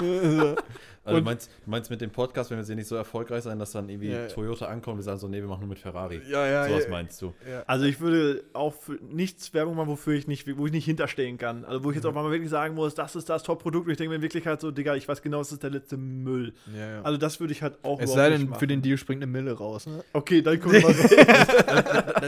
so. 0.00 0.56
Also 1.06 1.20
du 1.20 1.24
meinst, 1.24 1.48
du 1.64 1.70
meinst 1.70 1.88
mit 1.88 2.00
dem 2.00 2.10
Podcast, 2.10 2.50
wenn 2.50 2.58
wir 2.58 2.64
jetzt 2.64 2.74
nicht 2.74 2.88
so 2.88 2.96
erfolgreich 2.96 3.44
sein, 3.44 3.60
dass 3.60 3.70
dann 3.70 3.88
irgendwie 3.88 4.08
Ja. 4.10 4.26
Toyota 4.26 4.66
ankommt 4.66 4.94
und 4.94 4.98
wir 4.98 5.02
sagen 5.04 5.20
so, 5.20 5.28
nee, 5.28 5.36
wir 5.40 5.46
machen 5.46 5.60
nur 5.60 5.68
mit 5.68 5.78
Ferrari. 5.78 6.20
Ja, 6.28 6.44
ja, 6.48 6.66
Sowas 6.66 6.82
ja. 6.82 6.90
meinst 6.90 7.22
du? 7.22 7.32
Also 7.68 7.84
ich 7.84 8.00
würde 8.00 8.42
auch 8.54 8.74
für 8.74 8.94
nichts 8.94 9.54
Werbung 9.54 9.76
machen, 9.76 9.86
wofür 9.88 10.14
ich 10.14 10.26
nicht, 10.26 10.58
wo 10.58 10.66
ich 10.66 10.72
nicht 10.72 10.84
hinterstehen 10.84 11.38
kann. 11.38 11.64
Also 11.64 11.84
wo 11.84 11.90
ich 11.90 11.94
jetzt 11.94 12.02
Mhm. 12.02 12.10
auf 12.10 12.16
einmal 12.16 12.32
wirklich 12.32 12.50
sagen 12.50 12.74
muss, 12.74 12.96
das 12.96 13.14
ist 13.14 13.28
das 13.28 13.44
Top-Produkt. 13.44 13.86
Und 13.86 13.92
ich 13.92 13.98
denke 13.98 14.08
mir 14.08 14.16
in 14.16 14.22
Wirklichkeit 14.22 14.60
so, 14.60 14.72
Digga, 14.72 14.96
ich 14.96 15.06
weiß 15.06 15.22
genau, 15.22 15.40
es 15.42 15.52
ist 15.52 15.62
der 15.62 15.70
letzte 15.70 15.96
Müll. 15.96 16.54
Ja, 16.76 16.94
ja. 16.94 17.02
Also 17.02 17.18
das 17.18 17.38
würde 17.38 17.52
ich 17.52 17.62
halt 17.62 17.78
auch 17.84 18.00
es 18.00 18.12
sei 18.12 18.30
denn, 18.30 18.52
für 18.56 18.66
den 18.66 18.82
Deal 18.82 18.98
springt 18.98 19.22
eine 19.22 19.30
Mille 19.30 19.52
raus, 19.52 19.86
ne? 19.86 20.02
Okay, 20.12 20.42
dann 20.42 20.58
kommen 20.58 20.74
wir 20.82 20.82
mal 20.82 20.92
Das 20.92 21.04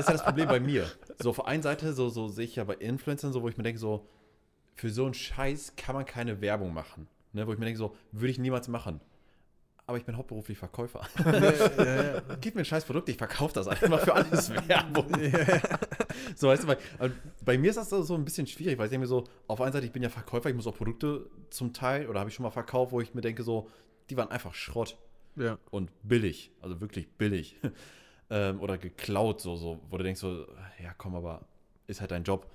ist 0.02 0.06
ja 0.06 0.12
das 0.12 0.22
Problem 0.24 0.46
bei 0.46 0.61
mir. 0.61 0.86
So 1.18 1.30
auf 1.30 1.36
der 1.38 1.48
einen 1.48 1.64
Seite, 1.64 1.92
so, 1.94 2.11
so 2.11 2.28
sehe 2.28 2.44
ich 2.44 2.54
ja 2.54 2.62
bei 2.62 2.74
Influencern 2.74 3.32
so, 3.32 3.42
wo 3.42 3.48
ich 3.48 3.56
mir 3.56 3.64
denke, 3.64 3.80
so, 3.80 4.06
für 4.79 4.91
so 4.91 5.05
einen 5.05 5.14
Scheiß 5.14 5.74
kann 5.76 5.95
man 5.97 6.05
keine 6.05 6.41
Werbung 6.41 6.72
machen. 6.72 7.09
Ne? 7.33 7.47
Wo 7.47 7.53
ich 7.53 7.59
mir 7.59 7.64
denke, 7.64 7.79
so, 7.79 7.97
würde 8.12 8.31
ich 8.31 8.39
niemals 8.39 8.68
machen. 8.68 9.01
aber 9.87 9.97
ich 9.99 10.05
bin 10.05 10.16
hauptberuflich 10.16 10.57
Verkäufer. 10.57 11.01
Gib 12.41 12.55
mir 12.55 12.61
ein 12.62 12.64
scheiß 12.64 12.85
Produkt, 12.85 13.09
ich 13.09 13.16
verkaufe 13.16 13.55
das 13.55 13.66
einfach 13.68 14.01
für 14.01 14.14
alles 14.14 14.51
Werbung. 14.68 15.07
so, 16.37 16.49
weißt 16.49 16.62
du, 16.62 16.66
bei, 16.68 16.76
bei 17.45 17.59
mir 17.59 17.70
ist 17.70 17.76
das 17.76 17.89
so 17.91 18.14
ein 18.14 18.24
bisschen 18.24 18.47
schwierig, 18.47 18.79
weil 18.79 18.87
ich 18.87 18.91
denke 18.91 19.03
mir 19.03 19.09
so, 19.09 19.24
auf 19.49 19.61
einer 19.61 19.72
Seite, 19.72 19.87
ich 19.87 19.93
bin 19.93 20.03
ja 20.03 20.11
Verkäufer, 20.11 20.49
ich 20.49 20.55
muss 20.55 20.66
auch 20.66 20.76
Produkte 20.76 21.29
zum 21.51 21.72
Teil, 21.72 22.07
oder 22.07 22.20
habe 22.20 22.31
ich 22.31 22.37
schon 22.37 22.45
mal 22.45 22.51
verkauft, 22.51 22.93
wo 22.93 23.01
ich 23.01 23.14
mir 23.14 23.20
denke 23.22 23.43
so, 23.43 23.68
die 24.11 24.16
waren 24.16 24.31
einfach 24.31 24.55
Schrott 24.55 24.97
Ja. 25.37 25.59
und 25.70 25.91
billig, 26.03 26.53
also 26.62 26.81
wirklich 26.81 27.09
billig. 27.09 27.57
ähm, 28.31 28.61
oder 28.61 28.79
geklaut, 28.79 29.41
so, 29.41 29.57
so, 29.57 29.81
wo 29.91 29.97
du 29.99 30.05
denkst 30.05 30.20
so, 30.20 30.47
ja 30.83 30.95
komm, 30.97 31.16
aber 31.16 31.47
ist 31.89 32.01
halt 32.01 32.11
dein 32.12 32.22
Job. 32.24 32.47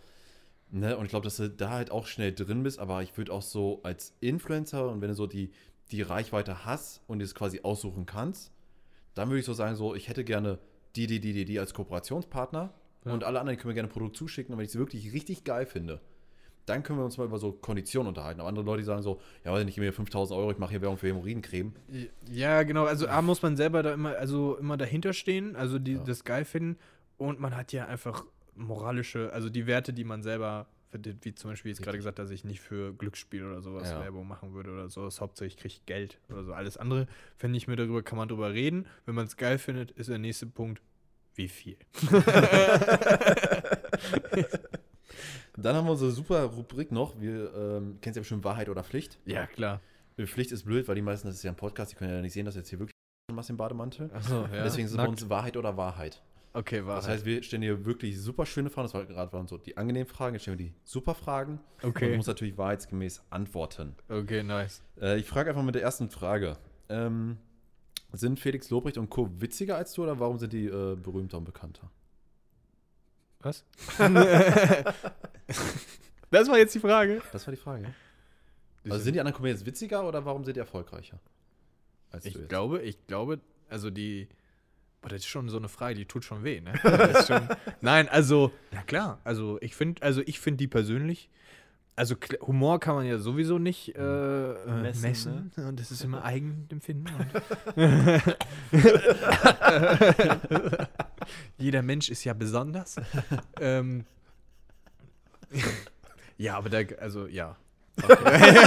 Ne? 0.75 0.97
Und 0.97 1.05
ich 1.05 1.11
glaube, 1.11 1.23
dass 1.25 1.37
du 1.37 1.49
da 1.49 1.69
halt 1.69 1.91
auch 1.91 2.07
schnell 2.07 2.33
drin 2.33 2.63
bist, 2.63 2.79
aber 2.79 3.03
ich 3.03 3.15
würde 3.15 3.31
auch 3.31 3.43
so 3.43 3.81
als 3.83 4.15
Influencer 4.21 4.89
und 4.89 5.01
wenn 5.01 5.09
du 5.09 5.13
so 5.13 5.27
die, 5.27 5.51
die 5.91 6.01
Reichweite 6.01 6.65
hast 6.65 7.01
und 7.05 7.21
es 7.21 7.35
quasi 7.35 7.59
aussuchen 7.61 8.07
kannst, 8.07 8.51
dann 9.13 9.29
würde 9.29 9.39
ich 9.39 9.45
so 9.45 9.53
sagen, 9.53 9.75
so, 9.75 9.93
ich 9.93 10.09
hätte 10.09 10.23
gerne 10.23 10.57
die, 10.95 11.05
die, 11.05 11.19
die, 11.19 11.33
die, 11.33 11.45
die 11.45 11.59
als 11.59 11.75
Kooperationspartner 11.75 12.73
und 13.05 13.23
alle 13.23 13.39
anderen 13.39 13.59
können 13.59 13.69
mir 13.69 13.73
gerne 13.75 13.89
ein 13.89 13.91
Produkt 13.93 14.17
zuschicken 14.17 14.51
und 14.53 14.57
wenn 14.57 14.65
ich 14.65 14.71
es 14.71 14.77
wirklich 14.77 15.13
richtig 15.13 15.43
geil 15.43 15.67
finde, 15.67 16.01
dann 16.65 16.81
können 16.81 16.97
wir 16.97 17.05
uns 17.05 17.17
mal 17.17 17.25
über 17.25 17.37
so 17.37 17.51
Konditionen 17.51 18.07
unterhalten. 18.07 18.39
Aber 18.39 18.49
andere 18.49 18.65
Leute 18.65 18.79
die 18.79 18.85
sagen 18.85 19.03
so, 19.03 19.19
ja, 19.43 19.51
weiß 19.51 19.59
ich 19.59 19.65
nicht, 19.65 19.73
ich 19.73 19.75
gebe 19.75 19.85
mir 19.87 19.93
5000 19.93 20.39
Euro, 20.39 20.49
ich 20.51 20.57
mache 20.57 20.71
hier 20.71 20.81
Werbung 20.81 20.97
für 20.97 21.07
Hämorrhoidencreme. 21.07 21.73
Ja, 22.31 22.63
genau. 22.63 22.85
Also 22.85 23.07
A 23.07 23.21
muss 23.21 23.41
man 23.41 23.57
selber 23.57 23.83
da 23.83 23.93
immer, 23.93 24.15
also 24.15 24.55
immer 24.57 24.77
dahinter 24.77 25.13
stehen, 25.13 25.55
also 25.55 25.77
die, 25.77 25.95
Ja. 25.95 26.03
das 26.03 26.23
geil 26.23 26.45
finden. 26.45 26.79
Und 27.17 27.39
man 27.39 27.55
hat 27.55 27.73
ja 27.73 27.85
einfach 27.85 28.25
moralische, 28.55 29.31
also 29.33 29.49
die 29.49 29.67
Werte, 29.67 29.93
die 29.93 30.03
man 30.03 30.23
selber 30.23 30.67
wie 31.23 31.33
zum 31.33 31.49
Beispiel 31.49 31.71
jetzt 31.71 31.81
gerade 31.81 31.97
gesagt, 31.97 32.19
dass 32.19 32.29
ich 32.29 32.43
nicht 32.43 32.61
für 32.61 32.93
Glücksspiel 32.93 33.43
oder 33.43 33.61
sowas 33.61 33.89
Ja. 33.89 33.99
Werbung 34.01 34.27
machen 34.27 34.53
würde 34.53 34.71
oder 34.71 34.89
so. 34.89 35.05
Das 35.05 35.21
Hauptsächlich 35.21 35.57
kriege 35.57 35.73
ich 35.73 35.85
Geld 35.87 36.19
oder 36.29 36.43
so. 36.43 36.53
Alles 36.53 36.77
andere, 36.77 37.07
fände 37.35 37.57
ich 37.57 37.67
mir 37.67 37.75
darüber, 37.75 38.03
kann 38.03 38.17
man 38.17 38.27
drüber 38.27 38.53
reden. 38.53 38.85
Wenn 39.05 39.15
man 39.15 39.25
es 39.25 39.35
geil 39.35 39.57
findet, 39.57 39.89
ist 39.91 40.09
der 40.09 40.19
nächste 40.19 40.45
Punkt, 40.45 40.83
wie 41.35 41.47
viel. 41.47 41.77
Dann 45.57 45.75
haben 45.75 45.85
wir 45.85 45.91
unsere 45.91 46.11
super 46.11 46.43
Rubrik 46.43 46.91
noch. 46.91 47.19
Wir 47.19 47.53
ähm, 47.55 47.99
kennen 48.01 48.15
ja 48.15 48.21
bestimmt 48.21 48.43
Wahrheit 48.43 48.69
oder 48.69 48.83
Pflicht. 48.83 49.19
Ja, 49.25 49.45
klar. 49.47 49.81
Äh, 50.17 50.25
Pflicht 50.25 50.51
ist 50.51 50.63
blöd, 50.63 50.87
weil 50.87 50.95
die 50.95 51.01
meisten, 51.01 51.27
das 51.27 51.37
ist 51.37 51.43
ja 51.43 51.51
ein 51.51 51.57
Podcast, 51.57 51.91
die 51.91 51.95
können 51.95 52.11
ja 52.11 52.21
nicht 52.21 52.33
sehen, 52.33 52.45
dass 52.45 52.55
jetzt 52.55 52.69
hier 52.69 52.79
wirklich 52.79 52.93
was 53.31 53.49
im 53.49 53.57
Bademantel. 53.57 54.11
Achso, 54.13 54.45
ja. 54.45 54.63
Deswegen 54.63 54.85
ist 54.85 54.91
es 54.91 54.97
bei 54.97 55.07
uns 55.07 55.29
Wahrheit 55.29 55.57
oder 55.57 55.77
Wahrheit. 55.77 56.21
Okay, 56.55 56.85
war 56.85 56.97
Das 56.97 57.07
heißt, 57.07 57.25
wir 57.25 57.41
stellen 57.41 57.63
hier 57.63 57.83
wirklich 57.85 58.19
super 58.21 58.45
schöne 58.45 58.69
Fragen. 58.69 58.85
Das 58.85 58.93
war 58.93 59.05
gerade 59.05 59.33
waren 59.33 59.47
so 59.47 59.57
die 59.57 59.75
angenehmen 59.75 60.07
Fragen. 60.07 60.35
Jetzt 60.35 60.43
stellen 60.43 60.59
wir 60.59 60.67
die 60.67 60.73
super 60.83 61.15
Fragen. 61.15 61.59
Und 61.81 61.89
Okay. 61.89 62.11
du 62.11 62.15
musst 62.17 62.27
natürlich 62.27 62.57
wahrheitsgemäß 62.57 63.23
antworten. 63.31 63.95
Okay, 64.07 64.43
nice. 64.43 64.83
Äh, 65.01 65.17
ich 65.19 65.25
frage 65.27 65.49
einfach 65.49 65.63
mit 65.63 65.73
der 65.75 65.81
ersten 65.81 66.09
Frage. 66.11 66.57
Ähm, 66.89 67.37
sind 68.11 68.39
Felix 68.39 68.69
Lobrecht 68.69 68.99
und 68.99 69.09
Co. 69.09 69.29
witziger 69.41 69.77
als 69.77 69.93
du 69.93 70.03
oder 70.03 70.19
warum 70.19 70.37
sind 70.37 70.53
die 70.53 70.67
äh, 70.67 70.95
berühmter 70.95 71.39
und 71.39 71.45
bekannter? 71.45 71.89
Was? 73.39 73.65
das 76.29 76.47
war 76.49 76.57
jetzt 76.57 76.75
die 76.75 76.79
Frage. 76.79 77.21
Das 77.31 77.45
war 77.47 77.51
die 77.53 77.59
Frage. 77.59 77.93
Also 78.89 78.99
sind 78.99 79.13
die 79.13 79.19
anderen 79.19 79.35
Comedians 79.35 79.65
witziger 79.65 80.07
oder 80.07 80.23
warum 80.25 80.43
sind 80.43 80.55
die 80.55 80.59
erfolgreicher? 80.59 81.19
Als 82.11 82.25
Ich 82.25 82.33
du 82.33 82.39
jetzt? 82.39 82.49
glaube, 82.49 82.81
ich 82.81 83.05
glaube, 83.07 83.39
also 83.69 83.89
die. 83.89 84.27
Boah, 85.03 85.09
das 85.09 85.19
ist 85.19 85.27
schon 85.27 85.49
so 85.49 85.57
eine 85.57 85.67
Frage, 85.67 85.95
die 85.95 86.05
tut 86.05 86.23
schon 86.23 86.45
weh, 86.45 86.61
ne? 86.61 86.71
Ist 87.11 87.27
schon, 87.27 87.49
nein, 87.81 88.07
also, 88.07 88.53
na 88.71 88.81
klar, 88.83 89.19
also 89.25 89.57
ich 89.59 89.75
finde, 89.75 90.01
also 90.01 90.21
ich 90.25 90.39
finde 90.39 90.59
die 90.59 90.67
persönlich, 90.67 91.29
also 91.97 92.15
Humor 92.47 92.79
kann 92.79 92.95
man 92.95 93.05
ja 93.05 93.17
sowieso 93.17 93.59
nicht 93.59 93.97
äh, 93.97 94.01
Messen, 94.01 95.01
messen, 95.01 95.51
und 95.67 95.77
das 95.77 95.91
ist 95.91 96.05
immer 96.05 96.23
Eigenempfinden. 96.29 97.13
Jeder 101.57 101.81
Mensch 101.81 102.07
ist 102.09 102.23
ja 102.23 102.33
besonders. 102.33 102.95
ähm, 103.59 104.05
ja, 106.37 106.55
aber 106.57 106.69
da, 106.69 106.79
also 107.01 107.27
ja. 107.27 107.57
Okay, 108.01 108.57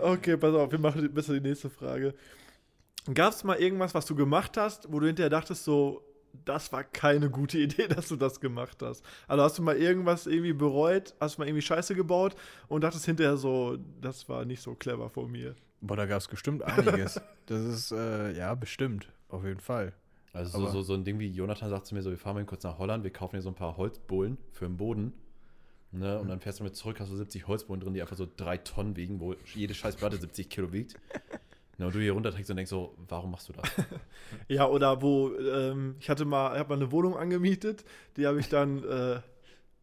pass 0.00 0.54
auf, 0.54 0.72
wir 0.72 0.78
machen 0.78 1.12
besser 1.12 1.34
die 1.34 1.40
nächste 1.40 1.70
Frage. 1.70 2.14
Gab 3.12 3.32
es 3.32 3.44
mal 3.44 3.56
irgendwas, 3.56 3.94
was 3.94 4.06
du 4.06 4.14
gemacht 4.14 4.56
hast, 4.56 4.92
wo 4.92 5.00
du 5.00 5.06
hinterher 5.06 5.30
dachtest, 5.30 5.64
so, 5.64 6.02
das 6.44 6.72
war 6.72 6.84
keine 6.84 7.30
gute 7.30 7.58
Idee, 7.58 7.88
dass 7.88 8.08
du 8.08 8.16
das 8.16 8.40
gemacht 8.40 8.82
hast? 8.82 9.04
Also 9.26 9.42
hast 9.42 9.58
du 9.58 9.62
mal 9.62 9.76
irgendwas 9.76 10.26
irgendwie 10.26 10.52
bereut, 10.52 11.14
hast 11.20 11.36
du 11.36 11.42
mal 11.42 11.48
irgendwie 11.48 11.62
Scheiße 11.62 11.94
gebaut 11.94 12.34
und 12.68 12.84
dachtest 12.84 13.06
hinterher 13.06 13.36
so, 13.36 13.78
das 14.00 14.28
war 14.28 14.44
nicht 14.44 14.62
so 14.62 14.74
clever 14.74 15.10
von 15.10 15.30
mir? 15.30 15.54
Boah, 15.80 15.96
da 15.96 16.06
gab 16.06 16.18
es 16.18 16.28
bestimmt 16.28 16.62
einiges. 16.64 17.20
Das 17.46 17.64
ist, 17.64 17.92
äh, 17.92 18.36
ja, 18.36 18.54
bestimmt. 18.54 19.08
Auf 19.28 19.44
jeden 19.44 19.60
Fall. 19.60 19.92
Also 20.32 20.60
so, 20.60 20.66
so, 20.68 20.82
so 20.82 20.94
ein 20.94 21.04
Ding 21.04 21.18
wie 21.18 21.28
Jonathan 21.28 21.70
sagt 21.70 21.86
zu 21.86 21.94
mir 21.94 22.02
so, 22.02 22.10
wir 22.10 22.18
fahren 22.18 22.36
mal 22.36 22.44
kurz 22.44 22.62
nach 22.62 22.78
Holland, 22.78 23.02
wir 23.02 23.12
kaufen 23.12 23.32
hier 23.32 23.42
so 23.42 23.48
ein 23.48 23.54
paar 23.54 23.76
Holzbohlen 23.76 24.38
für 24.52 24.66
den 24.66 24.76
Boden. 24.76 25.12
Ne? 25.92 26.14
Mhm. 26.14 26.20
Und 26.20 26.28
dann 26.28 26.40
fährst 26.40 26.60
du 26.60 26.64
mit 26.64 26.76
zurück, 26.76 27.00
hast 27.00 27.10
du 27.10 27.16
70 27.16 27.46
Holzbohlen 27.46 27.80
drin, 27.80 27.94
die 27.94 28.00
einfach 28.00 28.16
so 28.16 28.28
drei 28.36 28.56
Tonnen 28.56 28.96
wiegen, 28.96 29.20
wo 29.20 29.34
jede 29.54 29.74
scheiß 29.74 29.96
Platte 29.96 30.16
70 30.16 30.48
Kilo 30.48 30.72
wiegt. 30.72 30.94
Ne? 31.78 31.86
Und 31.86 31.94
du 31.94 31.98
hier 31.98 32.12
runterträgst 32.12 32.50
und 32.50 32.56
denkst 32.56 32.68
so, 32.68 32.94
warum 33.08 33.30
machst 33.30 33.48
du 33.48 33.54
das? 33.54 33.64
Ja, 34.48 34.68
oder 34.68 35.00
wo, 35.00 35.32
ähm, 35.34 35.96
ich 35.98 36.10
hatte 36.10 36.26
mal, 36.26 36.52
ich 36.52 36.58
habe 36.58 36.68
mal 36.68 36.82
eine 36.82 36.92
Wohnung 36.92 37.16
angemietet, 37.16 37.84
die 38.18 38.26
habe 38.26 38.38
ich 38.38 38.50
dann, 38.50 38.84
äh, 38.84 39.20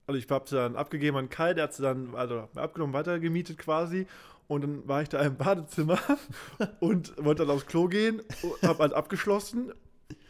also 0.05 0.20
ich 0.20 0.30
habe 0.30 0.47
sie 0.47 0.58
dann 0.58 0.76
abgegeben 0.76 1.18
an 1.18 1.30
Kai, 1.30 1.55
der 1.55 1.64
hat 1.64 1.74
sie 1.74 1.82
dann, 1.82 2.14
also 2.14 2.47
abgenommen, 2.53 2.93
weitergemietet 2.93 3.58
quasi. 3.58 4.05
Und 4.47 4.62
dann 4.62 4.88
war 4.88 5.01
ich 5.01 5.10
da 5.10 5.20
im 5.22 5.38
Badezimmer 5.38 5.97
und 6.80 7.14
wollte 7.18 7.47
dann 7.47 7.55
aufs 7.55 7.66
Klo 7.66 7.88
gehen, 7.88 8.22
habe 8.62 8.80
halt 8.80 8.93
abgeschlossen, 8.93 9.74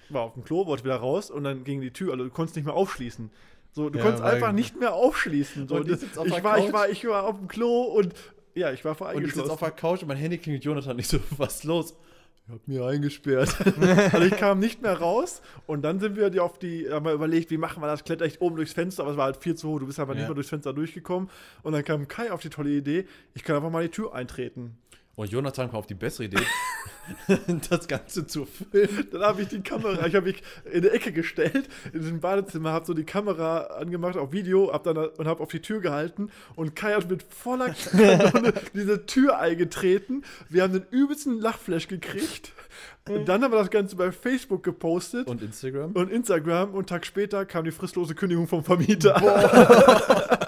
war 0.07 0.21
auf 0.21 0.33
dem 0.35 0.45
Klo, 0.45 0.65
wollte 0.67 0.85
wieder 0.85 0.95
raus 0.95 1.29
und 1.29 1.43
dann 1.43 1.65
ging 1.65 1.81
die 1.81 1.91
Tür, 1.91 2.13
also 2.13 2.23
du 2.23 2.29
konntest 2.29 2.55
nicht 2.55 2.65
mehr 2.65 2.75
aufschließen. 2.75 3.29
So, 3.77 3.91
du 3.91 3.99
Ja, 3.99 4.05
konntest 4.05 4.23
einfach 4.23 4.53
nicht 4.53 4.79
mehr 4.79 4.95
aufschließen. 4.95 5.67
So, 5.67 5.75
Und 5.75 5.87
ich 5.87 6.17
auf 6.17 6.25
ich, 6.25 6.43
war, 6.43 6.57
ich, 6.57 6.73
war, 6.73 6.89
ich 6.89 7.07
war 7.07 7.25
auf 7.27 7.37
dem 7.37 7.47
Klo 7.47 7.83
und 7.83 8.11
ja, 8.55 8.71
ich 8.71 8.83
war 8.83 8.99
Und 9.13 9.23
ich 9.23 9.35
sitze 9.35 9.51
auf 9.51 9.59
der 9.59 9.69
Couch 9.69 10.01
und 10.01 10.07
mein 10.07 10.17
Handy 10.17 10.39
klingelt 10.39 10.65
Jonathan 10.65 10.95
nicht 10.95 11.07
so, 11.07 11.19
was 11.37 11.57
ist 11.57 11.63
los? 11.63 11.93
Ich 12.47 12.53
hab 12.53 12.67
mir 12.67 12.83
eingesperrt. 12.87 13.55
Also 14.11 14.25
ich 14.25 14.35
kam 14.39 14.57
nicht 14.57 14.81
mehr 14.81 14.97
raus 14.97 15.43
und 15.67 15.83
dann 15.83 15.99
sind 15.99 16.15
wir 16.15 16.31
die 16.31 16.39
auf 16.39 16.57
die, 16.57 16.89
haben 16.89 17.05
wir 17.05 17.13
überlegt, 17.13 17.51
wie 17.51 17.57
machen 17.57 17.83
wir 17.83 17.87
das, 17.87 18.03
kletter 18.03 18.25
ich 18.25 18.41
oben 18.41 18.55
durchs 18.55 18.73
Fenster, 18.73 19.03
aber 19.03 19.11
es 19.11 19.17
war 19.17 19.25
halt 19.25 19.37
viel 19.37 19.53
zu 19.53 19.69
hoch, 19.69 19.79
du 19.79 19.85
bist 19.85 19.99
aber 19.99 20.15
nicht 20.15 20.23
Ja. 20.23 20.29
mehr 20.29 20.33
durchs 20.33 20.49
Fenster 20.49 20.73
durchgekommen 20.73 21.29
und 21.61 21.73
dann 21.73 21.83
kam 21.83 22.07
Kai 22.07 22.31
auf 22.31 22.41
die 22.41 22.49
tolle 22.49 22.71
Idee, 22.71 23.05
ich 23.35 23.43
kann 23.43 23.57
einfach 23.57 23.69
mal 23.69 23.83
die 23.83 23.91
Tür 23.91 24.15
eintreten. 24.15 24.75
Und 25.17 25.31
Jonathan 25.31 25.71
kam 25.71 25.79
auf 25.79 25.87
die 25.87 25.95
bessere 25.95 26.25
Idee, 26.25 26.37
das 27.69 27.87
Ganze 27.87 28.27
zu 28.27 28.45
filmen. 28.45 29.07
Dann 29.11 29.23
habe 29.23 29.41
ich 29.41 29.47
die 29.47 29.61
Kamera, 29.61 30.05
ich 30.05 30.13
habe 30.13 30.27
mich 30.27 30.43
in 30.71 30.83
die 30.83 30.89
Ecke 30.89 31.11
gestellt, 31.11 31.67
in 31.91 32.01
diesem 32.01 32.19
Badezimmer, 32.19 32.71
habe 32.71 32.85
so 32.85 32.93
die 32.93 33.03
Kamera 33.03 33.61
angemacht 33.79 34.15
auf 34.15 34.31
Video 34.31 34.71
hab 34.71 34.83
dann, 34.83 34.95
und 34.95 35.27
habe 35.27 35.41
auf 35.41 35.49
die 35.49 35.59
Tür 35.59 35.81
gehalten 35.81 36.29
und 36.55 36.75
Kai 36.75 36.93
hat 36.93 37.09
mit 37.09 37.23
voller 37.23 37.73
Kanone 37.73 38.53
diese 38.75 39.07
Tür 39.07 39.39
eingetreten. 39.39 40.23
Wir 40.49 40.61
haben 40.61 40.73
den 40.73 40.85
übelsten 40.91 41.39
Lachflash 41.39 41.87
gekriegt. 41.87 42.51
Und 43.09 43.27
dann 43.27 43.43
haben 43.43 43.51
wir 43.51 43.57
das 43.57 43.71
Ganze 43.71 43.95
bei 43.95 44.11
Facebook 44.11 44.61
gepostet. 44.61 45.27
Und 45.27 45.41
Instagram. 45.41 45.93
und 45.93 46.11
Instagram 46.11 46.69
und 46.69 46.77
einen 46.77 46.85
Tag 46.85 47.07
später 47.07 47.43
kam 47.45 47.65
die 47.65 47.71
fristlose 47.71 48.13
Kündigung 48.13 48.47
vom 48.47 48.63
Vermieter. 48.63 49.15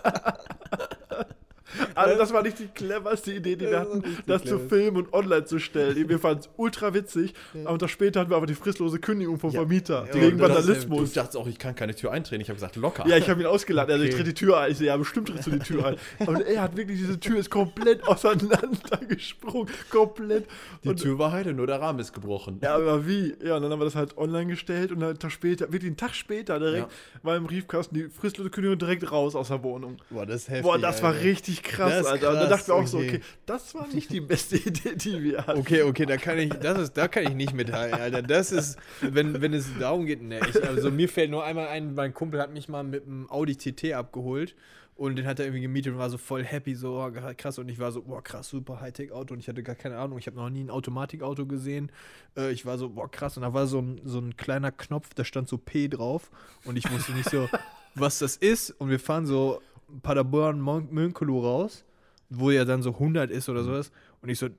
Also 2.00 2.18
das 2.18 2.34
war 2.34 2.43
nicht 2.43 2.60
die 2.60 2.68
cleverste 2.68 3.34
Idee, 3.34 3.56
die 3.56 3.66
wir 3.68 3.80
hatten, 3.80 4.04
das 4.28 4.43
zu 4.43 4.60
filmen 4.60 4.97
und 4.97 5.14
online 5.14 5.45
zu 5.45 5.60
stellen. 5.60 5.95
Wir 6.10 6.20
fanden 6.20 6.41
es 6.41 6.50
ultra 6.58 6.93
witzig, 6.93 7.34
aber 7.66 7.78
Tag 7.78 7.89
später 7.89 8.22
hatten 8.22 8.30
wir 8.30 8.38
aber 8.38 8.45
die 8.47 8.56
fristlose 8.56 9.00
Kündigung 9.00 9.39
vom 9.39 9.52
Vermieter 9.52 10.06
Ja, 10.08 10.14
wegen 10.22 10.38
das- 10.38 10.50
Vandalismus. 10.50 11.14
Du 11.14 11.20
dachtest 11.20 11.38
auch, 11.38 11.47
ich 11.47 11.60
kann 11.60 11.76
keine 11.76 11.93
Tür 11.95 12.12
eintreten. 12.12 12.41
Ich 12.41 12.50
habe 12.50 12.56
gesagt, 12.56 12.76
locker. 12.76 13.06
Ja, 13.08 13.18
ich 13.18 13.30
habe 13.30 13.41
ihn 13.41 13.47
ausgeladen. 13.47 13.91
Also 13.91 14.04
ich 14.04 14.10
Okay. 14.14 14.24
tritt 14.24 14.28
die 14.28 14.34
Tür 14.34 14.60
ein. 14.60 14.72
Ich 14.72 14.78
sehe, 14.78 14.88
ja, 14.88 14.97
bestimmt 14.97 15.28
trittst 15.30 15.47
du 15.47 15.52
die 15.52 15.60
Tür 15.60 15.86
ein. 15.86 15.95
Und 16.28 16.41
er 16.41 16.62
hat 16.62 16.76
wirklich, 16.78 16.97
diese 17.00 17.20
Tür 17.20 17.38
ist 17.39 17.50
komplett 17.50 18.08
auseinandergesprungen. 18.08 19.70
Komplett. 19.89 20.45
die 20.84 20.89
Und- 20.89 21.02
Tür 21.02 21.18
war 21.20 21.32
heile, 21.32 21.54
nur 21.54 21.68
der 21.68 21.82
Rahmen 21.82 22.00
ist 22.00 22.14
gebrochen. 22.14 22.60
Ja, 22.62 22.76
aber 22.76 23.06
wie? 23.08 23.36
Ja, 23.43 23.56
und 23.58 23.64
dann 23.64 23.72
haben 23.72 23.80
wir 23.80 23.86
das 23.86 23.95
halt 23.95 24.18
online 24.18 24.47
gestellt 24.47 24.91
und 24.91 25.00
dann 25.00 25.10
einen 25.10 25.20
Tag 25.20 25.32
später, 25.32 25.66
wirklich 25.72 25.89
einen 25.89 25.97
Tag 25.97 26.14
später 26.16 26.60
direkt, 26.60 26.88
war 27.24 27.36
im 27.38 27.45
Briefkasten 27.45 27.95
die 27.95 28.10
fristlose 28.10 28.50
Kündigung 28.50 28.78
direkt 28.78 29.12
raus 29.12 29.36
aus 29.36 29.47
der 29.50 29.64
Wohnung. 29.64 29.97
Boah, 30.10 30.26
das 30.26 30.41
ist 30.43 30.50
heftig. 30.50 30.64
Boah, 30.64 30.78
das 30.78 31.02
war 31.02 31.12
Alter. 31.12 31.24
richtig 31.24 31.64
krass, 31.64 31.88
Das 31.89 32.01
ist 32.01 32.05
Alter. 32.07 32.29
Und 32.29 32.35
da 32.35 32.47
krass, 32.47 32.49
dachten 32.49 32.67
wir 32.67 32.75
auch 32.75 32.87
so, 32.87 32.97
okay. 32.97 33.09
okay, 33.09 33.21
das 33.45 33.75
war 33.75 33.87
nicht 33.87 34.11
die 34.11 34.21
beste 34.21 34.57
Idee, 34.67 34.95
die 34.95 35.23
wir 35.23 35.47
hatten. 35.47 35.59
Okay, 35.59 35.83
okay, 35.83 36.05
da 36.05 36.17
kann 36.17 36.37
ich, 36.37 36.49
das 36.49 36.79
ist, 36.79 36.93
da 36.97 37.07
kann 37.07 37.23
ich 37.23 37.33
nicht 37.33 37.53
mithalten, 37.53 37.99
Alter. 37.99 38.21
Das 38.21 38.51
ist, 38.51 38.77
wenn, 39.01 39.41
wenn 39.41 39.53
es 39.53 39.67
darum 39.79 40.05
geht, 40.05 40.21
ne, 40.21 40.39
ich, 40.47 40.63
also 40.67 40.91
mir 40.91 41.09
fällt 41.09 41.31
nur 41.31 41.43
einmal 41.43 41.67
ein, 41.67 41.93
mein 41.95 42.13
Kumpel 42.13 42.41
hat 42.41 42.53
mich 42.53 42.69
mal 42.69 42.83
mit 42.83 43.05
einem 43.05 43.29
Audi 43.29 43.55
TT 43.55 43.93
abgeholt 43.93 44.55
und 44.99 45.15
den 45.15 45.25
hat 45.25 45.39
er 45.39 45.45
irgendwie 45.45 45.61
gemietet 45.61 45.93
und 45.93 45.99
war 45.99 46.09
so 46.09 46.17
voll 46.17 46.43
happy, 46.43 46.75
so 46.75 47.01
oh, 47.01 47.33
krass. 47.37 47.57
Und 47.57 47.69
ich 47.69 47.79
war 47.79 47.93
so, 47.93 48.01
boah, 48.01 48.21
krass, 48.21 48.49
super 48.49 48.81
Hightech-Auto 48.81 49.33
und 49.33 49.39
ich 49.39 49.47
hatte 49.47 49.63
gar 49.63 49.75
keine 49.75 49.97
Ahnung, 49.97 50.17
ich 50.17 50.27
habe 50.27 50.35
noch 50.35 50.49
nie 50.49 50.61
ein 50.61 50.69
Automatikauto 50.69 51.45
gesehen. 51.45 51.89
Äh, 52.35 52.51
ich 52.51 52.65
war 52.65 52.77
so, 52.77 52.89
boah, 52.89 53.09
krass. 53.09 53.37
Und 53.37 53.43
da 53.43 53.53
war 53.53 53.65
so 53.65 53.79
ein, 53.79 54.01
so 54.03 54.19
ein 54.19 54.35
kleiner 54.35 54.73
Knopf, 54.73 55.13
da 55.13 55.23
stand 55.23 55.47
so 55.47 55.57
P 55.57 55.87
drauf 55.87 56.29
und 56.65 56.75
ich 56.75 56.91
wusste 56.91 57.13
nicht 57.13 57.29
so, 57.29 57.47
was 57.95 58.19
das 58.19 58.35
ist. 58.35 58.71
Und 58.71 58.89
wir 58.89 58.99
fahren 58.99 59.25
so 59.25 59.61
Paderborn, 60.01 60.61
Mönkelo 60.91 61.39
raus. 61.39 61.85
wo 62.29 62.51
ja 62.51 62.63
dann 62.63 62.83
so 62.83 62.91
100 62.91 63.31
ist 63.31 63.49
oder 63.49 63.63
sowas. 63.63 63.91
Und 64.21 64.29
ich 64.29 64.37
so, 64.37 64.49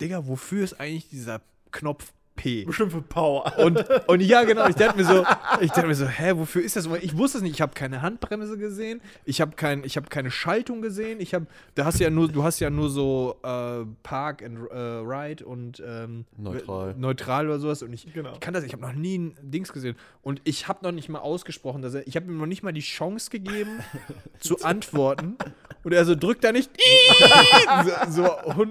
Digga, 0.00 0.26
wofür 0.26 0.64
ist 0.64 0.80
eigentlich 0.80 1.08
dieser 1.08 1.40
Knopf 1.70 2.12
P? 2.36 2.64
Bestimmt 2.64 2.92
für 2.92 3.02
Power. 3.02 3.58
Und, 3.58 3.84
und 4.06 4.20
ja, 4.22 4.44
genau, 4.44 4.68
ich 4.68 4.76
dachte 4.76 4.96
mir 4.96 5.04
so, 5.04 5.24
ich 5.60 5.70
dachte 5.72 5.86
mir 5.86 5.94
so, 5.94 6.06
hä, 6.06 6.32
wofür 6.36 6.62
ist 6.62 6.76
das? 6.76 6.86
Ich 7.00 7.16
wusste 7.16 7.38
es 7.38 7.42
nicht, 7.42 7.54
ich 7.54 7.60
habe 7.62 7.72
keine 7.74 8.02
Handbremse 8.02 8.58
gesehen, 8.58 9.00
ich 9.24 9.40
habe 9.40 9.56
kein, 9.56 9.82
ich 9.84 9.96
habe 9.96 10.08
keine 10.08 10.30
Schaltung 10.30 10.82
gesehen, 10.82 11.20
ich 11.20 11.34
habe, 11.34 11.46
da 11.74 11.84
hast 11.86 11.98
du 11.98 12.04
ja 12.04 12.10
nur, 12.10 12.28
du 12.28 12.44
hast 12.44 12.60
ja 12.60 12.70
nur 12.70 12.90
so 12.90 13.36
äh, 13.42 13.84
Park 14.02 14.42
and 14.42 14.70
äh, 14.70 14.76
Ride 14.76 15.44
und 15.44 15.82
ähm, 15.84 16.26
Neutral. 16.36 16.94
neutral 16.98 17.46
oder 17.48 17.58
sowas 17.58 17.82
und 17.82 17.92
ich, 17.92 18.12
Genau. 18.12 18.32
ich 18.32 18.40
kann 18.40 18.54
das, 18.54 18.64
ich 18.64 18.72
habe 18.72 18.82
noch 18.82 18.92
nie 18.92 19.18
ein 19.18 19.36
Dings 19.42 19.72
gesehen 19.72 19.96
und 20.22 20.40
ich 20.44 20.68
habe 20.68 20.84
noch 20.84 20.92
nicht 20.92 21.08
mal 21.08 21.18
ausgesprochen, 21.20 21.82
dass 21.82 21.94
er, 21.94 22.06
ich 22.06 22.16
habe 22.16 22.26
ihm 22.26 22.38
noch 22.38 22.46
nicht 22.46 22.62
mal 22.62 22.72
die 22.72 22.80
Chance 22.80 23.30
gegeben 23.30 23.80
zu 24.40 24.62
antworten 24.62 25.36
und 25.82 25.92
er 25.92 26.04
so 26.04 26.14
drückt 26.14 26.44
da 26.44 26.52
nicht 26.52 26.70
so, 27.84 27.90
so 28.10 28.24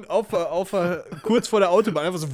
auf, 0.07 0.33
auf, 0.33 0.75
kurz 1.23 1.47
vor 1.47 1.59
der 1.59 1.71
Autobahn 1.71 2.05
einfach 2.05 2.19
so, 2.19 2.27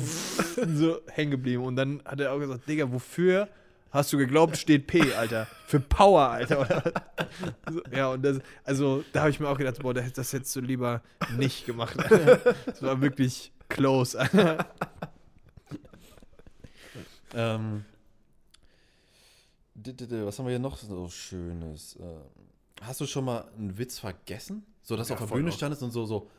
so 0.76 1.00
hängen 1.22 1.32
geblieben. 1.32 1.64
Und 1.64 1.76
dann 1.76 2.02
hat 2.06 2.20
er 2.20 2.34
auch 2.34 2.40
gesagt, 2.40 2.68
Digga, 2.68 2.92
wofür 2.92 3.48
hast 3.92 4.12
du 4.14 4.18
geglaubt, 4.18 4.58
steht 4.58 4.88
P, 4.88 5.14
Alter? 5.14 5.48
Für 5.66 5.80
Power, 5.80 6.30
Alter. 6.30 6.94
Ja, 7.94 8.10
und 8.10 8.24
das, 8.24 8.40
also 8.64 9.04
da 9.14 9.22
habe 9.22 9.30
ich 9.30 9.40
mir 9.40 9.48
auch 9.48 9.58
gedacht, 9.58 9.80
boah, 9.80 9.94
das 9.94 10.34
hättest 10.34 10.56
du 10.56 10.62
lieber 10.62 11.02
nicht 11.38 11.66
gemacht. 11.66 11.98
Das 12.66 12.82
war 12.82 13.02
wirklich 13.02 13.52
close, 13.70 14.20
Alter. 14.20 14.66
Ähm, 17.34 17.86
was 19.74 20.38
haben 20.38 20.46
wir 20.46 20.52
hier 20.52 20.60
noch 20.60 20.78
so 20.78 21.08
Schönes? 21.10 21.98
Ähm, 22.00 22.22
hast 22.82 23.00
du 23.02 23.06
schon 23.06 23.26
mal 23.26 23.46
einen 23.58 23.78
Witz 23.78 24.00
vergessen? 24.00 24.66
So, 24.82 24.98
dass 24.98 25.08
du 25.08 25.14
Ja, 25.14 25.20
auf 25.20 25.30
der 25.30 25.36
Bühne 25.36 25.52
standest 25.52 25.82
und 25.84 25.92
so, 25.92 26.06
so 26.06 26.30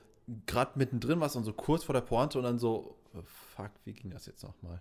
gerade 0.47 0.73
mittendrin 0.77 1.21
warst 1.21 1.37
und 1.37 1.45
so 1.45 1.53
kurz 1.53 1.85
vor 1.85 1.95
der 1.95 2.03
Pointe 2.03 2.39
und 2.39 2.45
dann 2.45 2.59
so, 2.59 2.97
fuck, 3.25 3.71
wie 3.85 3.93
ging 3.93 4.11
das 4.11 4.27
jetzt 4.27 4.43
nochmal? 4.43 4.81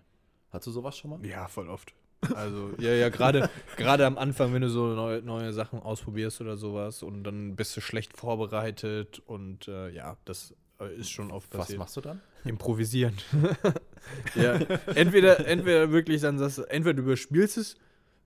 Hattest 0.50 0.68
du 0.68 0.70
sowas 0.72 0.96
schon 0.96 1.10
mal? 1.10 1.26
Ja, 1.26 1.48
voll 1.48 1.68
oft. 1.68 1.94
Also, 2.34 2.70
ja, 2.78 2.92
ja, 2.94 3.08
gerade 3.08 3.50
gerade 3.76 4.06
am 4.06 4.18
Anfang, 4.18 4.52
wenn 4.54 4.62
du 4.62 4.68
so 4.68 4.94
neue, 4.94 5.22
neue 5.22 5.52
Sachen 5.52 5.80
ausprobierst 5.80 6.40
oder 6.40 6.56
sowas 6.56 7.02
und 7.02 7.24
dann 7.24 7.56
bist 7.56 7.76
du 7.76 7.80
schlecht 7.80 8.16
vorbereitet 8.16 9.20
und 9.26 9.68
äh, 9.68 9.90
ja, 9.90 10.16
das 10.24 10.54
äh, 10.80 10.94
ist 10.94 11.10
schon 11.10 11.30
oft 11.30 11.52
Was 11.52 11.60
passiert. 11.62 11.78
machst 11.78 11.96
du 11.96 12.00
dann? 12.00 12.20
Improvisieren. 12.44 13.14
ja, 14.34 14.54
entweder, 14.94 15.46
entweder 15.46 15.90
wirklich 15.90 16.20
dann 16.20 16.38
sagst 16.38 16.58
du, 16.58 16.62
entweder 16.62 16.94
du 16.94 17.02
überspielst 17.02 17.56
es, 17.56 17.76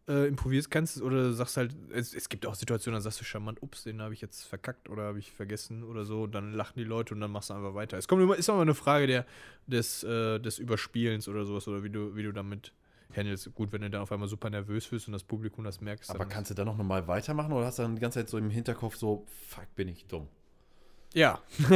äh, 0.09 0.27
improvisierst 0.27 0.71
kannst 0.71 0.97
es 0.97 1.03
oder 1.03 1.33
sagst 1.33 1.57
halt, 1.57 1.75
es, 1.93 2.15
es 2.15 2.29
gibt 2.29 2.47
auch 2.47 2.55
Situationen, 2.55 2.97
da 2.97 3.01
sagst 3.01 3.21
du 3.21 3.25
charmant, 3.25 3.63
ups, 3.63 3.85
den 3.85 4.01
habe 4.01 4.15
ich 4.15 4.21
jetzt 4.21 4.45
verkackt 4.45 4.89
oder 4.89 5.05
habe 5.05 5.19
ich 5.19 5.33
vergessen 5.33 5.83
oder 5.83 6.05
so, 6.05 6.25
und 6.25 6.35
dann 6.35 6.53
lachen 6.53 6.79
die 6.79 6.85
Leute 6.85 7.15
und 7.15 7.21
dann 7.21 7.31
machst 7.31 7.51
du 7.51 7.55
einfach 7.55 7.75
weiter. 7.75 7.99
Es 7.99 8.07
kommt 8.07 8.23
immer, 8.23 8.37
ist 8.37 8.49
immer 8.49 8.63
eine 8.63 8.75
Frage 8.75 9.07
der, 9.07 9.27
des, 9.67 10.05
äh, 10.05 10.39
des 10.39 10.59
Überspielens 10.59 11.29
oder 11.29 11.45
sowas 11.45 11.67
oder 11.69 11.83
wie 11.83 11.91
du, 11.91 12.15
wie 12.15 12.23
du 12.23 12.33
damit 12.33 12.73
handelst. 13.15 13.53
Gut, 13.55 13.73
wenn 13.73 13.83
du 13.83 13.91
dann 13.91 14.03
auf 14.03 14.13
einmal 14.13 14.29
super 14.29 14.51
nervös 14.51 14.91
wirst 14.93 15.09
und 15.09 15.13
das 15.13 15.25
Publikum 15.25 15.65
das 15.65 15.81
merkst. 15.81 16.11
Aber 16.11 16.27
kannst 16.27 16.51
du 16.51 16.55
dann 16.55 16.67
noch 16.67 16.77
mal 16.77 17.07
weitermachen 17.09 17.53
oder 17.53 17.67
hast 17.67 17.79
du 17.79 17.83
dann 17.83 17.97
die 17.97 18.01
ganze 18.01 18.21
Zeit 18.21 18.29
so 18.29 18.39
im 18.39 18.51
Hinterkopf 18.51 18.97
so, 18.97 19.27
fuck, 19.49 19.75
bin 19.75 19.89
ich 19.89 20.07
dumm? 20.07 20.29
Ja. 21.17 21.41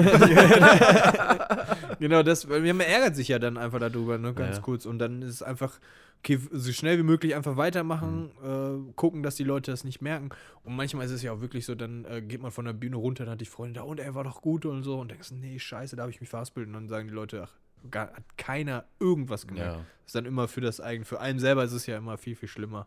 genau, 1.98 2.22
das, 2.22 2.46
man 2.46 2.80
ärgert 2.80 3.16
sich 3.16 3.28
ja 3.28 3.38
dann 3.38 3.56
einfach 3.56 3.78
darüber, 3.80 4.18
ne, 4.18 4.34
ganz 4.34 4.56
Ja. 4.56 4.62
kurz. 4.62 4.86
Und 4.86 4.98
dann 4.98 5.22
ist 5.22 5.30
es 5.30 5.42
einfach, 5.42 5.78
okay, 6.18 6.38
so 6.52 6.72
schnell 6.72 6.98
wie 6.98 7.02
möglich 7.02 7.34
einfach 7.34 7.56
weitermachen, 7.56 8.30
äh, 8.44 8.92
gucken, 8.96 9.22
dass 9.22 9.36
die 9.36 9.44
Leute 9.44 9.70
das 9.70 9.84
nicht 9.84 10.02
merken. 10.02 10.30
Und 10.64 10.76
manchmal 10.76 11.06
ist 11.06 11.12
es 11.12 11.22
ja 11.22 11.32
auch 11.32 11.40
wirklich 11.40 11.64
so, 11.66 11.74
dann 11.74 12.04
äh, 12.04 12.22
geht 12.22 12.42
man 12.42 12.50
von 12.50 12.64
der 12.64 12.72
Bühne 12.74 12.96
runter, 12.96 13.24
dann 13.24 13.32
hat 13.32 13.40
die 13.40 13.46
Freundin 13.46 13.74
da, 13.74 13.82
und 13.82 14.00
er 14.00 14.14
war 14.14 14.24
doch 14.24 14.42
gut 14.42 14.66
und 14.66 14.82
so. 14.82 15.00
Und 15.00 15.10
denkst, 15.10 15.30
nee, 15.32 15.58
scheiße, 15.58 15.96
da 15.96 16.02
habe 16.02 16.12
ich 16.12 16.20
mich 16.20 16.30
verhaspelt. 16.30 16.66
Und 16.66 16.74
dann 16.74 16.88
sagen 16.88 17.08
die 17.08 17.14
Leute, 17.14 17.44
ach, 17.48 17.52
gar, 17.90 18.12
hat 18.12 18.36
keiner 18.36 18.84
irgendwas 18.98 19.46
gemerkt. 19.46 19.76
Ja. 19.76 19.84
Ist 20.06 20.14
dann 20.14 20.26
immer 20.26 20.48
für 20.48 20.60
das 20.60 20.80
eigene, 20.80 21.04
für 21.04 21.20
einen 21.20 21.38
selber 21.38 21.64
ist 21.64 21.72
es 21.72 21.86
ja 21.86 21.96
immer 21.96 22.18
viel, 22.18 22.36
viel 22.36 22.48
schlimmer. 22.48 22.86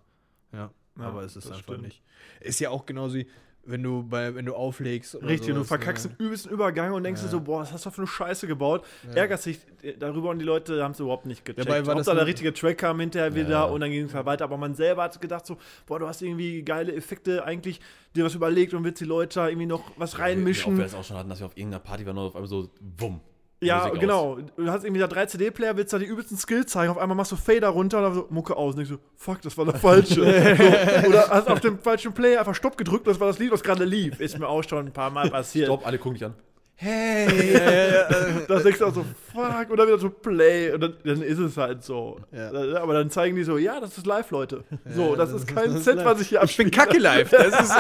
Ja, 0.51 0.69
Ja, 0.99 1.05
aber 1.05 1.23
es 1.23 1.35
ist 1.35 1.47
einfach 1.47 1.63
stimmt. 1.63 1.81
nicht. 1.81 2.01
Ist 2.41 2.59
ja 2.59 2.69
auch 2.69 2.85
genauso 2.85 3.15
wie, 3.15 3.27
wenn 3.65 3.81
du 3.81 4.03
bei, 4.03 4.35
wenn 4.35 4.45
du 4.45 4.55
auflegst. 4.55 5.15
Richtig, 5.15 5.41
und 5.41 5.47
du 5.47 5.53
sowas, 5.63 5.67
verkackst 5.67 6.05
ne? 6.09 6.15
den 6.17 6.25
übelsten 6.25 6.51
Übergang 6.51 6.93
und 6.93 7.03
denkst 7.03 7.21
dir 7.21 7.27
so, 7.29 7.39
boah, 7.39 7.61
was 7.61 7.71
hast 7.71 7.85
du 7.85 7.91
für 7.91 7.99
eine 8.01 8.07
Scheiße 8.07 8.45
gebaut? 8.47 8.85
Ärgerst 9.15 9.45
dich 9.45 9.59
darüber 9.99 10.29
und 10.31 10.39
die 10.39 10.45
Leute 10.45 10.83
haben 10.83 10.91
es 10.91 10.99
überhaupt 10.99 11.25
nicht 11.25 11.45
gecheckt. 11.45 11.67
Dabei 11.67 11.85
war 11.85 11.95
das 11.95 12.07
Hauptsache 12.07 12.17
der 12.17 12.25
richtige 12.27 12.53
Track 12.53 12.77
kam 12.77 12.99
hinterher 12.99 13.33
wieder 13.35 13.49
Ja. 13.49 13.63
und 13.63 13.79
dann 13.81 13.91
ging 13.91 14.05
es 14.05 14.13
halt 14.13 14.25
weiter. 14.25 14.43
Aber 14.43 14.57
man 14.57 14.75
selber 14.75 15.03
hat 15.03 15.19
gedacht 15.21 15.45
so, 15.45 15.57
boah, 15.85 15.99
du 15.99 16.07
hast 16.07 16.21
irgendwie 16.21 16.61
geile 16.63 16.93
Effekte, 16.93 17.43
eigentlich 17.45 17.79
dir 18.15 18.25
was 18.25 18.35
überlegt 18.35 18.73
und 18.73 18.83
willst 18.83 18.99
die 19.01 19.05
Leute 19.05 19.35
da 19.35 19.47
irgendwie 19.47 19.67
noch 19.67 19.91
was 19.97 20.19
reinmischen. 20.19 20.75
wir 20.77 20.83
das 20.83 20.93
auch 20.93 21.03
schon 21.03 21.17
hatten, 21.17 21.29
dass 21.29 21.39
wir 21.39 21.45
auf 21.45 21.55
irgendeiner 21.57 21.83
Party 21.83 22.05
waren 22.05 22.17
und 22.17 22.25
auf 22.27 22.35
einmal 22.35 22.49
so, 22.49 22.69
wumm. 22.97 23.21
Ja, 23.65 23.77
Musik 23.79 23.93
aus. 23.93 23.99
genau. 23.99 24.37
Du 24.57 24.71
hast 24.71 24.83
irgendwie 24.83 25.01
da 25.01 25.07
drei 25.07 25.25
CD-Player, 25.25 25.75
willst 25.77 25.93
da 25.93 25.99
die 25.99 26.05
übelsten 26.05 26.37
Skills 26.37 26.71
zeigen, 26.71 26.91
auf 26.91 26.97
einmal 26.97 27.15
machst 27.17 27.31
du 27.31 27.35
Fader 27.35 27.69
runter 27.69 27.97
und 27.97 28.03
dann 28.03 28.13
so 28.13 28.27
Mucke 28.29 28.55
aus 28.55 28.73
und 28.75 28.77
denkst 28.77 28.91
so, 28.91 28.99
fuck, 29.15 29.41
das 29.41 29.57
war 29.57 29.65
der 29.65 29.75
falsche. 29.75 30.15
so, 30.15 31.09
oder 31.09 31.29
hast 31.29 31.47
auf 31.47 31.59
dem 31.59 31.79
falschen 31.79 32.13
Player 32.13 32.39
einfach 32.39 32.55
Stopp 32.55 32.77
gedrückt, 32.77 33.07
das 33.07 33.19
war 33.19 33.27
das 33.27 33.39
Lied, 33.39 33.51
was 33.51 33.63
gerade 33.63 33.85
lief. 33.85 34.19
Ist 34.19 34.37
mir 34.39 34.47
auch 34.47 34.63
schon 34.63 34.87
ein 34.87 34.91
paar 34.93 35.09
Mal 35.09 35.29
passiert. 35.29 35.67
Stopp, 35.67 35.85
alle 35.85 35.97
gucken 35.97 36.15
dich 36.15 36.25
an. 36.25 36.33
Hey, 36.75 37.53
ja, 37.53 37.71
ja, 37.71 37.87
ja. 37.87 38.07
Da 38.47 38.59
denkst 38.59 38.79
du 38.79 38.85
auch 38.87 38.93
so, 38.93 39.05
fuck, 39.31 39.77
dann 39.77 39.87
wieder 39.87 39.99
so 39.99 40.09
Play 40.09 40.71
und 40.73 40.81
dann, 40.81 40.95
dann 41.05 41.21
ist 41.21 41.37
es 41.37 41.55
halt 41.55 41.83
so. 41.83 42.19
Ja. 42.31 42.49
Aber 42.81 42.93
dann 42.95 43.09
zeigen 43.11 43.35
die 43.35 43.43
so, 43.43 43.57
ja, 43.57 43.79
das 43.79 43.97
ist 43.97 44.05
live, 44.07 44.31
Leute. 44.31 44.63
So, 44.85 45.15
das, 45.15 45.31
ist 45.31 45.47
kein 45.47 45.71
das 45.73 45.83
Set, 45.85 45.97
live. 45.97 46.05
was 46.05 46.21
ich 46.21 46.29
hier 46.29 46.41
Ich 46.43 46.57
bin 46.57 46.67
abspiele. 46.67 46.85
kacke 46.85 46.97
live. 46.97 47.29
Das 47.29 47.61
ist. 47.61 47.69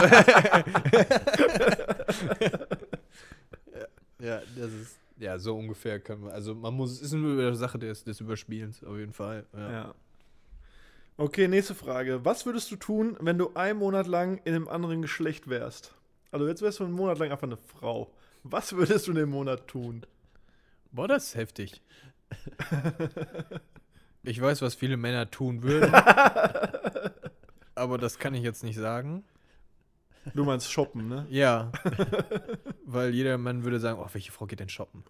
ja, 4.19 4.39
das 4.55 4.67
ist. 4.67 4.97
Ja, 5.17 5.37
so 5.37 5.55
ungefähr 5.55 5.99
können 5.99 6.25
wir. 6.25 6.33
Also, 6.33 6.55
man 6.55 6.73
muss. 6.73 6.91
Es 6.91 7.01
ist 7.01 7.13
nur 7.13 7.39
eine 7.39 7.55
Sache 7.55 7.79
des, 7.79 8.03
des 8.03 8.19
Überspielens, 8.19 8.83
auf 8.83 8.97
jeden 8.97 9.13
Fall. 9.13 9.45
Ja. 9.53 9.71
Ja. 9.71 9.95
Okay, 11.15 11.47
nächste 11.47 11.75
Frage. 11.75 12.25
Was 12.25 12.45
würdest 12.45 12.71
du 12.71 12.75
tun, 12.75 13.15
wenn 13.19 13.37
du 13.37 13.51
einen 13.53 13.77
Monat 13.77 14.07
lang 14.07 14.41
in 14.45 14.55
einem 14.55 14.67
anderen 14.67 15.03
Geschlecht 15.03 15.47
wärst? 15.47 15.93
Also 16.31 16.47
jetzt 16.47 16.63
wärst 16.63 16.79
du 16.79 16.85
einen 16.85 16.93
Monat 16.93 17.19
lang 17.19 17.31
einfach 17.31 17.47
eine 17.47 17.57
Frau. 17.57 18.11
Was 18.41 18.73
würdest 18.73 19.05
du 19.05 19.11
in 19.11 19.17
dem 19.17 19.29
Monat 19.29 19.67
tun? 19.67 20.05
Boah, 20.91 21.07
das 21.07 21.25
ist 21.27 21.35
heftig. 21.35 21.81
ich 24.23 24.41
weiß, 24.41 24.63
was 24.63 24.73
viele 24.73 24.97
Männer 24.97 25.29
tun 25.29 25.61
würden. 25.61 25.93
aber 27.75 27.99
das 27.99 28.17
kann 28.17 28.33
ich 28.33 28.41
jetzt 28.41 28.63
nicht 28.63 28.77
sagen. 28.77 29.23
Du 30.33 30.43
meinst 30.45 30.71
shoppen, 30.71 31.07
ne? 31.09 31.25
Ja. 31.29 31.71
Weil 32.85 33.13
jeder 33.13 33.37
Mann 33.37 33.63
würde 33.63 33.79
sagen, 33.79 33.99
oh, 33.99 34.07
welche 34.13 34.31
Frau 34.31 34.45
geht 34.45 34.59
denn 34.59 34.69
shoppen? 34.69 35.03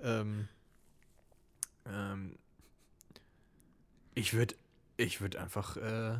ähm, 0.00 0.48
ähm, 1.86 2.36
ich 4.14 4.34
würde 4.34 4.54
ich 4.96 5.20
würde 5.20 5.40
einfach, 5.40 5.76
äh, 5.76 6.18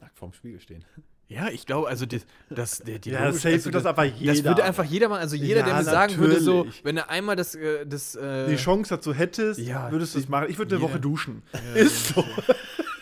Nackt 0.00 0.18
vorm 0.18 0.32
Spiegel 0.34 0.60
stehen. 0.60 0.84
ja, 1.28 1.48
ich 1.48 1.64
glaube, 1.64 1.88
also 1.88 2.04
das, 2.04 2.26
das 2.50 2.78
der, 2.80 2.98
die 2.98 3.10
Ja, 3.10 3.28
logisch- 3.28 3.46
also 3.46 3.70
das 3.70 3.86
einfach 3.86 4.04
jeder. 4.04 4.34
Das 4.34 4.44
würde 4.44 4.64
einfach 4.64 4.84
jeder 4.84 5.08
mal, 5.08 5.20
also 5.20 5.34
jeder, 5.36 5.62
der 5.62 5.72
Ja, 5.72 5.78
mir 5.78 5.84
sagen 5.84 6.16
würde, 6.18 6.40
so, 6.40 6.66
wenn 6.82 6.98
er 6.98 7.08
einmal 7.08 7.34
das, 7.36 7.54
äh, 7.54 7.86
das, 7.86 8.14
äh, 8.14 8.48
die 8.48 8.56
Chance 8.56 8.94
dazu 8.96 9.14
hättest, 9.14 9.58
Ja, 9.60 9.90
würdest 9.90 10.14
du 10.14 10.18
es 10.18 10.28
machen. 10.28 10.50
Ich 10.50 10.58
würde 10.58 10.74
eine 10.76 10.84
Woche 10.84 11.00
duschen. 11.00 11.42
Ja, 11.54 11.74
Ist 11.74 12.08
so. 12.14 12.24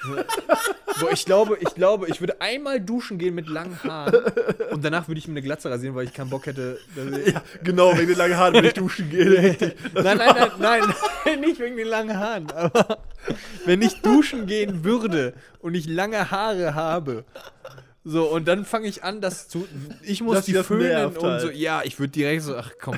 Boah, 0.04 1.12
ich 1.12 1.24
glaube, 1.24 1.58
ich 1.60 1.74
glaube, 1.74 2.08
ich 2.08 2.20
würde 2.20 2.40
einmal 2.40 2.80
duschen 2.80 3.18
gehen 3.18 3.34
mit 3.34 3.48
langen 3.48 3.78
Haaren 3.82 4.14
und 4.70 4.84
danach 4.84 5.08
würde 5.08 5.18
ich 5.18 5.28
mir 5.28 5.34
eine 5.34 5.42
Glatze 5.42 5.70
rasieren, 5.70 5.94
weil 5.94 6.04
ich 6.04 6.12
keinen 6.12 6.30
Bock 6.30 6.46
hätte. 6.46 6.78
Ja, 7.26 7.42
genau, 7.62 7.96
wegen 7.96 8.08
den 8.08 8.18
langen 8.18 8.36
Haaren, 8.36 8.54
wenn 8.54 8.64
ich 8.64 8.74
duschen 8.74 9.10
gehe. 9.10 9.30
Richtig. 9.42 9.74
Nein, 9.94 10.16
nein, 10.16 10.18
nein, 10.18 10.50
nein, 10.58 10.94
nein, 11.24 11.40
nicht 11.40 11.60
wegen 11.60 11.76
den 11.76 11.88
langen 11.88 12.18
Haaren. 12.18 12.50
Aber 12.50 12.98
wenn 13.64 13.82
ich 13.82 14.00
duschen 14.02 14.46
gehen 14.46 14.84
würde 14.84 15.34
und 15.60 15.74
ich 15.74 15.86
lange 15.86 16.30
Haare 16.30 16.74
habe, 16.74 17.24
so, 18.04 18.24
und 18.24 18.48
dann 18.48 18.64
fange 18.64 18.88
ich 18.88 19.04
an, 19.04 19.20
das 19.20 19.48
zu. 19.48 19.68
Ich 20.02 20.22
muss 20.22 20.34
Dass 20.34 20.46
die 20.46 20.54
föhnen 20.54 21.06
und 21.06 21.14
so. 21.14 21.22
halt. 21.22 21.54
Ja, 21.54 21.82
ich 21.84 21.98
würde 22.00 22.10
direkt 22.10 22.42
so, 22.42 22.56
ach 22.56 22.72
komm, 22.80 22.96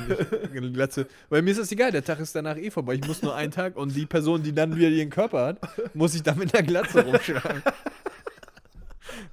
ich, 0.54 0.72
Glatze. 0.72 1.06
Weil 1.28 1.42
mir 1.42 1.50
ist 1.50 1.60
das 1.60 1.70
egal, 1.72 1.92
der 1.92 2.02
Tag 2.02 2.20
ist 2.20 2.34
danach 2.34 2.56
eh 2.56 2.70
vorbei. 2.70 2.94
Ich 2.94 3.06
muss 3.06 3.22
nur 3.22 3.34
einen 3.34 3.52
Tag 3.52 3.76
und 3.76 3.94
die 3.94 4.06
Person, 4.06 4.42
die 4.42 4.54
dann 4.54 4.76
wieder 4.76 4.88
ihren 4.88 5.10
Körper 5.10 5.46
hat, 5.46 5.94
muss 5.94 6.14
ich 6.14 6.22
dann 6.22 6.38
mit 6.38 6.54
einer 6.54 6.66
Glatze 6.66 7.04
rumschlagen. 7.04 7.62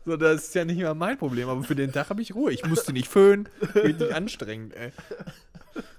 So, 0.06 0.18
das 0.18 0.48
ist 0.48 0.56
ja 0.56 0.66
nicht 0.66 0.78
mehr 0.78 0.94
mein 0.94 1.18
Problem, 1.18 1.48
aber 1.48 1.64
für 1.64 1.76
den 1.76 1.92
Tag 1.92 2.10
habe 2.10 2.22
ich 2.22 2.36
Ruhe. 2.36 2.52
Ich 2.52 2.66
musste 2.66 2.92
nicht 2.92 3.08
föhnen. 3.08 3.48
Richtig 3.76 4.14
anstrengend, 4.14 4.74
ey. 4.76 4.92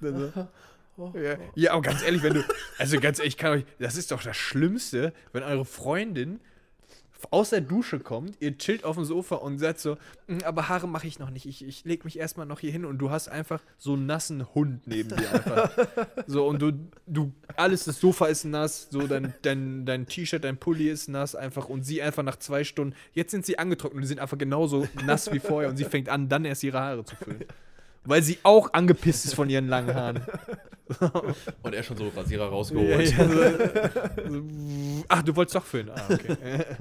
Also, 0.03 0.33
ja, 1.14 1.37
ja, 1.55 1.73
aber 1.73 1.83
ganz 1.83 2.03
ehrlich, 2.03 2.23
wenn 2.23 2.35
du. 2.35 2.45
Also 2.79 3.01
ganz 3.01 3.18
ehrlich, 3.18 3.35
ich 3.35 3.39
kann 3.39 3.53
euch. 3.53 3.64
Das 3.79 3.97
ist 3.97 4.11
doch 4.11 4.23
das 4.23 4.37
Schlimmste, 4.37 5.12
wenn 5.33 5.43
eure 5.43 5.64
Freundin 5.64 6.41
aus 7.31 7.51
der 7.51 7.61
Dusche 7.61 8.01
kommt, 8.01 8.37
ihr 8.41 8.57
chillt 8.59 8.85
auf 8.85 8.97
dem 8.97 9.05
Sofa 9.05 9.37
und 9.37 9.59
sagt 9.59 9.79
so, 9.81 9.97
"Mm, 10.27 10.39
aber 10.45 10.68
Haare 10.68 10.89
mache 10.89 11.07
ich 11.07 11.18
noch 11.18 11.31
nicht. 11.31 11.47
Ich, 11.47 11.64
ich 11.66 11.85
leg 11.85 12.05
mich 12.05 12.18
erstmal 12.18 12.47
noch 12.47 12.61
hier 12.61 12.73
hin 12.73 12.85
und 12.85 12.99
du 12.99 13.11
hast 13.11 13.29
einfach 13.29 13.61
so 13.79 13.93
einen 13.95 14.07
nassen 14.07 14.47
Hund 14.55 14.87
neben 14.87 15.11
dir 15.11 15.33
einfach. 15.33 15.70
so, 16.27 16.47
und 16.47 16.61
du, 16.61 16.73
du, 17.07 17.33
alles, 17.57 17.85
das 17.85 18.01
Sofa 18.01 18.27
ist 18.27 18.45
nass, 18.45 18.89
so 18.91 19.07
dein, 19.07 19.35
dein, 19.43 19.87
dein 19.87 20.07
T-Shirt, 20.07 20.43
dein 20.43 20.57
Pulli 20.57 20.89
ist 20.89 21.09
nass 21.09 21.35
einfach 21.35 21.68
und 21.68 21.85
sie 21.85 22.03
einfach 22.03 22.23
nach 22.23 22.37
zwei 22.37 22.64
Stunden, 22.64 22.95
jetzt 23.12 23.31
sind 23.31 23.47
sie 23.47 23.59
angetrocknet 23.59 23.97
und 23.97 24.03
die 24.03 24.09
sind 24.09 24.20
einfach 24.20 24.39
genauso 24.39 24.89
nass 25.05 25.31
wie 25.33 25.39
vorher 25.39 25.70
und 25.70 25.77
sie 25.77 25.85
fängt 25.85 26.09
an, 26.09 26.29
dann 26.29 26.45
erst 26.45 26.62
ihre 26.64 26.81
Haare 26.81 27.05
zu 27.05 27.14
füllen. 27.16 27.45
weil 28.05 28.23
sie 28.23 28.39
auch 28.43 28.73
angepisst 28.73 29.27
ist 29.27 29.35
von 29.35 29.49
ihren 29.49 29.68
langen 29.68 29.95
Haaren. 29.95 30.23
Und 31.62 31.75
er 31.75 31.83
schon 31.85 31.97
so 31.97 32.09
Rasierer 32.09 32.45
Ja, 32.45 32.51
rausgeholt. 32.51 33.12
ja, 33.12 33.27
so, 34.29 34.33
so, 34.33 35.05
ach, 35.09 35.23
du 35.23 35.35
wolltest 35.37 35.55
doch 35.55 35.64
föhnen. 35.64 35.91
Ah, 35.95 36.03
okay. 36.12 36.37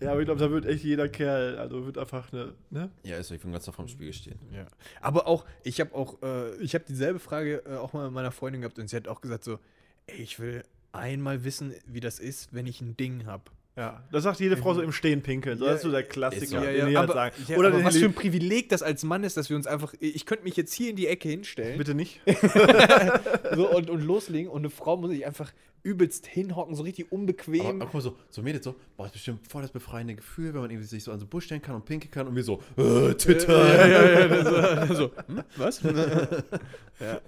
Ja, 0.00 0.12
aber 0.12 0.20
ich 0.20 0.26
glaube, 0.26 0.40
da 0.40 0.50
wird 0.50 0.66
echt 0.66 0.84
jeder 0.84 1.08
Kerl, 1.08 1.58
also 1.58 1.84
wird 1.84 1.98
einfach 1.98 2.32
eine, 2.32 2.54
ne? 2.70 2.90
Ja, 3.02 3.16
ist 3.16 3.28
so, 3.28 3.34
ich 3.34 3.40
bin 3.40 3.52
ganz 3.52 3.68
vorm 3.68 3.88
Spiegel 3.88 4.12
stehen. 4.12 4.38
Ja. 4.52 4.66
Aber 5.00 5.26
auch, 5.26 5.44
ich 5.62 5.80
habe 5.80 5.94
auch, 5.94 6.22
äh, 6.22 6.54
ich 6.56 6.74
habe 6.74 6.84
dieselbe 6.88 7.18
Frage 7.18 7.62
äh, 7.66 7.76
auch 7.76 7.92
mal 7.92 8.04
mit 8.04 8.12
meiner 8.12 8.32
Freundin 8.32 8.62
gehabt 8.62 8.78
und 8.78 8.88
sie 8.88 8.96
hat 8.96 9.08
auch 9.08 9.20
gesagt 9.20 9.44
so, 9.44 9.58
ey, 10.06 10.16
ich 10.16 10.38
will 10.38 10.62
einmal 10.92 11.44
wissen, 11.44 11.74
wie 11.86 12.00
das 12.00 12.18
ist, 12.18 12.52
wenn 12.52 12.66
ich 12.66 12.80
ein 12.80 12.96
Ding 12.96 13.26
habe. 13.26 13.44
Ja, 13.76 14.02
das 14.12 14.24
sagt 14.24 14.40
jede 14.40 14.56
Frau 14.56 14.74
so 14.74 14.82
im 14.82 14.92
Stehen 14.92 15.22
pinkeln. 15.22 15.56
So, 15.56 15.64
Ja, 15.64 15.70
das 15.70 15.80
ist 15.80 15.84
so 15.84 15.90
der 15.92 16.00
ist 16.00 16.10
Klassiker, 16.10 16.60
so. 16.60 16.66
den 16.66 16.74
die 16.88 16.96
halt 16.98 17.08
aber, 17.08 17.12
sagen. 17.14 17.36
ja, 17.46 17.56
Oder 17.56 17.68
aber 17.68 17.78
den 17.78 17.86
was 17.86 17.96
für 17.96 18.04
ein 18.06 18.14
Privileg 18.14 18.68
das 18.68 18.82
als 18.82 19.04
Mann 19.04 19.22
ist, 19.24 19.36
dass 19.36 19.48
wir 19.48 19.56
uns 19.56 19.66
einfach, 19.66 19.94
ich 20.00 20.26
könnte 20.26 20.44
mich 20.44 20.56
jetzt 20.56 20.74
hier 20.74 20.90
in 20.90 20.96
die 20.96 21.06
Ecke 21.06 21.28
hinstellen 21.28 21.78
Bitte 21.78 21.94
nicht. 21.94 22.20
so, 23.54 23.70
und, 23.74 23.88
und 23.88 24.00
loslegen 24.02 24.50
und 24.50 24.58
eine 24.62 24.70
Frau 24.70 24.96
muss 24.96 25.10
sich 25.10 25.24
einfach 25.24 25.52
übelst 25.82 26.26
hinhocken, 26.26 26.74
so 26.74 26.82
richtig 26.82 27.06
Aber, 27.06 27.14
unbequem. 27.14 27.64
aber 27.64 27.78
guck 27.86 27.94
mal 27.94 28.00
so, 28.02 28.16
so 28.28 28.42
Mädels 28.42 28.64
so, 28.64 28.74
boah, 28.96 29.06
ist 29.06 29.12
bestimmt 29.12 29.46
voll 29.48 29.62
das 29.62 29.70
befreiende 29.70 30.14
Gefühl, 30.14 30.52
wenn 30.52 30.60
man 30.60 30.70
irgendwie 30.70 30.86
sich 30.88 31.04
so 31.04 31.12
an 31.12 31.18
so 31.20 31.26
Busch 31.26 31.46
stellen 31.46 31.62
kann 31.62 31.74
und 31.76 31.84
pinkeln 31.86 32.10
kann 32.10 32.26
und 32.28 32.36
wir 32.36 32.44
so, 32.44 32.60
äh, 32.76 33.14
Twitter. 33.14 33.86
ja, 33.88 34.04
ja, 34.04 34.26
ja, 34.26 34.86
so, 34.88 34.94
so, 34.94 35.10
hm, 35.26 35.42
was? 35.56 35.80
ja. 37.00 37.20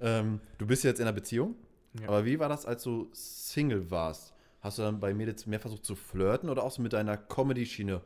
Ähm, 0.00 0.40
du 0.58 0.66
bist 0.66 0.84
jetzt 0.84 1.00
in 1.00 1.06
einer 1.06 1.12
Beziehung, 1.14 1.56
Ja. 2.00 2.08
aber 2.08 2.24
wie 2.24 2.38
war 2.38 2.48
das, 2.48 2.66
als 2.66 2.82
du 2.84 3.08
Single 3.12 3.90
warst? 3.90 4.31
Hast 4.62 4.78
du 4.78 4.82
dann 4.82 5.00
bei 5.00 5.12
Mädels 5.12 5.44
mehr 5.46 5.58
versucht 5.60 5.84
zu 5.84 5.94
flirten 5.96 6.48
oder 6.48 6.62
auch 6.62 6.70
so 6.70 6.80
mit 6.82 6.92
deiner 6.92 7.16
Comedy-Schiene 7.16 8.00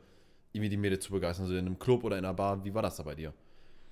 irgendwie 0.53 0.69
die 0.69 0.77
Mädels 0.77 1.05
zu 1.05 1.11
begeistern, 1.11 1.45
also 1.45 1.55
in 1.55 1.65
einem 1.67 1.77
Club 1.77 2.03
oder 2.03 2.17
in 2.17 2.25
einer 2.25 2.33
Bar? 2.33 2.65
Wie 2.65 2.73
war 2.73 2.81
das 2.81 2.97
da 2.97 3.03
bei 3.03 3.13
dir? 3.15 3.31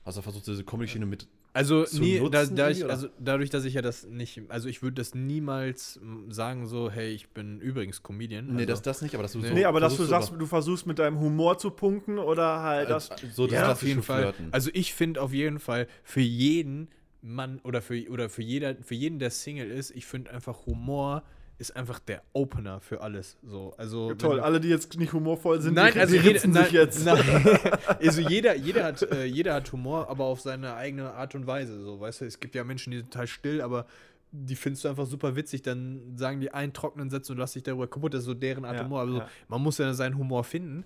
Hast 0.03 0.17
du 0.17 0.21
versucht, 0.23 0.47
diese 0.47 0.63
Comedy-Schiene 0.63 1.05
mit 1.05 1.27
Also, 1.53 1.83
zu 1.83 2.01
nie, 2.01 2.17
da, 2.17 2.23
nutzen 2.23 2.55
da 2.55 2.67
irgendwie, 2.69 2.83
ich, 2.85 2.89
also 2.89 3.07
dadurch, 3.19 3.51
dass 3.51 3.65
ich 3.65 3.75
ja 3.75 3.83
das 3.83 4.07
nicht, 4.07 4.41
also 4.49 4.67
ich 4.67 4.81
würde 4.81 4.95
das 4.95 5.13
niemals 5.13 5.99
sagen 6.29 6.65
so, 6.65 6.89
hey, 6.89 7.11
ich 7.11 7.29
bin 7.29 7.61
übrigens 7.61 8.01
Comedian. 8.01 8.47
Nee, 8.47 8.53
also, 8.61 8.65
das, 8.65 8.81
das 8.81 9.01
nicht, 9.03 9.13
aber 9.13 9.21
dass 9.23 9.33
du 9.33 9.41
so. 9.41 9.53
nee, 9.53 9.65
aber 9.65 9.79
dass 9.79 9.93
du 9.93 10.03
versuchst, 10.03 10.29
sagst, 10.29 10.41
du 10.41 10.45
versuchst 10.47 10.87
mit 10.87 10.97
deinem 10.97 11.19
Humor 11.19 11.59
zu 11.59 11.69
punkten 11.69 12.17
oder 12.17 12.63
halt 12.63 12.89
das. 12.89 13.11
was- 13.11 13.21
so 13.35 13.45
das 13.45 13.53
ja, 13.53 13.71
auf 13.71 13.83
jeden 13.83 14.01
Fall. 14.01 14.33
Flirten. 14.33 14.47
Also 14.51 14.71
ich 14.73 14.95
finde 14.95 15.21
auf 15.21 15.33
jeden 15.33 15.59
Fall 15.59 15.87
für 16.03 16.21
jeden 16.21 16.87
Mann 17.21 17.59
oder 17.63 17.83
für, 17.83 18.09
oder 18.09 18.27
für, 18.29 18.41
jeder, 18.43 18.75
für 18.75 18.95
jeden, 18.95 19.19
der 19.19 19.29
Single 19.29 19.69
ist, 19.69 19.91
ich 19.91 20.05
finde 20.07 20.31
einfach 20.31 20.65
Humor 20.65 21.23
ist 21.57 21.75
einfach 21.75 21.99
der 21.99 22.21
Opener 22.33 22.81
für 22.81 23.01
alles. 23.01 23.37
So, 23.43 23.73
also 23.77 24.09
wenn 24.09 24.17
Toll, 24.17 24.39
alle, 24.39 24.59
die 24.59 24.67
jetzt 24.67 24.97
nicht 24.97 25.13
humorvoll 25.13 25.61
sind, 25.61 25.75
Nein, 25.75 25.93
die, 25.93 25.99
also 25.99 26.17
die 26.17 26.21
jeder, 26.21 26.47
nein, 26.47 26.63
sich 26.65 26.73
jetzt. 26.73 27.05
Nein. 27.05 27.23
also 27.87 28.21
jeder, 28.21 28.55
jeder 28.55 28.83
hat, 28.83 29.01
äh, 29.03 29.25
jeder 29.25 29.53
hat 29.53 29.71
Humor, 29.71 30.09
aber 30.09 30.25
auf 30.25 30.41
seine 30.41 30.75
eigene 30.75 31.13
Art 31.13 31.33
und 31.35 31.47
Weise. 31.47 31.81
So, 31.81 31.99
weißt 31.99 32.21
du, 32.21 32.25
es 32.25 32.39
gibt 32.39 32.55
ja 32.55 32.63
Menschen, 32.63 32.91
die 32.91 32.97
sind 32.97 33.11
total 33.11 33.27
still, 33.27 33.61
aber 33.61 33.85
die 34.31 34.55
findest 34.55 34.83
du 34.83 34.89
einfach 34.89 35.05
super 35.05 35.35
witzig. 35.35 35.61
Dann 35.61 36.17
sagen 36.17 36.41
die 36.41 36.51
einen 36.51 36.73
trockenen 36.73 37.09
Satz 37.09 37.29
und 37.29 37.39
hast 37.39 37.55
dich 37.55 37.63
darüber 37.63 37.87
kaputt. 37.87 38.13
Das 38.13 38.21
ist 38.21 38.25
so 38.25 38.33
deren 38.33 38.65
Art 38.65 38.75
Ja, 38.75 38.83
Humor. 38.83 39.01
Also 39.01 39.17
ja. 39.19 39.29
man 39.47 39.61
muss 39.61 39.77
ja 39.77 39.93
seinen 39.93 40.17
Humor 40.17 40.43
finden. 40.43 40.83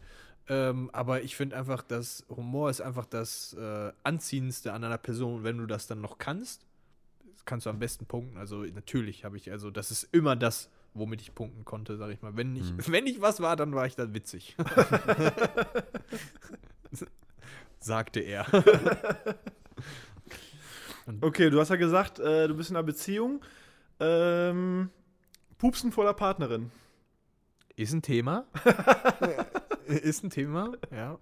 Ähm, 0.48 0.90
aber 0.94 1.22
ich 1.24 1.36
finde 1.36 1.56
einfach, 1.58 1.84
dass 1.84 2.26
Humor 2.30 2.70
ist 2.70 2.82
einfach 2.82 3.06
das 3.06 3.54
äh, 3.54 3.92
Anziehendste 4.04 4.74
an 4.74 4.84
einer 4.84 4.98
Person. 4.98 5.38
Und 5.38 5.44
wenn 5.44 5.58
du 5.58 5.66
das 5.66 5.88
dann 5.88 6.02
noch 6.02 6.18
kannst, 6.18 6.66
kannst 7.50 7.66
du 7.66 7.72
am 7.72 7.80
besten 7.80 8.06
punkten. 8.06 8.38
Also 8.38 8.64
natürlich 8.64 9.26
habe 9.26 9.36
ich, 9.36 9.52
also 9.52 9.72
das 9.72 9.90
ist 9.90 10.04
immer 10.12 10.36
das, 10.36 10.70
womit 10.94 11.22
ich 11.22 11.34
punkten 11.34 11.66
konnte, 11.66 11.98
sage 11.98 12.14
ich 12.14 12.22
mal. 12.22 12.38
Wenn 12.38 12.54
nicht, 12.54 12.72
wenn 12.92 13.04
nicht 13.04 13.22
was 13.22 13.42
war, 13.42 13.56
dann 13.56 13.74
war 13.74 13.88
ich 13.88 13.96
dann 13.96 14.14
witzig. 14.14 14.56
Sagte 17.80 18.20
er. 18.22 18.46
Okay, 21.22 21.50
du 21.50 21.60
hast 21.60 21.70
ja 21.70 21.76
gesagt, 21.76 22.20
äh, 22.20 22.48
du 22.48 22.54
bist 22.54 22.70
in 22.70 22.76
einer 22.76 22.84
Beziehung. 22.84 23.42
Ähm, 24.00 24.92
Pupsen 25.58 25.92
vor 25.92 26.06
der 26.06 26.14
Partnerin. 26.14 26.70
Ist 27.76 27.94
ein 27.94 28.04
Thema. 28.04 28.46
ist 29.88 30.24
ein 30.24 30.30
Thema, 30.30 30.74
ja. 30.92 31.18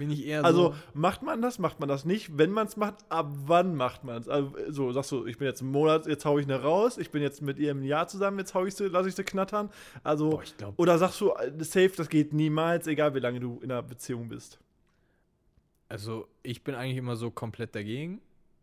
Bin 0.00 0.10
ich 0.10 0.24
eher 0.24 0.44
Also 0.46 0.72
so. 0.72 0.74
macht 0.94 1.20
man 1.22 1.42
das, 1.42 1.58
macht 1.58 1.78
man 1.78 1.88
das 1.88 2.06
nicht? 2.06 2.38
Wenn 2.38 2.50
man 2.52 2.66
es 2.66 2.76
macht, 2.78 2.94
ab 3.10 3.30
wann 3.44 3.74
macht 3.76 4.02
man 4.02 4.16
es? 4.22 4.28
Also 4.28 4.54
so 4.70 4.92
sagst 4.92 5.12
du, 5.12 5.26
ich 5.26 5.36
bin 5.36 5.46
jetzt 5.46 5.60
einen 5.60 5.70
Monat, 5.72 6.06
jetzt 6.06 6.24
hau 6.24 6.38
ich 6.38 6.46
eine 6.46 6.62
raus, 6.62 6.96
ich 6.96 7.10
bin 7.10 7.20
jetzt 7.20 7.42
mit 7.42 7.58
ihr 7.58 7.70
im 7.72 7.84
Jahr 7.84 8.08
zusammen, 8.08 8.38
jetzt 8.38 8.54
hau 8.54 8.64
ich 8.64 8.74
sie, 8.74 8.86
lasse 8.88 9.10
ich 9.10 9.14
sie 9.14 9.24
knattern. 9.24 9.68
Also 10.02 10.30
Boah, 10.30 10.42
glaub- 10.56 10.78
oder 10.78 10.96
sagst 10.96 11.20
du, 11.20 11.32
äh, 11.32 11.52
safe, 11.62 11.92
das 11.96 12.08
geht 12.08 12.32
niemals, 12.32 12.86
egal 12.86 13.14
wie 13.14 13.18
lange 13.20 13.40
du 13.40 13.60
in 13.62 13.70
einer 13.70 13.82
Beziehung 13.82 14.28
bist. 14.30 14.58
Also, 15.90 16.28
ich 16.42 16.62
bin 16.64 16.74
eigentlich 16.74 16.96
immer 16.96 17.16
so 17.16 17.30
komplett 17.30 17.74
dagegen, 17.74 18.20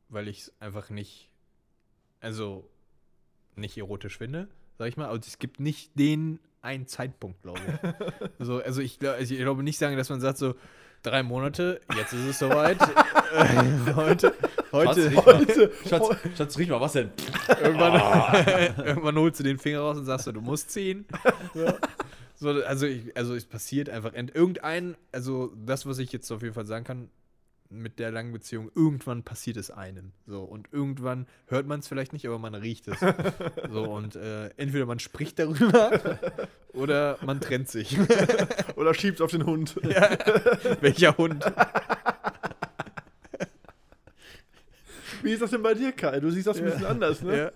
weil 0.09 0.27
ich 0.29 0.39
es 0.39 0.53
einfach 0.59 0.89
nicht, 0.89 1.29
also 2.21 2.67
nicht 3.55 3.77
erotisch 3.77 4.17
finde, 4.17 4.47
sag 4.79 4.88
ich 4.88 4.97
mal. 4.97 5.07
Also 5.07 5.19
es 5.27 5.38
gibt 5.38 5.59
nicht 5.59 5.91
den 5.99 6.39
einen 6.61 6.88
Zeitpunkt, 6.88 7.41
glaube 7.41 7.59
ich. 7.59 8.29
so, 8.45 8.57
also 8.61 8.81
ich, 8.81 8.97
glaub- 8.99 9.15
also 9.15 9.33
ich 9.33 9.39
glaube 9.39 9.61
nicht 9.63 9.77
sagen, 9.77 9.97
dass 9.97 10.09
man 10.09 10.21
sagt 10.21 10.38
so, 10.38 10.55
drei 11.07 11.23
Monate, 11.23 11.79
jetzt 11.95 12.13
ist 12.13 12.25
es 12.25 12.39
soweit. 12.39 12.77
Äh, 12.81 13.93
heute, 13.95 14.33
heute, 14.71 15.11
Schatz, 15.11 15.25
Heute, 15.25 15.71
Schatz, 15.87 16.09
Schatz, 16.37 16.57
riech 16.57 16.69
mal, 16.69 16.81
was 16.81 16.93
denn? 16.93 17.11
irgendwann, 17.61 17.93
irgendwann 18.85 19.15
holst 19.15 19.39
du 19.39 19.43
den 19.43 19.57
Finger 19.57 19.79
raus 19.79 19.97
und 19.97 20.05
sagst 20.05 20.27
du, 20.27 20.31
du 20.31 20.41
musst 20.41 20.71
ziehen. 20.71 21.05
So. 21.53 21.67
So, 22.39 22.49
also, 22.49 22.85
ich, 22.85 23.17
also 23.17 23.33
es 23.33 23.45
passiert 23.45 23.89
einfach. 23.89 24.13
Irgendein, 24.13 24.95
also 25.11 25.51
das, 25.55 25.87
was 25.87 25.97
ich 25.97 26.11
jetzt 26.11 26.29
auf 26.31 26.43
jeden 26.43 26.53
Fall 26.53 26.67
sagen 26.67 26.85
kann, 26.85 27.09
mit 27.70 27.99
der 27.99 28.11
langen 28.11 28.32
Beziehung, 28.32 28.72
irgendwann 28.76 29.24
passiert 29.24 29.57
es 29.57 29.72
einem. 29.72 30.11
So, 30.26 30.43
und 30.43 30.68
irgendwann 30.72 31.28
hört 31.47 31.68
man 31.68 31.80
es 31.80 31.88
vielleicht 31.88 32.13
nicht, 32.13 32.26
aber 32.26 32.39
man 32.39 32.55
riecht 32.55 32.88
es. 32.88 32.99
so, 33.72 33.84
und 33.84 34.15
äh, 34.15 34.49
entweder 34.57 34.86
man 34.86 34.99
spricht 34.99 35.39
darüber 35.39 36.20
oder 36.74 37.18
man 37.26 37.41
trennt 37.41 37.70
sich. 37.70 37.97
oder 38.76 38.93
schiebt 38.93 39.22
auf 39.22 39.32
den 39.32 39.45
Hund. 39.45 39.76
Welcher 40.82 41.18
Hund? 41.18 41.43
Wie 45.24 45.34
ist 45.34 45.41
das 45.41 45.51
denn 45.51 45.63
bei 45.63 45.74
dir, 45.74 45.91
Kai? 45.91 46.20
Du 46.20 46.30
siehst 46.30 46.47
das 46.47 46.57
ein 46.59 46.65
bisschen 46.65 46.86
anders, 46.86 47.22
ne? 47.22 47.38
Ja. 47.38 47.51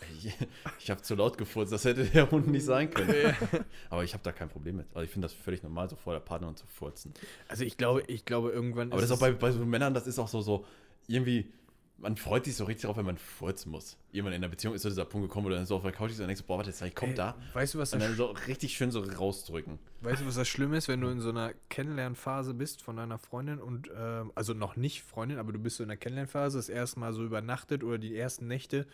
Ich, 0.24 0.34
ich 0.80 0.90
habe 0.90 1.02
zu 1.02 1.14
laut 1.14 1.38
gefurzt, 1.38 1.72
das 1.72 1.84
hätte 1.84 2.04
der 2.04 2.30
Hund 2.30 2.48
nicht 2.48 2.64
sein 2.64 2.90
können. 2.90 3.34
Aber 3.90 4.04
ich 4.04 4.12
habe 4.14 4.22
da 4.22 4.32
kein 4.32 4.48
Problem 4.48 4.76
mit. 4.76 4.86
Also 4.94 5.04
ich 5.04 5.10
finde 5.10 5.26
das 5.26 5.34
völlig 5.34 5.62
normal, 5.62 5.88
so 5.88 5.96
vor 5.96 6.12
der 6.12 6.20
Partnerin 6.20 6.56
zu 6.56 6.66
furzen. 6.66 7.12
Also 7.48 7.64
ich 7.64 7.76
glaube, 7.76 8.02
ich 8.06 8.24
glaube 8.24 8.50
irgendwann. 8.50 8.92
Aber 8.92 9.00
das 9.00 9.10
ist 9.10 9.16
auch 9.16 9.20
bei, 9.20 9.32
bei 9.32 9.50
so 9.50 9.64
Männern, 9.64 9.94
das 9.94 10.06
ist 10.06 10.18
auch 10.18 10.28
so, 10.28 10.40
so 10.40 10.64
irgendwie, 11.06 11.52
man 11.98 12.16
freut 12.16 12.44
sich 12.44 12.56
so 12.56 12.64
richtig 12.64 12.82
darauf, 12.82 12.96
wenn 12.96 13.06
man 13.06 13.16
furzen 13.16 13.70
muss. 13.70 13.96
Irgendwann 14.12 14.34
in 14.34 14.42
der 14.42 14.48
Beziehung 14.48 14.74
ist 14.74 14.82
so 14.82 14.88
dieser 14.88 15.04
Punkt 15.04 15.28
gekommen, 15.28 15.46
wo 15.46 15.50
du 15.50 15.56
dann 15.56 15.66
so 15.66 15.76
auf 15.76 15.82
der 15.82 15.92
Couch 15.92 16.10
sitzt 16.10 16.20
und 16.20 16.26
denkst, 16.26 16.44
boah, 16.46 16.58
warte, 16.58 16.70
jetzt 16.70 16.80
kommt 16.94 17.12
Ey, 17.12 17.16
da. 17.16 17.36
Weißt 17.54 17.74
du, 17.74 17.78
was 17.78 17.92
Und 17.92 18.00
dann 18.00 18.14
so 18.16 18.26
richtig 18.46 18.76
schön 18.76 18.90
so 18.90 19.00
rausdrücken. 19.00 19.78
Weißt 20.02 20.22
du, 20.22 20.26
was 20.26 20.34
das 20.34 20.48
Schlimme 20.48 20.76
ist, 20.76 20.88
wenn 20.88 21.00
du 21.00 21.08
in 21.08 21.20
so 21.20 21.30
einer 21.30 21.54
Kennenlernphase 21.70 22.54
bist 22.54 22.82
von 22.82 22.96
deiner 22.96 23.18
Freundin 23.18 23.60
und, 23.60 23.90
ähm, 23.96 24.30
also 24.34 24.52
noch 24.52 24.76
nicht 24.76 25.02
Freundin, 25.02 25.38
aber 25.38 25.52
du 25.52 25.58
bist 25.58 25.76
so 25.76 25.82
in 25.82 25.88
der 25.88 25.96
Kennenlernphase, 25.96 26.58
das 26.58 26.68
erste 26.68 27.00
Mal 27.00 27.12
so 27.12 27.24
übernachtet 27.24 27.82
oder 27.82 27.98
die 27.98 28.16
ersten 28.16 28.46
Nächte 28.46 28.86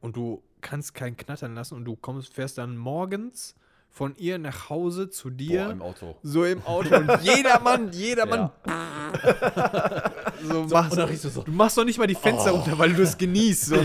und 0.00 0.16
du 0.16 0.42
kannst 0.60 0.94
keinen 0.94 1.16
knattern 1.16 1.54
lassen 1.54 1.74
und 1.74 1.84
du 1.84 1.96
kommst, 1.96 2.32
fährst 2.32 2.58
dann 2.58 2.76
morgens 2.76 3.54
von 3.88 4.14
ihr 4.16 4.38
nach 4.38 4.70
Hause 4.70 5.10
zu 5.10 5.30
dir. 5.30 5.64
Boah, 5.64 5.72
im 5.72 5.82
Auto. 5.82 6.16
so 6.22 6.44
im 6.44 6.62
Auto 6.64 6.96
und 6.96 7.10
jeder 7.22 7.58
Mann, 7.60 7.90
jeder 7.92 8.24
Mann 8.26 8.50
so, 10.48 10.64
machst, 10.64 10.96
du 10.96 11.16
so. 11.16 11.42
du 11.42 11.50
machst 11.50 11.76
doch 11.76 11.84
nicht 11.84 11.98
mal 11.98 12.06
die 12.06 12.14
Fenster 12.14 12.52
runter, 12.52 12.78
weil 12.78 12.92
du 12.92 13.02
es 13.02 13.18
genießt. 13.18 13.66
So. 13.66 13.76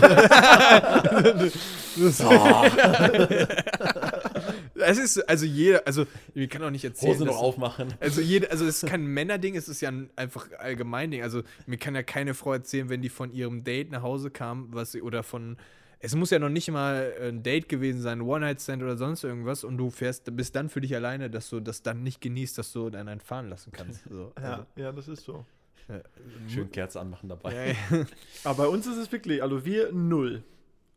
Es 4.78 4.98
ist, 4.98 5.28
also 5.28 5.46
jeder, 5.46 5.86
also 5.86 6.06
ich 6.34 6.48
kann 6.48 6.62
auch 6.62 6.70
nicht 6.70 6.84
erzählen. 6.84 7.14
Hose 7.14 7.24
noch 7.24 7.38
aufmachen. 7.38 7.94
also 8.00 8.20
jede, 8.20 8.50
also 8.50 8.66
es 8.66 8.82
ist 8.82 8.88
kein 8.88 9.06
Männerding, 9.06 9.56
es 9.56 9.68
ist 9.68 9.80
ja 9.80 9.90
ein 9.90 10.10
einfach 10.16 10.48
allgemein 10.58 11.10
Ding. 11.10 11.22
Also 11.22 11.42
mir 11.66 11.78
kann 11.78 11.94
ja 11.94 12.02
keine 12.02 12.34
Frau 12.34 12.52
erzählen, 12.52 12.88
wenn 12.88 13.02
die 13.02 13.08
von 13.08 13.32
ihrem 13.32 13.64
Date 13.64 13.90
nach 13.90 14.02
Hause 14.02 14.30
kam, 14.30 14.68
was 14.72 14.92
sie 14.92 15.02
oder 15.02 15.22
von 15.22 15.56
es 16.06 16.14
muss 16.14 16.30
ja 16.30 16.38
noch 16.38 16.48
nicht 16.48 16.70
mal 16.70 17.12
ein 17.20 17.42
Date 17.42 17.68
gewesen 17.68 18.00
sein, 18.00 18.20
One-Night-Stand 18.20 18.82
oder 18.82 18.96
sonst 18.96 19.24
irgendwas 19.24 19.64
und 19.64 19.76
du 19.76 19.90
fährst, 19.90 20.34
bist 20.36 20.54
dann 20.56 20.68
für 20.68 20.80
dich 20.80 20.94
alleine, 20.94 21.28
dass 21.30 21.50
du 21.50 21.60
das 21.60 21.82
dann 21.82 22.02
nicht 22.02 22.20
genießt, 22.20 22.56
dass 22.58 22.72
du 22.72 22.90
dann 22.90 23.08
einen 23.08 23.20
fahren 23.20 23.48
lassen 23.50 23.72
kannst. 23.72 24.04
So, 24.08 24.32
Ja, 24.40 24.50
also, 24.52 24.66
ja, 24.76 24.92
das 24.92 25.08
ist 25.08 25.24
so. 25.24 25.44
ja. 25.88 26.00
Schön 26.48 26.70
Kerze 26.70 27.00
anmachen 27.00 27.28
dabei. 27.28 27.52
Ja, 27.54 27.96
ja. 27.98 28.04
Aber 28.44 28.64
bei 28.64 28.68
uns 28.68 28.86
ist 28.86 28.96
es 28.96 29.10
wirklich, 29.12 29.42
also 29.42 29.64
wir 29.64 29.92
null. 29.92 30.42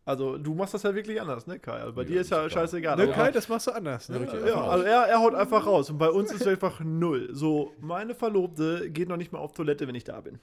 Also 0.06 0.38
du 0.40 0.56
machst 0.56 0.74
das 0.74 0.82
ja 0.84 0.96
wirklich 0.96 1.22
anders, 1.22 1.46
ne, 1.46 1.60
Kai? 1.60 1.74
Also 1.82 1.94
bei 1.94 2.02
Ja, 2.02 2.08
dir 2.08 2.22
ist 2.22 2.32
ja 2.32 2.38
super. 2.38 2.50
scheißegal. 2.50 2.98
Ne, 2.98 3.04
aber- 3.04 3.12
Kai, 3.14 3.32
das 3.32 3.48
machst 3.48 3.68
du 3.68 3.72
anders. 3.72 4.10
Ne? 4.10 4.28
Ja, 4.48 4.64
also 4.64 4.84
er, 4.84 5.02
er 5.04 5.20
haut 5.20 5.36
einfach 5.36 5.66
raus. 5.68 5.90
Und 5.92 6.00
bei 6.00 6.10
uns 6.10 6.32
ist 6.32 6.42
es 6.42 6.48
einfach 6.56 6.80
null. 6.80 7.30
So, 7.32 7.74
meine 7.80 8.16
Verlobte 8.16 8.90
geht 8.90 9.08
noch 9.10 9.18
nicht 9.18 9.32
mal 9.32 9.38
auf 9.40 9.54
Toilette, 9.54 9.88
wenn 9.88 9.94
ich 9.96 10.04
da 10.06 10.20
bin. 10.22 10.40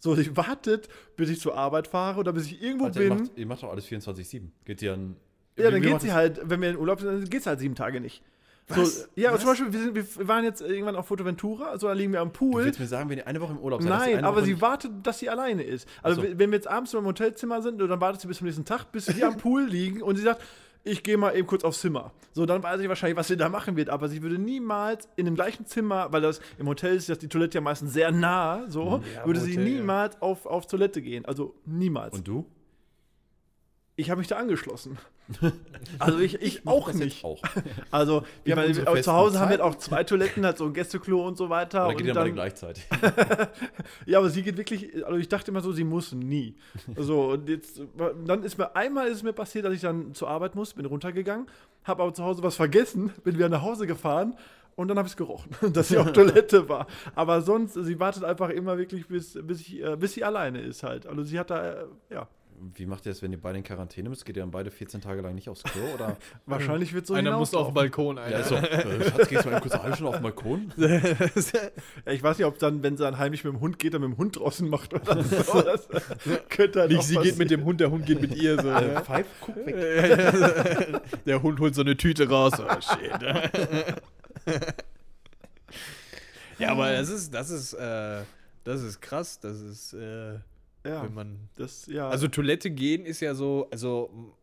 So, 0.00 0.14
sie 0.16 0.36
wartet, 0.36 0.88
bis 1.16 1.30
ich 1.30 1.40
zur 1.40 1.56
Arbeit 1.56 1.86
fahre 1.86 2.18
oder 2.18 2.32
bis 2.32 2.46
ich 2.46 2.60
irgendwo 2.62 2.86
Alter, 2.86 3.02
ihr, 3.02 3.08
bin. 3.10 3.18
macht, 3.18 3.30
ihr 3.36 3.46
macht 3.46 3.62
doch 3.62 3.70
alles 3.70 3.86
24-7. 3.86 4.48
Geht 4.64 4.82
ihr 4.82 4.94
an. 4.94 5.16
ja, 5.56 5.70
dann 5.70 5.80
geht 5.82 6.00
sie 6.00 6.12
halt, 6.12 6.40
wenn 6.42 6.60
wir 6.60 6.70
in 6.70 6.76
Urlaub 6.78 7.00
sind, 7.00 7.08
dann 7.12 7.24
geht 7.30 7.40
es 7.40 7.46
halt 7.46 7.60
sieben 7.60 7.74
Tage 7.74 8.00
nicht. 8.00 8.22
So, 8.68 8.82
Was? 8.82 9.08
ja, 9.16 9.32
Was? 9.32 9.40
zum 9.40 9.50
Beispiel, 9.50 9.72
wir, 9.72 9.80
sind, 9.80 10.18
wir 10.18 10.28
waren 10.28 10.44
jetzt 10.44 10.62
irgendwann 10.62 10.94
auf 10.96 11.08
Fuerteventura, 11.08 11.66
also 11.66 11.88
da 11.88 11.92
liegen 11.92 12.12
wir 12.12 12.20
am 12.20 12.28
Du 12.32 12.38
Pool. 12.38 12.64
willst 12.64 12.78
mir 12.78 12.86
sagen, 12.86 13.10
wenn 13.10 13.18
ihr 13.18 13.26
eine 13.26 13.40
Woche 13.40 13.52
im 13.52 13.58
Urlaub 13.58 13.82
seid, 13.82 13.90
Nein, 13.90 14.24
aber 14.24 14.38
Woche 14.38 14.44
sie 14.46 14.60
wartet, 14.60 14.92
dass 15.02 15.18
sie 15.18 15.28
alleine 15.28 15.62
ist. 15.64 15.88
Also, 16.02 16.22
so. 16.22 16.28
wenn 16.38 16.50
wir 16.50 16.56
jetzt 16.56 16.68
abends 16.68 16.94
im 16.94 17.04
Hotelzimmer 17.04 17.62
sind, 17.62 17.78
dann 17.80 18.00
wartet 18.00 18.20
sie 18.20 18.28
bis 18.28 18.38
zum 18.38 18.46
nächsten 18.46 18.64
Tag, 18.64 18.92
bis 18.92 19.14
wir 19.14 19.26
am 19.26 19.36
Pool 19.38 19.64
liegen 19.64 20.02
und 20.02 20.16
sie 20.16 20.22
sagt, 20.22 20.40
ich 20.84 21.02
gehe 21.02 21.16
mal 21.16 21.36
eben 21.36 21.46
kurz 21.46 21.64
aufs 21.64 21.80
Zimmer. 21.80 22.12
So, 22.32 22.46
dann 22.46 22.62
weiß 22.62 22.80
ich 22.80 22.88
wahrscheinlich, 22.88 23.16
was 23.16 23.28
sie 23.28 23.36
da 23.36 23.48
machen 23.48 23.76
wird, 23.76 23.90
aber 23.90 24.08
sie 24.08 24.22
würde 24.22 24.38
niemals 24.38 25.08
in 25.16 25.24
dem 25.26 25.34
gleichen 25.34 25.66
Zimmer, 25.66 26.12
weil 26.12 26.22
das 26.22 26.40
im 26.58 26.68
Hotel 26.68 26.94
ist 26.96 27.08
das 27.08 27.18
die 27.18 27.28
Toilette 27.28 27.58
ja 27.58 27.60
meistens 27.60 27.92
sehr 27.92 28.12
nah, 28.12 28.64
so, 28.68 29.02
Ja, 29.14 29.26
würde 29.26 29.40
im 29.40 29.46
sie 29.46 29.52
Hotel, 29.52 29.68
ja. 29.68 29.74
niemals 29.74 30.22
auf, 30.22 30.46
auf 30.46 30.66
Toilette 30.66 31.02
gehen. 31.02 31.24
Also 31.24 31.54
niemals. 31.66 32.14
Und 32.14 32.26
du? 32.28 32.46
Ich 34.00 34.10
habe 34.10 34.18
mich 34.18 34.28
da 34.28 34.36
angeschlossen. 34.36 34.98
Also 35.98 36.18
ich, 36.18 36.40
ich 36.42 36.64
mach 36.64 36.72
auch 36.72 36.92
nicht. 36.92 37.24
Auch. 37.24 37.40
Also, 37.90 38.22
Wir 38.44 38.54
ich 38.54 38.58
haben 38.58 38.68
unsere 38.68 39.00
zu 39.00 39.12
Hause 39.12 39.40
haben 39.40 39.50
wir 39.50 39.64
auch 39.64 39.76
zwei 39.76 40.04
Toiletten, 40.04 40.44
halt 40.44 40.58
so 40.58 40.66
ein 40.66 40.74
Gästeklo 40.74 41.26
und 41.26 41.36
so 41.36 41.48
weiter. 41.48 41.86
Oder 41.86 41.94
geht 41.94 42.08
und 42.08 42.14
dann 42.16 42.26
dann, 42.26 42.34
gleichzeitig? 42.34 42.86
ja, 44.06 44.18
aber 44.18 44.28
sie 44.28 44.42
geht 44.42 44.56
wirklich, 44.56 45.04
also 45.04 45.18
ich 45.18 45.28
dachte 45.28 45.50
immer 45.50 45.60
so, 45.60 45.72
sie 45.72 45.84
muss 45.84 46.12
nie. 46.12 46.56
So, 46.96 47.32
und 47.32 47.48
jetzt, 47.48 47.80
dann 48.26 48.42
ist 48.42 48.58
mir, 48.58 48.74
einmal 48.74 49.08
ist 49.08 49.22
mir 49.22 49.32
passiert, 49.32 49.64
dass 49.64 49.74
ich 49.74 49.80
dann 49.80 50.14
zur 50.14 50.28
Arbeit 50.28 50.54
muss, 50.54 50.74
bin 50.74 50.84
runtergegangen, 50.84 51.46
habe 51.84 52.02
aber 52.02 52.12
zu 52.12 52.24
Hause 52.24 52.42
was 52.42 52.56
vergessen, 52.56 53.12
bin 53.24 53.36
wieder 53.36 53.48
nach 53.48 53.62
Hause 53.62 53.86
gefahren 53.86 54.36
und 54.76 54.88
dann 54.88 54.98
habe 54.98 55.06
ich 55.06 55.12
es 55.12 55.16
gerochen, 55.16 55.50
dass 55.72 55.88
sie 55.88 55.98
auf 55.98 56.12
Toilette 56.12 56.68
war. 56.68 56.86
Aber 57.14 57.40
sonst, 57.42 57.74
sie 57.74 57.98
wartet 58.00 58.24
einfach 58.24 58.50
immer 58.50 58.78
wirklich, 58.78 59.06
bis, 59.06 59.38
bis, 59.42 59.60
ich, 59.60 59.82
äh, 59.82 59.96
bis 59.96 60.14
sie 60.14 60.24
alleine 60.24 60.60
ist 60.60 60.82
halt. 60.82 61.06
Also 61.06 61.22
sie 61.22 61.38
hat 61.38 61.50
da, 61.50 61.82
äh, 61.82 61.86
ja, 62.10 62.28
Wie 62.74 62.84
macht 62.84 63.06
ihr 63.06 63.12
das, 63.12 63.22
wenn 63.22 63.32
ihr 63.32 63.40
beide 63.40 63.56
in 63.58 63.64
Quarantäne 63.64 64.10
müsst? 64.10 64.26
Geht 64.26 64.36
ihr 64.36 64.42
dann 64.42 64.50
beide 64.50 64.70
14 64.70 65.00
Tage 65.00 65.22
lang 65.22 65.34
nicht 65.34 65.48
aufs 65.48 65.62
Klo? 65.62 65.82
Oder? 65.94 66.16
wahrscheinlich 66.46 66.92
wird 66.92 67.06
so 67.06 67.14
Einer 67.14 67.36
muss 67.38 67.54
auf 67.54 67.68
den. 67.68 67.74
Balkon, 67.74 68.16
ja, 68.18 68.24
einer. 68.24 68.40
ist 68.40 68.48
so, 68.48 68.54
äh, 68.56 69.10
Schatz, 69.10 69.28
gehst 69.28 69.44
du 69.46 69.50
mal 69.50 69.60
kurz 69.60 69.74
eine 69.74 69.94
Stunde 69.94 70.10
auf 70.10 70.16
den 70.16 70.22
Balkon? 70.22 70.72
Ja, 72.06 72.12
ich 72.12 72.22
weiß 72.22 72.38
nicht, 72.38 72.46
ob 72.46 72.58
dann, 72.58 72.82
wenn 72.82 72.96
sie 72.96 73.02
dann 73.02 73.18
heimlich 73.18 73.44
mit 73.44 73.52
dem 73.54 73.60
Hund 73.60 73.78
geht, 73.78 73.94
dann 73.94 74.02
mit 74.02 74.10
dem 74.10 74.18
Hund 74.18 74.36
draußen 74.38 74.68
macht 74.68 74.92
oder 74.92 75.22
so. 75.22 75.62
Das 75.62 75.88
könnte 76.48 76.80
halt 76.80 76.90
Nicht, 76.90 77.04
sie 77.04 77.16
geht 77.16 77.38
mit 77.38 77.50
dem 77.50 77.64
Hund, 77.64 77.80
der 77.80 77.90
Hund 77.90 78.04
geht 78.06 78.20
mit 78.20 78.34
ihr. 78.36 78.60
So, 78.60 78.68
Äh, 78.68 78.94
ne? 78.94 79.02
Pfeif, 79.04 79.26
guck 79.40 79.56
weg. 79.56 81.00
Der 81.26 81.42
Hund 81.42 81.60
holt 81.60 81.74
so 81.74 81.80
eine 81.80 81.96
Tüte 81.96 82.28
raus. 82.28 82.52
Oh, 82.58 82.80
shit. 82.80 83.10
ja, 86.58 86.70
aber 86.70 86.92
das 86.92 87.08
ist, 87.08 87.32
das 87.32 87.50
ist, 87.50 87.72
äh, 87.74 88.22
das 88.64 88.82
ist 88.82 89.00
krass. 89.00 89.40
Das 89.40 89.60
ist, 89.60 89.94
äh, 89.94 90.38
Ja, 90.84 91.02
wenn 91.04 91.14
man. 91.14 91.48
das, 91.56 91.86
ja. 91.86 92.08
Also 92.08 92.28
Toilette 92.28 92.70
gehen 92.70 93.04
ist 93.04 93.20
ja 93.20 93.34
so, 93.34 93.68
also 93.70 94.34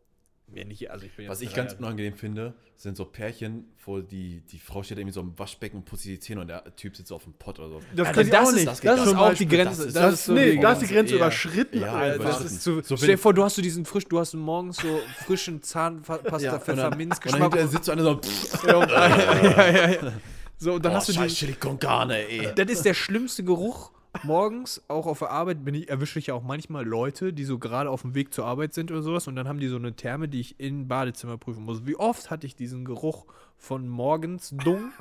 wenn 0.50 0.72
ich, 0.72 0.90
also 0.90 1.06
ich 1.06 1.14
bin 1.16 1.28
Was 1.28 1.42
ich 1.42 1.54
ganz 1.54 1.72
Jahre- 1.74 1.84
unangenehm 1.84 2.14
finde, 2.16 2.54
sind 2.78 2.96
so 2.96 3.04
Pärchen, 3.06 3.66
wo 3.86 4.00
die, 4.00 4.42
die 4.50 4.60
Frau 4.60 4.82
steht 4.82 4.98
irgendwie 4.98 5.14
so 5.14 5.20
im 5.20 5.38
Waschbecken 5.38 5.78
und 5.78 5.86
putzt 5.86 6.04
sich 6.04 6.14
die 6.14 6.20
Zähne 6.20 6.40
und 6.42 6.48
der 6.48 6.64
Typ 6.76 6.96
sitzt 6.96 7.12
auf 7.12 7.24
dem 7.24 7.34
Pott 7.34 7.60
oder 7.60 7.70
so. 7.70 7.82
das 7.96 8.08
Also 8.08 8.24
das 8.24 8.40
auch 8.40 8.50
ist, 8.50 8.56
nicht. 8.56 8.68
das 8.68 8.80
das, 8.82 9.02
ist 9.02 9.08
auch 9.16 9.20
Beispiel, 9.30 9.48
die 9.48 9.56
Grenze. 9.58 9.78
das 9.80 9.88
ist- 9.88 9.96
das, 9.98 10.26
so 10.26 10.34
nee, 10.34 10.58
da 10.58 10.72
ist 10.74 10.82
die 10.84 10.88
Grenze 10.88 11.14
eher. 11.16 11.18
überschritten. 11.18 11.80
Ja, 11.82 11.94
Alter. 11.94 12.24
Das 12.24 12.46
ist 12.46 12.62
zu, 12.62 12.82
So, 12.82 12.96
stell 12.96 13.10
dir 13.10 13.18
vor, 13.18 13.34
du 13.34 13.44
hast 13.44 13.56
so 13.56 13.62
diesen 13.62 13.84
frisch, 13.84 14.06
du 14.06 14.20
hast 14.20 14.36
morgens 14.36 14.78
so 14.78 15.00
frischen 15.26 15.62
Zahnpasta, 15.64 16.30
und 16.36 16.42
dann, 16.44 16.62
Pfefferminzgeschmack. 16.62 17.44
und 17.52 17.56
dann 17.56 17.68
sitzt 17.70 17.86
so 17.86 17.92
einer 17.92 18.04
so, 18.04 18.22
Ja, 18.68 18.88
ja, 18.88 19.70
ja, 19.70 19.90
ja. 19.90 20.14
So, 20.60 20.74
und 20.76 20.86
dann 20.86 20.94
oh, 20.94 20.96
hast 20.96 21.10
du 21.10 21.14
die, 21.14 21.28
Chili 21.28 21.54
con 21.54 21.78
Carne, 21.78 22.26
ey. 22.28 22.54
Das 22.56 22.68
ist 22.70 22.86
der 22.86 22.94
schlimmste 22.94 23.44
Geruch. 23.44 23.92
Morgens, 24.24 24.82
auch 24.88 25.06
auf 25.08 25.20
der 25.20 25.30
Arbeit, 25.32 25.64
bin 25.66 25.76
ich, 25.76 25.90
erwische 25.90 26.20
ich 26.20 26.28
ja 26.28 26.34
auch 26.34 26.44
manchmal 26.44 26.86
Leute, 26.86 27.34
die 27.34 27.44
so 27.46 27.58
gerade 27.60 27.90
auf 27.90 28.02
dem 28.02 28.16
Weg 28.16 28.34
zur 28.34 28.46
Arbeit 28.46 28.74
sind 28.74 28.92
oder 28.92 29.02
sowas 29.02 29.28
und 29.28 29.36
dann 29.36 29.48
haben 29.48 29.60
die 29.60 29.68
so 29.68 29.76
eine 29.78 29.94
Therme, 29.96 30.28
die 30.28 30.40
ich 30.42 30.60
im 30.60 30.88
Badezimmer 30.88 31.38
prüfen 31.38 31.64
muss. 31.64 31.86
Wie 31.86 31.96
oft 31.96 32.30
hatte 32.30 32.46
ich 32.48 32.56
diesen 32.56 32.86
Geruch 32.86 33.26
von 33.58 33.88
morgens 33.88 34.50
Dung, 34.64 34.92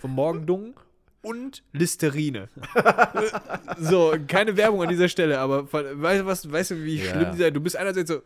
vom 0.00 0.12
Morgendung 0.14 0.74
und 1.22 1.62
Listerine. 1.72 2.48
so, 3.78 4.12
keine 4.26 4.56
Werbung 4.56 4.82
an 4.82 4.88
dieser 4.88 5.08
Stelle, 5.08 5.38
aber 5.38 5.66
von- 5.68 5.84
weißt 6.02 6.22
du 6.22 6.26
was, 6.26 6.50
weißt 6.50 6.72
du, 6.72 6.82
wie 6.84 6.96
Ja. 6.96 7.10
schlimm 7.12 7.30
dieser, 7.32 7.50
du 7.52 7.60
bist 7.60 7.76
einerseits 7.76 8.10
so, 8.10 8.22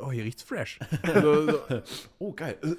oh, 0.00 0.12
hier 0.12 0.22
riecht's 0.24 0.44
fresh. 0.44 0.78
So, 1.14 1.46
so, 1.50 1.58
Oh, 2.20 2.32
geil. 2.32 2.56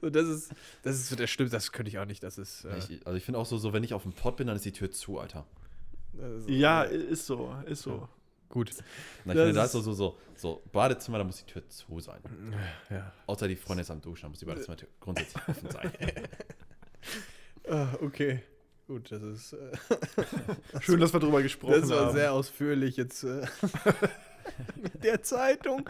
so, 0.00 0.10
das 0.10 0.26
ist, 0.28 0.52
das 0.82 0.96
ist 0.96 1.08
so 1.08 1.16
der 1.16 1.26
Schlimmste, 1.26 1.56
das 1.56 1.72
könnte 1.72 1.88
ich 1.88 1.98
auch 1.98 2.04
nicht, 2.06 2.22
das 2.22 2.38
ist, 2.38 2.64
äh, 2.64 2.76
Ich, 2.78 3.06
also 3.06 3.16
ich 3.16 3.24
finde 3.24 3.38
auch 3.38 3.46
so, 3.46 3.58
so, 3.58 3.72
wenn 3.72 3.84
ich 3.84 3.94
auf 3.94 4.02
dem 4.02 4.12
Pott 4.12 4.36
bin, 4.36 4.46
dann 4.46 4.56
ist 4.56 4.64
die 4.64 4.72
Tür 4.72 4.90
zu, 4.90 5.18
Alter. 5.18 5.46
ist 6.38 6.48
Ja, 6.48 6.82
ist 6.82 7.26
so, 7.26 7.54
ist 7.66 7.82
so. 7.82 8.08
gut. 8.48 8.70
Na, 9.24 9.32
ich 9.32 9.36
Das 9.38 9.44
finde, 9.46 9.52
da 9.52 9.64
ist 9.64 9.72
so, 9.72 9.80
so, 9.80 9.92
so, 9.92 10.18
so, 10.36 10.62
Badezimmer, 10.72 11.18
da 11.18 11.24
muss 11.24 11.36
die 11.44 11.50
Tür 11.50 11.66
zu 11.68 12.00
sein. 12.00 12.20
Ja. 12.90 13.12
Außer 13.26 13.48
die 13.48 13.56
Freundin 13.56 13.82
ist 13.82 13.90
am 13.90 14.00
Duschen, 14.00 14.22
da 14.22 14.28
muss 14.28 14.38
die 14.40 14.44
Badezimmertür 14.46 14.88
grundsätzlich 15.00 15.42
offen 15.48 15.70
sein. 15.70 15.92
Ah, 17.68 17.88
okay. 18.00 18.42
Gut, 18.88 19.10
das 19.12 19.22
ist. 19.22 19.52
Äh, 19.52 19.72
Schön, 20.80 20.98
dass 21.00 21.12
wir 21.12 21.20
drüber 21.20 21.42
gesprochen 21.42 21.80
das 21.80 21.90
war 21.90 22.06
haben. 22.06 22.12
sehr 22.16 22.32
ausführlich 22.32 22.96
jetzt. 22.96 23.22
Äh, 23.22 23.46
mit 24.82 25.02
der 25.04 25.22
Zeitung. 25.22 25.88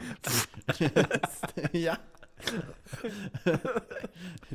ja. 1.72 1.98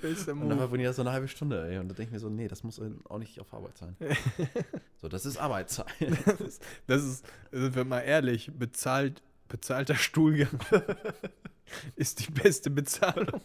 Bester 0.01 0.31
Und 0.33 0.39
dann 0.41 0.49
Move. 0.49 0.59
war 0.59 0.69
von 0.69 0.79
ihr 0.79 0.93
so 0.93 1.01
eine 1.01 1.11
halbe 1.11 1.27
Stunde, 1.27 1.69
ey. 1.69 1.77
Und 1.79 1.89
da 1.89 1.93
denke 1.95 2.09
ich 2.09 2.11
mir 2.13 2.19
so, 2.19 2.29
nee, 2.29 2.47
das 2.47 2.63
muss 2.63 2.81
auch 3.09 3.17
nicht 3.17 3.39
auf 3.39 3.53
Arbeit 3.53 3.77
sein. 3.77 3.95
so, 5.01 5.07
das 5.07 5.25
ist 5.25 5.37
Arbeitszeit. 5.37 5.87
Das 6.25 6.41
ist, 6.41 6.63
das 6.87 7.03
ist, 7.03 7.25
sind 7.51 7.75
wir 7.75 7.85
mal 7.85 8.01
ehrlich, 8.01 8.51
bezahlt, 8.53 9.21
bezahlter 9.47 9.95
Stuhlgang 9.95 10.59
ist 11.95 12.25
die 12.25 12.31
beste 12.31 12.69
Bezahlung. 12.69 13.41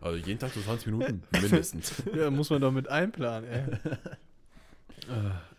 Also 0.00 0.16
jeden 0.18 0.38
Tag 0.38 0.52
so 0.52 0.60
20 0.60 0.86
Minuten, 0.86 1.22
mindestens. 1.32 1.94
Ja, 2.14 2.30
muss 2.30 2.50
man 2.50 2.60
doch 2.60 2.72
mit 2.72 2.88
einplanen, 2.88 3.48
ey. 3.50 3.64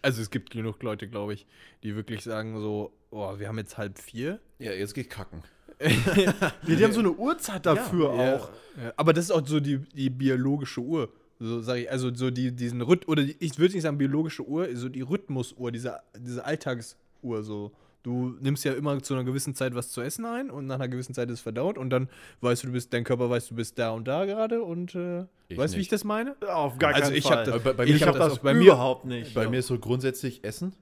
Also 0.02 0.22
es 0.22 0.30
gibt 0.30 0.52
genug 0.52 0.82
Leute, 0.84 1.08
glaube 1.08 1.34
ich, 1.34 1.46
die 1.84 1.96
wirklich 1.96 2.24
sagen 2.24 2.60
so, 2.60 2.94
oh, 3.10 3.40
wir 3.40 3.48
haben 3.48 3.58
jetzt 3.58 3.78
halb 3.78 3.98
vier. 3.98 4.40
ja, 4.60 4.72
jetzt 4.72 4.94
geht 4.94 5.10
kacken. 5.10 5.44
Ja, 5.80 6.34
die 6.67 6.84
haben 6.84 6.93
so 6.93 6.99
eine 6.99 7.11
Uhrzeit 7.11 7.65
dafür 7.65 8.13
Ja, 8.15 8.36
auch. 8.36 8.49
Ja, 8.82 8.93
aber 8.97 9.13
das 9.13 9.26
ist 9.26 9.32
auch 9.32 9.45
so 9.45 9.59
die, 9.59 9.80
die 9.93 10.09
biologische 10.09 10.82
Uhr. 10.82 11.09
So 11.39 11.61
sage 11.61 11.82
ich, 11.82 11.91
also 11.91 12.13
so 12.13 12.32
die, 12.32 12.51
diesen 12.53 12.82
Rhythmus, 12.82 13.09
oder 13.09 13.23
die, 13.23 13.36
ich 13.39 13.57
würde 13.59 13.73
nicht 13.73 13.84
sagen 13.84 13.97
biologische 13.97 14.47
Uhr, 14.47 14.69
so 14.76 14.88
die 14.89 15.01
Rhythmusuhr, 15.01 15.71
diese, 15.71 15.99
diese 16.17 16.45
Alltagsuhr 16.45 17.43
so. 17.43 17.71
Du 18.03 18.36
nimmst 18.39 18.63
ja 18.63 18.73
immer 18.73 19.01
zu 19.01 19.15
einer 19.15 19.23
gewissen 19.23 19.55
Zeit 19.55 19.73
was 19.73 19.89
zu 19.89 19.99
essen 19.99 20.26
ein 20.26 20.51
und 20.51 20.67
nach 20.67 20.76
einer 20.76 20.88
gewissen 20.88 21.15
Zeit 21.15 21.28
ist 21.30 21.36
es 21.36 21.41
verdaut 21.41 21.78
und 21.80 21.89
dann 21.89 22.07
weißt 22.41 22.61
du, 22.61 22.67
du 22.67 22.73
bist, 22.73 22.93
dein 22.93 23.03
Körper 23.03 23.32
weiß, 23.32 23.47
du 23.47 23.55
bist 23.55 23.80
da 23.80 23.89
und 23.91 24.07
da 24.07 24.26
gerade 24.26 24.61
und 24.61 24.93
äh, 24.93 25.26
weißt 25.49 25.73
du, 25.73 25.78
wie 25.78 25.82
ich 25.82 25.88
das 25.88 26.03
meine? 26.03 26.36
Auf 26.47 26.78
gar 26.78 26.93
Also 26.93 27.07
keinen 27.09 27.15
ich 27.17 27.23
Fall. 27.23 27.38
hab 27.38 27.45
das- 27.45 27.63
Bei, 27.63 27.73
bei 27.73 27.84
ich 27.86 27.89
mir, 27.89 27.95
ich 27.95 28.01
hab 28.03 28.09
habe 28.09 28.19
das 28.19 28.28
das, 28.30 28.38
auch 28.38 28.43
bei 28.43 28.53
mir- 28.53 28.65
überhaupt 28.67 29.05
nicht. 29.05 29.34
bei 29.34 29.49
mir 29.49 29.57
ist 29.57 29.67
so 29.67 29.80
grundsätzlich 29.80 30.43
Essen. 30.43 30.73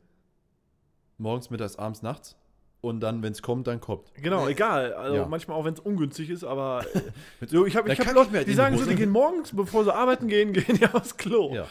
Morgens, 1.18 1.50
mittags, 1.50 1.78
abends, 1.78 2.02
nachts. 2.02 2.36
Und 2.84 3.00
dann, 3.00 3.24
wenn 3.24 3.32
es 3.32 3.42
kommt, 3.42 3.68
dann 3.68 3.80
kommt. 3.80 4.14
Genau, 4.22 4.46
egal. 4.50 4.92
Also 4.94 5.16
Ja. 5.16 5.26
manchmal 5.26 5.56
auch, 5.58 5.64
wenn 5.64 5.74
es 5.74 5.80
ungünstig 5.80 6.30
ist, 6.30 6.44
aber 6.44 6.84
äh, 7.42 7.48
so, 7.48 7.66
ich 7.66 7.78
habe 7.78 7.90
ich 7.94 7.98
hab 7.98 8.14
Leute, 8.14 8.32
halt 8.34 8.46
die 8.46 8.54
sagen 8.54 8.78
so, 8.78 8.84
die 8.86 8.96
gehen 8.96 9.10
morgens, 9.10 9.56
bevor 9.56 9.86
sie 9.86 9.96
arbeiten 9.96 10.28
gehen, 10.28 10.52
gehen 10.54 10.78
die 10.78 10.86
aufs 10.88 11.16
Klo. 11.16 11.54
Ja. 11.56 11.64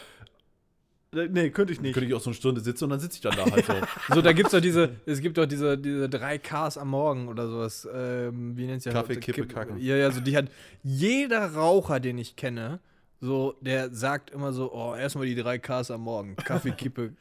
Äh, 1.13 1.27
Nee, 1.27 1.51
könnte 1.51 1.71
ich 1.71 1.79
nicht. 1.81 1.93
Könnte 1.93 2.07
ich 2.09 2.15
auch 2.15 2.19
so 2.19 2.31
eine 2.31 2.35
Stunde 2.35 2.61
sitzen 2.61 2.85
und 2.85 2.89
dann 2.89 2.99
sitze 2.99 3.17
ich 3.17 3.21
dann 3.21 3.35
da 3.35 3.45
halt 3.45 3.63
so. 4.09 4.15
So, 4.15 4.21
da 4.23 4.33
gibt 4.33 4.47
es 4.47 4.53
doch 4.53 4.59
diese, 4.59 4.89
es 5.05 5.21
gibt 5.21 5.37
doch 5.37 5.45
diese, 5.45 5.77
diese 5.77 6.09
drei 6.09 6.39
Ks 6.39 6.79
am 6.79 6.89
Morgen 6.89 7.27
oder 7.27 7.47
sowas. 7.47 7.87
Ähm, 7.93 8.57
wie 8.57 8.65
nennt 8.65 8.79
es 8.79 8.85
ja? 8.85 8.93
Kaffee, 8.93 9.17
Kippe, 9.17 9.45
Kacken. 9.45 9.77
Ja, 9.79 9.95
ja, 9.95 10.09
so 10.09 10.19
die 10.19 10.35
hat 10.35 10.45
jeder 10.81 11.53
Raucher, 11.53 11.99
den 11.99 12.17
ich 12.17 12.35
kenne, 12.35 12.79
so, 13.21 13.53
der 13.61 13.93
sagt 13.93 14.31
immer 14.31 14.51
so, 14.51 14.73
oh, 14.73 14.95
erstmal 14.95 15.27
die 15.27 15.35
drei 15.35 15.59
Ks 15.59 15.91
am 15.91 16.01
Morgen. 16.01 16.35
Kaffee, 16.37 16.71
Kippe. 16.71 17.13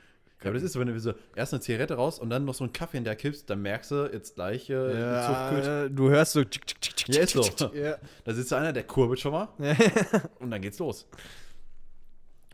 Ja, 0.43 0.49
aber 0.51 0.55
das 0.55 0.63
ist 0.63 0.73
so, 0.73 0.81
wenn 0.81 0.89
du 0.89 0.99
so 0.99 1.15
erst 1.37 1.53
eine 1.53 1.61
Zigarette 1.61 1.95
raus 1.95 2.19
und 2.19 2.31
dann 2.31 2.45
noch 2.45 2.55
so 2.55 2.65
einen 2.65 2.73
Kaffee 2.73 2.99
in 2.99 3.05
der 3.05 3.15
kippst, 3.17 3.49
dann 3.49 3.63
merkst 3.63 3.91
du, 3.93 4.11
jetzt 4.13 4.35
gleich 4.35 4.69
äh. 4.71 5.01
Ja, 5.01 5.89
du 5.89 6.11
hörst 6.11 6.33
so. 6.33 6.43
tschick, 6.45 6.67
tschick, 6.67 6.97
tschick, 6.97 7.15
Ja, 7.15 7.23
ist 7.23 7.33
so. 7.59 7.71
Ja. 7.75 7.97
Da 8.25 8.35
sitzt 8.35 8.53
einer, 8.53 8.73
der 8.73 8.85
kurbelt 8.85 9.21
schon 9.21 9.33
mal 9.33 9.49
und 10.41 10.51
dann 10.51 10.61
geht's 10.61 10.79
los. 10.79 11.07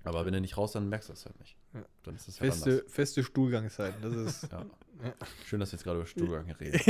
Aber 0.05 0.25
wenn 0.25 0.33
du 0.33 0.41
nicht 0.41 0.57
raus, 0.57 0.73
dann 0.73 0.89
merkst 0.89 1.09
du 1.09 1.13
das 1.13 1.25
halt 1.27 1.39
nicht. 1.41 1.57
Dann 2.03 2.15
ist 2.15 2.29
das 2.29 2.41
halt 2.41 2.53
Feste, 2.53 2.71
anders. 2.71 2.93
feste 2.93 3.23
Stuhlgangszeiten. 3.25 4.01
Das 4.03 4.15
ist 4.15 4.49
Ja. 4.53 4.65
Schön, 5.47 5.61
dass 5.61 5.71
wir 5.73 5.77
jetzt 5.77 5.85
gerade 5.85 5.99
über 5.99 6.07
Stuhlgang 6.07 6.51
reden. 6.61 6.81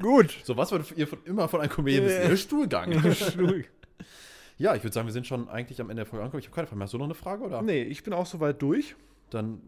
gut. 0.00 0.36
so, 0.44 0.56
was 0.56 0.72
wollt 0.72 0.90
ihr 0.96 1.06
von, 1.06 1.18
immer 1.24 1.48
von 1.48 1.60
einem 1.60 1.70
Comedian 1.70 2.04
wissen? 2.04 2.36
Stuhlgang. 2.36 3.12
Stuhl. 3.14 3.64
ja, 4.58 4.74
ich 4.74 4.82
würde 4.82 4.92
sagen, 4.94 5.06
wir 5.06 5.12
sind 5.12 5.26
schon 5.26 5.48
eigentlich 5.48 5.80
am 5.80 5.88
Ende 5.90 6.02
der 6.02 6.06
Folge 6.06 6.24
angekommen. 6.24 6.40
Ich 6.40 6.46
habe 6.46 6.54
keine 6.54 6.66
Frage 6.66 6.78
mehr. 6.78 6.84
Hast 6.86 6.94
du 6.94 6.98
noch 6.98 7.04
eine 7.04 7.14
Frage? 7.14 7.44
Oder? 7.44 7.62
Nee, 7.62 7.82
ich 7.84 8.02
bin 8.02 8.12
auch 8.12 8.26
soweit 8.26 8.60
durch. 8.60 8.96
Dann 9.30 9.60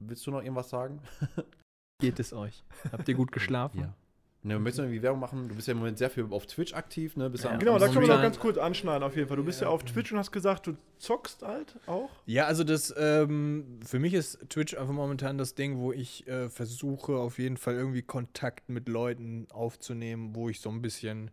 willst 0.00 0.26
du 0.26 0.30
noch 0.30 0.42
irgendwas 0.42 0.70
sagen? 0.70 1.00
Geht 2.00 2.20
es 2.20 2.32
euch? 2.32 2.62
Habt 2.92 3.08
ihr 3.08 3.14
gut 3.14 3.32
geschlafen? 3.32 3.80
Ja. 3.80 3.94
Ne, 4.44 4.56
möchtest 4.58 4.78
du 4.78 4.82
irgendwie 4.84 5.02
Werbung 5.02 5.18
machen? 5.18 5.48
Du 5.48 5.56
bist 5.56 5.66
ja 5.66 5.72
im 5.72 5.78
Moment 5.78 5.98
sehr 5.98 6.10
viel 6.10 6.24
auf 6.30 6.46
Twitch 6.46 6.72
aktiv, 6.72 7.16
ne? 7.16 7.28
Bist 7.28 7.42
ja 7.42 7.56
Genau, 7.56 7.76
da 7.76 7.88
können 7.88 8.02
wir 8.02 8.14
noch 8.14 8.22
ganz 8.22 8.38
kurz 8.38 8.56
anschneiden 8.56 9.02
auf 9.02 9.16
jeden 9.16 9.26
Fall. 9.26 9.36
Du 9.36 9.44
bist 9.44 9.60
ja, 9.60 9.68
auf 9.68 9.82
Twitch 9.82 10.12
und 10.12 10.18
hast 10.18 10.30
gesagt, 10.30 10.68
du 10.68 10.76
zockst 10.98 11.42
halt 11.42 11.74
auch. 11.86 12.08
Ja, 12.24 12.46
also 12.46 12.62
das, 12.62 12.94
ähm, 12.96 13.80
für 13.84 13.98
mich 13.98 14.14
ist 14.14 14.48
Twitch 14.48 14.76
einfach 14.76 14.94
momentan 14.94 15.38
das 15.38 15.56
Ding, 15.56 15.78
wo 15.78 15.92
ich 15.92 16.26
äh, 16.28 16.48
versuche, 16.48 17.16
auf 17.16 17.40
jeden 17.40 17.56
Fall 17.56 17.74
irgendwie 17.74 18.02
Kontakt 18.02 18.68
mit 18.68 18.88
Leuten 18.88 19.48
aufzunehmen, 19.52 20.36
wo 20.36 20.48
ich 20.48 20.60
so 20.60 20.70
ein 20.70 20.82
bisschen, 20.82 21.32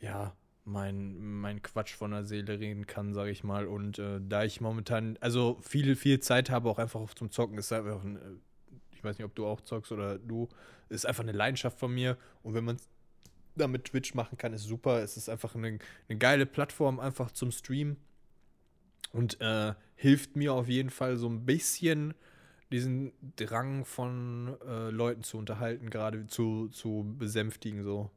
ja, 0.00 0.32
mein, 0.68 1.18
mein 1.18 1.62
Quatsch 1.62 1.94
von 1.94 2.10
der 2.10 2.24
Seele 2.24 2.60
reden 2.60 2.86
kann, 2.86 3.14
sage 3.14 3.30
ich 3.30 3.42
mal. 3.42 3.66
Und 3.66 3.98
äh, 3.98 4.20
da 4.20 4.44
ich 4.44 4.60
momentan, 4.60 5.16
also 5.20 5.58
viel, 5.62 5.96
viel 5.96 6.20
Zeit 6.20 6.50
habe, 6.50 6.68
auch 6.68 6.78
einfach 6.78 7.14
zum 7.14 7.30
Zocken, 7.30 7.58
ist 7.58 7.72
einfach 7.72 8.02
ein, 8.04 8.16
äh, 8.16 8.20
ich 8.92 9.02
weiß 9.02 9.18
nicht, 9.18 9.24
ob 9.24 9.34
du 9.34 9.46
auch 9.46 9.60
zockst 9.60 9.92
oder 9.92 10.18
du, 10.18 10.48
ist 10.88 11.06
einfach 11.06 11.22
eine 11.22 11.32
Leidenschaft 11.32 11.78
von 11.78 11.92
mir. 11.92 12.16
Und 12.42 12.54
wenn 12.54 12.64
man 12.64 12.76
damit 13.56 13.86
Twitch 13.86 14.14
machen 14.14 14.38
kann, 14.38 14.52
ist 14.52 14.64
super. 14.64 15.02
Es 15.02 15.16
ist 15.16 15.28
einfach 15.28 15.54
eine, 15.54 15.78
eine 16.08 16.18
geile 16.18 16.46
Plattform 16.46 17.00
einfach 17.00 17.30
zum 17.30 17.50
Streamen 17.50 17.96
und 19.12 19.40
äh, 19.40 19.74
hilft 19.96 20.36
mir 20.36 20.52
auf 20.52 20.68
jeden 20.68 20.90
Fall 20.90 21.16
so 21.16 21.28
ein 21.28 21.44
bisschen 21.44 22.14
diesen 22.70 23.12
Drang 23.36 23.84
von 23.84 24.56
äh, 24.66 24.90
Leuten 24.90 25.22
zu 25.22 25.38
unterhalten, 25.38 25.90
gerade 25.90 26.26
zu, 26.26 26.68
zu 26.68 27.14
besänftigen, 27.18 27.82
so. 27.82 28.10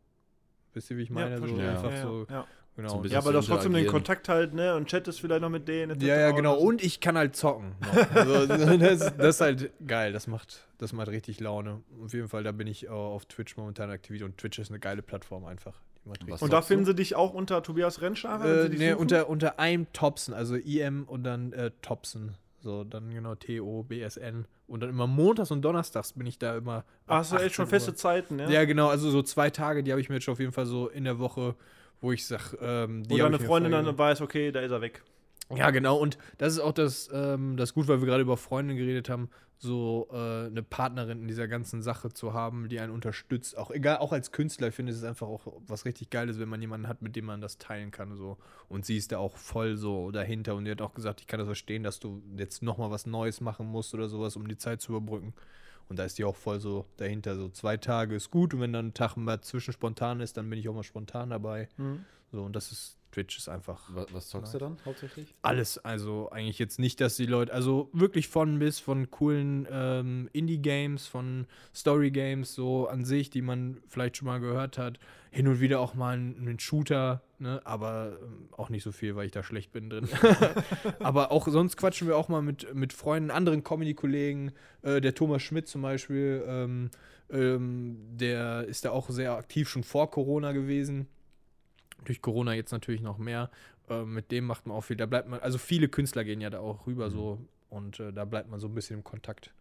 Wisst 0.74 0.92
ihr, 0.92 0.98
wie 0.98 1.04
ich 1.04 1.10
meine? 1.10 1.38
so 1.38 1.46
verstehe. 1.46 1.70
einfach 1.70 1.92
ja, 1.92 2.02
so, 2.02 2.26
ja. 2.30 2.48
genau. 2.76 2.90
So 2.90 3.06
ja, 3.06 3.20
aber 3.20 3.32
du 3.32 3.38
hast 3.40 3.48
trotzdem 3.48 3.74
den. 3.74 3.88
Kontakt 3.88 4.30
halt, 4.30 4.54
ne? 4.54 4.76
Und 4.76 4.88
chattest 4.88 5.22
vielleicht 5.22 5.42
noch 5.42 5.50
mit 5.50 5.68
denen. 5.68 6.00
ja, 6.00 6.20
ja, 6.20 6.32
genau. 6.32 6.56
Und 6.58 6.84
ich 6.84 7.00
kann 7.00 7.18
halt 7.18 7.36
zocken. 7.36 7.76
Also, 8.14 8.46
das, 8.78 9.18
das 9.18 9.36
ist 9.36 9.42
halt 9.42 9.72
geil. 9.86 10.14
Das 10.14 10.28
macht, 10.28 10.68
das 10.78 10.94
macht 10.94 11.10
richtig 11.10 11.40
Laune. 11.40 11.82
Auf 12.04 12.14
jeden 12.14 12.30
Fall, 12.30 12.44
da 12.44 12.52
bin 12.52 12.68
ich 12.68 12.86
äh, 12.86 12.90
auf 12.90 13.26
Twitch 13.26 13.58
momentan 13.58 13.90
aktiv 13.90 14.24
und 14.24 14.38
Twitch 14.38 14.60
ist 14.60 14.70
eine 14.70 14.80
geile 14.80 15.02
Plattform 15.02 15.46
einfach. 15.46 15.82
Und 16.06 16.52
da 16.52 16.62
du? 16.62 16.66
finden 16.66 16.86
sie 16.86 16.96
dich 16.96 17.16
auch 17.16 17.34
unter 17.34 17.62
Tobias 17.62 18.02
Rentschlager? 18.02 18.44
wenn 18.44 18.72
Äh, 18.72 18.76
nee, 18.76 18.90
suchen? 18.90 19.02
unter, 19.02 19.30
unter 19.30 19.60
einem 19.60 19.92
Topson, 19.94 20.34
also 20.34 20.56
IM 20.56 21.04
und 21.04 21.24
dann 21.24 21.54
äh, 21.54 21.72
Topson. 21.82 22.36
So, 22.62 22.84
dann 22.84 23.12
genau 23.12 23.36
T-O-B-S-N. 23.36 24.46
Und 24.68 24.80
dann 24.82 24.90
immer 24.90 25.08
montags 25.08 25.52
und 25.52 25.64
donnerstags 25.64 26.14
bin 26.14 26.28
ich 26.28 26.38
da 26.38 26.56
immer. 26.56 26.86
Ach, 27.08 27.18
hast 27.18 27.32
du 27.32 27.36
echt 27.38 27.46
18 27.46 27.54
schon 27.56 27.68
feste 27.68 27.96
Zeiten, 27.96 28.40
ja? 28.40 28.50
Ja, 28.50 28.66
genau, 28.66 28.88
also 28.88 29.10
so 29.10 29.24
zwei 29.24 29.50
Tage, 29.50 29.84
die 29.84 29.92
habe 29.92 30.00
ich 30.00 30.10
mir 30.10 30.16
jetzt 30.16 30.26
schon 30.26 30.34
auf 30.34 30.40
jeden 30.40 30.52
Fall 30.52 30.68
so 30.68 30.88
in 30.88 31.04
der 31.04 31.20
Woche, 31.20 31.56
wo 32.00 32.12
ich 32.12 32.26
sag, 32.26 32.54
ähm, 32.62 33.04
die 33.04 33.16
Wo 33.16 33.18
deine 33.18 33.40
Freundin 33.40 33.72
dann 33.72 33.98
weiß, 33.98 34.22
okay, 34.22 34.52
da 34.52 34.62
ist 34.62 34.72
er 34.72 34.82
weg. 34.82 35.04
Ja, 35.54 35.72
genau. 35.72 35.98
Und 35.98 36.18
das 36.38 36.54
ist 36.54 36.60
auch 36.60 36.72
das, 36.72 37.10
ähm, 37.12 37.58
das 37.58 37.74
gut, 37.74 37.88
weil 37.88 38.00
wir 38.00 38.06
gerade 38.06 38.22
über 38.22 38.38
Freunde 38.38 38.76
geredet 38.76 39.10
haben, 39.10 39.30
so 39.62 40.08
äh, 40.12 40.48
eine 40.48 40.64
Partnerin 40.64 41.22
in 41.22 41.28
dieser 41.28 41.48
ganzen 41.48 41.84
Sache 41.84 42.12
zu 42.12 42.34
haben, 42.34 42.68
die 42.68 42.80
einen 42.80 42.92
unterstützt. 42.92 43.56
Auch 43.58 43.70
egal, 43.70 43.98
auch 43.98 44.12
als 44.12 44.32
Künstler, 44.32 44.70
ich 44.70 44.76
finde 44.76 44.92
es 44.92 45.04
einfach 45.04 45.28
auch 45.28 45.62
was 45.68 45.86
richtig 45.86 46.10
Geiles, 46.10 46.40
wenn 46.40 46.50
man 46.50 46.60
jemanden 46.62 46.88
hat, 46.88 47.04
mit 47.04 47.16
dem 47.16 47.26
man 47.26 47.42
das 47.42 47.60
teilen 47.60 47.92
kann. 47.92 48.16
So. 48.16 48.38
Und 48.70 48.86
sie 48.86 48.98
ist 48.98 49.12
da 49.12 49.20
auch 49.20 49.38
voll 49.38 49.78
so 49.78 50.10
dahinter 50.10 50.56
und 50.56 50.66
die 50.66 50.72
hat 50.72 50.82
auch 50.82 50.96
gesagt, 50.96 51.22
ich 51.22 51.28
kann 51.28 51.38
das 51.38 51.48
verstehen, 51.48 51.84
dass 51.84 52.00
du 52.00 52.24
jetzt 52.36 52.64
nochmal 52.64 52.90
was 52.90 53.06
Neues 53.06 53.40
machen 53.40 53.68
musst 53.68 53.94
oder 53.94 54.10
sowas, 54.10 54.36
um 54.36 54.48
die 54.48 54.58
Zeit 54.58 54.82
zu 54.82 54.94
überbrücken. 54.94 55.36
Und 55.90 56.00
da 56.00 56.06
ist 56.06 56.18
die 56.18 56.24
auch 56.24 56.36
voll 56.36 56.60
so 56.60 56.86
dahinter. 56.98 57.36
So 57.36 57.50
zwei 57.50 57.78
Tage 57.78 58.16
ist 58.16 58.32
gut 58.32 58.56
und 58.56 58.62
wenn 58.62 58.74
dann 58.74 58.88
ein 58.88 58.94
Tag 58.96 59.16
mal 59.16 59.42
zwischen 59.42 59.74
spontan 59.74 60.22
ist, 60.22 60.38
dann 60.38 60.50
bin 60.50 60.58
ich 60.58 60.70
auch 60.70 60.74
mal 60.74 60.84
spontan 60.84 61.30
dabei. 61.30 61.70
Mhm. 61.78 62.06
So, 62.32 62.42
und 62.44 62.56
das 62.56 62.72
ist, 62.72 62.98
Twitch 63.12 63.38
ist 63.38 63.50
einfach 63.50 63.82
Was, 63.94 64.14
was 64.14 64.30
zockst 64.30 64.54
du 64.54 64.58
dann 64.60 64.78
hauptsächlich? 64.86 65.34
alles. 65.42 65.78
Also 65.78 66.30
eigentlich 66.32 66.60
jetzt 66.60 66.80
nicht, 66.80 67.02
dass 67.02 67.16
die 67.16 67.26
Leute, 67.26 67.54
also 67.54 67.90
wirklich 67.94 68.28
von 68.28 68.60
bis 68.60 68.80
von 68.80 69.12
coolen 69.12 69.68
ähm, 69.70 70.30
Indie-Games, 70.34 71.08
von 71.08 71.46
Story-Games 71.76 72.54
so 72.56 72.88
an 72.88 73.06
sich, 73.06 73.30
die 73.30 73.42
man 73.42 73.78
vielleicht 73.88 74.18
schon 74.18 74.28
mal 74.28 74.40
gehört 74.40 74.78
hat. 74.78 75.00
Hin 75.32 75.48
und 75.48 75.62
wieder 75.62 75.80
auch 75.80 75.94
mal 75.94 76.14
einen, 76.14 76.36
einen 76.38 76.60
Shooter, 76.60 77.22
ne? 77.40 77.62
aber 77.64 78.18
ähm, 78.22 78.50
auch 78.52 78.70
nicht 78.70 78.84
so 78.84 78.92
viel, 78.92 79.16
weil 79.16 79.26
ich 79.26 79.32
da 79.32 79.44
schlecht 79.44 79.72
bin 79.72 79.90
drin. 79.90 80.10
aber 81.00 81.32
auch 81.32 81.48
sonst 81.48 81.78
quatschen 81.78 82.08
wir 82.08 82.18
auch 82.18 82.28
mal 82.28 82.42
mit, 82.42 82.74
mit 82.74 82.92
Freunden, 82.92 83.32
anderen 83.32 83.64
Comedy-Kollegen. 83.64 84.52
Äh, 84.82 85.00
der 85.00 85.16
Thomas 85.16 85.42
Schmidt 85.42 85.68
zum 85.68 85.82
Beispiel, 85.82 86.44
ähm, 86.46 86.90
ähm, 87.30 87.98
der 88.12 88.66
ist 88.66 88.84
da 88.84 88.92
auch 88.92 89.10
sehr 89.10 89.34
aktiv 89.34 89.70
schon 89.70 89.84
vor 89.84 90.12
Corona 90.12 90.52
gewesen 90.52 91.08
durch 92.04 92.22
Corona 92.22 92.54
jetzt 92.54 92.72
natürlich 92.72 93.02
noch 93.02 93.18
mehr. 93.18 93.50
Äh, 93.90 94.04
mit 94.04 94.32
dem 94.32 94.46
macht 94.46 94.68
man 94.68 94.76
auch 94.78 94.82
viel. 94.82 94.98
Da 94.98 95.06
bleibt 95.06 95.28
man, 95.28 95.40
also 95.40 95.58
viele 95.58 95.88
Künstler 95.88 96.24
gehen 96.24 96.42
ja 96.42 96.50
da 96.50 96.60
auch 96.60 96.88
rüber 96.88 97.10
so 97.10 97.40
und 97.70 98.00
äh, 98.00 98.12
da 98.12 98.26
bleibt 98.26 98.50
man 98.50 98.60
so 98.60 98.68
ein 98.68 98.76
bisschen 98.76 98.98
im 98.98 99.04
Kontakt 99.04 99.54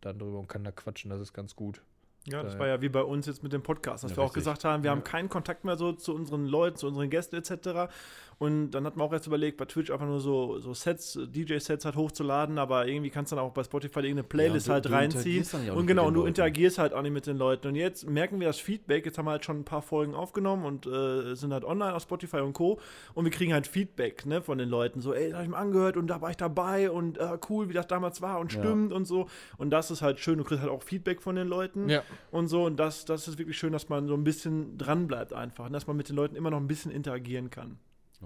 dann 0.00 0.18
drüber 0.18 0.38
und 0.38 0.48
kann 0.48 0.64
da 0.64 0.72
quatschen, 0.72 1.10
das 1.10 1.20
ist 1.20 1.32
ganz 1.32 1.56
gut. 1.56 1.82
Ja, 2.30 2.42
das 2.42 2.58
war 2.58 2.66
ja 2.66 2.80
wie 2.82 2.88
bei 2.88 3.02
uns 3.02 3.26
jetzt 3.26 3.42
mit 3.42 3.52
dem 3.52 3.62
Podcast, 3.62 4.04
dass 4.04 4.10
Ja, 4.12 4.16
wir 4.18 4.22
auch 4.22 4.26
richtig. 4.28 4.40
gesagt 4.44 4.64
haben, 4.64 4.82
wir 4.82 4.90
haben 4.90 5.04
keinen 5.04 5.28
Kontakt 5.28 5.64
mehr 5.64 5.76
so 5.76 5.92
zu 5.92 6.14
unseren 6.14 6.46
Leuten, 6.46 6.76
zu 6.76 6.86
unseren 6.86 7.10
Gästen 7.10 7.36
etc. 7.36 7.90
Und 8.38 8.70
dann 8.70 8.84
hat 8.86 8.96
man 8.96 9.08
auch 9.08 9.12
jetzt 9.12 9.26
überlegt, 9.26 9.56
bei 9.56 9.64
Twitch 9.64 9.90
einfach 9.90 10.06
nur 10.06 10.20
so, 10.20 10.60
so 10.60 10.72
Sets, 10.72 11.18
DJ-Sets 11.34 11.84
halt 11.84 11.96
hochzuladen, 11.96 12.58
aber 12.58 12.86
irgendwie 12.86 13.10
kannst 13.10 13.32
du 13.32 13.36
dann 13.36 13.44
auch 13.44 13.50
bei 13.52 13.64
Spotify 13.64 13.98
irgendeine 13.98 14.22
Playlist 14.22 14.68
Ja, 14.68 14.72
und 14.72 14.74
halt 14.74 14.84
du- 14.84 14.88
du 14.90 14.94
reinziehen. 14.94 15.44
ja 15.66 15.72
auch 15.72 15.76
Und 15.76 15.86
genau, 15.88 16.06
und 16.06 16.14
du 16.14 16.20
Leuten. 16.20 16.28
interagierst 16.28 16.78
halt 16.78 16.92
auch 16.94 17.02
nicht 17.02 17.10
mit 17.12 17.26
den 17.26 17.36
Leuten. 17.36 17.66
Und 17.66 17.74
jetzt 17.74 18.08
merken 18.08 18.38
wir 18.38 18.46
das 18.46 18.60
Feedback, 18.60 19.06
jetzt 19.06 19.18
haben 19.18 19.24
wir 19.24 19.32
halt 19.32 19.44
schon 19.44 19.58
ein 19.60 19.64
paar 19.64 19.82
Folgen 19.82 20.14
aufgenommen 20.14 20.64
und 20.66 20.86
äh, 20.86 21.34
sind 21.34 21.52
halt 21.52 21.64
online 21.64 21.94
auf 21.94 22.02
Spotify 22.02 22.36
und 22.38 22.52
Co. 22.52 22.78
Und 23.14 23.24
wir 23.24 23.32
kriegen 23.32 23.52
halt 23.52 23.66
Feedback 23.66 24.24
ne, 24.24 24.40
von 24.40 24.56
den 24.58 24.68
Leuten. 24.68 25.00
So, 25.00 25.14
ey, 25.14 25.30
das 25.30 25.38
hab 25.38 25.42
ich 25.42 25.50
mir 25.50 25.56
angehört 25.56 25.96
und 25.96 26.06
da 26.06 26.20
war 26.20 26.30
ich 26.30 26.36
dabei 26.36 26.92
und 26.92 27.18
äh, 27.18 27.38
cool, 27.48 27.68
wie 27.68 27.72
das 27.72 27.88
damals 27.88 28.22
war 28.22 28.38
und 28.38 28.52
Ja. 28.52 28.60
stimmt 28.62 28.92
und 28.92 29.04
so. 29.06 29.26
Und 29.56 29.70
das 29.70 29.90
ist 29.90 30.00
halt 30.00 30.20
schön, 30.20 30.38
du 30.38 30.44
kriegst 30.44 30.62
halt 30.62 30.70
auch 30.70 30.84
Feedback 30.84 31.20
von 31.22 31.34
den 31.34 31.48
Leuten 31.48 31.88
Ja. 31.88 32.04
Und 32.30 32.48
so. 32.48 32.64
Und 32.64 32.76
das, 32.76 33.04
das 33.04 33.28
ist 33.28 33.38
wirklich 33.38 33.58
schön, 33.58 33.72
dass 33.72 33.88
man 33.88 34.06
so 34.06 34.14
ein 34.14 34.24
bisschen 34.24 34.78
dran 34.78 35.06
bleibt 35.06 35.32
einfach. 35.32 35.66
Und 35.66 35.72
dass 35.72 35.86
man 35.86 35.96
mit 35.96 36.08
den 36.08 36.16
Leuten 36.16 36.36
immer 36.36 36.50
noch 36.50 36.58
ein 36.58 36.66
bisschen 36.68 36.90
interagieren 36.90 37.50
kann. 37.50 37.78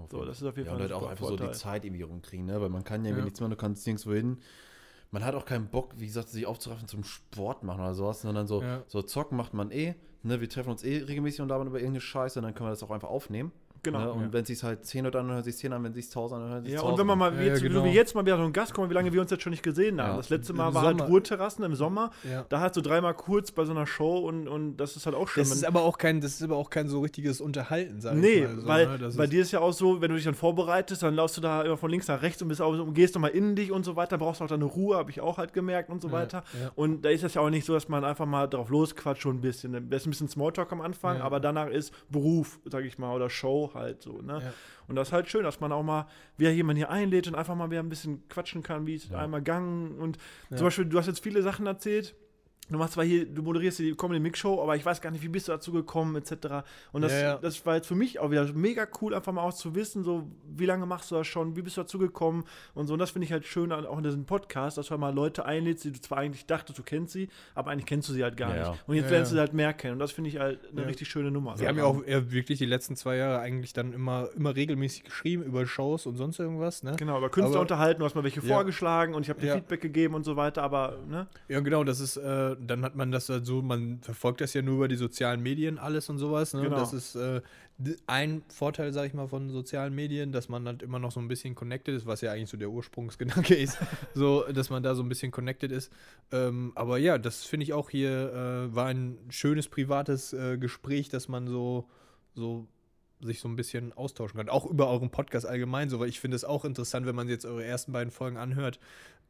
So, 0.09 0.25
das 0.25 0.41
ist 0.41 0.47
auf 0.47 0.57
jeden 0.57 0.67
ja, 0.67 0.73
Fall 0.73 0.81
und 0.81 0.87
ein 0.87 0.93
halt 0.93 1.03
auch 1.03 1.07
einfach 1.09 1.25
so 1.27 1.33
die 1.35 1.43
Vorteil. 1.43 1.55
Zeit 1.55 1.85
irgendwie 1.85 2.01
rumkriegen, 2.01 2.47
ne? 2.47 2.59
Weil 2.59 2.69
man 2.69 2.83
kann 2.83 3.05
ja, 3.05 3.15
Ja. 3.15 3.23
nichts 3.23 3.39
mehr, 3.39 3.49
du 3.49 3.55
kannst 3.55 3.85
nirgendwo 3.85 4.13
hin. 4.13 4.39
Man 5.11 5.23
hat 5.23 5.35
auch 5.35 5.45
keinen 5.45 5.67
Bock, 5.67 5.93
wie 5.97 6.07
gesagt, 6.07 6.29
sich 6.29 6.47
aufzuraffen 6.47 6.87
zum 6.87 7.03
Sport 7.03 7.63
machen 7.63 7.81
oder 7.81 7.93
sowas, 7.93 8.21
sondern 8.21 8.47
so, 8.47 8.63
Ja. 8.63 8.83
so 8.87 9.03
zocken 9.03 9.37
macht 9.37 9.53
man 9.53 9.69
eh. 9.69 9.93
Ne? 10.23 10.41
Wir 10.41 10.49
treffen 10.49 10.71
uns 10.71 10.83
eh 10.83 11.03
regelmäßig 11.03 11.41
und 11.41 11.49
labern 11.49 11.67
über 11.67 11.77
irgendeine 11.77 12.01
Scheiße 12.01 12.39
und 12.39 12.43
dann 12.43 12.55
können 12.55 12.67
wir 12.67 12.71
das 12.71 12.81
auch 12.81 12.89
einfach 12.89 13.09
aufnehmen. 13.09 13.51
Genau. 13.83 13.99
Ne? 13.99 14.11
Und 14.13 14.21
Ja. 14.23 14.33
wenn 14.33 14.41
es 14.43 14.47
sich 14.47 14.63
halt 14.63 14.85
10 14.85 15.05
oder 15.05 15.19
dann 15.19 15.29
hören 15.31 15.43
sich 15.43 15.57
10 15.57 15.73
an, 15.73 15.83
wenn 15.83 15.91
es 15.91 15.97
sich 15.97 16.09
1000 16.09 16.41
an, 16.41 16.49
hören 16.49 16.63
sich 16.63 16.73
Ja, 16.73 16.79
1000 16.79 16.93
und 16.93 16.99
wenn 16.99 17.07
man 17.07 17.19
mal 17.19 17.33
Ja, 17.35 17.41
jetzt, 17.51 17.61
ja, 17.61 17.67
genau. 17.67 17.83
wie 17.83 17.89
jetzt 17.89 18.15
mal 18.15 18.25
wieder 18.25 18.37
so 18.37 18.43
einen 18.43 18.53
Gast 18.53 18.73
kommt, 18.73 18.89
wie 18.89 18.93
lange 18.93 19.11
wir 19.13 19.21
uns 19.21 19.29
jetzt 19.31 19.43
schon 19.43 19.51
nicht 19.51 19.63
gesehen 19.63 20.01
haben. 20.01 20.11
Ja. 20.11 20.17
Das 20.17 20.29
letzte 20.29 20.53
Mal 20.53 20.69
Im 20.69 20.73
war 20.75 20.81
halt 20.83 20.97
Sommer. 20.97 21.09
Ruheterrassen 21.09 21.63
im 21.63 21.75
Sommer. 21.75 22.11
Ja. 22.23 22.45
Da 22.49 22.59
halt 22.61 22.73
so 22.73 22.81
dreimal 22.81 23.13
kurz 23.13 23.51
bei 23.51 23.65
so 23.65 23.71
einer 23.71 23.85
Show 23.85 24.17
und, 24.19 24.47
und 24.47 24.77
das 24.77 24.95
ist 24.95 25.05
halt 25.05 25.15
auch 25.15 25.27
schön. 25.27 25.43
Das 25.43 25.51
ist 25.51 25.65
aber 25.65 25.81
auch 25.83 25.97
kein, 25.97 26.21
das 26.21 26.31
ist 26.35 26.43
aber 26.43 26.55
auch 26.55 26.69
kein 26.69 26.87
so 26.87 27.01
richtiges 27.01 27.41
Unterhalten, 27.41 27.99
sag 28.01 28.15
Nee, 28.15 28.27
ich 28.27 28.43
mal. 28.47 28.55
So, 28.61 28.67
weil 28.67 28.87
ne? 28.87 28.97
Das 28.99 29.17
bei 29.17 29.23
ist- 29.25 29.33
dir 29.33 29.41
ist 29.41 29.51
ja 29.51 29.59
auch 29.59 29.73
so, 29.73 30.01
wenn 30.01 30.09
du 30.09 30.15
dich 30.15 30.25
dann 30.25 30.33
vorbereitest, 30.35 31.03
dann 31.03 31.15
laufst 31.15 31.37
du 31.37 31.41
da 31.41 31.61
immer 31.63 31.77
von 31.77 31.89
links 31.91 32.07
nach 32.07 32.21
rechts 32.21 32.41
und, 32.41 32.47
bist 32.47 32.61
auch, 32.61 32.71
und 32.71 32.93
gehst 32.93 33.15
nochmal 33.15 33.31
in 33.31 33.55
dich 33.55 33.71
und 33.71 33.83
so 33.83 33.95
weiter, 33.95 34.17
brauchst 34.17 34.41
auch 34.41 34.47
deine 34.47 34.65
Ruhe, 34.65 34.95
habe 34.95 35.11
ich 35.11 35.19
auch 35.21 35.37
halt 35.37 35.53
gemerkt 35.53 35.89
und 35.89 36.01
so 36.01 36.07
Ja, 36.07 36.13
weiter. 36.13 36.43
ja. 36.61 36.71
Und 36.75 37.03
da 37.03 37.09
ist 37.09 37.23
das 37.23 37.33
ja 37.33 37.41
auch 37.41 37.49
nicht 37.49 37.65
so, 37.65 37.73
dass 37.73 37.89
man 37.89 38.03
einfach 38.05 38.25
mal 38.25 38.47
drauf 38.47 38.69
losquatscht 38.69 39.21
schon 39.23 39.37
ein 39.37 39.41
bisschen. 39.41 39.73
Da 39.89 39.95
ist 39.97 40.05
ein 40.07 40.11
bisschen 40.11 40.29
Smalltalk 40.29 40.71
am 40.71 40.81
Anfang, 40.81 41.17
Ja. 41.17 41.23
aber 41.23 41.39
danach 41.39 41.67
ist 41.67 41.93
Beruf, 42.09 42.59
sag 42.65 42.85
ich 42.85 42.97
mal, 42.97 43.13
oder 43.15 43.29
Show 43.29 43.71
halt 43.75 44.01
so. 44.01 44.21
Ne? 44.21 44.39
Ja. 44.43 44.53
Und 44.87 44.95
das 44.95 45.09
ist 45.09 45.13
halt 45.13 45.29
schön, 45.29 45.43
dass 45.43 45.59
man 45.59 45.71
auch 45.71 45.83
mal 45.83 46.07
wieder 46.37 46.51
jemanden 46.51 46.77
hier 46.77 46.89
einlädt 46.89 47.27
und 47.27 47.35
einfach 47.35 47.55
mal 47.55 47.69
wieder 47.71 47.81
ein 47.81 47.89
bisschen 47.89 48.27
quatschen 48.29 48.63
kann, 48.63 48.85
wie 48.85 48.95
es 48.95 49.09
Ja. 49.09 49.19
einmal 49.19 49.41
gang. 49.41 49.99
Und 49.99 50.17
zum 50.55 50.65
Beispiel, 50.65 50.85
du 50.85 50.97
hast 50.97 51.07
jetzt 51.07 51.23
viele 51.23 51.41
Sachen 51.41 51.65
erzählt. 51.67 52.15
Du 52.69 52.77
machst 52.77 52.93
zwar 52.93 53.03
hier, 53.03 53.25
du 53.25 53.41
moderierst 53.43 53.77
hier 53.77 53.89
die 53.91 53.95
Comedy 53.95 54.21
Mix 54.21 54.39
Show, 54.39 54.61
aber 54.61 54.75
ich 54.77 54.85
weiß 54.85 55.01
gar 55.01 55.11
nicht, 55.11 55.21
wie 55.21 55.27
bist 55.27 55.47
du 55.49 55.51
dazu 55.51 55.73
gekommen, 55.73 56.15
etc. 56.15 56.63
Und 56.93 57.01
das, 57.01 57.11
Ja, 57.11 57.19
ja. 57.21 57.37
das 57.37 57.63
war 57.65 57.75
jetzt 57.75 57.87
für 57.87 57.93
mich 57.95 58.19
auch 58.19 58.31
wieder 58.31 58.51
mega 58.53 58.87
cool, 59.01 59.13
einfach 59.13 59.33
mal 59.33 59.41
auch 59.43 59.53
zu 59.53 59.75
wissen, 59.75 60.03
so, 60.03 60.29
wie 60.55 60.65
lange 60.65 60.85
machst 60.85 61.11
du 61.11 61.15
das 61.15 61.27
schon, 61.27 61.57
wie 61.57 61.61
bist 61.61 61.75
du 61.75 61.81
dazu 61.81 61.99
gekommen 61.99 62.45
und 62.73 62.87
so. 62.87 62.93
Und 62.93 62.99
das 62.99 63.11
finde 63.11 63.25
ich 63.25 63.33
halt 63.33 63.45
schön 63.45 63.71
auch 63.73 63.97
in 63.97 64.03
diesem 64.03 64.25
Podcast, 64.25 64.77
dass 64.77 64.87
du 64.87 64.97
mal 64.97 65.13
Leute 65.13 65.45
einlädst, 65.45 65.83
die 65.83 65.91
du 65.91 65.99
zwar 65.99 66.19
eigentlich 66.19 66.45
dachtest, 66.45 66.79
du 66.79 66.83
kennst 66.83 67.11
sie, 67.13 67.27
aber 67.53 67.69
eigentlich 67.71 67.85
kennst 67.85 68.07
du 68.07 68.13
sie 68.13 68.23
halt 68.23 68.37
gar 68.37 68.55
Ja, 68.55 68.69
nicht. 68.71 68.83
Und 68.87 68.95
jetzt 68.95 69.05
Ja, 69.05 69.11
lernst 69.11 69.31
du 69.31 69.35
sie 69.35 69.39
halt 69.41 69.53
mehr 69.53 69.73
kennen. 69.73 69.93
Und 69.93 69.99
das 69.99 70.13
finde 70.13 70.29
ich 70.29 70.39
halt 70.39 70.59
eine 70.71 70.81
Ja. 70.81 70.87
richtig 70.87 71.09
schöne 71.09 71.31
Nummer. 71.31 71.59
Wir 71.59 71.67
haben 71.67 71.77
ja 71.77 71.83
auch 71.83 72.01
wirklich 72.07 72.59
die 72.59 72.65
letzten 72.65 72.95
zwei 72.95 73.17
Jahre 73.17 73.39
eigentlich 73.39 73.73
dann 73.73 73.91
immer, 73.91 74.29
immer 74.37 74.55
regelmäßig 74.55 75.03
geschrieben 75.03 75.43
über 75.43 75.65
Shows 75.65 76.05
und 76.05 76.15
sonst 76.15 76.39
irgendwas, 76.39 76.81
ne? 76.81 76.93
Genau, 76.97 77.17
über 77.17 77.29
Künstler 77.29 77.55
Aber- 77.55 77.61
unterhalten, 77.61 77.99
du 77.99 78.05
hast 78.05 78.15
mal 78.15 78.23
welche 78.23 78.39
Ja. 78.39 78.55
vorgeschlagen 78.55 79.13
und 79.15 79.23
ich 79.23 79.29
habe 79.29 79.41
dir 79.41 79.47
Ja. 79.47 79.53
Feedback 79.55 79.81
gegeben 79.81 80.15
und 80.15 80.23
so 80.23 80.37
weiter, 80.37 80.63
aber 80.63 80.97
ne? 81.09 81.27
Ja, 81.49 81.59
genau, 81.59 81.83
das 81.83 81.99
ist, 81.99 82.15
äh, 82.17 82.52
dann 82.55 82.83
hat 82.83 82.95
man 82.95 83.11
das 83.11 83.29
halt 83.29 83.45
so, 83.45 83.61
man 83.61 83.99
verfolgt 84.01 84.41
das 84.41 84.53
ja 84.53 84.61
nur 84.61 84.75
über 84.75 84.87
die 84.87 84.95
sozialen 84.95 85.41
Medien 85.41 85.77
alles 85.77 86.09
und 86.09 86.17
sowas. 86.17 86.53
Ne? 86.53 86.63
Genau. 86.63 86.77
Das 86.77 86.93
ist 86.93 87.15
äh, 87.15 87.41
ein 88.07 88.43
Vorteil, 88.49 88.93
sag 88.93 89.07
ich 89.07 89.13
mal, 89.13 89.27
von 89.27 89.49
sozialen 89.49 89.93
Medien, 89.93 90.31
dass 90.31 90.49
man 90.49 90.65
halt 90.65 90.83
immer 90.83 90.99
noch 90.99 91.11
so 91.11 91.19
ein 91.19 91.27
bisschen 91.27 91.55
connected 91.55 91.95
ist, 91.95 92.05
was 92.05 92.21
ja 92.21 92.31
eigentlich 92.31 92.49
so 92.49 92.57
der 92.57 92.69
Ursprungsgedanke 92.69 93.55
ist, 93.55 93.77
so, 94.13 94.43
dass 94.51 94.69
man 94.69 94.83
da 94.83 94.95
so 94.95 95.03
ein 95.03 95.09
bisschen 95.09 95.31
connected 95.31 95.71
ist. 95.71 95.91
Ähm, 96.31 96.71
aber 96.75 96.97
ja, 96.97 97.17
das 97.17 97.43
finde 97.43 97.65
ich 97.65 97.73
auch 97.73 97.89
hier, 97.89 98.33
äh, 98.33 98.75
war 98.75 98.87
ein 98.87 99.17
schönes 99.29 99.67
privates 99.67 100.33
äh, 100.33 100.57
Gespräch, 100.57 101.09
dass 101.09 101.27
man 101.27 101.47
so, 101.47 101.89
so 102.35 102.67
sich 103.21 103.39
so 103.39 103.47
ein 103.47 103.55
bisschen 103.55 103.93
austauschen 103.93 104.37
kann. 104.37 104.49
Auch 104.49 104.65
über 104.65 104.89
euren 104.89 105.09
Podcast 105.09 105.45
allgemein, 105.45 105.89
so, 105.89 105.99
weil 105.99 106.09
ich 106.09 106.19
finde 106.19 106.35
es 106.35 106.43
auch 106.43 106.65
interessant, 106.65 107.05
wenn 107.05 107.15
man 107.15 107.29
jetzt 107.29 107.45
eure 107.45 107.63
ersten 107.63 107.91
beiden 107.91 108.11
Folgen 108.11 108.37
anhört. 108.37 108.79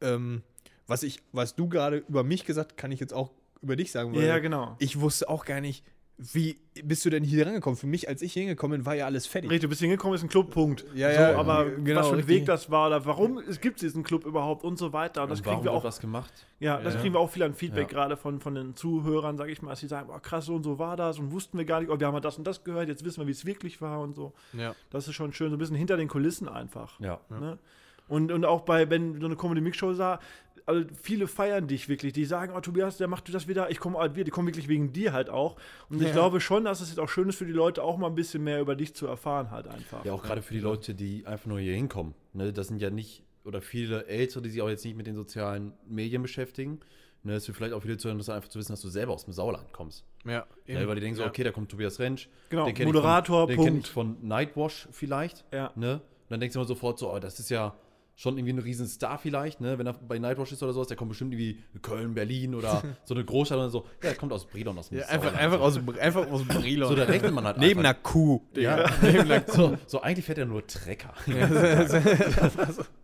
Ähm, 0.00 0.42
was 0.86 1.02
ich, 1.02 1.20
was 1.32 1.54
du 1.54 1.68
gerade 1.68 1.98
über 2.08 2.22
mich 2.24 2.44
gesagt, 2.44 2.76
kann 2.76 2.92
ich 2.92 3.00
jetzt 3.00 3.14
auch 3.14 3.30
über 3.62 3.76
dich 3.76 3.90
sagen, 3.92 4.14
weil 4.14 4.24
Ja, 4.24 4.38
genau. 4.38 4.76
ich 4.78 5.00
wusste 5.00 5.28
auch 5.28 5.44
gar 5.44 5.60
nicht, 5.60 5.84
wie 6.16 6.60
bist 6.84 7.04
du 7.04 7.10
denn 7.10 7.24
hier 7.24 7.44
rangekommen? 7.44 7.76
Für 7.76 7.88
mich, 7.88 8.08
als 8.08 8.22
ich 8.22 8.32
hier 8.34 8.42
hingekommen 8.42 8.78
bin, 8.78 8.86
war 8.86 8.94
ja 8.94 9.04
alles 9.04 9.26
fertig. 9.26 9.50
Richtig, 9.50 9.62
du 9.62 9.68
bist 9.68 9.80
hingekommen, 9.80 10.14
ist 10.14 10.22
ein 10.22 10.28
Clubpunkt. 10.28 10.84
Ja, 10.94 11.12
so, 11.12 11.20
ja, 11.20 11.36
aber 11.36 11.68
genau, 11.70 12.00
was 12.00 12.06
für 12.06 12.12
ein 12.12 12.16
richtig. 12.18 12.36
Weg 12.36 12.46
das 12.46 12.70
war 12.70 12.86
oder 12.86 13.04
warum 13.04 13.38
es 13.38 13.60
gibt 13.60 13.80
diesen 13.82 14.04
Club 14.04 14.24
überhaupt 14.24 14.62
und 14.62 14.78
so 14.78 14.92
weiter. 14.92 15.24
Und 15.24 15.30
das 15.30 15.40
Und 15.40 15.46
kriegen 15.46 15.64
wir 15.64 15.72
auch 15.72 15.82
was 15.82 15.98
gemacht? 15.98 16.30
Ja, 16.60 16.80
das 16.80 16.94
Ja. 16.94 17.00
kriegen 17.00 17.14
wir 17.14 17.18
auch 17.18 17.30
viel 17.30 17.42
an 17.42 17.54
Feedback, 17.54 17.90
Ja. 17.90 17.98
gerade 17.98 18.16
von, 18.16 18.38
von 18.38 18.54
den 18.54 18.76
Zuhörern, 18.76 19.36
sage 19.36 19.50
ich 19.50 19.60
mal, 19.60 19.70
dass 19.70 19.80
sie 19.80 19.88
sagen, 19.88 20.06
boah, 20.06 20.20
krass, 20.20 20.44
so 20.46 20.54
und 20.54 20.62
so 20.62 20.78
war 20.78 20.96
das 20.96 21.18
und 21.18 21.32
wussten 21.32 21.58
wir 21.58 21.64
gar 21.64 21.80
nicht, 21.80 21.90
oh, 21.90 21.98
wir 21.98 22.06
haben 22.06 22.14
halt 22.14 22.24
das 22.24 22.38
und 22.38 22.46
das 22.46 22.62
gehört, 22.62 22.86
jetzt 22.86 23.04
wissen 23.04 23.20
wir, 23.20 23.26
wie 23.26 23.32
es 23.32 23.44
wirklich 23.44 23.80
war 23.80 24.00
und 24.00 24.14
so. 24.14 24.34
Ja. 24.52 24.76
Das 24.90 25.08
ist 25.08 25.14
schon 25.14 25.32
schön, 25.32 25.50
so 25.50 25.56
ein 25.56 25.58
bisschen 25.58 25.74
hinter 25.74 25.96
den 25.96 26.06
Kulissen 26.06 26.48
einfach. 26.48 27.00
Ja. 27.00 27.18
Ne? 27.28 27.58
Und, 28.06 28.30
und 28.30 28.44
auch 28.44 28.60
bei, 28.60 28.88
wenn 28.90 29.14
du 29.14 29.20
so 29.20 29.26
eine 29.26 29.34
Comedy-Mix-Show 29.36 29.94
sah, 29.94 30.20
also 30.66 30.84
viele 31.02 31.26
feiern 31.26 31.66
dich 31.68 31.88
wirklich, 31.88 32.12
die 32.12 32.24
sagen, 32.24 32.52
oh 32.56 32.60
Tobias, 32.60 32.96
der 32.96 33.06
macht 33.08 33.32
das 33.34 33.48
wieder, 33.48 33.70
ich 33.70 33.78
komme 33.80 33.98
halt 33.98 34.14
wieder, 34.14 34.24
die 34.24 34.30
kommen 34.30 34.48
wirklich 34.48 34.68
wegen 34.68 34.92
dir 34.92 35.12
halt 35.12 35.28
auch. 35.30 35.56
Und 35.90 36.00
ich 36.00 36.08
Ja. 36.08 36.12
glaube 36.12 36.40
schon, 36.40 36.64
dass 36.64 36.80
es 36.80 36.88
jetzt 36.88 36.98
auch 36.98 37.08
schön 37.08 37.28
ist 37.28 37.36
für 37.36 37.46
die 37.46 37.52
Leute, 37.52 37.82
auch 37.82 37.96
mal 37.98 38.06
ein 38.06 38.14
bisschen 38.14 38.42
mehr 38.44 38.60
über 38.60 38.74
dich 38.74 38.94
zu 38.94 39.06
erfahren 39.06 39.50
halt 39.50 39.68
einfach. 39.68 40.04
Ja, 40.04 40.12
auch 40.12 40.22
gerade 40.22 40.40
für 40.42 40.54
die 40.54 40.60
Leute, 40.60 40.94
die 40.94 41.26
einfach 41.26 41.46
nur 41.46 41.60
hier 41.60 41.74
hinkommen. 41.74 42.14
Ne, 42.32 42.52
das 42.52 42.68
sind 42.68 42.80
ja 42.80 42.90
nicht, 42.90 43.22
oder 43.44 43.60
viele 43.60 44.06
Ältere, 44.06 44.42
die 44.42 44.50
sich 44.50 44.62
auch 44.62 44.68
jetzt 44.70 44.84
nicht 44.84 44.96
mit 44.96 45.06
den 45.06 45.14
sozialen 45.16 45.72
Medien 45.86 46.22
beschäftigen. 46.22 46.80
Ne, 47.24 47.34
es 47.34 47.48
ist 47.48 47.56
vielleicht 47.56 47.72
auch 47.74 47.80
viele 47.82 47.96
zu 47.96 48.08
interessant, 48.08 48.36
einfach 48.36 48.48
zu 48.50 48.58
wissen, 48.58 48.72
dass 48.72 48.80
du 48.82 48.88
selber 48.88 49.12
aus 49.12 49.24
dem 49.24 49.32
Sauerland 49.32 49.72
kommst. 49.72 50.04
Ja, 50.26 50.46
Ne, 50.66 50.88
weil 50.88 50.94
die 50.94 51.00
denken 51.02 51.16
so, 51.16 51.22
ja. 51.22 51.28
okay, 51.28 51.44
da 51.44 51.52
kommt 51.52 51.70
Tobias 51.70 51.98
Rentsch. 51.98 52.28
Genau, 52.48 52.70
den 52.70 52.84
Moderator, 52.86 53.48
ich 53.50 53.56
von, 53.56 53.64
den 53.64 53.64
kenn 53.64 53.74
Punkt. 53.74 53.86
ich 53.86 53.92
von 53.92 54.16
Nightwash 54.26 54.88
vielleicht. 54.92 55.44
Ja. 55.52 55.72
Ne? 55.74 55.94
Und 55.96 56.00
dann 56.30 56.40
denkst 56.40 56.54
du 56.54 56.60
immer 56.60 56.66
sofort 56.66 56.98
so, 56.98 57.12
oh, 57.12 57.18
das 57.18 57.38
ist 57.38 57.50
ja 57.50 57.74
schon 58.16 58.38
irgendwie 58.38 58.52
ein 58.52 58.58
Riesenstar 58.58 59.18
vielleicht, 59.18 59.60
ne? 59.60 59.78
Wenn 59.78 59.86
er 59.86 59.94
bei 59.94 60.18
Nightwash 60.18 60.52
ist 60.52 60.62
oder 60.62 60.72
sowas, 60.72 60.88
der 60.88 60.96
kommt 60.96 61.08
bestimmt 61.08 61.32
irgendwie 61.32 61.62
Köln, 61.82 62.14
Berlin 62.14 62.54
oder 62.54 62.82
so 63.04 63.14
eine 63.14 63.24
Großstadt 63.24 63.58
oder 63.58 63.70
so. 63.70 63.80
Ja, 64.02 64.10
der 64.10 64.14
kommt 64.14 64.32
aus 64.32 64.46
Brilon, 64.46 64.78
aus 64.78 64.88
dem 64.88 64.98
Ja, 64.98 65.06
einfach, 65.06 65.34
einfach 65.34 65.60
aus 65.60 65.78
einfach 65.98 66.30
aus 66.30 66.44
Brilon. 66.44 66.88
So, 66.88 66.94
da 66.94 67.04
rechnet 67.04 67.32
man 67.32 67.44
halt 67.44 67.58
Neben 67.58 67.80
einer. 67.80 67.94
Kuh. 67.94 68.40
Ja, 68.54 68.88
Neben 69.02 69.20
einer 69.22 69.40
Kuh. 69.40 69.52
so, 69.52 69.78
so 69.86 70.00
eigentlich 70.02 70.24
fährt 70.24 70.38
er 70.38 70.46
nur 70.46 70.66
Trecker. 70.66 71.14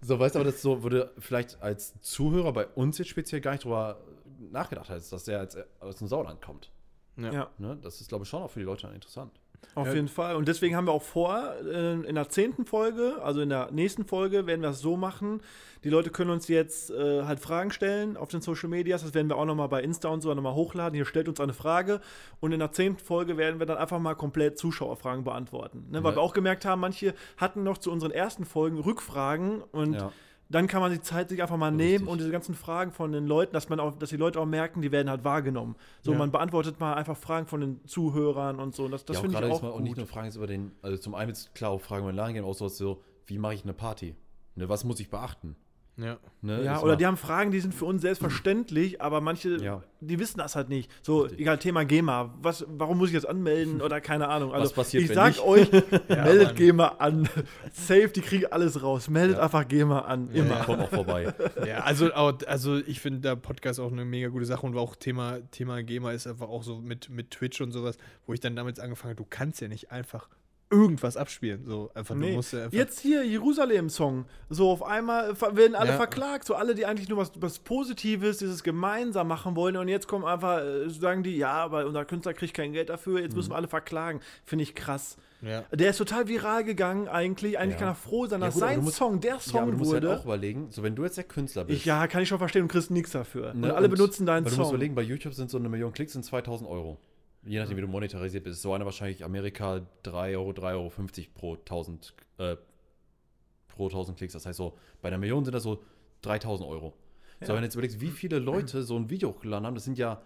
so, 0.03 0.19
weißt 0.19 0.35
du, 0.35 0.39
aber 0.39 0.51
das 0.51 0.63
so 0.63 0.83
würde 0.83 1.13
vielleicht 1.19 1.61
als 1.61 2.01
Zuhörer 2.01 2.53
bei 2.53 2.67
uns 2.67 2.99
jetzt 2.99 3.09
speziell 3.09 3.41
gar 3.41 3.53
nicht 3.53 3.65
drüber 3.65 3.99
nachgedacht 4.53 4.91
hast, 4.91 5.13
dass 5.13 5.25
der 5.25 5.41
als, 5.41 5.57
aus 5.81 5.97
dem 5.97 6.07
Sauerland 6.07 6.41
kommt. 6.41 6.71
Ja. 7.17 7.51
Ne? 7.59 7.79
Das 7.83 8.01
ist, 8.01 8.09
glaube 8.09 8.25
ich, 8.25 8.29
schon 8.29 8.43
auch 8.43 8.51
für 8.51 8.61
die 8.61 8.65
Leute 8.65 8.87
interessant. 8.89 9.40
Auf 9.77 9.87
Ja. 9.89 9.95
jeden 9.95 10.09
Fall. 10.09 10.35
Und 10.35 10.49
deswegen 10.49 10.75
haben 10.75 10.87
wir 10.87 10.93
auch 10.93 11.03
vor, 11.03 11.55
äh, 11.65 11.93
in 11.93 12.15
der 12.17 12.29
zehnten 12.29 12.65
Folge, 12.67 13.23
also 13.23 13.41
in 13.41 13.49
der 13.51 13.71
nächsten 13.71 14.05
Folge, 14.05 14.47
werden 14.47 14.63
wir 14.63 14.71
es 14.71 14.81
so 14.81 14.97
machen. 14.97 15.41
Die 15.85 15.89
Leute 15.91 16.11
können 16.11 16.31
uns 16.31 16.49
jetzt 16.49 16.91
äh, 16.91 17.23
halt 17.23 17.39
Fragen 17.41 17.71
stellen 17.71 18.17
auf 18.17 18.29
den 18.29 18.41
Social 18.41 18.69
Medias. 18.69 19.03
Das 19.03 19.15
werden 19.15 19.29
wir 19.29 19.37
auch 19.37 19.45
nochmal 19.45 19.69
bei 19.69 19.81
Insta 19.83 20.09
und 20.09 20.23
so 20.23 20.35
nochmal 20.35 20.55
hochladen. 20.55 20.95
Hier 20.97 21.07
stellt 21.07 21.29
uns 21.29 21.41
eine 21.41 21.53
Frage. 21.55 22.01
Und 22.41 22.53
in 22.53 22.59
der 22.59 22.73
zehnten 22.73 23.03
Folge 23.03 23.37
werden 23.37 23.61
wir 23.61 23.67
dann 23.67 23.79
einfach 23.79 24.01
mal 24.01 24.15
komplett 24.15 24.59
Zuschauerfragen 24.59 25.23
beantworten. 25.25 25.87
Ne? 25.91 26.03
Weil 26.03 26.13
Ja. 26.13 26.17
wir 26.19 26.23
auch 26.23 26.35
gemerkt 26.35 26.65
haben, 26.65 26.81
manche 26.81 27.15
hatten 27.37 27.63
noch 27.63 27.79
zu 27.79 27.93
unseren 27.93 28.11
ersten 28.11 28.45
Folgen 28.45 28.79
Rückfragen 28.79 29.63
und 29.73 29.95
Ja. 29.95 30.13
Dann 30.51 30.67
kann 30.67 30.81
man 30.83 30.91
die 30.91 31.01
Zeit 31.01 31.29
sich 31.29 31.41
einfach 31.41 31.57
mal 31.57 31.71
nehmen 31.71 31.91
Richtig. 31.91 32.09
und 32.09 32.19
diese 32.19 32.31
ganzen 32.33 32.55
Fragen 32.55 32.91
von 32.91 33.13
den 33.13 33.27
Leuten, 33.27 33.53
dass 33.53 33.69
man 33.69 33.79
auch, 33.79 33.97
dass 33.97 34.11
die 34.11 34.17
Leute 34.17 34.41
auch 34.41 34.47
merken, 34.47 34.83
die 34.83 34.91
werden 34.91 35.09
halt 35.09 35.23
wahrgenommen. 35.25 35.77
So, 36.03 36.13
Ja. 36.13 36.19
man 36.19 36.33
beantwortet 36.33 36.81
mal 36.81 36.95
einfach 36.95 37.17
Fragen 37.17 37.47
von 37.47 37.61
den 37.61 37.85
Zuhörern 37.87 38.59
und 38.59 38.75
so. 38.75 38.89
Das, 38.89 39.05
das 39.05 39.17
ja, 39.17 39.21
finde 39.23 39.37
ich 39.37 39.41
gerade 39.41 39.53
auch 39.55 39.63
mal, 39.63 39.69
und 39.69 39.79
gut. 39.79 39.85
nicht 39.85 39.97
nur 39.97 40.07
Fragen 40.07 40.31
über 40.35 40.47
den, 40.49 40.73
also 40.83 40.99
zum 40.99 41.15
einen 41.15 41.31
jetzt 41.31 41.55
klar 41.55 41.71
auch 41.71 41.81
Fragen 41.81 42.03
über 42.03 42.13
den 42.13 42.17
Laden 42.17 42.35
gehen, 42.35 42.45
auch 42.45 42.55
sowas 42.55 42.77
so, 42.77 43.01
wie 43.27 43.39
mache 43.39 43.55
ich 43.55 43.63
eine 43.63 43.73
Party? 43.75 44.17
Ne, 44.57 44.69
was 44.69 44.83
muss 44.85 44.99
ich 44.99 45.09
beachten? 45.09 45.55
Ja. 46.03 46.19
Ne, 46.43 46.63
Ja, 46.65 46.81
oder 46.81 46.97
die 46.97 47.05
haben 47.07 47.17
Fragen, 47.17 47.51
die 47.51 47.61
sind 47.61 47.75
für 47.75 47.85
uns 47.85 48.01
selbstverständlich, 48.03 49.03
aber 49.03 49.21
manche, 49.21 49.57
Ja. 49.63 49.83
die 50.01 50.19
wissen 50.19 50.39
das 50.39 50.57
halt 50.57 50.69
nicht. 50.69 50.91
So, 51.03 51.21
Richtig. 51.23 51.41
egal, 51.41 51.59
Thema 51.59 51.85
GEMA. 51.85 52.35
Was, 52.41 52.65
warum 52.69 52.99
muss 52.99 53.09
ich 53.09 53.15
jetzt 53.15 53.29
anmelden 53.29 53.83
oder 53.83 54.01
keine 54.01 54.29
Ahnung. 54.29 54.53
Also, 54.53 54.65
Was 54.67 54.73
passiert, 54.73 55.05
ich 55.05 55.13
sag 55.13 55.29
nicht? 55.29 55.41
euch, 55.45 55.71
meldet 56.09 56.47
Mann. 56.49 56.55
GEMA 56.55 56.87
an. 56.99 57.29
Safe, 57.73 58.09
die 58.09 58.21
kriegen 58.23 58.47
alles 58.51 58.83
raus. 58.83 59.09
Meldet 59.11 59.37
Ja. 59.37 59.43
einfach 59.43 59.69
GEMA 59.69 60.01
an. 60.01 60.31
Immer. 60.33 60.49
Ja, 60.57 60.63
komm 60.65 60.81
auch 60.81 60.89
vorbei. 60.91 61.35
Ja, 61.67 61.81
also, 61.81 62.11
also 62.13 62.77
ich 62.79 63.01
finde 63.01 63.21
der 63.21 63.37
Podcast 63.37 63.79
auch 63.81 63.93
eine 63.93 64.05
mega 64.05 64.29
gute 64.29 64.47
Sache 64.47 64.65
und 64.67 64.77
auch 64.77 64.97
Thema, 64.97 65.39
Thema 65.51 65.83
GEMA 65.83 66.13
ist 66.13 66.27
einfach 66.27 66.49
auch 66.49 66.63
so 66.63 66.77
mit, 66.79 67.11
mit 67.11 67.31
Twitch 67.31 67.61
und 67.61 67.73
sowas, 67.73 67.99
wo 68.27 68.33
ich 68.33 68.41
dann 68.41 68.57
damals 68.57 68.79
angefangen 68.81 69.11
habe, 69.15 69.23
du 69.23 69.27
kannst 69.29 69.61
ja 69.61 69.69
nicht 69.69 69.93
einfach 69.93 70.29
irgendwas 70.71 71.17
abspielen. 71.17 71.65
So 71.67 71.91
einfach, 71.95 72.15
Nee. 72.15 72.33
ja 72.33 72.39
einfach. 72.39 72.73
Jetzt 72.73 73.01
hier 73.01 73.25
Jerusalem-Song. 73.27 74.27
So 74.49 74.71
auf 74.71 74.83
einmal 74.85 75.35
werden 75.41 75.75
alle 75.75 75.91
Ja. 75.91 75.97
verklagt. 75.97 76.47
So 76.47 76.55
alle, 76.55 76.75
die 76.75 76.87
eigentlich 76.87 77.09
nur 77.09 77.19
was, 77.19 77.33
was 77.41 77.59
Positives, 77.59 78.39
dieses 78.39 78.63
gemeinsam 78.63 79.27
machen 79.29 79.57
wollen. 79.57 79.77
Und 79.77 79.89
jetzt 79.89 80.07
kommen 80.07 80.25
einfach, 80.25 80.61
äh, 80.63 80.89
sagen 80.89 81.23
die, 81.23 81.37
ja, 81.37 81.53
aber 81.53 81.87
unser 81.87 82.05
Künstler 82.05 82.35
kriegt 82.35 82.55
kein 82.55 82.73
Geld 82.73 82.89
dafür. 82.89 83.19
Mhm. 83.19 83.25
Jetzt 83.25 83.37
müssen 83.37 83.51
wir 83.51 83.57
alle 83.57 83.69
verklagen. 83.69 84.21
Finde 84.45 84.63
ich 84.63 84.75
krass. 84.75 85.17
ja. 85.43 85.65
Der 85.73 85.91
ist 85.91 85.97
total 85.97 86.29
viral 86.29 86.65
gegangen 86.65 87.09
eigentlich. 87.09 87.59
Eigentlich 87.59 87.79
kann 87.79 87.89
er 87.89 87.95
froh 87.95 88.27
sein, 88.27 88.41
dass 88.41 88.55
gut, 88.55 88.61
sein 88.61 88.81
musst- 88.83 88.97
Song 88.97 89.21
der 89.21 89.41
Song 89.41 89.71
du 89.73 89.77
musst 89.79 89.93
halt 89.93 90.05
wurde. 90.05 90.19
auch 90.19 90.25
überlegen, 90.25 90.69
so 90.71 90.83
wenn 90.83 90.95
du 90.95 91.03
jetzt 91.03 91.17
der 91.17 91.25
Künstler 91.25 91.65
bist. 91.65 91.79
ich, 91.81 91.85
ja, 91.87 92.07
kann 92.07 92.23
ich 92.23 92.29
schon 92.29 92.39
verstehen, 92.39 92.63
du 92.63 92.69
kriegst 92.69 92.91
nichts 92.91 93.11
dafür. 93.13 93.55
ne, 93.55 93.69
und 93.69 93.75
alle 93.77 93.89
benutzen 93.89 94.27
deinen 94.27 94.45
weil 94.45 94.51
Du 94.53 94.57
musst 94.59 94.69
Song. 94.69 94.75
überlegen, 94.77 94.95
bei 94.95 95.03
YouTube 95.03 95.35
sind 95.35 95.51
so 95.51 95.59
eine 95.59 95.69
Million 95.69 95.93
Klicks 95.93 96.13
sind 96.13 96.25
2000 96.25 96.69
Euro. 96.71 96.99
Je 97.43 97.59
nachdem, 97.59 97.77
wie 97.77 97.81
du 97.81 97.87
monetarisiert 97.89 98.45
bist. 98.45 98.61
So 98.63 98.75
einer 98.75 98.85
wahrscheinlich 98.85 99.25
Amerika 99.25 99.81
3 100.03 100.37
Euro, 100.37 100.51
3,50 100.51 100.75
Euro 100.75 100.91
pro 101.35 101.55
1000, 101.57 102.15
äh, 102.39 102.57
pro 103.69 103.87
1000 103.89 104.19
Klicks. 104.19 104.35
Das 104.35 104.45
heißt 104.47 104.59
so, 104.59 104.77
bei 105.01 105.09
einer 105.09 105.19
Million 105.19 105.45
sind 105.45 105.55
das 105.55 105.63
so 105.63 105.83
3000 106.23 106.69
Euro. 106.69 106.95
So, 107.41 107.47
Ja. 107.47 107.55
wenn 107.55 107.63
du 107.63 107.65
jetzt 107.65 107.75
überlegst, 107.75 108.01
wie 108.01 108.11
viele 108.11 108.39
Leute 108.39 108.83
so 108.83 108.97
ein 108.97 109.09
Video 109.09 109.31
hochgeladen 109.31 109.67
haben, 109.67 109.75
das 109.75 109.85
sind 109.85 109.97
ja 109.97 110.21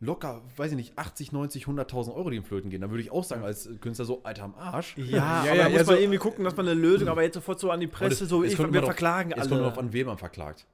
locker, 0.00 0.42
weiß 0.56 0.72
ich 0.72 0.76
nicht, 0.76 0.98
80, 0.98 1.32
90, 1.32 1.66
100.000 1.66 2.14
Euro, 2.14 2.28
die 2.30 2.36
in 2.36 2.44
Flöten 2.44 2.68
gehen. 2.70 2.82
Dann 2.82 2.90
würde 2.90 3.02
ich 3.02 3.10
auch 3.10 3.24
sagen, 3.24 3.42
als 3.42 3.68
Künstler 3.80 4.04
so, 4.04 4.22
Alter 4.22 4.44
am 4.44 4.54
Arsch. 4.54 4.94
Ja, 4.98 5.04
Ja, 5.06 5.40
aber 5.40 5.46
ja, 5.46 5.54
da 5.56 5.62
muss 5.64 5.72
ja, 5.72 5.76
man 5.78 5.86
so- 5.86 5.94
irgendwie 5.94 6.18
gucken, 6.18 6.44
dass 6.44 6.54
man 6.56 6.68
eine 6.68 6.78
Lösung, 6.78 7.08
aber 7.08 7.22
jetzt 7.22 7.34
sofort 7.34 7.58
so 7.58 7.70
an 7.70 7.80
die 7.80 7.86
Presse, 7.86 8.26
so, 8.26 8.44
ich, 8.44 8.56
wir 8.58 8.66
drauf- 8.66 8.84
verklagen 8.84 9.32
Es 9.32 9.38
alle. 9.40 9.48
kommt 9.48 9.62
drauf 9.62 9.78
an, 9.78 9.92
wen 9.92 10.06
man 10.06 10.18
verklagt. 10.18 10.66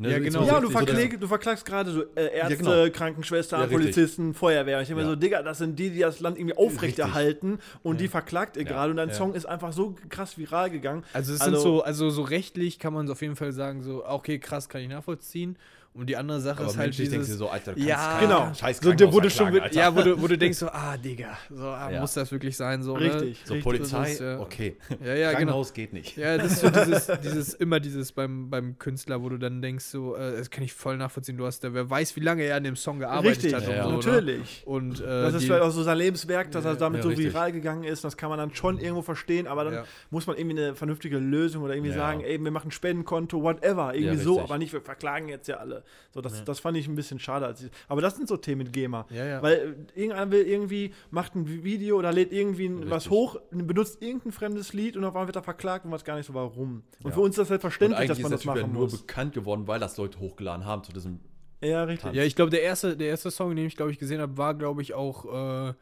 Ne, 0.00 0.12
Ja, 0.12 0.18
genau. 0.18 0.44
Ja, 0.44 0.60
du, 0.60 0.70
verkläg, 0.70 1.20
du 1.20 1.26
verklagst 1.28 1.66
gerade 1.66 1.90
so 1.90 2.02
äh, 2.14 2.34
Ärzte, 2.34 2.56
genau. 2.56 2.90
Krankenschwestern, 2.90 3.60
Ja. 3.60 3.66
Polizisten, 3.66 4.32
Feuerwehr. 4.32 4.80
Ich 4.80 4.88
denke 4.88 5.02
mir 5.02 5.06
Ja. 5.08 5.14
so, 5.14 5.16
Digga, 5.16 5.42
das 5.42 5.58
sind 5.58 5.78
die, 5.78 5.90
die 5.90 5.98
das 6.00 6.20
Land 6.20 6.38
irgendwie 6.38 6.56
aufrechterhalten 6.56 7.58
und 7.82 8.00
die 8.00 8.08
verklagt 8.08 8.56
ihr 8.56 8.62
Ja, 8.62 8.68
gerade 8.70 8.90
und 8.92 8.96
dein 8.96 9.10
ja. 9.10 9.14
Song 9.14 9.34
ist 9.34 9.44
einfach 9.46 9.72
so 9.74 9.94
krass 10.08 10.38
viral 10.38 10.70
gegangen. 10.70 11.04
Also 11.12 11.34
es 11.34 11.40
Also- 11.42 11.54
sind 11.56 11.62
so, 11.62 11.82
also 11.82 12.08
so 12.10 12.22
rechtlich 12.22 12.78
kann 12.78 12.94
man 12.94 13.04
es 13.06 13.12
auf 13.12 13.20
jeden 13.20 13.36
Fall 13.36 13.52
sagen, 13.52 13.82
so, 13.82 14.04
okay, 14.06 14.38
krass, 14.38 14.68
kann 14.70 14.80
ich 14.80 14.88
nachvollziehen. 14.88 15.56
Und 15.92 16.06
die 16.06 16.16
andere 16.16 16.40
Sache 16.40 16.60
Aber 16.60 16.70
ist 16.70 16.76
halt 16.78 16.86
menschlich 16.86 17.08
denkst 17.10 17.26
du 17.26 17.32
dieses. 17.32 17.38
so, 17.38 17.48
Alter, 17.48 17.72
du 17.74 17.80
Ja, 17.80 17.96
kannst 17.96 18.20
genau. 18.20 18.54
Scheiß 18.54 18.78
So, 18.80 18.92
der 18.92 19.12
wurde 19.12 19.28
schon 19.28 19.52
mit- 19.52 19.62
Alter. 19.64 19.74
ja, 19.74 19.94
wo 19.96 20.02
du, 20.02 20.22
wo 20.22 20.28
du 20.28 20.38
denkst 20.38 20.58
so, 20.58 20.68
ah, 20.68 20.96
Digga, 20.96 21.36
so, 21.50 21.64
ah, 21.66 21.90
Ja. 21.90 22.00
muss 22.00 22.14
das 22.14 22.30
wirklich 22.30 22.56
sein? 22.56 22.84
So, 22.84 22.92
Richtig. 22.94 23.40
So, 23.44 23.54
Richtig, 23.54 23.64
Polizei, 23.64 24.12
ist, 24.12 24.20
ja- 24.20 24.38
okay. 24.38 24.76
Ne? 24.88 24.96
Ja, 25.08 25.14
ja, 25.14 25.14
genau. 25.30 25.38
Krankenhaus 25.38 25.72
geht 25.74 25.92
nicht. 25.92 26.16
Ja, 26.16 26.38
das 26.38 26.52
ist 26.52 26.60
so 26.60 26.70
dieses, 26.70 27.10
dieses, 27.24 27.54
immer 27.54 27.80
dieses 27.80 28.12
beim, 28.12 28.48
beim 28.50 28.78
Künstler, 28.78 29.20
wo 29.20 29.28
du 29.30 29.36
dann 29.38 29.60
denkst, 29.62 29.86
so, 29.86 30.14
äh, 30.14 30.36
das 30.38 30.48
kann 30.50 30.62
ich 30.62 30.72
voll 30.72 30.96
nachvollziehen, 30.96 31.36
du 31.36 31.44
hast 31.44 31.64
da, 31.64 31.74
wer 31.74 31.90
weiß, 31.90 32.14
wie 32.14 32.20
lange 32.20 32.44
er 32.44 32.56
an 32.56 32.64
dem 32.64 32.76
Song 32.76 33.00
gearbeitet 33.00 33.42
Richtig, 33.42 33.54
hat 33.54 33.64
Ja, 33.68 33.74
ja. 33.74 33.82
so. 33.84 33.90
natürlich. 33.90 34.64
Ne? 34.64 34.72
Und, 34.72 35.00
äh, 35.00 35.04
Das 35.04 35.34
ist 35.34 35.40
die- 35.40 35.46
vielleicht 35.46 35.62
auch 35.64 35.70
so 35.72 35.82
sein 35.82 35.98
Lebenswerk, 35.98 36.52
dass 36.52 36.64
er 36.64 36.76
damit 36.76 36.98
ja, 36.98 37.02
so 37.02 37.08
richtig. 37.08 37.26
viral 37.26 37.50
gegangen 37.50 37.82
ist. 37.82 38.04
Das 38.04 38.16
kann 38.16 38.28
man 38.30 38.38
dann 38.38 38.54
schon 38.54 38.78
irgendwo 38.78 39.02
verstehen, 39.02 39.48
aber 39.48 39.64
dann 39.64 39.74
Ja. 39.74 39.84
muss 40.10 40.28
man 40.28 40.36
irgendwie 40.36 40.62
eine 40.62 40.74
vernünftige 40.76 41.18
Lösung 41.18 41.64
oder 41.64 41.74
irgendwie 41.74 41.90
Ja. 41.90 41.96
sagen, 41.96 42.20
ey, 42.20 42.38
wir 42.42 42.50
machen 42.52 42.68
ein 42.68 42.70
Spendenkonto, 42.70 43.42
whatever, 43.42 43.92
irgendwie 43.92 44.16
Ja, 44.18 44.22
so, 44.22 44.34
richtig. 44.34 44.44
aber 44.50 44.58
nicht, 44.58 44.72
wir 44.72 44.80
verklagen 44.82 45.28
jetzt 45.28 45.48
ja 45.48 45.56
alle. 45.56 45.79
So, 46.12 46.20
das, 46.20 46.44
das 46.44 46.60
fand 46.60 46.76
ich 46.76 46.88
ein 46.88 46.94
bisschen 46.94 47.18
schade. 47.18 47.46
Als 47.46 47.62
ich, 47.62 47.70
aber 47.88 48.00
das 48.00 48.16
sind 48.16 48.28
so 48.28 48.36
Themen 48.36 48.62
mit 48.64 48.72
GEMA. 48.72 49.06
Ja, 49.10 49.24
ja. 49.26 49.42
Weil 49.42 49.76
äh, 49.94 50.00
irgendeiner 50.00 50.30
will 50.30 50.42
irgendwie, 50.46 50.92
macht 51.10 51.34
ein 51.34 51.46
Video 51.64 51.96
oder 51.98 52.12
lädt 52.12 52.32
irgendwie 52.32 52.66
ein- 52.66 52.90
was 52.90 53.04
Richtig. 53.04 53.10
hoch, 53.12 53.36
benutzt 53.50 54.02
irgendein 54.02 54.32
fremdes 54.32 54.72
Lied 54.72 54.96
und 54.96 55.04
auf 55.04 55.14
einmal 55.14 55.26
wird 55.26 55.36
er 55.36 55.42
verklagt 55.42 55.84
und 55.84 55.90
weiß 55.92 56.04
gar 56.04 56.16
nicht 56.16 56.26
so 56.26 56.34
warum. 56.34 56.82
Und 57.02 57.10
Ja. 57.10 57.10
für 57.12 57.20
uns 57.20 57.34
ist 57.34 57.38
das 57.38 57.48
selbstverständlich, 57.48 57.98
eigentlich 57.98 58.08
dass 58.08 58.18
ist 58.18 58.22
man 58.22 58.32
das 58.32 58.44
ja 58.44 58.54
machen 58.54 58.72
nur 58.72 58.82
muss. 58.82 59.00
bekannt 59.00 59.34
geworden, 59.34 59.66
weil 59.66 59.80
das 59.80 59.96
Leute 59.96 60.18
hochgeladen 60.20 60.64
haben 60.64 60.82
zu 60.84 60.92
diesem. 60.92 61.20
Ja, 61.62 61.84
richtig. 61.84 62.14
Ja, 62.14 62.22
ich 62.24 62.34
glaube, 62.36 62.50
der 62.50 62.62
erste, 62.62 62.96
der 62.96 63.08
erste 63.08 63.30
Song, 63.30 63.54
den 63.54 63.66
ich, 63.66 63.76
glaube 63.76 63.90
ich, 63.90 63.98
gesehen 63.98 64.20
habe, 64.20 64.36
war, 64.38 64.54
glaube 64.54 64.80
ich, 64.82 64.94
auch, 64.94 65.68
äh, 65.68 65.74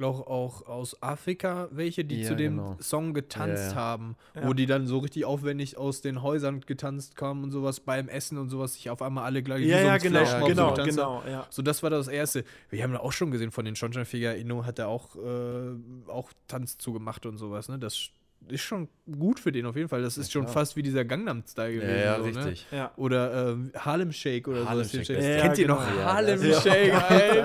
glaub, 0.00 0.26
auch 0.28 0.66
aus 0.66 1.00
Afrika 1.02 1.68
welche, 1.70 2.04
die 2.04 2.22
Ja, 2.22 2.28
zu 2.28 2.34
dem 2.34 2.56
genau. 2.56 2.76
Song 2.80 3.12
getanzt 3.14 3.62
Ja, 3.64 3.68
ja. 3.70 3.74
haben, 3.76 4.16
Ja. 4.34 4.46
wo 4.48 4.54
die 4.54 4.64
dann 4.66 4.86
so 4.86 4.98
richtig 4.98 5.26
aufwendig 5.26 5.76
aus 5.76 6.00
den 6.00 6.22
Häusern 6.22 6.60
getanzt 6.60 7.16
kamen 7.16 7.44
und 7.44 7.50
sowas 7.50 7.80
beim 7.80 8.08
Essen 8.08 8.38
und 8.38 8.48
sowas, 8.48 8.74
sich 8.74 8.88
auf 8.88 9.02
einmal 9.02 9.24
alle 9.24 9.42
gleich 9.42 9.60
wie 9.60 9.68
Ja, 9.68 9.78
so 9.80 9.86
ja, 9.86 9.96
genau, 9.98 10.24
so 10.24 10.46
genau, 10.46 10.74
genau, 10.74 11.22
ja. 11.28 11.46
So, 11.50 11.60
das 11.62 11.82
war 11.82 11.90
das 11.90 12.08
erste. 12.08 12.44
Wir 12.70 12.82
haben 12.82 12.92
da 12.92 13.00
auch 13.00 13.12
schon 13.12 13.30
gesehen 13.30 13.50
von 13.50 13.64
den 13.64 13.76
Schornsteinfeger, 13.76 14.34
Inno 14.36 14.64
hat 14.64 14.78
da 14.78 14.86
auch, 14.86 15.16
äh, 15.16 16.08
auch 16.08 16.32
Tanz 16.48 16.78
zugemacht 16.78 17.26
und 17.26 17.36
sowas, 17.36 17.68
ne? 17.68 17.78
Das 17.78 18.08
ist 18.48 18.62
schon 18.62 18.88
gut 19.18 19.38
für 19.38 19.52
den 19.52 19.66
auf 19.66 19.76
jeden 19.76 19.90
Fall. 19.90 20.00
Das 20.00 20.16
ist 20.16 20.32
schon 20.32 20.44
klar. 20.44 20.54
fast 20.54 20.74
wie 20.74 20.82
dieser 20.82 21.04
Gangnam-Style 21.04 21.74
gewesen. 21.74 22.32
so, 22.34 22.40
Ne? 22.40 22.54
Ja. 22.72 22.90
Oder 22.96 23.50
ähm, 23.50 23.70
Harlem 23.76 24.12
Shake 24.12 24.48
oder 24.48 24.64
Harlem 24.66 24.84
sowas. 24.84 25.06
Shake, 25.06 25.20
ja, 25.22 25.40
Kennt 25.42 25.58
ihr 25.58 25.66
genau. 25.66 25.78
noch 25.78 25.86
Ja, 25.96 26.04
Harlem 26.14 26.42
das- 26.42 26.62
Shake, 26.62 26.94
ey? 27.10 27.42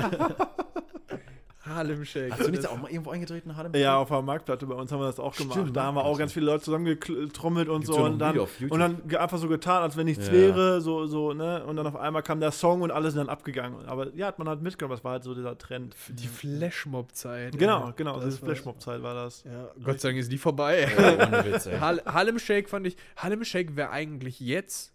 Harlem 1.66 2.06
Shake. 2.06 2.32
Hast 2.32 2.46
du 2.48 2.52
nicht 2.52 2.68
auch 2.68 2.80
mal 2.80 2.92
irgendwo 2.92 3.10
eingedreht 3.12 3.44
in 3.46 3.56
Harlem? 3.56 3.74
Ja, 3.76 3.98
auf 3.98 4.10
der 4.10 4.22
Marktplatte 4.22 4.66
bei 4.68 4.76
uns 4.76 4.92
haben 4.92 5.00
wir 5.00 5.08
das 5.08 5.20
auch 5.20 5.36
gemacht. 5.36 5.58
Stimmt, 5.60 5.76
da 5.76 5.84
haben 5.84 5.96
wir 5.96 6.06
auch 6.06 6.18
ganz 6.18 6.32
viele 6.34 6.46
Leute 6.48 6.64
zusammengetrommelt 6.64 7.70
und 7.70 7.82
Gibt's 7.82 7.96
so 7.96 8.04
und 8.04 8.20
dann, 8.20 8.38
und 8.38 8.80
dann 8.80 9.16
einfach 9.16 9.38
so 9.38 9.48
getan, 9.48 9.82
als 9.82 9.98
wenn 9.98 10.06
nichts 10.06 10.28
Ja. 10.28 10.34
wäre, 10.34 10.82
so, 10.82 11.06
so, 11.08 11.34
ne? 11.34 11.66
Und 11.66 11.76
dann 11.78 11.88
auf 11.88 11.96
einmal 11.96 12.22
kam 12.24 12.40
der 12.40 12.52
Song 12.52 12.82
und 12.82 12.92
alle 12.92 13.10
sind 13.12 13.20
dann 13.20 13.30
abgegangen. 13.30 13.86
Aber 13.88 14.14
ja, 14.16 14.28
hat 14.28 14.38
man 14.40 14.48
halt 14.48 14.62
mitgenommen, 14.62 14.96
das 14.96 15.04
war 15.04 15.14
halt 15.14 15.24
so 15.24 15.34
dieser 15.34 15.58
Trend. 15.58 15.96
Die 16.10 16.28
Flashmob-Zeit. 16.28 17.58
Genau, 17.58 17.94
genau, 17.96 18.16
Das 18.16 18.26
diese 18.26 18.42
war- 18.42 18.50
Flashmob-Zeit 18.50 19.02
war 19.04 19.14
das. 19.16 19.44
Ja, 19.44 19.70
Gott 19.84 20.00
sei 20.00 20.10
Dank 20.10 20.20
ist 20.20 20.32
die 20.32 20.38
vorbei. 20.38 20.88
Ja, 20.98 21.28
ohne 21.28 21.46
Witz, 21.46 21.68
Harlem 22.06 22.40
Shake 22.40 22.70
fand 22.70 22.88
ich. 22.88 22.98
Harlem 23.16 23.44
Shake 23.44 23.76
wäre 23.76 23.90
eigentlich 23.90 24.40
jetzt 24.40 24.94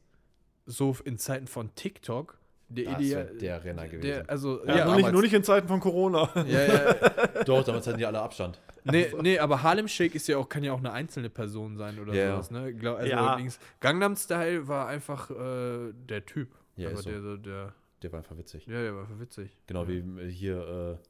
so 0.66 0.96
in 1.04 1.18
Zeiten 1.18 1.46
von 1.46 1.74
TikTok 1.74 2.38
der 2.70 2.84
Das 2.92 3.00
Ideal. 3.00 3.24
der 3.40 3.64
Renner 3.64 3.84
gewesen. 3.88 4.02
Der, 4.02 4.30
also, 4.30 4.64
Ja, 4.66 4.76
ja, 4.78 4.84
nur, 4.86 4.96
nicht, 4.96 5.12
nur 5.12 5.22
nicht 5.22 5.34
in 5.34 5.44
Zeiten 5.44 5.68
von 5.68 5.80
Corona. 5.80 6.30
ja, 6.46 6.66
ja, 6.66 6.94
Doch, 7.44 7.64
damals 7.64 7.86
hatten 7.86 7.98
die 7.98 8.06
alle 8.06 8.20
Abstand. 8.20 8.60
nee, 8.84 9.12
nee, 9.20 9.38
aber 9.38 9.62
Harlem 9.62 9.88
Shake 9.88 10.14
ist 10.14 10.26
ja 10.28 10.38
auch, 10.38 10.48
kann 10.48 10.62
ja 10.64 10.72
auch 10.72 10.78
eine 10.78 10.92
einzelne 10.92 11.28
Person 11.30 11.76
sein 11.76 11.98
oder 11.98 12.14
Ja, 12.14 12.32
sowas, 12.32 12.50
ne? 12.50 12.72
Glaub, 12.72 12.98
also 12.98 13.10
Ja. 13.10 13.34
links. 13.36 13.58
Gangnam 13.80 14.16
Style 14.16 14.66
war 14.68 14.86
einfach 14.88 15.30
äh, 15.30 15.92
der 15.92 16.24
Typ. 16.24 16.48
Ja, 16.76 16.88
ist 16.90 17.02
so. 17.02 17.10
der, 17.10 17.36
der, 17.36 17.74
Der 18.02 18.12
war 18.12 18.20
einfach 18.20 18.38
witzig. 18.38 18.66
ja, 18.66 18.80
der 18.80 18.94
war 18.96 19.06
witzig. 19.20 19.50
Genau 19.66 19.86
wie 19.86 20.02
hier, 20.30 20.98
äh, 21.00 21.06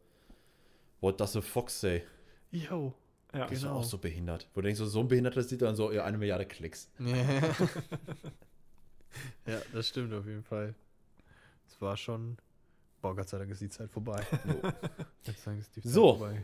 What 1.02 1.18
does 1.20 1.36
a 1.36 1.40
Fox 1.40 1.80
say? 1.80 2.02
Yo. 2.50 2.92
Ja. 3.32 3.44
Das 3.44 3.52
ist 3.52 3.62
Genau. 3.62 3.76
auch 3.76 3.84
so 3.84 3.96
behindert. 3.98 4.48
Wo 4.54 4.60
du 4.60 4.64
denkst, 4.66 4.80
so, 4.80 4.86
so 4.86 5.00
ein 5.00 5.06
behindertes 5.08 5.48
Lied, 5.52 5.62
dann 5.62 5.76
so 5.76 5.92
ja, 5.92 6.04
eine 6.04 6.18
Milliarde 6.18 6.44
Klicks. 6.46 6.90
ja, 6.98 7.06
das 9.72 9.88
stimmt 9.88 10.12
auf 10.12 10.26
jeden 10.26 10.42
Fall. 10.42 10.74
Es 11.70 11.80
war 11.80 11.96
schon. 11.96 12.36
Boah, 13.00 13.16
Gott 13.16 13.28
sei 13.28 13.38
Dank 13.38 13.50
ist 13.50 13.60
die 13.60 13.68
Zeit 13.68 13.90
vorbei. 13.90 14.20
Die 15.26 15.34
Zeit 15.36 15.62
So. 15.84 16.16
vorbei. 16.16 16.42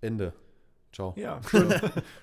Ende. 0.00 0.32
Ciao. 0.92 1.12
Ja, 1.16 1.40
schön, 1.50 1.72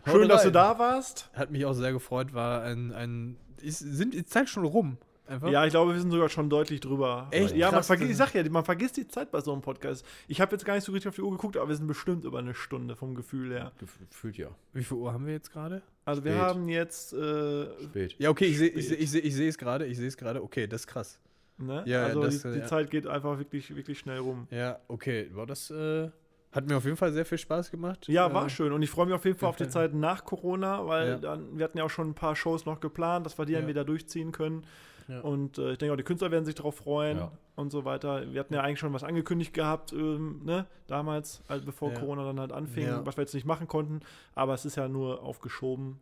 schön 0.05 0.27
dass 0.27 0.43
du 0.43 0.51
da 0.51 0.79
warst. 0.79 1.29
Hat 1.33 1.51
mich 1.51 1.65
auch 1.65 1.73
sehr 1.73 1.93
gefreut, 1.93 2.33
war 2.33 2.63
ein. 2.63 2.91
ein 2.91 3.37
ist, 3.61 3.79
sind 3.79 4.13
die 4.13 4.25
Zeit 4.25 4.49
schon 4.49 4.65
rum? 4.65 4.97
Einfach? 5.27 5.49
Ja, 5.49 5.65
ich 5.65 5.71
glaube, 5.71 5.93
wir 5.93 5.99
sind 5.99 6.11
sogar 6.11 6.29
schon 6.29 6.49
deutlich 6.49 6.81
drüber. 6.81 7.27
Echt? 7.31 7.55
Ja, 7.55 7.67
man 7.67 7.75
Krass, 7.75 7.87
vergisst, 7.87 8.11
ich 8.11 8.17
sag 8.17 8.33
ja, 8.35 8.47
man 8.49 8.63
vergisst 8.63 8.97
die 8.97 9.07
Zeit 9.07 9.31
bei 9.31 9.41
so 9.41 9.53
einem 9.53 9.61
Podcast. 9.61 10.05
Ich 10.27 10.39
habe 10.41 10.51
jetzt 10.51 10.65
gar 10.65 10.75
nicht 10.75 10.83
so 10.83 10.91
richtig 10.91 11.09
auf 11.09 11.15
die 11.15 11.21
Uhr 11.21 11.31
geguckt, 11.31 11.57
aber 11.57 11.69
wir 11.69 11.75
sind 11.75 11.87
bestimmt 11.87 12.25
über 12.25 12.39
eine 12.39 12.53
Stunde 12.53 12.95
vom 12.95 13.15
Gefühl 13.15 13.51
her. 13.51 13.71
Gefühlt 13.79 14.37
ja. 14.37 14.49
Wie 14.73 14.83
viel 14.83 14.97
Uhr 14.97 15.13
haben 15.13 15.25
wir 15.25 15.33
jetzt 15.33 15.51
gerade? 15.51 15.81
Also 16.03 16.23
wir 16.23 16.33
Spät. 16.33 16.43
haben 16.43 16.69
jetzt, 16.69 17.13
äh, 17.13 17.65
Spät. 17.83 18.15
Ja, 18.19 18.29
okay, 18.29 18.45
ich 18.45 18.57
sehe 18.57 18.69
ich 18.69 18.87
seh, 18.87 18.95
ich 18.95 19.09
seh, 19.11 19.19
ich 19.19 19.35
seh 19.35 19.47
es 19.47 19.57
gerade. 19.57 19.85
Ich 19.87 19.97
sehe 19.97 20.07
es 20.07 20.17
gerade. 20.17 20.43
Okay, 20.43 20.67
das 20.67 20.81
ist 20.81 20.87
krass. 20.87 21.19
Ne? 21.57 21.83
Ja, 21.85 22.05
also 22.05 22.21
das, 22.23 22.41
die, 22.41 22.47
äh, 22.47 22.51
die 22.53 22.59
ja. 22.59 22.65
Zeit 22.65 22.89
geht 22.91 23.07
einfach 23.07 23.37
wirklich, 23.37 23.75
wirklich 23.75 23.99
schnell 23.99 24.19
rum. 24.19 24.47
Ja, 24.51 24.79
okay. 24.87 25.29
War 25.33 25.45
das. 25.45 25.69
Äh, 25.71 26.09
hat 26.51 26.67
mir 26.67 26.77
auf 26.77 26.85
jeden 26.85 26.95
Fall 26.95 27.11
sehr 27.11 27.25
viel 27.25 27.37
Spaß 27.37 27.69
gemacht. 27.69 28.07
Ja, 28.07 28.33
war 28.33 28.45
äh, 28.45 28.49
schön. 28.49 28.71
Und 28.71 28.81
ich 28.81 28.89
freue 28.89 29.05
mich 29.07 29.15
auf 29.15 29.25
jeden 29.25 29.37
Fall 29.37 29.49
auf 29.49 29.57
die 29.57 29.67
Zeit 29.69 29.93
nach 29.93 30.23
Corona, 30.23 30.87
weil 30.87 31.07
Ja. 31.09 31.17
dann, 31.17 31.57
wir 31.57 31.65
hatten 31.65 31.77
ja 31.77 31.83
auch 31.83 31.89
schon 31.89 32.09
ein 32.09 32.13
paar 32.13 32.35
Shows 32.35 32.65
noch 32.65 32.79
geplant, 32.79 33.25
dass 33.25 33.37
wir 33.37 33.45
die 33.45 33.53
dann 33.53 33.63
Ja. 33.63 33.67
wieder 33.67 33.83
durchziehen 33.83 34.31
können. 34.31 34.65
Ja. 35.09 35.19
Und 35.19 35.57
äh, 35.59 35.73
ich 35.73 35.77
denke 35.77 35.93
auch, 35.93 35.97
die 35.97 36.03
Künstler 36.03 36.31
werden 36.31 36.45
sich 36.45 36.55
darauf 36.55 36.77
freuen 36.77 37.17
Ja. 37.17 37.31
und 37.57 37.71
so 37.71 37.83
weiter. 37.85 38.31
Wir 38.33 38.39
hatten 38.39 38.53
ja 38.53 38.61
eigentlich 38.61 38.79
schon 38.79 38.93
was 38.93 39.03
angekündigt 39.03 39.53
gehabt, 39.53 39.91
ähm, 39.93 40.41
ne, 40.45 40.65
damals, 40.87 41.43
halt 41.49 41.65
bevor 41.65 41.91
Ja. 41.91 41.99
Corona 41.99 42.23
dann 42.23 42.39
halt 42.39 42.51
anfing, 42.53 42.87
Ja. 42.87 43.05
was 43.05 43.17
wir 43.17 43.21
jetzt 43.23 43.33
nicht 43.35 43.45
machen 43.45 43.67
konnten. 43.67 43.99
Aber 44.33 44.53
es 44.53 44.63
ist 44.65 44.77
ja 44.77 44.87
nur 44.87 45.21
aufgeschoben. 45.23 45.99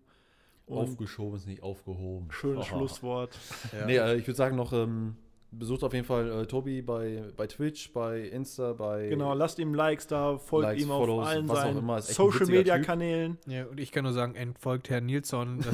Und 0.68 0.78
Aufgeschoben 0.78 1.36
ist 1.36 1.48
nicht 1.48 1.62
aufgehoben. 1.64 2.28
schönes 2.32 2.68
Aha. 2.68 2.78
Schlusswort. 2.78 3.38
Ja. 3.78 3.86
Nee, 3.88 3.98
äh, 3.98 4.16
ich 4.18 4.28
würde 4.28 4.38
sagen 4.38 4.56
noch, 4.56 4.72
ähm, 4.72 5.18
besucht 5.58 5.84
auf 5.84 5.94
jeden 5.94 6.06
Fall 6.06 6.30
äh, 6.30 6.46
Tobi 6.46 6.82
bei, 6.82 7.24
bei 7.36 7.48
Twitch, 7.48 7.92
bei 7.94 8.22
Insta, 8.22 8.74
bei 8.74 9.08
Genau, 9.10 9.34
lasst 9.34 9.60
ihm 9.60 9.74
Likes 9.74 10.08
da, 10.08 10.38
folgt 10.38 10.70
Likes, 10.70 10.84
ihm 10.84 10.92
auf 10.92 11.06
Follows, 11.06 11.28
allen 11.28 11.48
seinen 11.48 11.78
immer. 11.78 12.02
Social 12.02 12.46
Media 12.48 12.78
Typ. 12.78 12.86
Kanälen. 12.86 13.38
ja, 13.48 13.66
und 13.66 13.80
ich 13.80 13.92
kann 13.92 14.04
nur 14.04 14.14
sagen, 14.14 14.36
entfolgt 14.36 14.90
Herr 14.90 15.02
Nilsson. 15.02 15.62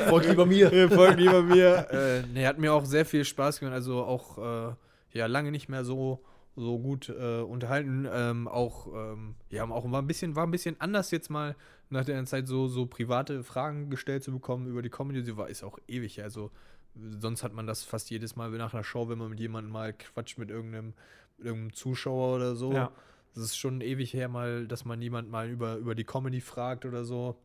Folgt 0.08 0.28
lieber 0.28 0.46
mir. 0.46 0.70
Folgt 0.90 1.18
lieber 1.18 1.42
mir. 1.42 1.86
Äh, 1.90 2.22
nee, 2.32 2.46
hat 2.46 2.58
mir 2.58 2.72
auch 2.72 2.84
sehr 2.84 3.04
viel 3.04 3.24
Spaß 3.24 3.60
gemacht. 3.60 3.74
Also 3.74 4.02
auch 4.02 4.38
äh, 4.38 4.74
ja 5.12 5.26
lange 5.26 5.50
nicht 5.50 5.68
mehr 5.68 5.84
so 5.84 6.20
so 6.56 6.78
gut 6.78 7.08
äh, 7.08 7.40
unterhalten. 7.40 8.08
Ähm, 8.12 8.48
auch 8.48 8.88
ähm, 8.94 9.34
ja 9.50 9.64
auch 9.68 9.90
war 9.90 10.02
ein 10.02 10.06
bisschen 10.06 10.36
war 10.36 10.46
ein 10.46 10.50
bisschen 10.50 10.76
anders 10.80 11.10
jetzt 11.10 11.30
mal 11.30 11.56
nach 11.88 12.04
der 12.04 12.24
Zeit 12.26 12.48
so 12.48 12.66
so 12.66 12.86
private 12.86 13.42
Fragen 13.42 13.90
gestellt 13.90 14.22
zu 14.22 14.32
bekommen 14.32 14.66
über 14.66 14.82
die 14.82 14.90
Comedy. 14.90 15.22
Sie 15.22 15.36
war 15.36 15.48
ist 15.48 15.62
auch 15.62 15.78
ewig. 15.88 16.22
Also 16.22 16.50
sonst 16.94 17.42
hat 17.42 17.52
man 17.52 17.66
das 17.66 17.82
fast 17.82 18.10
jedes 18.10 18.36
Mal 18.36 18.50
nach 18.50 18.74
einer 18.74 18.84
Show, 18.84 19.08
wenn 19.08 19.18
man 19.18 19.30
mit 19.30 19.40
jemandem 19.40 19.72
mal 19.72 19.92
quatscht 19.92 20.38
mit 20.38 20.50
irgendeinem, 20.50 20.94
mit 21.38 21.46
irgendeinem 21.46 21.72
Zuschauer 21.72 22.36
oder 22.36 22.54
so. 22.56 22.72
Ja. 22.72 22.92
Das 23.34 23.44
ist 23.44 23.56
schon 23.56 23.80
ewig 23.80 24.12
her 24.12 24.28
mal, 24.28 24.66
dass 24.66 24.84
man 24.84 25.00
jemand 25.00 25.30
mal 25.30 25.48
über, 25.48 25.76
über 25.76 25.94
die 25.94 26.04
Comedy 26.04 26.40
fragt 26.40 26.84
oder 26.84 27.04
so. 27.04 27.36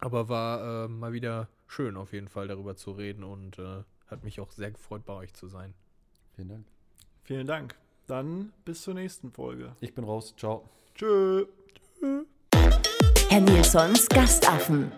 Aber 0.00 0.28
war 0.28 0.84
äh, 0.84 0.88
mal 0.88 1.12
wieder 1.12 1.48
schön 1.66 1.96
auf 1.96 2.12
jeden 2.12 2.28
Fall 2.28 2.48
darüber 2.48 2.76
zu 2.76 2.92
reden 2.92 3.24
und 3.24 3.58
äh, 3.58 3.82
hat 4.06 4.24
mich 4.24 4.40
auch 4.40 4.50
sehr 4.50 4.70
gefreut, 4.70 5.04
bei 5.04 5.12
euch 5.12 5.34
zu 5.34 5.48
sein. 5.48 5.74
Vielen 6.34 6.48
Dank. 6.48 6.64
Vielen 7.24 7.46
Dank. 7.46 7.76
Dann 8.06 8.52
bis 8.64 8.82
zur 8.82 8.94
nächsten 8.94 9.30
Folge. 9.30 9.76
Ich 9.80 9.94
bin 9.94 10.04
raus. 10.04 10.34
Ciao. 10.36 10.68
Tschö. 10.94 11.46
Herr 13.28 13.40
Nilsons 13.40 14.08
Gastaffen. 14.08 14.90